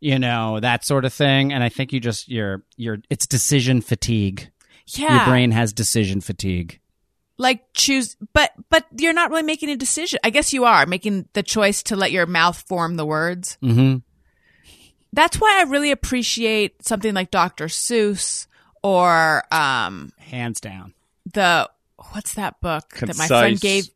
you 0.04 0.18
know, 0.18 0.60
that 0.60 0.84
sort 0.84 1.06
of 1.06 1.14
thing. 1.14 1.50
And 1.50 1.64
I 1.64 1.70
think 1.70 1.90
you 1.90 1.98
just 1.98 2.28
you're 2.28 2.62
you're 2.76 2.98
it's 3.08 3.26
decision 3.26 3.80
fatigue. 3.80 4.50
Yeah. 4.88 5.16
Your 5.16 5.24
brain 5.24 5.50
has 5.50 5.72
decision 5.72 6.20
fatigue. 6.20 6.78
like 7.38 7.64
choose 7.72 8.14
but 8.34 8.52
but 8.68 8.84
you're 8.98 9.14
not 9.14 9.30
really 9.30 9.42
making 9.42 9.70
a 9.70 9.76
decision. 9.76 10.18
I 10.22 10.28
guess 10.28 10.52
you 10.52 10.66
are 10.66 10.84
making 10.84 11.26
the 11.32 11.42
choice 11.42 11.82
to 11.84 11.96
let 11.96 12.12
your 12.12 12.26
mouth 12.26 12.62
form 12.68 12.96
the 12.96 13.06
words. 13.06 13.56
Mm-hmm. 13.62 13.98
That's 15.14 15.38
why 15.40 15.60
I 15.60 15.70
really 15.70 15.90
appreciate 15.90 16.84
something 16.84 17.14
like 17.14 17.30
Dr. 17.30 17.66
Seuss 17.66 18.46
or 18.82 19.42
um 19.54 20.12
Hands 20.18 20.60
down. 20.60 20.92
the 21.32 21.70
what's 22.12 22.34
that 22.34 22.60
book 22.60 22.90
that 23.00 23.16
my 23.16 23.26
friend 23.26 23.58
gave 23.58 23.88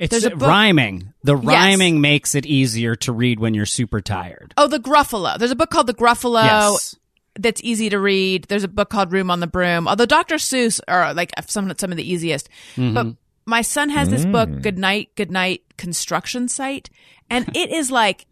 It's 0.00 0.10
There's 0.10 0.24
a 0.24 0.30
book- 0.30 0.48
rhyming. 0.48 1.12
The 1.22 1.36
Yes. 1.36 1.44
rhyming 1.44 2.00
makes 2.00 2.34
it 2.34 2.46
easier 2.46 2.96
to 2.96 3.12
read 3.12 3.38
when 3.38 3.54
you're 3.54 3.66
super 3.66 4.00
tired. 4.00 4.54
Oh, 4.56 4.66
the 4.66 4.78
Gruffalo. 4.80 5.38
There's 5.38 5.50
a 5.50 5.56
book 5.56 5.70
called 5.70 5.86
The 5.86 5.94
Gruffalo 5.94 6.42
yes. 6.42 6.96
that's 7.38 7.60
easy 7.62 7.90
to 7.90 7.98
read. 8.00 8.44
There's 8.48 8.64
a 8.64 8.68
book 8.68 8.88
called 8.88 9.12
Room 9.12 9.30
on 9.30 9.40
the 9.40 9.46
Broom. 9.46 9.86
Although 9.86 10.06
Dr. 10.06 10.36
Seuss 10.36 10.80
are 10.88 11.12
like 11.14 11.30
some 11.46 11.70
some 11.78 11.90
of 11.92 11.96
the 11.98 12.10
easiest. 12.10 12.48
Mm-hmm. 12.76 12.94
But 12.94 13.06
my 13.46 13.60
son 13.62 13.90
has 13.90 14.08
this 14.08 14.24
book, 14.24 14.48
Mm. 14.48 14.62
Good 14.62 14.78
Night, 14.78 15.10
Good 15.16 15.30
Night 15.30 15.62
Construction 15.76 16.48
Site, 16.48 16.88
and 17.28 17.46
it 17.54 17.70
is 17.70 17.90
like 17.90 18.24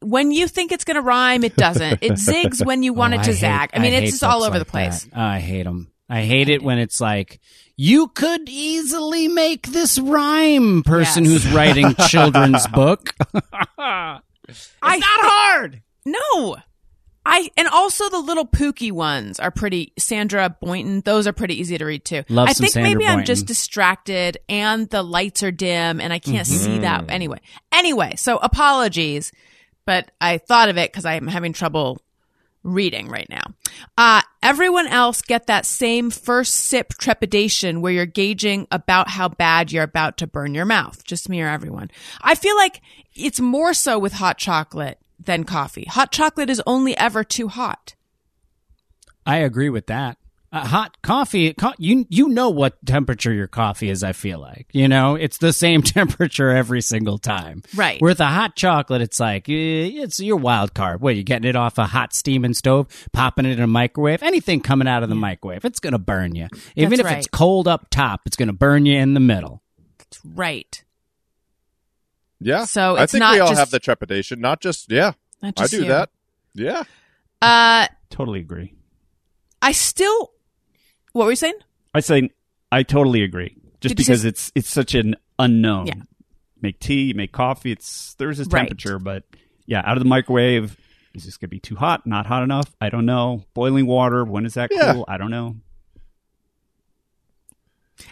when 0.00 0.30
you 0.30 0.46
think 0.46 0.70
it's 0.72 0.84
going 0.84 0.94
to 0.96 1.00
rhyme, 1.02 1.42
it 1.42 1.56
doesn't. 1.56 2.02
It 2.02 2.12
zigs 2.28 2.64
when 2.64 2.82
you 2.82 2.92
want 2.92 3.14
Oh, 3.14 3.20
it 3.20 3.24
to 3.24 3.30
hate- 3.30 3.38
zag. 3.40 3.70
I 3.72 3.78
mean, 3.78 3.92
hate 3.92 4.02
it's 4.04 4.12
just 4.12 4.24
all 4.24 4.42
over 4.44 4.58
like 4.58 4.66
the 4.66 4.70
place. 4.70 5.04
that. 5.04 5.12
Oh, 5.16 5.20
I 5.22 5.38
hate 5.40 5.64
them. 5.64 5.90
I 6.08 6.20
hate 6.22 6.48
it 6.50 6.62
when 6.62 6.78
it's 6.78 7.00
like 7.00 7.40
you 7.80 8.08
could 8.08 8.48
easily 8.48 9.28
make 9.28 9.68
this 9.68 10.00
rhyme. 10.00 10.82
Person 10.82 11.24
Yes. 11.24 11.32
who's 11.32 11.46
writing 11.54 11.94
children's 12.08 12.66
book. 12.66 13.14
I 13.78 14.20
Not 14.82 15.02
hard. 15.04 15.82
No. 16.04 16.56
I 17.24 17.50
and 17.56 17.68
also 17.68 18.08
the 18.08 18.18
little 18.18 18.46
pooky 18.46 18.90
ones 18.90 19.38
are 19.38 19.50
pretty 19.50 19.92
Sandra 19.98 20.56
Boynton, 20.60 21.02
those 21.02 21.26
are 21.26 21.32
pretty 21.32 21.60
easy 21.60 21.78
to 21.78 21.84
read 21.84 22.04
too. 22.04 22.24
Love 22.28 22.48
I 22.48 22.52
some 22.52 22.64
think 22.64 22.72
Sandra 22.72 22.90
maybe 22.90 23.06
I'm 23.06 23.24
just 23.24 23.46
distracted 23.46 24.38
and 24.48 24.88
the 24.90 25.02
lights 25.02 25.42
are 25.42 25.52
dim 25.52 26.00
and 26.00 26.12
I 26.12 26.18
can't 26.18 26.46
see 26.46 26.70
mm-hmm. 26.70 26.82
that 26.82 27.10
anyway. 27.10 27.38
Anyway, 27.70 28.14
so 28.16 28.38
apologies, 28.38 29.30
but 29.84 30.10
I 30.20 30.38
thought 30.38 30.68
of 30.68 30.78
it 30.78 30.92
cuz 30.92 31.04
I'm 31.04 31.28
having 31.28 31.52
trouble 31.52 32.00
reading 32.62 33.08
right 33.08 33.28
now. 33.30 33.42
Uh 33.96 34.22
everyone 34.42 34.86
else 34.86 35.22
get 35.22 35.46
that 35.46 35.66
same 35.66 36.10
first 36.10 36.54
sip 36.54 36.90
trepidation 36.94 37.80
where 37.80 37.92
you're 37.92 38.06
gauging 38.06 38.66
about 38.70 39.10
how 39.10 39.28
bad 39.28 39.72
you're 39.72 39.82
about 39.82 40.16
to 40.18 40.26
burn 40.26 40.54
your 40.54 40.64
mouth. 40.64 41.04
Just 41.04 41.28
me 41.28 41.40
or 41.40 41.48
everyone. 41.48 41.90
I 42.22 42.34
feel 42.34 42.56
like 42.56 42.80
it's 43.14 43.40
more 43.40 43.74
so 43.74 43.98
with 43.98 44.14
hot 44.14 44.38
chocolate 44.38 44.98
than 45.18 45.44
coffee. 45.44 45.84
Hot 45.84 46.12
chocolate 46.12 46.50
is 46.50 46.62
only 46.66 46.96
ever 46.96 47.24
too 47.24 47.48
hot. 47.48 47.94
I 49.26 49.38
agree 49.38 49.68
with 49.68 49.86
that. 49.86 50.16
Uh, 50.50 50.66
hot 50.66 50.96
coffee 51.02 51.52
co- 51.52 51.74
you 51.78 52.06
you 52.08 52.28
know 52.28 52.48
what 52.48 52.74
temperature 52.86 53.32
your 53.32 53.46
coffee 53.46 53.90
is 53.90 54.02
i 54.02 54.12
feel 54.12 54.38
like 54.38 54.66
you 54.72 54.88
know 54.88 55.14
it's 55.14 55.36
the 55.38 55.52
same 55.52 55.82
temperature 55.98 56.48
every 56.50 56.80
single 56.80 57.18
time 57.18 57.62
Right. 57.74 58.00
with 58.00 58.18
a 58.20 58.26
hot 58.26 58.56
chocolate 58.56 59.02
it's 59.02 59.20
like 59.20 59.48
eh, 59.48 59.52
it's 59.92 60.18
your 60.20 60.36
wild 60.38 60.72
card 60.74 61.00
what 61.02 61.14
you're 61.16 61.22
getting 61.24 61.48
it 61.48 61.54
off 61.56 61.76
a 61.76 61.84
hot 61.84 62.14
steaming 62.14 62.54
stove 62.54 62.86
popping 63.12 63.44
it 63.44 63.52
in 63.58 63.60
a 63.60 63.66
microwave 63.66 64.22
anything 64.22 64.60
coming 64.60 64.88
out 64.88 65.02
of 65.02 65.10
the 65.10 65.14
microwave 65.14 65.64
it's 65.66 65.80
gonna 65.80 65.98
burn 65.98 66.34
you 66.34 66.48
even 66.76 66.90
That's 66.90 67.00
if 67.00 67.06
right. 67.06 67.18
it's 67.18 67.26
cold 67.26 67.68
up 67.68 67.88
top 67.90 68.22
it's 68.24 68.36
gonna 68.36 68.52
burn 68.54 68.86
you 68.86 68.98
in 68.98 69.12
the 69.14 69.20
middle 69.20 69.62
That's 69.98 70.20
Right. 70.24 70.82
Yeah. 72.40 72.64
So 72.64 72.96
I 72.96 73.06
think 73.06 73.20
not 73.20 73.34
we 73.34 73.40
all 73.40 73.48
just- 73.48 73.58
have 73.58 73.70
the 73.70 73.80
trepidation. 73.80 74.40
Not 74.40 74.60
just 74.60 74.90
yeah. 74.90 75.12
Not 75.42 75.60
I 75.60 75.66
do 75.66 75.78
you. 75.82 75.84
that. 75.88 76.10
Yeah. 76.54 76.84
Uh, 77.42 77.88
Totally 78.10 78.40
agree. 78.40 78.74
I 79.60 79.72
still. 79.72 80.30
What 81.18 81.24
were 81.24 81.30
you 81.32 81.36
saying? 81.36 81.54
I 81.92 81.98
say 82.00 82.30
I 82.70 82.84
totally 82.84 83.22
agree. 83.24 83.56
Just 83.80 83.96
Did 83.96 83.98
you 83.98 84.04
say- 84.04 84.12
because 84.12 84.24
it's 84.24 84.52
it's 84.54 84.70
such 84.70 84.94
an 84.94 85.16
unknown. 85.38 85.88
Yeah. 85.88 85.94
Make 86.62 86.78
tea, 86.78 87.12
make 87.12 87.32
coffee. 87.32 87.72
It's 87.72 88.14
there's 88.14 88.38
a 88.38 88.44
Right. 88.44 88.60
temperature, 88.60 88.98
but 89.00 89.24
yeah, 89.66 89.82
out 89.84 89.96
of 89.96 90.02
the 90.04 90.08
microwave. 90.08 90.76
Is 91.14 91.24
this 91.24 91.36
gonna 91.36 91.48
be 91.48 91.58
too 91.58 91.74
hot? 91.74 92.06
Not 92.06 92.26
hot 92.26 92.42
enough? 92.44 92.72
I 92.80 92.88
don't 92.90 93.04
know. 93.06 93.42
Boiling 93.54 93.86
water. 93.86 94.24
When 94.24 94.46
is 94.46 94.54
that 94.54 94.70
Yeah. 94.72 94.92
cool? 94.92 95.04
I 95.08 95.16
don't 95.18 95.30
know. 95.32 95.56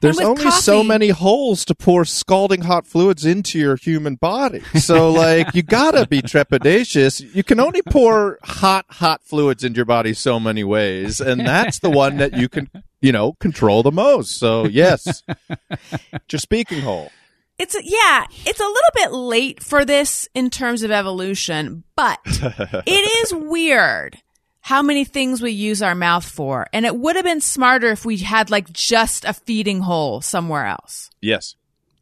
There's 0.01 0.21
only 0.21 0.51
so 0.51 0.83
many 0.83 1.09
holes 1.09 1.65
to 1.67 1.75
pour 1.75 2.05
scalding 2.05 2.63
hot 2.63 2.87
fluids 2.87 3.25
into 3.25 3.59
your 3.59 3.77
human 3.77 4.17
body. 4.17 4.61
So, 4.79 5.11
like, 5.13 5.55
you 5.55 5.63
gotta 5.63 6.07
be 6.07 6.23
trepidatious. 6.23 7.35
You 7.35 7.43
can 7.43 7.61
only 7.61 7.83
pour 7.83 8.39
hot, 8.43 8.87
hot 8.91 9.23
fluids 9.25 9.65
into 9.65 9.77
your 9.79 9.85
body 9.85 10.15
so 10.15 10.39
many 10.39 10.65
ways, 10.65 11.21
and 11.21 11.47
that's 11.47 11.81
the 11.81 11.91
one 11.91 12.19
that 12.19 12.37
you 12.37 12.49
can, 12.49 12.71
you 13.01 13.13
know, 13.13 13.35
control 13.35 13.83
the 13.83 13.93
most. 13.93 14.39
So, 14.39 14.67
yes, 14.67 15.23
it's 15.49 16.23
your 16.33 16.41
speaking 16.41 16.83
hole. 16.83 17.11
It's 17.59 17.75
yeah, 17.83 18.27
it's 18.45 18.61
a 18.61 18.65
little 18.65 18.91
bit 18.95 19.13
late 19.13 19.63
for 19.63 19.87
this 19.87 20.29
in 20.35 20.51
terms 20.51 20.83
of 20.83 20.91
evolution, 20.91 21.85
but 21.97 22.19
it 22.27 23.25
is 23.25 23.33
weird 23.33 24.21
how 24.67 24.83
many 24.83 25.05
things 25.05 25.41
we 25.41 25.53
use 25.53 25.81
our 25.81 25.95
mouth 25.95 26.29
for. 26.29 26.67
And 26.73 26.85
it 26.85 26.97
would 26.97 27.15
have 27.15 27.25
been 27.25 27.41
smarter 27.41 27.87
if 27.93 28.05
we 28.05 28.17
had 28.17 28.51
like 28.51 28.73
just 28.73 29.25
a 29.25 29.33
feeding 29.33 29.79
hole 29.81 30.21
somewhere 30.21 30.67
else. 30.67 31.09
Yes. 31.21 31.55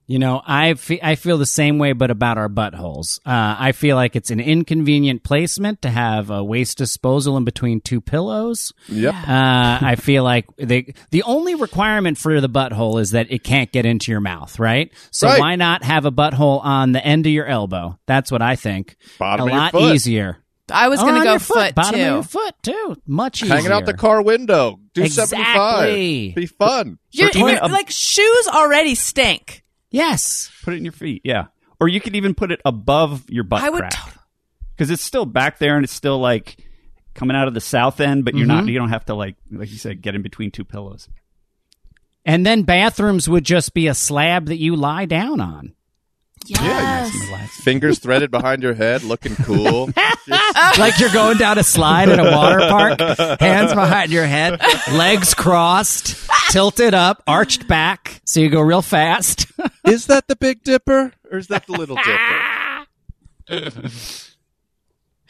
You 0.06 0.18
know, 0.18 0.40
I 0.46 0.72
fe- 0.72 1.00
I 1.02 1.14
feel 1.14 1.36
the 1.36 1.44
same 1.44 1.78
way, 1.78 1.92
but 1.92 2.10
about 2.10 2.38
our 2.38 2.48
buttholes. 2.48 3.18
Uh, 3.26 3.56
I 3.58 3.72
feel 3.72 3.96
like 3.96 4.16
it's 4.16 4.30
an 4.30 4.40
inconvenient 4.40 5.24
placement 5.24 5.82
to 5.82 5.90
have 5.90 6.30
a 6.30 6.42
waste 6.42 6.78
disposal 6.78 7.36
in 7.36 7.44
between 7.44 7.80
two 7.82 8.00
pillows. 8.00 8.72
Yep. 8.88 9.12
Uh, 9.14 9.78
I 9.82 9.96
feel 9.96 10.22
like 10.24 10.46
they, 10.56 10.94
the 11.10 11.22
only 11.24 11.54
requirement 11.54 12.16
for 12.16 12.40
the 12.40 12.48
butthole 12.50 12.98
is 12.98 13.10
that 13.10 13.30
it 13.30 13.44
can't 13.44 13.72
get 13.72 13.84
into 13.84 14.10
your 14.10 14.20
mouth, 14.20 14.58
right? 14.58 14.90
So 15.10 15.26
Right. 15.28 15.40
why 15.40 15.56
not 15.56 15.82
have 15.84 16.04
a 16.06 16.12
butthole 16.12 16.64
on 16.64 16.92
the 16.92 17.04
end 17.04 17.26
of 17.26 17.32
your 17.32 17.46
elbow? 17.46 17.98
That's 18.06 18.30
what 18.32 18.40
I 18.42 18.56
think. 18.56 18.96
Bottom 19.18 19.40
a 19.40 19.46
of 19.48 19.52
your 19.52 19.60
lot 19.60 19.72
foot. 19.72 19.94
easier. 19.94 20.38
I 20.74 20.88
was 20.88 21.00
going 21.00 21.14
to 21.14 21.24
go 21.24 21.30
your 21.32 21.38
foot, 21.38 21.74
bottom 21.74 21.94
too. 21.94 22.00
of 22.06 22.12
your 22.14 22.22
foot 22.22 22.54
too. 22.62 22.96
Much 23.06 23.42
easier. 23.42 23.54
Hanging 23.56 23.70
out 23.72 23.86
the 23.86 23.94
car 23.94 24.22
window. 24.22 24.78
Do 24.92 25.02
Exactly. 25.02 25.38
75. 25.38 26.34
Be 26.34 26.46
fun. 26.46 26.98
You're, 27.12 27.28
Or 27.28 27.30
even 27.30 27.40
you're- 27.48 27.58
a- 27.62 27.68
like 27.68 27.90
shoes 27.90 28.48
already 28.48 28.94
stink. 28.94 29.62
Yes. 29.90 30.50
Put 30.64 30.74
it 30.74 30.78
in 30.78 30.84
your 30.84 30.92
feet. 30.92 31.22
Yeah. 31.24 31.46
Or 31.80 31.88
you 31.88 32.00
could 32.00 32.16
even 32.16 32.34
put 32.34 32.50
it 32.52 32.60
above 32.64 33.28
your 33.30 33.44
butt 33.44 33.62
I 33.62 33.70
would. 33.70 33.80
crack 33.80 33.92
t- 33.92 34.10
because 34.76 34.90
it's 34.90 35.02
still 35.04 35.26
back 35.26 35.58
there 35.58 35.76
and 35.76 35.84
it's 35.84 35.92
still 35.92 36.18
like 36.18 36.56
coming 37.14 37.36
out 37.36 37.46
of 37.48 37.54
the 37.54 37.60
south 37.60 38.00
end, 38.00 38.24
but 38.24 38.34
you're 38.34 38.46
Mm-hmm. 38.46 38.56
not. 38.66 38.68
You 38.68 38.78
don't 38.78 38.88
have 38.88 39.04
to 39.06 39.14
like 39.14 39.36
like 39.52 39.70
you 39.70 39.76
said 39.78 40.02
get 40.02 40.14
in 40.14 40.22
between 40.22 40.50
two 40.50 40.64
pillows. 40.64 41.08
And 42.24 42.44
then 42.46 42.62
bathrooms 42.62 43.28
would 43.28 43.44
just 43.44 43.74
be 43.74 43.86
a 43.86 43.94
slab 43.94 44.46
that 44.46 44.56
you 44.58 44.74
lie 44.76 45.04
down 45.04 45.40
on. 45.40 45.74
Yes. 46.44 47.52
Fingers 47.62 47.98
threaded 47.98 48.30
behind 48.30 48.62
your 48.62 48.74
head, 48.74 49.02
looking 49.02 49.34
cool. 49.36 49.86
like 50.78 50.98
you're 50.98 51.12
going 51.12 51.38
down 51.38 51.58
a 51.58 51.62
slide 51.62 52.08
in 52.08 52.20
a 52.20 52.30
water 52.30 52.60
park, 52.60 53.00
hands 53.40 53.74
behind 53.74 54.10
your 54.10 54.26
head, 54.26 54.60
legs 54.92 55.34
crossed, 55.34 56.16
tilted 56.50 56.94
up, 56.94 57.22
arched 57.26 57.68
back, 57.68 58.20
so 58.24 58.40
you 58.40 58.48
go 58.48 58.60
real 58.60 58.82
fast. 58.82 59.46
is 59.86 60.06
that 60.06 60.28
the 60.28 60.36
Big 60.36 60.62
Dipper 60.62 61.12
or 61.30 61.38
is 61.38 61.48
that 61.48 61.66
the 61.66 61.72
Little 61.72 61.96
Dipper? 61.96 62.86
yeah. 63.48 63.70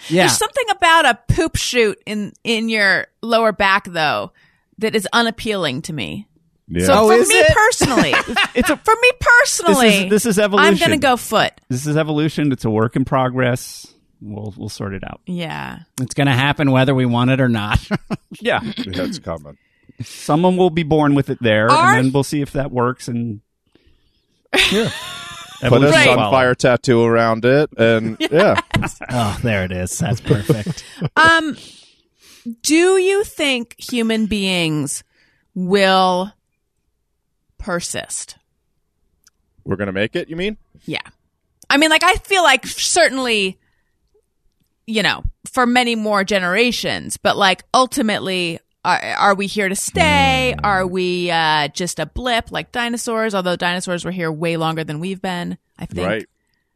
There's 0.09 0.39
something 0.39 0.65
about 0.71 1.07
a 1.07 1.19
poop 1.29 1.57
shoot 1.57 1.99
in 2.07 2.33
in 2.45 2.69
your 2.69 3.07
lower 3.23 3.53
back 3.53 3.85
though 3.85 4.33
that 4.79 4.95
is 4.95 5.09
unappealing 5.13 5.83
to 5.83 5.93
me. 5.93 6.29
Yeah. 6.69 6.87
So 6.87 6.93
Oh, 6.95 7.09
for 7.09 7.15
is 7.15 7.29
me 7.29 7.35
it? 7.35 7.53
personally, 7.55 8.11
It's 8.55 8.71
a 8.71 8.77
for 8.79 8.95
me 9.01 9.11
personally, 9.21 10.09
this 10.09 10.25
is 10.27 10.39
evolution. 10.39 10.67
I'm 10.67 10.73
evolution. 10.75 10.89
going 10.89 11.01
to 11.01 11.07
go 11.07 11.17
foot. 11.17 11.53
this 11.69 11.87
is 11.87 11.97
evolution. 11.97 12.53
It's 12.53 12.65
a 12.65 12.71
work 12.71 12.97
in 12.97 13.05
progress. 13.05 13.87
We'll 14.23 14.55
we'll 14.57 14.71
sort 14.71 14.95
it 14.95 15.03
out. 15.05 15.21
Yeah. 15.27 15.81
it's 16.01 16.15
going 16.15 16.29
to 16.29 16.33
happen 16.33 16.71
whether 16.71 16.95
we 16.95 17.05
want 17.07 17.31
it 17.31 17.41
or 17.41 17.49
not. 17.49 17.79
Yeah. 18.41 18.61
That's 18.87 19.19
coming. 19.21 19.59
Someone 20.03 20.57
will 20.57 20.71
be 20.71 20.83
born 20.83 21.15
with 21.15 21.31
it 21.31 21.39
there, 21.41 21.71
Are- 21.71 21.95
and 21.95 22.07
then 22.07 22.13
we'll 22.13 22.25
see 22.25 22.41
if 22.41 22.53
that 22.53 22.73
works. 22.73 23.07
And 23.09 23.43
yeah, 24.73 24.91
Put 25.61 25.83
a 25.85 25.89
Right. 25.91 26.09
sunfire 26.09 26.57
tattoo 26.57 27.03
around 27.05 27.45
it, 27.45 27.71
and 27.79 28.17
yeah. 28.21 28.61
oh, 29.11 29.39
there 29.43 29.65
it 29.65 29.73
is. 29.73 29.97
That's 29.99 30.21
perfect. 30.21 30.85
Um, 31.17 31.57
do 32.63 32.97
you 32.99 33.23
think 33.25 33.77
human 33.79 34.27
beings 34.27 35.05
will 35.55 36.33
persist? 37.65 38.37
We're 39.65 39.77
gonna 39.77 39.93
make 39.93 40.15
it. 40.15 40.29
You 40.29 40.37
mean? 40.37 40.59
Yeah. 40.85 41.01
I 41.71 41.79
mean, 41.79 41.89
like, 41.89 42.05
I 42.05 42.15
feel 42.17 42.43
like 42.43 42.67
certainly, 42.67 43.59
you 44.87 45.03
know, 45.03 45.25
for 45.51 45.65
many 45.67 45.97
more 45.97 46.23
generations, 46.23 47.17
but 47.17 47.39
like 47.39 47.65
ultimately, 47.73 48.61
are, 48.85 49.01
are 49.01 49.35
we 49.35 49.47
here 49.47 49.71
to 49.71 49.75
stay? 49.75 50.55
Are 50.63 50.87
we 50.87 51.31
uh, 51.31 51.69
just 51.69 51.99
a 51.99 52.05
blip 52.05 52.53
like 52.53 52.71
dinosaurs? 52.71 53.35
Although 53.35 53.57
dinosaurs 53.57 54.05
were 54.05 54.11
here 54.11 54.31
way 54.31 54.59
longer 54.59 54.85
than 54.85 55.01
we've 55.01 55.23
been, 55.23 55.57
I 55.79 55.87
think. 55.87 56.07
Right. 56.07 56.27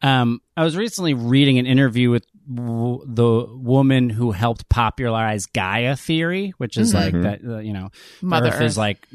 Um, 0.00 0.40
I 0.56 0.64
was 0.64 0.74
recently 0.74 1.12
reading 1.12 1.58
an 1.58 1.66
interview 1.66 2.08
with 2.10 2.24
w- 2.52 3.04
the 3.04 3.46
woman 3.50 4.08
who 4.08 4.30
helped 4.30 4.70
popularize 4.70 5.44
Gaia 5.44 5.96
theory, 5.96 6.54
which 6.56 6.78
is 6.78 6.94
like 6.94 7.12
that, 7.12 7.40
uh, 7.46 7.58
you 7.58 7.74
know, 7.74 7.90
Mother 8.22 8.50
Earth, 8.50 8.62
is 8.62 8.78
like, 8.78 9.06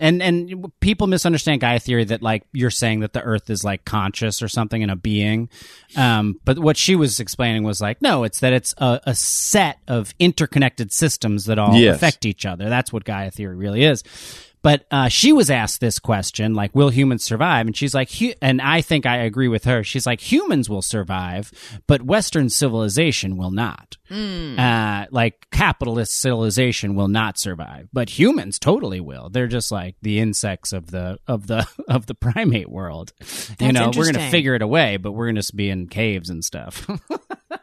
and 0.00 0.20
and 0.22 0.72
people 0.80 1.06
misunderstand 1.06 1.60
Gaia 1.60 1.78
theory 1.78 2.04
that 2.04 2.22
like 2.22 2.42
you're 2.52 2.70
saying 2.70 3.00
that 3.00 3.12
the 3.12 3.22
Earth 3.22 3.50
is 3.50 3.62
like 3.62 3.84
conscious 3.84 4.42
or 4.42 4.48
something 4.48 4.82
and 4.82 4.90
a 4.90 4.96
being, 4.96 5.48
um, 5.96 6.40
but 6.44 6.58
what 6.58 6.76
she 6.76 6.96
was 6.96 7.20
explaining 7.20 7.62
was 7.62 7.80
like, 7.80 8.00
no, 8.02 8.24
it's 8.24 8.40
that 8.40 8.52
it's 8.52 8.74
a, 8.78 9.00
a 9.04 9.14
set 9.14 9.78
of 9.86 10.12
interconnected 10.18 10.92
systems 10.92 11.44
that 11.44 11.58
all 11.58 11.74
Yes. 11.76 11.96
affect 11.96 12.26
each 12.26 12.44
other. 12.46 12.68
That's 12.68 12.92
what 12.92 13.04
Gaia 13.04 13.30
theory 13.30 13.54
really 13.56 13.84
is. 13.84 14.02
But 14.62 14.86
uh, 14.90 15.08
she 15.08 15.32
was 15.32 15.50
asked 15.50 15.80
this 15.80 15.98
question, 15.98 16.54
like, 16.54 16.74
"Will 16.74 16.90
humans 16.90 17.24
survive?" 17.24 17.66
And 17.66 17.76
she's 17.76 17.94
like, 17.94 18.10
and 18.42 18.60
I 18.60 18.80
think 18.82 19.06
I 19.06 19.18
agree 19.18 19.48
with 19.48 19.64
her. 19.64 19.82
She's 19.82 20.06
like, 20.06 20.20
"Humans 20.20 20.68
will 20.68 20.82
survive, 20.82 21.50
but 21.86 22.02
Western 22.02 22.50
civilization 22.50 23.36
will 23.36 23.50
not. 23.50 23.96
Uh, 24.58 25.06
like 25.10 25.46
capitalist 25.50 26.18
civilization 26.20 26.94
will 26.94 27.08
not 27.08 27.38
survive, 27.38 27.88
but 27.92 28.18
humans 28.18 28.58
totally 28.58 29.00
will. 29.00 29.30
They're 29.30 29.46
just 29.46 29.70
like 29.70 29.96
the 30.02 30.18
insects 30.18 30.72
of 30.72 30.90
the 30.90 31.18
of 31.26 31.46
the 31.46 31.66
of 31.88 32.06
the 32.06 32.14
primate 32.14 32.68
world. 32.70 33.12
you 33.60 33.72
know, 33.72 33.90
we're 33.96 34.10
gonna 34.12 34.30
figure 34.30 34.54
it 34.54 34.62
away, 34.62 34.96
but 34.96 35.12
we're 35.12 35.26
gonna 35.28 35.40
be 35.54 35.70
in 35.70 35.88
caves 35.88 36.28
and 36.28 36.44
stuff. 36.44 36.86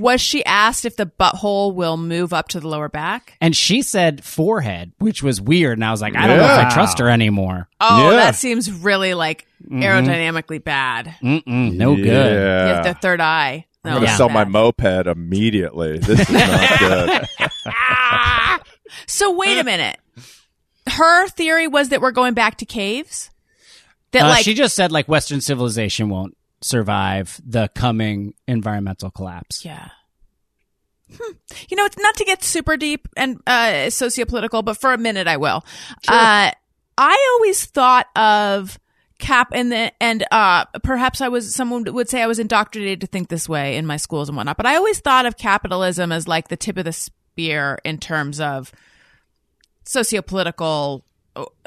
Was 0.00 0.20
she 0.20 0.44
asked 0.44 0.84
if 0.84 0.96
the 0.96 1.06
butthole 1.06 1.74
will 1.74 1.96
move 1.96 2.32
up 2.32 2.48
to 2.48 2.60
the 2.60 2.68
lower 2.68 2.88
back? 2.88 3.36
and 3.40 3.54
she 3.56 3.82
said 3.82 4.22
forehead, 4.24 4.92
which 4.98 5.22
was 5.22 5.40
weird. 5.40 5.78
And 5.78 5.84
I 5.84 5.90
was 5.90 6.00
like, 6.02 6.16
I 6.16 6.26
don't 6.26 6.38
know 6.38 6.44
if 6.44 6.66
I 6.66 6.70
trust 6.72 6.98
her 6.98 7.08
anymore. 7.08 7.68
Oh, 7.80 8.10
Yeah. 8.10 8.16
that 8.16 8.34
seems 8.36 8.70
really 8.70 9.14
like 9.14 9.46
aerodynamically 9.70 10.62
bad. 10.62 11.14
Mm-mm, 11.22 11.74
no 11.74 11.94
good. 11.96 12.04
You 12.06 12.12
Yeah. 12.12 12.74
have 12.76 12.84
the 12.84 12.94
third 12.94 13.20
eye. 13.20 13.66
No, 13.84 13.90
I'm 13.90 13.96
gonna 13.96 14.06
that's 14.06 14.16
sell 14.18 14.28
my 14.30 14.44
moped 14.44 15.06
immediately. 15.06 15.98
This 15.98 16.20
is 16.20 16.30
not 16.30 16.78
good. 16.78 17.26
So 19.06 19.32
wait 19.36 19.58
a 19.58 19.64
minute. 19.64 19.98
Her 20.88 21.28
theory 21.28 21.66
was 21.66 21.88
that 21.90 22.00
we're 22.00 22.10
going 22.12 22.34
back 22.34 22.58
to 22.58 22.64
caves. 22.66 23.30
That 24.12 24.22
Uh, 24.24 24.28
like 24.28 24.44
she 24.44 24.54
just 24.54 24.74
said 24.76 24.92
like 24.92 25.06
Western 25.08 25.40
civilization 25.40 26.08
won't 26.08 26.36
survive 26.64 27.38
the 27.44 27.68
coming 27.74 28.32
environmental 28.48 29.10
collapse. 29.10 29.64
yeah. 29.64 29.90
Hmm. 31.14 31.32
You 31.68 31.76
know, 31.76 31.84
it's 31.84 31.98
not 31.98 32.16
to 32.16 32.24
get 32.24 32.42
super 32.42 32.78
deep 32.78 33.06
and 33.16 33.38
uh, 33.46 33.88
sociopolitical, 33.88 34.64
but 34.64 34.80
for 34.80 34.94
a 34.94 34.98
minute 34.98 35.28
I 35.28 35.36
will. 35.36 35.62
Uh, 36.08 36.50
I 36.96 37.34
always 37.34 37.66
thought 37.66 38.06
of 38.16 38.78
cap 39.18 39.48
and 39.52 39.70
the 39.70 39.92
and 40.02 40.24
uh, 40.30 40.64
perhaps 40.82 41.20
I 41.20 41.28
was 41.28 41.54
someone 41.54 41.84
would 41.84 42.08
say 42.08 42.22
I 42.22 42.26
was 42.26 42.38
indoctrinated 42.38 43.02
to 43.02 43.06
think 43.06 43.28
this 43.28 43.46
way 43.48 43.76
in 43.76 43.84
my 43.84 43.98
schools 43.98 44.30
and 44.30 44.36
whatnot. 44.36 44.56
But 44.56 44.66
I 44.66 44.76
always 44.76 45.00
thought 45.00 45.26
of 45.26 45.36
capitalism 45.36 46.10
as 46.10 46.26
like 46.26 46.48
the 46.48 46.56
tip 46.56 46.78
of 46.78 46.86
the 46.86 46.92
spear 46.92 47.78
in 47.84 47.98
terms 47.98 48.40
of 48.40 48.72
sociopolitical 49.84 51.02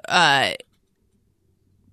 uh 0.07 0.53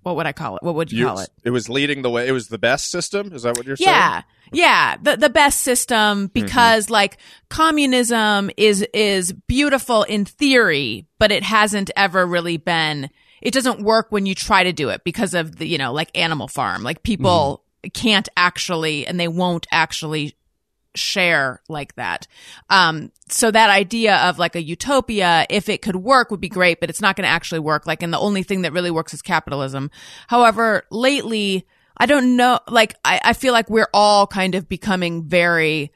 what 0.05 0.15
would 0.17 0.27
I 0.27 0.33
call 0.33 0.55
it? 0.55 0.61
What 0.61 0.75
would 0.75 0.91
you, 0.91 0.99
You- 0.99 1.05
call 1.07 1.19
it? 1.19 1.29
It 1.43 1.49
was 1.49 1.67
leading 1.67 2.03
the 2.03 2.11
way. 2.11 2.27
It 2.27 2.31
was 2.31 2.47
the 2.47 2.59
best 2.59 2.91
system. 2.91 3.33
Is 3.33 3.41
that 3.41 3.57
what 3.57 3.65
you're 3.65 3.75
saying? 3.75 3.89
Yeah. 3.89 4.21
Yeah, 4.51 4.97
the 5.01 5.17
the 5.17 5.29
best 5.29 5.61
system 5.61 6.27
mm-hmm. 6.29 6.45
because 6.45 6.91
like 6.91 7.17
communism 7.49 8.51
is 8.57 8.83
is 8.93 9.33
beautiful 9.33 10.03
in 10.03 10.23
theory, 10.23 11.07
but 11.17 11.31
it 11.31 11.41
hasn't 11.41 11.89
ever 11.95 12.27
really 12.27 12.57
been 12.57 13.09
it 13.41 13.55
doesn't 13.55 13.81
work 13.81 14.11
when 14.11 14.27
you 14.27 14.35
try 14.35 14.63
to 14.63 14.71
do 14.71 14.89
it 14.89 15.03
because 15.03 15.33
of 15.33 15.55
the, 15.55 15.67
you 15.67 15.79
know, 15.79 15.91
like 15.91 16.15
Animal 16.15 16.47
Farm. 16.47 16.83
Like 16.83 17.01
people 17.01 17.63
mm-hmm. 17.83 17.89
can't 17.89 18.29
actually 18.37 19.07
and 19.07 19.19
they 19.19 19.27
won't 19.27 19.65
actually 19.71 20.35
share 20.97 21.61
like 21.67 21.95
that. 21.95 22.27
Um, 22.69 23.11
so 23.29 23.51
that 23.51 23.69
idea 23.69 24.15
of 24.17 24.39
like 24.39 24.55
a 24.55 24.63
utopia, 24.63 25.45
if 25.49 25.69
it 25.69 25.81
could 25.81 25.95
work 25.95 26.31
would 26.31 26.41
be 26.41 26.49
great, 26.49 26.79
but 26.79 26.89
it's 26.89 27.01
not 27.01 27.15
going 27.15 27.25
to 27.25 27.29
actually 27.29 27.59
work. 27.59 27.85
Like, 27.85 28.03
and 28.03 28.13
the 28.13 28.19
only 28.19 28.43
thing 28.43 28.61
that 28.63 28.73
really 28.73 28.91
works 28.91 29.13
is 29.13 29.21
capitalism. 29.21 29.91
However, 30.27 30.83
lately, 30.91 31.67
I 31.97 32.05
don't 32.05 32.35
know, 32.35 32.59
like, 32.67 32.95
I, 33.05 33.21
I 33.23 33.33
feel 33.33 33.53
like 33.53 33.69
we're 33.69 33.89
all 33.93 34.27
kind 34.27 34.55
of 34.55 34.67
becoming 34.67 35.23
very 35.23 35.91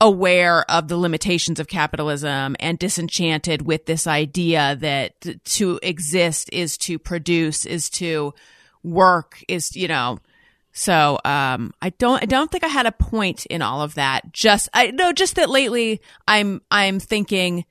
aware 0.00 0.70
of 0.70 0.88
the 0.88 0.96
limitations 0.96 1.60
of 1.60 1.68
capitalism 1.68 2.56
and 2.58 2.78
disenchanted 2.78 3.62
with 3.62 3.84
this 3.84 4.06
idea 4.06 4.76
that 4.80 5.44
to 5.44 5.78
exist 5.82 6.48
is 6.52 6.78
to 6.78 6.98
produce, 6.98 7.66
is 7.66 7.90
to 7.90 8.32
work, 8.82 9.44
is, 9.46 9.76
you 9.76 9.88
know, 9.88 10.18
so 10.72 11.18
um, 11.24 11.72
I 11.82 11.90
don't 11.90 12.22
I 12.22 12.26
don't 12.26 12.50
think 12.50 12.64
I 12.64 12.68
had 12.68 12.86
a 12.86 12.92
point 12.92 13.46
in 13.46 13.62
all 13.62 13.82
of 13.82 13.94
that. 13.94 14.32
Just 14.32 14.68
I 14.72 14.90
no, 14.92 15.12
just 15.12 15.36
that 15.36 15.50
lately 15.50 16.00
I'm 16.28 16.60
I'm 16.70 17.00
thinking 17.00 17.64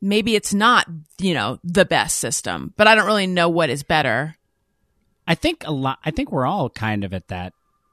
maybe 0.00 0.34
it's 0.34 0.52
not 0.54 0.86
you 1.18 1.34
know 1.34 1.58
the 1.64 1.84
best 1.84 2.18
system, 2.18 2.72
but 2.76 2.86
I 2.86 2.94
don't 2.94 3.06
really 3.06 3.26
know 3.26 3.48
what 3.48 3.70
is 3.70 3.82
better. 3.82 4.36
I 5.26 5.34
think 5.34 5.64
a 5.66 5.72
lot. 5.72 5.98
I 6.04 6.10
think 6.10 6.32
we're 6.32 6.46
all 6.46 6.70
kind 6.70 7.04
of 7.04 7.14
at 7.14 7.28
that. 7.28 7.52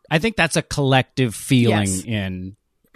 I 0.10 0.20
think 0.20 0.36
that's 0.36 0.56
a 0.56 0.62
collective 0.62 1.36
feeling 1.36 1.88
Yes. 1.88 2.04
in 2.04 2.56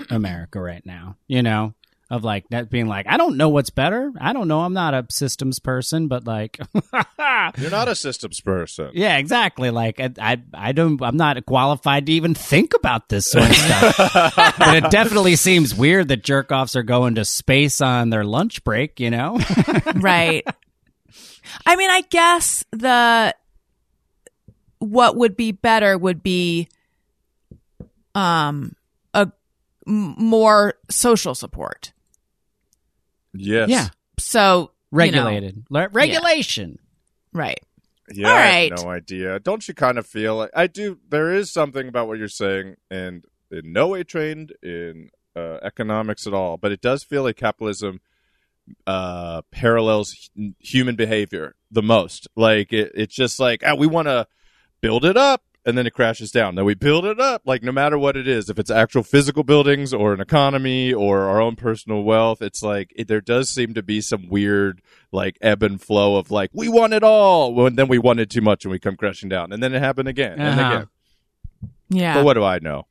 America 0.10 0.60
right 0.60 0.86
now. 0.86 1.16
You 1.28 1.44
know, 1.44 1.74
of 2.12 2.26
like 2.26 2.46
that 2.50 2.70
being 2.70 2.88
like, 2.88 3.08
I 3.08 3.16
don't 3.16 3.38
know 3.38 3.48
what's 3.48 3.70
better. 3.70 4.12
I 4.20 4.34
don't 4.34 4.50
know. 4.50 4.60
I'm 4.60 4.74
not 4.74 4.94
a 4.94 5.06
systems 5.10 5.60
person, 5.60 6.10
but 6.10 6.28
like, 6.28 6.60
You're 7.58 7.72
not 7.72 7.88
a 7.88 7.96
systems 7.96 8.42
person. 8.42 8.92
yeah, 8.94 9.18
exactly. 9.18 9.72
Like 9.72 10.00
I, 10.02 10.12
I, 10.20 10.42
I 10.54 10.72
don't. 10.74 11.02
I'm 11.02 11.16
not 11.16 11.44
qualified 11.46 12.08
to 12.08 12.12
even 12.12 12.34
think 12.34 12.74
about 12.74 13.08
this 13.08 13.32
sort 13.32 13.50
of 13.50 13.56
stuff. 13.56 13.98
but 14.60 14.76
it 14.76 14.92
definitely 14.92 15.38
seems 15.38 15.74
weird 15.74 16.10
that 16.10 16.22
jerk 16.24 16.52
offs 16.52 16.76
are 16.76 16.84
going 16.84 17.16
to 17.16 17.24
space 17.24 17.80
on 17.80 18.10
their 18.10 18.26
lunch 18.26 18.64
break. 18.66 19.00
You 19.00 19.10
know. 19.10 19.40
right. 19.96 20.46
I 21.66 21.76
mean, 21.78 21.90
I 21.90 22.02
guess 22.02 22.66
the 22.72 23.34
what 24.80 25.16
would 25.16 25.38
be 25.38 25.54
better 25.54 25.98
would 25.98 26.22
be 26.24 26.68
um 28.16 28.76
a 29.14 29.32
m- 29.88 30.16
more 30.18 30.74
social 30.90 31.36
support. 31.36 31.94
Yes. 33.34 33.70
yeah. 33.70 33.88
So 34.20 34.72
you 34.92 35.12
know, 35.12 35.26
Regulated. 35.26 35.66
Le- 35.70 35.88
regulation. 35.90 36.80
right. 37.34 37.60
Yeah, 38.14 38.28
All 38.30 38.36
I 38.36 38.42
have 38.42 38.84
no 38.84 38.90
idea. 38.90 39.40
Don't 39.40 39.66
you 39.68 39.74
kind 39.74 39.98
of 39.98 40.06
feel 40.06 40.36
like 40.36 40.50
I 40.54 40.68
do? 40.68 41.00
There 41.08 41.34
is 41.34 41.50
something 41.50 41.88
about 41.88 42.08
what 42.08 42.18
you're 42.18 42.28
saying, 42.28 42.76
and 42.90 43.24
in 43.50 43.72
no 43.72 43.88
way 43.88 44.04
trained 44.04 44.52
in 44.62 45.12
uh, 45.34 45.60
economics 45.64 46.28
at 46.28 46.34
all, 46.34 46.58
but 46.58 46.74
it 46.74 46.82
does 46.82 47.06
feel 47.06 47.24
like 47.24 47.38
capitalism 47.38 48.02
uh, 48.86 49.42
parallels 49.52 50.30
h- 50.38 50.52
human 50.60 50.96
behavior 50.98 51.56
the 51.72 51.82
most. 51.82 52.28
Like 52.36 52.74
it, 52.74 52.92
it's 52.96 53.16
just 53.16 53.40
like 53.40 53.64
ah, 53.66 53.76
we 53.76 53.88
want 53.88 54.08
to 54.10 54.28
build 54.82 55.06
it 55.06 55.16
up, 55.16 55.44
and 55.66 55.78
then 55.78 55.86
it 55.86 55.92
crashes 55.94 56.32
down. 56.32 56.56
Then 56.56 56.66
we 56.66 56.74
build 56.74 57.06
it 57.06 57.20
up, 57.20 57.44
like 57.46 57.62
no 57.64 57.72
matter 57.72 57.98
what 57.98 58.18
it 58.18 58.28
is, 58.28 58.50
if 58.50 58.58
it's 58.58 58.72
actual 58.72 59.04
physical 59.04 59.44
buildings 59.44 59.94
or 59.94 60.14
an 60.14 60.20
economy 60.22 60.92
or 60.94 61.22
our 61.30 61.40
own 61.42 61.56
personal 61.56 62.04
wealth, 62.04 62.42
it's 62.42 62.64
like 62.64 62.92
it, 62.96 63.08
there 63.08 63.22
does 63.22 63.50
seem 63.50 63.74
to 63.76 63.84
be 63.84 64.02
some 64.02 64.28
weird 64.30 64.82
like 65.12 65.38
ebb 65.42 65.62
and 65.64 65.82
flow 65.82 66.16
of 66.18 66.32
like 66.32 66.50
we 66.54 66.68
want 66.70 66.94
it 66.94 67.04
all, 67.04 67.54
when 67.54 67.76
then 67.76 67.88
we 67.88 67.98
wanted 68.00 68.30
too 68.30 68.42
much 68.42 68.66
and 68.66 68.72
we 68.72 68.80
come 68.80 68.96
crashing 68.96 69.30
down, 69.30 69.52
and 69.52 69.62
then 69.62 69.74
it 69.74 69.80
happened 69.82 70.08
again 70.08 70.40
and 70.40 70.60
Uh-huh. 70.60 70.74
again. 70.76 70.88
Yeah. 71.90 72.14
But 72.16 72.26
what 72.26 72.34
do 72.36 72.44
I 72.44 72.60
know? 72.60 72.88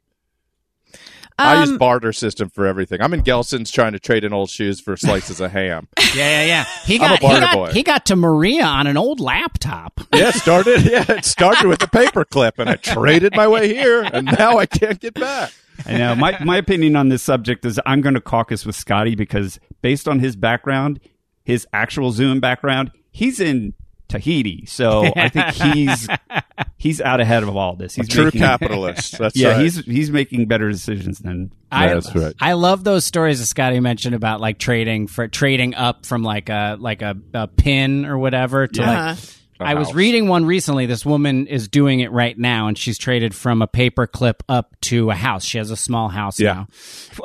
I 1.41 1.61
use 1.61 1.71
Um, 1.71 1.79
barter 1.79 2.13
system 2.13 2.49
for 2.51 2.67
everything. 2.67 3.01
I'm 3.01 3.13
in 3.15 3.23
Gelson's 3.23 3.71
trying 3.71 3.93
to 3.93 3.99
trade 3.99 4.25
in 4.25 4.33
old 4.33 4.51
shoes 4.51 4.81
for 4.81 4.97
slices 4.97 5.41
of 5.41 5.51
ham. 5.53 5.89
Yeah, 6.15 6.41
yeah, 6.41 6.45
yeah. 6.47 6.65
He 6.87 6.99
I'm 7.01 7.13
a 7.13 7.19
got, 7.19 7.33
he 7.35 7.41
got, 7.41 7.55
boy. 7.55 7.71
he 7.73 7.83
got 7.85 8.07
to 8.07 8.15
Moorea 8.17 8.65
on 8.65 8.87
an 8.89 8.97
old 8.97 9.21
laptop. 9.21 10.01
Yeah, 10.15 10.33
started. 10.33 10.83
Yeah, 10.91 11.05
it 11.09 11.25
started 11.25 11.67
with 11.69 11.83
a 11.83 11.87
paperclip, 11.87 12.53
and 12.59 12.69
I 12.69 12.75
traded 12.77 13.35
my 13.37 13.47
way 13.47 13.69
here, 13.73 14.03
and 14.03 14.27
now 14.27 14.59
I 14.59 14.67
can't 14.67 14.99
get 14.99 15.15
back. 15.15 15.53
I 15.87 15.99
know. 15.99 16.15
My 16.17 16.37
my 16.45 16.57
opinion 16.57 16.97
on 16.97 17.09
this 17.11 17.23
subject 17.23 17.65
is 17.65 17.81
I'm 17.87 18.01
going 18.01 18.15
to 18.15 18.21
caucus 18.21 18.67
with 18.67 18.75
Scotty 18.77 19.15
because 19.15 19.61
based 19.83 20.09
on 20.09 20.19
his 20.19 20.35
background, 20.37 20.99
his 21.45 21.67
actual 21.73 22.11
Zoom 22.13 22.41
background, 22.41 22.91
he's 23.13 23.39
in 23.41 23.75
Tahiti, 24.11 24.67
so 24.67 25.11
I 25.17 25.29
think 25.31 25.47
he's 25.55 26.07
he's 26.77 27.01
out 27.01 27.21
ahead 27.21 27.43
of 27.43 27.57
all 27.57 27.77
this. 27.77 27.95
He's 27.95 28.09
a 28.09 28.11
True 28.11 28.25
making, 28.27 28.41
capitalist. 28.41 29.17
That's 29.19 29.37
yeah, 29.37 29.53
right. 29.53 29.61
he's 29.63 29.79
he's 29.87 30.11
making 30.11 30.47
better 30.47 30.71
decisions 30.71 31.19
than 31.21 31.53
I, 31.73 31.95
That's 31.95 32.15
right. 32.15 32.35
I 32.41 32.53
love 32.55 32.85
those 32.85 33.05
stories 33.07 33.41
that 33.41 33.47
Scotty 33.47 33.81
mentioned 33.81 34.15
about 34.15 34.41
like 34.41 34.59
trading 34.59 35.07
for 35.07 35.29
trading 35.29 35.75
up 35.75 36.05
from 36.05 36.23
like 36.23 36.49
a 36.51 36.77
like 36.79 37.01
a, 37.03 37.17
a 37.33 37.47
pin 37.49 38.05
or 38.05 38.19
whatever 38.19 38.67
to 38.67 38.83
Uh-huh. 38.83 38.93
like. 39.09 39.19
A 39.19 39.31
I 39.63 39.75
was 39.75 39.93
reading 39.93 40.27
one 40.27 40.47
recently. 40.47 40.87
This 40.87 41.05
woman 41.05 41.47
is 41.47 41.69
doing 41.69 42.01
it 42.01 42.11
right 42.13 42.37
now, 42.39 42.69
and 42.69 42.79
she's 42.79 42.97
traded 42.97 43.35
from 43.35 43.61
a 43.61 43.67
paper 43.67 44.07
clip 44.07 44.43
up 44.49 44.75
to 44.83 45.11
a 45.11 45.15
house. 45.15 45.45
She 45.45 45.59
has 45.59 45.71
a 45.71 45.77
small 45.77 46.09
house 46.09 46.41
Yeah. 46.41 46.53
now, 46.55 46.67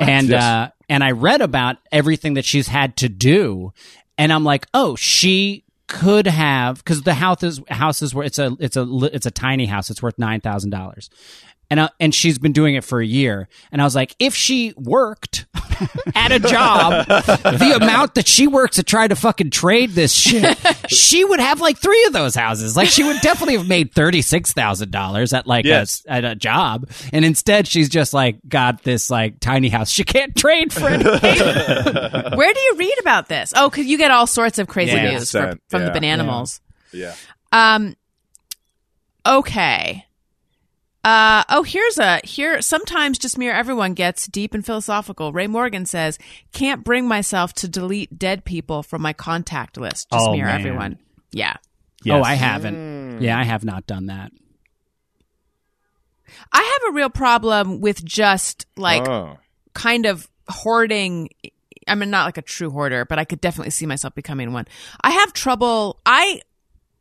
and 0.02 0.28
Yes. 0.28 0.42
uh, 0.42 0.68
and 0.90 1.02
I 1.02 1.12
read 1.12 1.40
about 1.40 1.78
everything 1.90 2.34
that 2.34 2.44
she's 2.44 2.68
had 2.68 2.94
to 2.98 3.08
do, 3.08 3.72
and 4.18 4.30
I'm 4.30 4.44
like, 4.44 4.66
oh, 4.74 4.96
she 4.96 5.64
could 5.88 6.26
have 6.26 6.78
because 6.78 7.02
the 7.02 7.14
house 7.14 7.42
is 7.42 7.60
houses 7.68 8.14
where 8.14 8.26
it's 8.26 8.38
a 8.38 8.56
it's 8.58 8.76
a 8.76 8.86
it's 9.12 9.26
a 9.26 9.30
tiny 9.30 9.66
house. 9.66 9.90
It's 9.90 10.02
worth 10.02 10.18
nine 10.18 10.40
thousand 10.40 10.70
dollars. 10.70 11.10
And, 11.68 11.80
uh, 11.80 11.88
and 11.98 12.14
she's 12.14 12.38
been 12.38 12.52
doing 12.52 12.76
it 12.76 12.84
for 12.84 13.00
a 13.00 13.06
year. 13.06 13.48
And 13.72 13.80
I 13.82 13.84
was 13.84 13.96
like, 13.96 14.14
if 14.20 14.36
she 14.36 14.72
worked 14.76 15.46
at 16.14 16.30
a 16.30 16.38
job, 16.38 17.06
the 17.08 17.72
amount 17.74 18.14
that 18.14 18.28
she 18.28 18.46
works 18.46 18.76
to 18.76 18.84
try 18.84 19.08
to 19.08 19.16
fucking 19.16 19.50
trade 19.50 19.90
this 19.90 20.12
shit, 20.14 20.56
she 20.88 21.24
would 21.24 21.40
have 21.40 21.60
like 21.60 21.76
three 21.78 22.04
of 22.04 22.12
those 22.12 22.36
houses. 22.36 22.76
Like 22.76 22.88
she 22.88 23.02
would 23.02 23.20
definitely 23.20 23.56
have 23.56 23.66
made 23.66 23.92
thirty 23.92 24.22
six 24.22 24.52
thousand 24.52 24.92
dollars 24.92 25.32
at 25.32 25.48
like 25.48 25.64
Yes. 25.64 26.04
a, 26.06 26.12
at 26.12 26.24
a 26.24 26.34
job. 26.36 26.88
And 27.12 27.24
instead, 27.24 27.66
she's 27.66 27.88
just 27.88 28.14
like 28.14 28.38
got 28.48 28.84
this 28.84 29.10
like 29.10 29.40
tiny 29.40 29.68
house. 29.68 29.90
She 29.90 30.04
can't 30.04 30.36
trade 30.36 30.72
for 30.72 30.86
it. 30.88 31.02
Where 32.36 32.54
do 32.54 32.60
you 32.60 32.74
read 32.76 32.94
about 33.00 33.28
this? 33.28 33.52
Oh, 33.56 33.68
because 33.68 33.86
you 33.86 33.98
get 33.98 34.12
all 34.12 34.28
sorts 34.28 34.60
of 34.60 34.68
crazy 34.68 34.92
Yeah. 34.92 35.10
news 35.14 35.32
from, 35.32 35.42
Percent, 35.42 35.62
from 35.68 35.80
the 35.86 35.88
yeah. 36.00 36.16
Bananimals. 36.16 36.60
yeah. 36.92 37.14
Um. 37.50 37.96
Okay. 39.26 40.04
Uh, 41.06 41.44
oh, 41.50 41.62
here's 41.62 41.98
a 41.98 42.20
here. 42.24 42.60
Sometimes 42.60 43.16
just 43.16 43.38
mere 43.38 43.52
everyone 43.52 43.94
gets 43.94 44.26
deep 44.26 44.54
and 44.54 44.66
philosophical. 44.66 45.32
Ray 45.32 45.46
Morgan 45.46 45.86
says, 45.86 46.18
"Can't 46.52 46.82
bring 46.82 47.06
myself 47.06 47.52
to 47.54 47.68
delete 47.68 48.18
dead 48.18 48.44
people 48.44 48.82
from 48.82 49.02
my 49.02 49.12
contact 49.12 49.76
list." 49.76 50.10
Just 50.10 50.26
Oh, 50.26 50.32
mere 50.32 50.46
man. 50.46 50.58
everyone. 50.58 50.98
Yeah, 51.30 51.58
Oh, 52.08 52.22
I 52.22 52.34
haven't. 52.34 53.20
Yeah, 53.20 53.38
I 53.38 53.44
have 53.44 53.64
not 53.64 53.86
done 53.86 54.06
that. 54.06 54.32
I 56.52 56.58
have 56.58 56.92
a 56.92 56.94
real 56.96 57.10
problem 57.10 57.80
with 57.80 58.04
just 58.04 58.66
like 58.76 59.06
oh. 59.08 59.38
kind 59.74 60.06
of 60.06 60.28
hoarding. 60.48 61.30
I 61.86 61.94
mean, 61.94 62.10
not 62.10 62.24
like 62.24 62.38
a 62.38 62.42
true 62.42 62.70
hoarder, 62.70 63.04
but 63.04 63.20
I 63.20 63.24
could 63.24 63.40
definitely 63.40 63.70
see 63.70 63.86
myself 63.86 64.14
becoming 64.16 64.52
one. 64.52 64.66
I 65.00 65.10
have 65.10 65.32
trouble. 65.32 66.00
I 66.04 66.40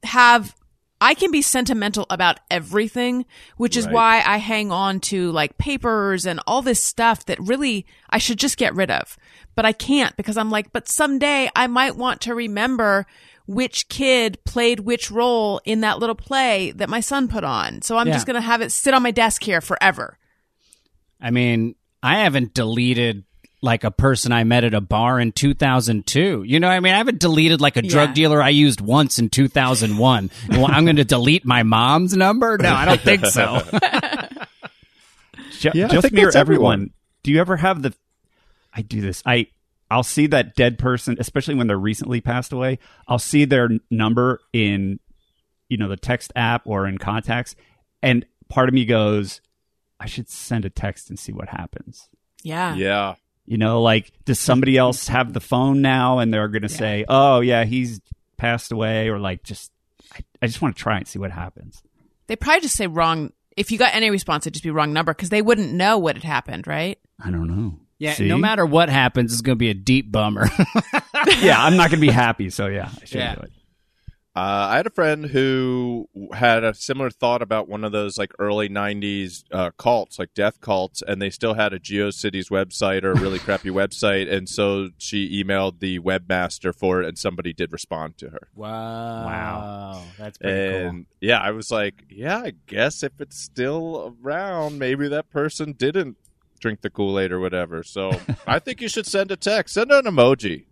have. 0.04 0.56
I 1.02 1.14
can 1.14 1.30
be 1.30 1.42
sentimental 1.42 2.06
about 2.10 2.40
everything, 2.50 3.26
which 3.58 3.76
is 3.76 3.86
Right. 3.86 3.94
why 3.94 4.24
I 4.26 4.38
hang 4.38 4.72
on 4.72 5.00
to 5.02 5.32
like 5.32 5.58
papers 5.58 6.26
and 6.26 6.40
all 6.48 6.62
this 6.62 6.82
stuff 6.82 7.26
that 7.26 7.40
really 7.40 7.86
I 8.10 8.18
should 8.18 8.40
just 8.40 8.58
get 8.58 8.74
rid 8.74 8.90
of. 8.90 9.18
But 9.56 9.66
I 9.66 9.74
can't 9.74 10.16
because 10.18 10.38
I'm 10.38 10.50
like, 10.50 10.72
but 10.72 10.88
someday 10.88 11.50
I 11.56 11.68
might 11.68 11.96
want 11.98 12.22
to 12.22 12.34
remember 12.36 13.06
which 13.46 13.90
kid 13.90 14.40
played 14.46 14.80
which 14.82 15.12
role 15.12 15.62
in 15.66 15.82
that 15.82 16.00
little 16.00 16.16
play 16.16 16.72
that 16.72 16.90
my 16.90 17.00
son 17.00 17.28
put 17.28 17.44
on. 17.44 17.82
So 17.82 17.98
I'm 17.98 18.08
Yeah. 18.08 18.14
just 18.14 18.26
going 18.26 18.36
to 18.36 18.42
have 18.42 18.62
it 18.62 18.72
sit 18.72 18.94
on 18.94 19.04
my 19.04 19.12
desk 19.12 19.44
here 19.44 19.62
forever. 19.62 20.18
I 21.22 21.30
mean, 21.30 21.76
I 22.02 22.20
haven't 22.20 22.54
deleted 22.54 23.24
like 23.66 23.84
a 23.84 23.92
person 23.92 24.32
I 24.32 24.44
met 24.46 24.64
at 24.64 24.74
a 24.74 24.80
bar 24.80 25.20
in 25.20 25.32
2002. 25.34 26.44
You 26.48 26.60
know, 26.60 26.68
what 26.68 26.74
I 26.74 26.80
mean, 26.80 26.94
I 26.94 26.98
haven't 26.98 27.20
deleted 27.20 27.60
like 27.60 27.76
a 27.76 27.82
drug 27.82 28.10
Yeah. 28.10 28.14
dealer 28.14 28.42
I 28.42 28.50
used 28.50 28.80
once 28.80 29.20
in 29.20 29.30
2001. 29.30 30.30
well, 30.52 30.68
I'm 30.68 30.86
going 30.86 30.96
to 30.98 31.04
delete 31.04 31.46
my 31.46 31.64
mom's 31.64 32.16
number? 32.16 32.58
No, 32.58 32.74
I 32.74 32.86
don't 32.86 33.02
think 33.02 33.26
so. 33.26 33.62
Ju- 35.60 35.72
Yeah, 35.74 35.88
just 35.88 36.04
think 36.04 36.14
mere 36.14 36.26
that's 36.26 36.36
everyone. 36.36 36.74
everyone. 36.74 36.94
Do 37.24 37.32
you 37.32 37.42
ever 37.42 37.58
have 37.58 37.82
the? 37.82 37.94
I 38.74 38.82
do 38.82 39.02
this. 39.02 39.24
I 39.26 39.48
I'll 39.90 40.04
see 40.04 40.28
that 40.28 40.56
dead 40.56 40.78
person, 40.78 41.18
especially 41.20 41.56
when 41.56 41.68
they're 41.68 41.78
recently 41.78 42.22
passed 42.22 42.54
away. 42.54 42.80
I'll 43.08 43.20
see 43.20 43.46
their 43.46 43.70
number 43.90 44.40
in, 44.54 45.00
you 45.70 45.78
know, 45.78 45.88
the 45.88 45.98
text 45.98 46.32
app 46.36 46.64
or 46.66 46.88
in 46.88 46.98
contacts, 46.98 47.56
and 48.02 48.26
part 48.50 48.68
of 48.70 48.76
me 48.76 48.86
goes, 48.86 49.42
I 50.00 50.06
should 50.08 50.30
send 50.30 50.66
a 50.66 50.70
text 50.70 51.10
and 51.10 51.18
see 51.18 51.32
what 51.32 51.50
happens. 51.50 52.10
Yeah. 52.44 52.76
Yeah. 52.76 53.16
You 53.46 53.58
know, 53.58 53.82
like 53.82 54.12
does 54.26 54.40
somebody 54.40 54.74
mm-hmm. 54.74 54.80
else 54.80 55.08
have 55.08 55.34
the 55.34 55.40
phone 55.40 55.82
now, 55.82 56.20
and 56.20 56.34
they're 56.34 56.48
going 56.48 56.64
to 56.64 56.70
say, 56.70 57.06
"Oh 57.08 57.42
yeah, 57.42 57.64
he's 57.64 58.02
passed 58.38 58.72
away," 58.72 59.10
or 59.10 59.20
like 59.20 59.44
just, 59.44 59.72
I, 60.14 60.20
I 60.42 60.48
just 60.48 60.62
want 60.62 60.76
to 60.76 60.82
try 60.82 60.98
and 60.98 61.08
see 61.08 61.20
what 61.20 61.32
happens. 61.32 61.84
They 62.28 62.36
probably 62.36 62.62
just 62.62 62.76
say 62.76 62.88
wrong. 62.88 63.32
If 63.56 63.72
you 63.72 63.78
got 63.78 63.94
any 63.94 64.10
response, 64.10 64.44
it'd 64.46 64.54
just 64.54 64.64
be 64.64 64.72
wrong 64.72 64.94
number 64.94 65.14
because 65.14 65.30
they 65.30 65.42
wouldn't 65.42 65.72
know 65.74 65.98
what 65.98 66.16
had 66.16 66.24
happened, 66.24 66.68
right? 66.68 66.98
I 67.24 67.30
don't 67.32 67.48
know. 67.48 67.80
Yeah, 67.98 68.14
See? 68.14 68.28
no 68.28 68.38
matter 68.38 68.66
what 68.66 68.90
happens, 68.90 69.32
it's 69.32 69.42
going 69.42 69.56
to 69.56 69.60
be 69.60 69.70
a 69.70 69.74
deep 69.74 70.12
bummer. 70.12 70.48
yeah, 71.40 71.64
I'm 71.64 71.78
not 71.78 71.90
going 71.90 72.02
to 72.02 72.08
be 72.08 72.10
happy. 72.12 72.50
So 72.50 72.68
yeah, 72.68 72.90
I 73.02 73.06
should 73.06 73.20
Yeah. 73.20 73.36
do 73.36 73.42
it. 73.42 73.52
Uh, 74.36 74.68
I 74.72 74.76
had 74.78 74.88
a 74.88 74.90
friend 74.90 75.28
who 75.28 76.10
had 76.34 76.66
a 76.66 76.74
similar 76.74 77.10
thought 77.10 77.42
about 77.42 77.70
one 77.70 77.86
of 77.86 77.94
those 77.94 78.18
like 78.18 78.34
early 78.38 78.68
'90s 78.68 79.44
uh, 79.52 79.72
cults, 79.78 80.20
like 80.20 80.34
death 80.34 80.60
cults, 80.60 81.02
and 81.02 81.22
they 81.22 81.30
still 81.30 81.54
had 81.54 81.74
a 81.74 81.80
GeoCities 81.80 82.50
website 82.50 83.04
or 83.04 83.12
a 83.12 83.20
really 83.20 83.40
crappy 83.46 83.70
website, 83.70 84.32
and 84.32 84.50
so 84.50 84.90
she 84.98 85.42
emailed 85.42 85.80
the 85.80 86.00
webmaster 86.00 86.76
for 86.76 87.02
it, 87.02 87.08
and 87.08 87.18
somebody 87.18 87.54
did 87.54 87.72
respond 87.72 88.18
to 88.18 88.30
her. 88.30 88.50
wow. 88.56 89.26
Wow. 89.26 90.04
That's 90.18 90.38
pretty 90.38 90.78
And 90.78 91.06
yeah, 91.22 91.40
I 91.40 91.52
was 91.52 91.72
like, 91.72 92.04
yeah, 92.10 92.40
I 92.40 92.54
guess 92.68 93.04
if 93.04 93.20
it's 93.20 93.38
still 93.38 94.16
around, 94.22 94.80
maybe 94.80 95.08
that 95.08 95.30
person 95.30 95.74
didn't 95.74 96.18
drink 96.60 96.82
the 96.82 96.90
Kool 96.90 97.20
Aid 97.20 97.32
or 97.32 97.40
whatever. 97.40 97.84
So 97.84 98.12
I 98.48 98.60
think 98.60 98.82
you 98.82 98.90
should 98.90 99.06
send 99.06 99.32
a 99.32 99.38
text, 99.38 99.76
send 99.76 99.92
an 99.92 100.06
emoji, 100.06 100.66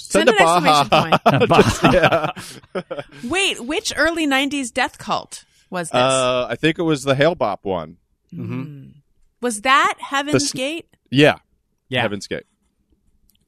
Send 0.00 0.28
a 0.28 0.32
an 0.32 0.38
exclamation 0.40 1.20
point. 1.20 1.50
Just- 1.64 1.82
yeah. 1.92 2.30
Wait, 3.24 3.60
which 3.64 3.92
early 3.96 4.26
'90s 4.26 4.72
death 4.72 4.98
cult 4.98 5.44
was 5.70 5.90
this? 5.90 6.00
Uh, 6.00 6.46
I 6.48 6.56
think 6.56 6.78
it 6.78 6.82
was 6.82 7.02
the 7.02 7.14
Hale-Bopp 7.14 7.58
one. 7.62 7.96
Hmm. 8.34 8.86
Was 9.40 9.62
that 9.62 9.94
Heaven's 9.98 10.52
The- 10.52 10.58
Gate? 10.58 10.86
Yeah, 11.10 11.36
Yeah. 11.88 12.02
Heaven's 12.02 12.26
Gate. 12.26 12.44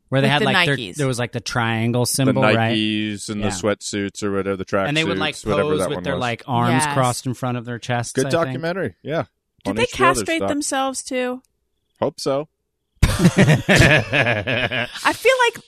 Where 0.09 0.21
they 0.21 0.27
With 0.27 0.33
had 0.33 0.41
the 0.43 0.47
like 0.47 0.67
their, 0.67 0.77
Nikes. 0.77 0.97
there 0.97 1.07
was 1.07 1.19
like 1.21 1.31
the 1.33 1.41
triangle 1.41 2.05
symbol, 2.05 2.43
the 2.43 2.49
right? 2.55 2.77
Nikes 2.77 3.29
and 3.29 3.41
Yeah. 3.41 3.51
the 3.51 3.55
sweatsuits 3.55 4.25
or 4.25 4.33
whatever 4.33 4.57
the 4.57 4.65
track 4.65 4.89
And 4.89 4.97
they 4.97 5.05
would 5.05 5.19
like 5.19 5.37
whatever 5.45 5.63
pose 5.63 5.79
that 5.81 5.89
with 5.89 5.97
one 5.99 6.03
their 6.03 6.15
was. 6.15 6.21
like 6.21 6.43
arms 6.49 6.83
Yes. 6.85 6.95
crossed 6.95 7.27
in 7.27 7.35
front 7.35 7.59
of 7.59 7.65
their 7.65 7.79
chests. 7.79 8.13
good 8.13 8.27
I 8.27 8.31
think. 8.31 8.45
documentary. 8.47 8.95
Yeah, 9.05 9.25
Did 9.65 9.71
on 9.71 9.77
they 9.77 9.85
HBO, 9.85 9.99
there's 9.99 10.19
castrate 10.19 10.41
doc- 10.41 10.49
themselves 10.49 11.03
too? 11.05 11.43
Hope 12.01 12.19
so. 12.19 12.49
I 13.03 14.89
feel 15.15 15.33
like 15.47 15.65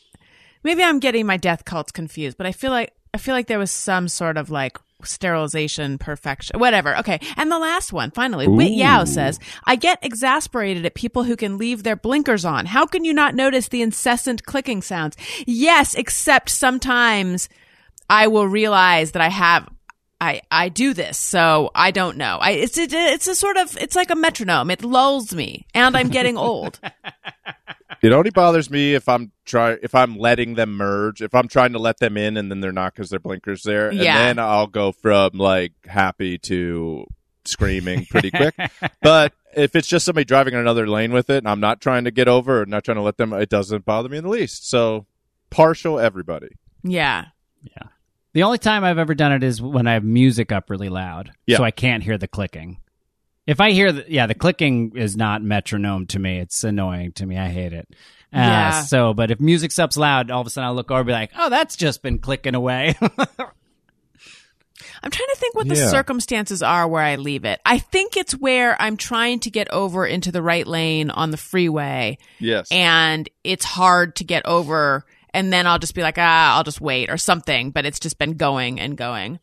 maybe 0.62 0.82
I'm 0.82 0.98
getting 0.98 1.26
my 1.26 1.36
death 1.36 1.64
cults 1.64 1.92
confused, 1.92 2.36
but 2.36 2.46
I 2.46 2.52
feel 2.52 2.70
like 2.70 2.92
I 3.14 3.18
feel 3.18 3.34
like 3.34 3.46
there 3.46 3.58
was 3.58 3.70
some 3.70 4.08
sort 4.08 4.36
of 4.36 4.50
like 4.50 4.78
sterilization 5.04 5.98
perfection 5.98 6.58
whatever 6.60 6.96
okay 6.96 7.18
and 7.36 7.50
the 7.50 7.58
last 7.58 7.92
one 7.92 8.12
finally 8.12 8.46
wit 8.46 8.70
yao 8.70 9.04
says 9.04 9.38
i 9.64 9.74
get 9.74 9.98
exasperated 10.02 10.86
at 10.86 10.94
people 10.94 11.24
who 11.24 11.36
can 11.36 11.58
leave 11.58 11.82
their 11.82 11.96
blinkers 11.96 12.44
on 12.44 12.66
how 12.66 12.86
can 12.86 13.04
you 13.04 13.12
not 13.12 13.34
notice 13.34 13.68
the 13.68 13.82
incessant 13.82 14.44
clicking 14.44 14.80
sounds 14.80 15.16
yes 15.44 15.94
except 15.94 16.48
sometimes 16.48 17.48
i 18.08 18.28
will 18.28 18.46
realize 18.46 19.10
that 19.10 19.22
i 19.22 19.28
have 19.28 19.68
I, 20.20 20.40
I 20.52 20.68
do 20.68 20.94
this, 20.94 21.18
so 21.18 21.72
I 21.74 21.90
don't 21.90 22.16
know. 22.16 22.38
I 22.40 22.52
it's 22.52 22.78
it, 22.78 22.92
it's 22.92 23.26
a 23.26 23.34
sort 23.34 23.56
of 23.56 23.76
it's 23.76 23.96
like 23.96 24.08
a 24.08 24.14
metronome. 24.14 24.70
It 24.70 24.84
lulls 24.84 25.34
me, 25.34 25.66
and 25.74 25.96
I'm 25.96 26.10
getting 26.10 26.36
old. 26.36 26.78
It 28.02 28.12
only 28.12 28.30
bothers 28.30 28.68
me 28.68 28.94
if 28.94 29.08
I'm 29.08 29.30
try 29.44 29.76
if 29.82 29.94
I'm 29.94 30.18
letting 30.18 30.54
them 30.54 30.72
merge. 30.76 31.22
If 31.22 31.34
I'm 31.34 31.46
trying 31.48 31.72
to 31.74 31.78
let 31.78 31.98
them 31.98 32.16
in 32.16 32.36
and 32.36 32.50
then 32.50 32.60
they're 32.60 32.72
not 32.72 32.94
because 32.94 33.10
their 33.10 33.20
blinkers 33.20 33.62
there, 33.62 33.88
and 33.90 33.98
Yeah. 33.98 34.18
then 34.18 34.38
I'll 34.38 34.66
go 34.66 34.90
from 34.92 35.32
like 35.34 35.72
happy 35.86 36.38
to 36.38 37.06
screaming 37.44 38.06
pretty 38.06 38.30
quick. 38.30 38.54
but 39.02 39.32
if 39.56 39.76
it's 39.76 39.86
just 39.88 40.04
somebody 40.04 40.24
driving 40.24 40.54
in 40.54 40.60
another 40.60 40.88
lane 40.88 41.12
with 41.12 41.30
it, 41.30 41.38
and 41.38 41.48
I'm 41.48 41.60
not 41.60 41.80
trying 41.80 42.04
to 42.04 42.10
get 42.10 42.26
over 42.28 42.62
or 42.62 42.66
not 42.66 42.84
trying 42.84 42.96
to 42.96 43.02
let 43.02 43.18
them, 43.18 43.32
it 43.32 43.48
doesn't 43.48 43.84
bother 43.84 44.08
me 44.08 44.18
in 44.18 44.24
the 44.24 44.30
least. 44.30 44.68
So 44.68 45.06
partial, 45.50 46.00
everybody. 46.00 46.56
Yeah, 46.82 47.26
Yeah. 47.62 47.88
The 48.34 48.42
only 48.44 48.56
time 48.58 48.82
I've 48.82 48.96
ever 48.98 49.14
done 49.14 49.30
it 49.32 49.42
is 49.44 49.60
when 49.60 49.86
I 49.86 49.92
have 49.92 50.04
music 50.04 50.50
up 50.52 50.70
really 50.70 50.88
loud, 50.88 51.32
Yeah. 51.46 51.58
so 51.58 51.64
I 51.64 51.70
can't 51.70 52.02
hear 52.02 52.16
the 52.16 52.26
clicking. 52.26 52.78
If 53.46 53.60
I 53.60 53.72
hear 53.72 53.90
the 53.92 54.04
yeah, 54.08 54.26
the 54.26 54.34
clicking 54.34 54.92
is 54.96 55.16
not 55.16 55.42
metronome 55.42 56.06
to 56.08 56.18
me. 56.18 56.38
It's 56.38 56.62
annoying 56.64 57.12
to 57.12 57.26
me. 57.26 57.36
I 57.38 57.48
hate 57.48 57.72
it. 57.72 57.88
Uh, 58.32 58.38
Yeah. 58.38 58.82
So, 58.82 59.14
but 59.14 59.30
if 59.30 59.40
music 59.40 59.72
stops 59.72 59.96
loud, 59.96 60.30
all 60.30 60.40
of 60.40 60.46
a 60.46 60.50
sudden 60.50 60.68
I'll 60.68 60.74
look 60.74 60.90
over 60.90 61.00
and 61.00 61.06
be 61.06 61.12
like, 61.12 61.32
"Oh, 61.36 61.50
that's 61.50 61.74
just 61.76 62.02
been 62.02 62.18
clicking 62.18 62.54
away." 62.54 62.94
I'm 65.04 65.10
trying 65.10 65.28
to 65.30 65.36
think 65.36 65.54
what 65.54 65.68
the 65.68 65.76
Yeah. 65.76 65.88
circumstances 65.88 66.62
are 66.62 66.86
where 66.88 67.02
I 67.02 67.16
leave 67.16 67.44
it. 67.44 67.60
I 67.66 67.78
think 67.78 68.16
it's 68.16 68.32
where 68.32 68.80
I'm 68.80 68.96
trying 68.96 69.40
to 69.40 69.50
get 69.50 69.70
over 69.72 70.06
into 70.06 70.32
the 70.32 70.42
right 70.42 70.66
lane 70.66 71.10
on 71.10 71.30
the 71.30 71.36
freeway 71.36 72.18
Yes. 72.38 72.68
and 72.70 73.28
it's 73.44 73.64
hard 73.64 74.16
to 74.16 74.24
get 74.24 74.44
over 74.46 75.04
and 75.34 75.52
then 75.52 75.66
I'll 75.66 75.78
just 75.78 75.94
be 75.94 76.02
like, 76.02 76.18
ah, 76.18 76.56
I'll 76.56 76.64
just 76.64 76.80
wait 76.80 77.10
or 77.10 77.16
something, 77.16 77.70
but 77.70 77.86
it's 77.86 77.98
just 78.00 78.18
been 78.18 78.34
going 78.34 78.78
and 78.80 78.96
going. 78.96 79.38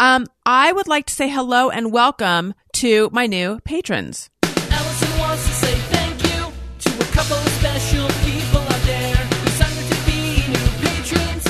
Um, 0.00 0.26
I 0.46 0.72
would 0.72 0.88
like 0.88 1.04
to 1.08 1.12
say 1.12 1.28
hello 1.28 1.68
and 1.68 1.92
welcome 1.92 2.54
to 2.72 3.10
my 3.12 3.26
new 3.26 3.60
patrons. 3.66 4.30
Alison 4.42 5.18
wants 5.18 5.46
to 5.46 5.52
say 5.52 5.74
thank 5.74 6.22
you 6.22 6.50
to 6.78 7.02
a 7.02 7.12
couple 7.12 7.36
of 7.36 7.46
special 7.48 8.08
people 8.24 8.60
out 8.60 8.82
there 8.86 9.14
who 9.14 9.50
signed 9.50 9.78
up 9.78 9.90
to 9.90 10.06
be 10.06 10.40
new 10.48 10.68
patrons. 10.80 11.44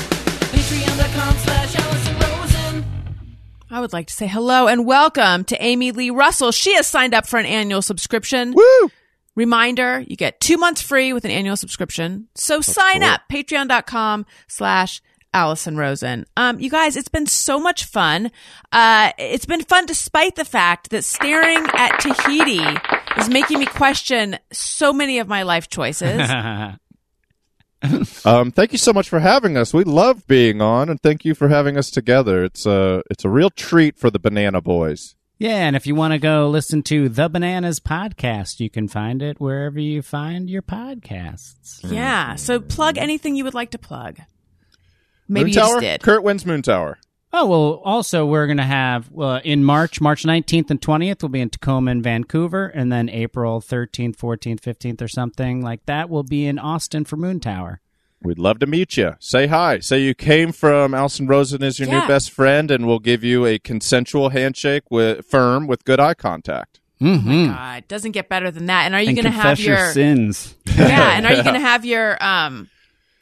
Patreon.com 0.51 1.37
slash 1.37 1.75
Alison 1.77 2.15
Rosen. 2.19 2.85
I 3.69 3.79
would 3.79 3.93
like 3.93 4.07
to 4.07 4.13
say 4.13 4.27
hello 4.27 4.67
and 4.67 4.85
welcome 4.85 5.45
to 5.45 5.63
Amy 5.63 5.93
Lee 5.93 6.09
Russell. 6.09 6.51
She 6.51 6.75
has 6.75 6.87
signed 6.87 7.13
up 7.13 7.27
for 7.27 7.39
an 7.39 7.45
annual 7.45 7.81
subscription. 7.81 8.51
Woo! 8.53 8.91
Reminder, 9.33 10.01
you 10.01 10.17
get 10.17 10.41
two 10.41 10.57
months 10.57 10.81
free 10.81 11.13
with 11.13 11.23
an 11.23 11.31
annual 11.31 11.55
subscription. 11.55 12.27
So 12.35 12.59
sign 12.59 12.99
cool. 12.99 13.11
up, 13.11 13.21
patreon.com 13.31 14.25
slash 14.49 15.01
Alison 15.33 15.77
Rosen. 15.77 16.25
Um, 16.35 16.59
you 16.59 16.69
guys, 16.69 16.95
it's 16.97 17.07
been 17.07 17.25
so 17.27 17.59
much 17.59 17.85
fun. 17.85 18.31
Uh, 18.71 19.11
it's 19.17 19.45
been 19.45 19.63
fun 19.63 19.85
despite 19.85 20.35
the 20.35 20.45
fact 20.45 20.89
that 20.89 21.03
staring 21.03 21.65
at 21.73 21.99
Tahiti 21.99 22.63
is 23.17 23.29
making 23.29 23.59
me 23.59 23.65
question 23.65 24.37
so 24.51 24.91
many 24.91 25.19
of 25.19 25.27
my 25.27 25.43
life 25.43 25.69
choices. 25.69 26.29
Um, 28.23 28.51
thank 28.51 28.73
you 28.73 28.77
so 28.77 28.93
much 28.93 29.09
for 29.09 29.19
having 29.19 29.57
us. 29.57 29.73
We 29.73 29.83
love 29.83 30.27
being 30.27 30.61
on, 30.61 30.87
and 30.87 31.01
thank 31.01 31.25
you 31.25 31.33
for 31.33 31.47
having 31.47 31.77
us 31.77 31.89
together. 31.89 32.43
It's 32.43 32.67
a 32.67 33.01
it's 33.09 33.25
a 33.25 33.29
real 33.29 33.49
treat 33.49 33.97
for 33.97 34.11
the 34.11 34.19
Banana 34.19 34.61
Boys. 34.61 35.15
yeah, 35.39 35.65
and 35.65 35.75
if 35.75 35.87
you 35.87 35.95
want 35.95 36.13
to 36.13 36.19
go 36.19 36.47
listen 36.47 36.83
to 36.83 37.09
the 37.09 37.27
Bananas 37.27 37.79
podcast, 37.79 38.59
you 38.59 38.69
can 38.69 38.87
find 38.87 39.23
it 39.23 39.41
wherever 39.41 39.79
you 39.79 40.03
find 40.03 40.47
your 40.47 40.61
podcasts. 40.61 41.79
yeah. 41.83 42.35
So 42.35 42.59
plug 42.59 42.99
anything 42.99 43.35
you 43.35 43.43
would 43.45 43.55
like 43.55 43.71
to 43.71 43.79
plug. 43.79 44.19
Maybe 45.31 45.45
Moon 45.45 45.47
you 45.49 45.53
Tower. 45.55 45.67
just 45.67 45.79
did. 45.81 46.01
Kurt 46.03 46.23
wins 46.23 46.43
Moontower. 46.43 46.95
Oh 47.33 47.45
well. 47.47 47.81
Also, 47.85 48.25
we're 48.25 48.45
gonna 48.47 48.65
have 48.65 49.09
uh, 49.17 49.39
in 49.45 49.63
March, 49.63 50.01
March 50.01 50.25
nineteenth 50.25 50.69
and 50.69 50.81
twentieth, 50.81 51.23
we'll 51.23 51.29
be 51.29 51.39
in 51.39 51.49
Tacoma 51.49 51.91
and 51.91 52.03
Vancouver, 52.03 52.65
and 52.67 52.91
then 52.91 53.07
April 53.07 53.61
thirteenth, 53.61 54.17
fourteenth, 54.19 54.61
fifteenth, 54.61 55.01
or 55.01 55.07
something 55.07 55.61
like 55.61 55.85
that, 55.85 56.09
we'll 56.09 56.23
be 56.23 56.45
in 56.45 56.59
Austin 56.59 57.05
for 57.05 57.15
Moontower. 57.15 57.77
We'd 58.23 58.37
love 58.37 58.59
to 58.59 58.67
meet 58.67 58.97
you. 58.97 59.15
Say 59.19 59.47
hi. 59.47 59.79
Say 59.79 60.01
you 60.01 60.13
came 60.13 60.51
from 60.51 60.93
Alison 60.93 61.25
Rosen 61.25 61.63
is 61.63 61.79
your 61.79 61.87
Yeah. 61.87 62.01
new 62.01 62.07
best 62.07 62.29
friend, 62.31 62.69
and 62.69 62.85
we'll 62.85 62.99
give 62.99 63.23
you 63.23 63.45
a 63.45 63.57
consensual 63.57 64.29
handshake 64.29 64.83
with 64.91 65.25
firm 65.25 65.65
with 65.67 65.85
good 65.85 65.99
eye 66.01 66.13
contact. 66.13 66.79
Mm-hmm. 67.01 67.47
God, 67.47 67.87
doesn't 67.87 68.11
get 68.11 68.29
better 68.29 68.51
than 68.51 68.67
that. 68.67 68.85
And 68.85 68.93
are 68.93 69.01
you 69.01 69.07
and 69.07 69.15
going 69.17 69.25
to 69.25 69.31
confess 69.31 69.57
have 69.57 69.65
your, 69.65 69.77
your 69.77 69.91
sins. 69.91 70.53
yeah? 70.77 71.13
And 71.17 71.25
are 71.25 71.33
you 71.33 71.41
going 71.43 71.55
to 71.55 71.59
have 71.59 71.83
your 71.83 72.23
um 72.23 72.69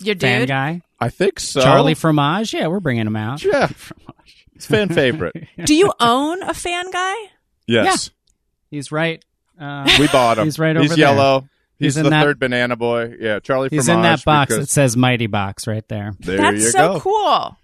your 0.01 0.15
Fan 0.17 0.41
dude? 0.41 0.49
guy, 0.49 0.81
I 1.01 1.09
think 1.09 1.39
so. 1.39 1.61
Charlie 1.61 1.93
Fromage. 1.95 2.53
Yeah, 2.53 2.67
we're 2.67 2.79
bringing 2.79 3.07
him 3.07 3.15
out. 3.15 3.43
Yeah, 3.43 3.67
Fromage. 3.67 4.45
it's 4.55 4.65
fan 4.65 4.89
favorite. 4.89 5.35
Do 5.65 5.73
you 5.75 5.93
own 5.99 6.41
a 6.43 6.53
fan 6.53 6.91
guy? 6.91 7.15
Yes, 7.67 8.09
He's 8.71 8.91
right. 8.91 9.23
Uh, 9.59 9.89
we 9.99 10.07
bought 10.07 10.37
him. 10.37 10.45
He's 10.45 10.57
right 10.59 10.75
He's 10.75 10.91
over 10.91 10.95
there. 10.95 11.13
yellow. 11.13 11.41
He's, 11.77 11.95
He's 11.95 11.97
in 11.97 12.03
the 12.03 12.09
that- 12.11 12.23
third 12.23 12.39
banana 12.39 12.75
boy. 12.75 13.15
Yeah, 13.19 13.39
Charlie. 13.39 13.69
Fromage. 13.69 13.79
He's 13.85 13.89
in 13.89 14.01
that 14.01 14.23
box 14.25 14.49
because- 14.49 14.67
that 14.67 14.71
says 14.71 14.95
Mighty 14.97 15.27
Box 15.27 15.67
right 15.67 15.87
there. 15.87 16.13
there 16.19 16.37
That's 16.37 16.57
you 16.57 16.69
so 16.71 16.93
go. 16.95 16.99
cool. 16.99 17.57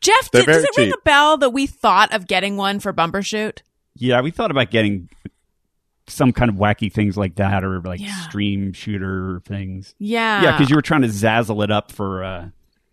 Jeff, 0.00 0.30
did, 0.30 0.44
does 0.46 0.56
very 0.56 0.64
it 0.64 0.76
ring 0.76 0.92
a 0.92 1.00
bell 1.04 1.38
that 1.38 1.50
we 1.50 1.66
thought 1.66 2.12
of 2.12 2.26
getting 2.26 2.56
one 2.56 2.78
for 2.80 2.92
Bumbershoot? 2.92 3.58
Yeah, 3.96 4.20
we 4.20 4.30
thought 4.30 4.50
about 4.50 4.70
getting 4.70 5.08
some 6.06 6.32
kind 6.32 6.50
of 6.50 6.56
wacky 6.56 6.92
things 6.92 7.16
like 7.16 7.36
that, 7.36 7.64
or 7.64 7.80
like 7.80 8.00
Yeah. 8.00 8.14
stream 8.28 8.72
shooter 8.72 9.40
things. 9.44 9.94
Yeah. 9.98 10.42
Yeah, 10.42 10.52
because 10.52 10.70
you 10.70 10.76
were 10.76 10.82
trying 10.82 11.02
to 11.02 11.08
zazzle 11.08 11.62
it 11.64 11.70
up 11.70 11.90
for 11.92 12.22
uh, 12.24 12.48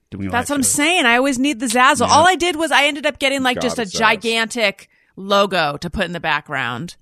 doing. 0.10 0.30
That's 0.30 0.50
live 0.50 0.56
what 0.56 0.56
I'm 0.58 0.64
saying. 0.64 1.06
I 1.06 1.18
always 1.18 1.38
need 1.40 1.60
the 1.60 1.66
zazzle. 1.66 2.08
All 2.08 2.28
I 2.28 2.36
did 2.36 2.56
was 2.56 2.72
I 2.72 2.86
ended 2.86 3.06
up 3.06 3.20
getting 3.20 3.44
like 3.44 3.60
just 3.62 3.80
a 3.80 3.84
God, 3.86 3.92
gigantic 3.92 4.90
logo 5.16 5.78
to 5.78 5.90
put 5.90 6.06
in 6.06 6.14
the 6.14 6.20
background. 6.20 6.96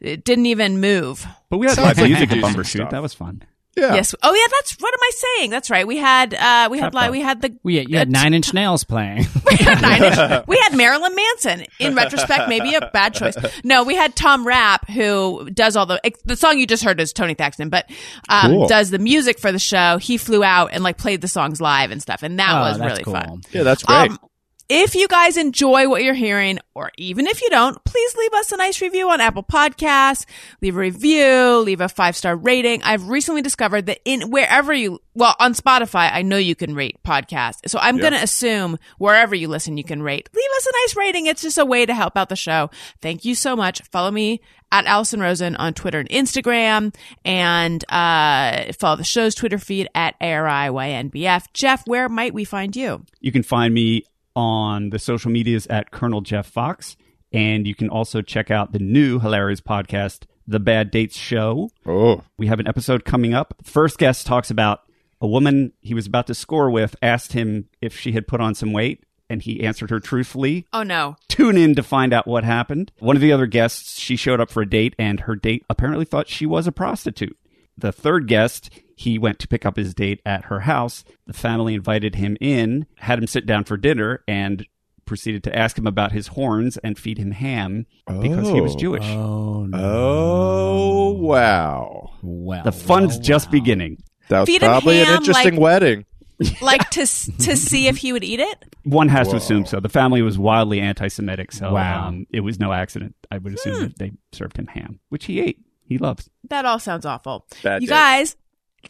It 0.00 0.24
didn't 0.24 0.46
even 0.46 0.80
move. 0.80 1.26
But 1.48 1.58
we 1.58 1.66
had 1.66 1.76
Sounds 1.76 1.86
live 1.88 1.98
like 1.98 2.08
music 2.08 2.30
you 2.30 2.36
at 2.38 2.40
do 2.42 2.52
some 2.52 2.54
Bumbershoot. 2.62 2.90
That 2.90 3.02
was 3.02 3.14
fun. 3.14 3.42
Yeah. 3.74 3.94
Yes. 3.94 4.14
Oh 4.22 4.34
yeah, 4.34 4.46
that's 4.50 4.72
what 4.80 4.92
am 4.92 5.00
I 5.02 5.10
saying? 5.14 5.50
That's 5.50 5.70
right. 5.70 5.86
We 5.86 5.96
had 5.96 6.34
uh 6.34 6.68
we 6.70 6.78
had 6.78 6.92
Trap 6.92 6.94
like 6.94 7.10
we 7.10 7.20
had 7.20 7.40
the 7.40 7.56
We 7.62 7.80
you 7.80 7.96
had 7.96 8.08
uh, 8.08 8.10
Nine 8.10 8.34
Inch 8.34 8.52
Nails 8.52 8.84
playing. 8.84 9.24
we 9.50 9.56
had 9.56 9.80
Nine 9.80 10.02
Inch- 10.04 10.44
we 10.46 10.58
had 10.58 10.76
Marilyn 10.76 11.14
Manson. 11.14 11.64
In 11.78 11.94
retrospect, 11.94 12.48
maybe 12.50 12.74
a 12.74 12.90
bad 12.92 13.14
choice. 13.14 13.34
No, 13.64 13.82
we 13.84 13.94
had 13.96 14.14
Tom 14.14 14.46
Rapp 14.46 14.88
who 14.90 15.48
does 15.50 15.74
all 15.76 15.86
the 15.86 16.00
the 16.26 16.36
song 16.36 16.58
you 16.58 16.66
just 16.66 16.84
heard 16.84 17.00
is 17.00 17.14
Tony 17.14 17.32
Thaxton, 17.34 17.70
but 17.70 17.90
um, 18.28 18.50
Cool. 18.52 18.68
does 18.68 18.90
the 18.90 18.98
music 18.98 19.38
for 19.38 19.50
the 19.52 19.58
show. 19.58 19.96
He 19.96 20.18
flew 20.18 20.44
out 20.44 20.70
and 20.74 20.84
like 20.84 20.98
played 20.98 21.22
the 21.22 21.28
songs 21.28 21.58
live 21.60 21.90
and 21.90 22.02
stuff, 22.02 22.22
and 22.22 22.38
that 22.38 22.52
Oh, 22.54 22.60
was 22.60 22.78
really 22.78 23.02
cool. 23.04 23.14
fun. 23.14 23.40
Yeah, 23.52 23.62
that's 23.62 23.84
great. 23.84 24.10
Um, 24.10 24.18
if 24.68 24.94
you 24.94 25.08
guys 25.08 25.36
enjoy 25.36 25.88
what 25.88 26.02
you're 26.02 26.14
hearing, 26.14 26.58
or 26.74 26.90
even 26.96 27.26
if 27.26 27.42
you 27.42 27.50
don't, 27.50 27.82
please 27.84 28.16
leave 28.16 28.32
us 28.34 28.52
a 28.52 28.56
nice 28.56 28.80
review 28.80 29.10
on 29.10 29.20
Apple 29.20 29.42
Podcasts. 29.42 30.24
Leave 30.60 30.76
a 30.76 30.80
review, 30.80 31.58
leave 31.58 31.80
a 31.80 31.88
five 31.88 32.16
star 32.16 32.36
rating. 32.36 32.82
I've 32.82 33.08
recently 33.08 33.42
discovered 33.42 33.86
that 33.86 34.00
in 34.04 34.30
wherever 34.30 34.72
you, 34.72 35.00
well, 35.14 35.34
on 35.38 35.54
Spotify, 35.54 36.10
I 36.12 36.22
know 36.22 36.38
you 36.38 36.54
can 36.54 36.74
rate 36.74 37.02
podcasts. 37.04 37.68
So 37.68 37.78
I'm 37.78 37.98
going 37.98 38.12
to 38.12 38.22
assume 38.22 38.78
wherever 38.98 39.34
you 39.34 39.48
listen, 39.48 39.76
you 39.76 39.84
can 39.84 40.02
rate. 40.02 40.28
Leave 40.34 40.50
us 40.56 40.66
a 40.66 40.72
nice 40.82 40.96
rating. 40.96 41.26
It's 41.26 41.42
just 41.42 41.58
a 41.58 41.66
way 41.66 41.84
to 41.84 41.94
help 41.94 42.16
out 42.16 42.28
the 42.28 42.36
show. 42.36 42.70
Thank 43.00 43.24
you 43.24 43.34
so 43.34 43.54
much. 43.54 43.82
Follow 43.82 44.10
me 44.10 44.40
at 44.72 44.86
Alison 44.86 45.20
Rosen 45.20 45.54
on 45.56 45.74
Twitter 45.74 46.00
and 46.00 46.08
Instagram, 46.08 46.94
and 47.26 47.84
uh, 47.90 48.72
follow 48.72 48.96
the 48.96 49.04
show's 49.04 49.34
Twitter 49.34 49.58
feed 49.58 49.86
at 49.94 50.18
ARIYNBF. 50.18 51.52
Jeff, 51.52 51.86
where 51.86 52.08
might 52.08 52.32
we 52.32 52.44
find 52.44 52.74
you? 52.74 53.04
You 53.20 53.30
can 53.32 53.42
find 53.42 53.74
me 53.74 54.04
on 54.36 54.90
the 54.90 54.98
social 54.98 55.30
medias 55.30 55.66
at 55.68 55.90
Colonel 55.90 56.20
Jeff 56.20 56.46
Fox. 56.46 56.96
And 57.32 57.66
you 57.66 57.74
can 57.74 57.88
also 57.88 58.20
check 58.22 58.50
out 58.50 58.72
the 58.72 58.78
new 58.78 59.18
hilarious 59.18 59.60
podcast, 59.60 60.24
The 60.46 60.60
Bad 60.60 60.90
Dates 60.90 61.16
Show. 61.16 61.70
oh, 61.86 62.22
We 62.36 62.46
have 62.48 62.60
an 62.60 62.68
episode 62.68 63.04
coming 63.04 63.32
up. 63.34 63.54
First 63.64 63.98
guest 63.98 64.26
talks 64.26 64.50
about 64.50 64.80
a 65.20 65.26
woman 65.26 65.72
he 65.80 65.94
was 65.94 66.06
about 66.06 66.26
to 66.26 66.34
score 66.34 66.70
with, 66.70 66.94
asked 67.00 67.32
him 67.32 67.68
if 67.80 67.96
she 67.98 68.12
had 68.12 68.26
put 68.26 68.40
on 68.40 68.54
some 68.54 68.72
weight, 68.72 69.04
and 69.30 69.40
he 69.40 69.62
answered 69.64 69.88
her 69.90 70.00
truthfully. 70.00 70.66
Oh 70.74 70.82
no. 70.82 71.16
Tune 71.28 71.56
in 71.56 71.74
to 71.76 71.82
find 71.82 72.12
out 72.12 72.26
what 72.26 72.44
happened. 72.44 72.92
One 72.98 73.16
of 73.16 73.22
the 73.22 73.32
other 73.32 73.46
guests, 73.46 73.98
she 73.98 74.16
showed 74.16 74.40
up 74.40 74.50
for 74.50 74.62
a 74.62 74.68
date, 74.68 74.94
and 74.98 75.20
her 75.20 75.36
date 75.36 75.64
apparently 75.70 76.04
thought 76.04 76.28
she 76.28 76.44
was 76.44 76.66
a 76.66 76.72
prostitute. 76.72 77.36
The 77.78 77.92
third 77.92 78.28
guest, 78.28 78.70
he 78.96 79.18
went 79.18 79.38
to 79.40 79.48
pick 79.48 79.64
up 79.66 79.76
his 79.76 79.94
date 79.94 80.20
at 80.26 80.46
her 80.46 80.60
house. 80.60 81.04
The 81.26 81.32
family 81.32 81.74
invited 81.74 82.14
him 82.16 82.36
in, 82.40 82.86
had 82.96 83.18
him 83.18 83.26
sit 83.26 83.46
down 83.46 83.64
for 83.64 83.76
dinner, 83.76 84.22
and 84.28 84.66
proceeded 85.04 85.42
to 85.44 85.58
ask 85.58 85.76
him 85.76 85.86
about 85.86 86.12
his 86.12 86.28
horns 86.28 86.76
and 86.78 86.96
feed 86.98 87.18
him 87.18 87.32
ham 87.32 87.86
because 88.20 88.48
he 88.50 88.60
was 88.60 88.74
Oh. 88.74 88.78
Jewish. 88.78 89.04
oh 89.04 89.66
no! 89.66 89.78
oh, 89.82 91.12
wow. 91.12 92.10
Well, 92.22 92.64
the 92.64 92.72
fun's 92.72 93.14
well, 93.14 93.20
just 93.22 93.46
wow. 93.48 93.52
beginning. 93.52 94.02
That 94.28 94.40
was 94.40 94.46
Feed 94.48 94.62
him 94.62 94.68
probably 94.68 95.00
an 95.00 95.08
interesting 95.08 95.54
like- 95.54 95.60
wedding. 95.60 96.04
like 96.62 96.90
to 96.90 97.00
to 97.02 97.56
see 97.56 97.86
if 97.86 97.98
he 97.98 98.12
would 98.12 98.24
eat 98.24 98.40
it. 98.40 98.64
One 98.84 99.08
has 99.10 99.26
Whoa. 99.28 99.32
to 99.32 99.36
assume 99.36 99.64
so. 99.66 99.78
The 99.78 99.88
family 99.88 100.22
was 100.22 100.36
wildly 100.38 100.80
anti-Semitic, 100.80 101.52
so 101.52 101.72
Wow. 101.72 102.08
um, 102.08 102.26
it 102.30 102.40
was 102.40 102.58
no 102.58 102.72
accident. 102.72 103.14
I 103.30 103.38
would 103.38 103.54
assume 103.54 103.80
that 103.80 103.98
they 103.98 104.10
served 104.32 104.56
him 104.56 104.66
ham, 104.66 104.98
which 105.08 105.26
he 105.26 105.40
ate. 105.40 105.60
He 105.92 105.98
loves. 105.98 106.28
That 106.48 106.64
all 106.64 106.78
sounds 106.78 107.04
awful. 107.04 107.46
Bad 107.62 107.82
you 107.82 107.88
date. 107.88 107.94
guys, 107.94 108.36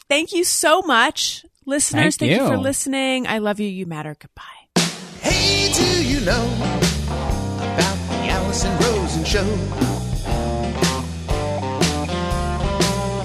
thank 0.09 0.33
you 0.33 0.45
so 0.45 0.83
much, 0.83 1.45
listeners. 1.67 2.17
Thank 2.17 2.31
Thank, 2.31 2.41
you. 2.41 2.47
you. 2.47 2.53
for 2.53 2.59
listening. 2.59 3.27
I 3.27 3.39
love 3.39 3.59
you. 3.59 3.67
You 3.69 3.87
matter. 3.87 4.15
Goodbye. 4.19 4.43
Hey, 5.21 5.73
do 5.73 6.05
you 6.07 6.21
know 6.25 6.45
about 7.59 7.97
the 8.09 8.29
Alison 8.31 8.73
Rosen 8.79 9.25
show? 9.25 9.45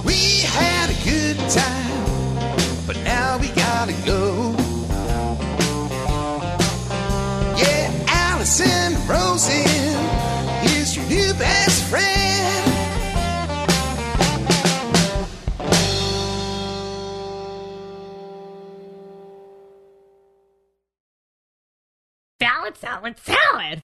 We 0.05 0.41
had 0.41 0.89
a 0.89 1.03
good 1.03 1.37
time, 1.49 2.87
but 2.87 2.97
now 3.03 3.37
we 3.37 3.49
gotta 3.49 3.93
go. 4.05 4.46
salad, 22.75 22.77
salad, 22.77 23.15
salad! 23.17 23.75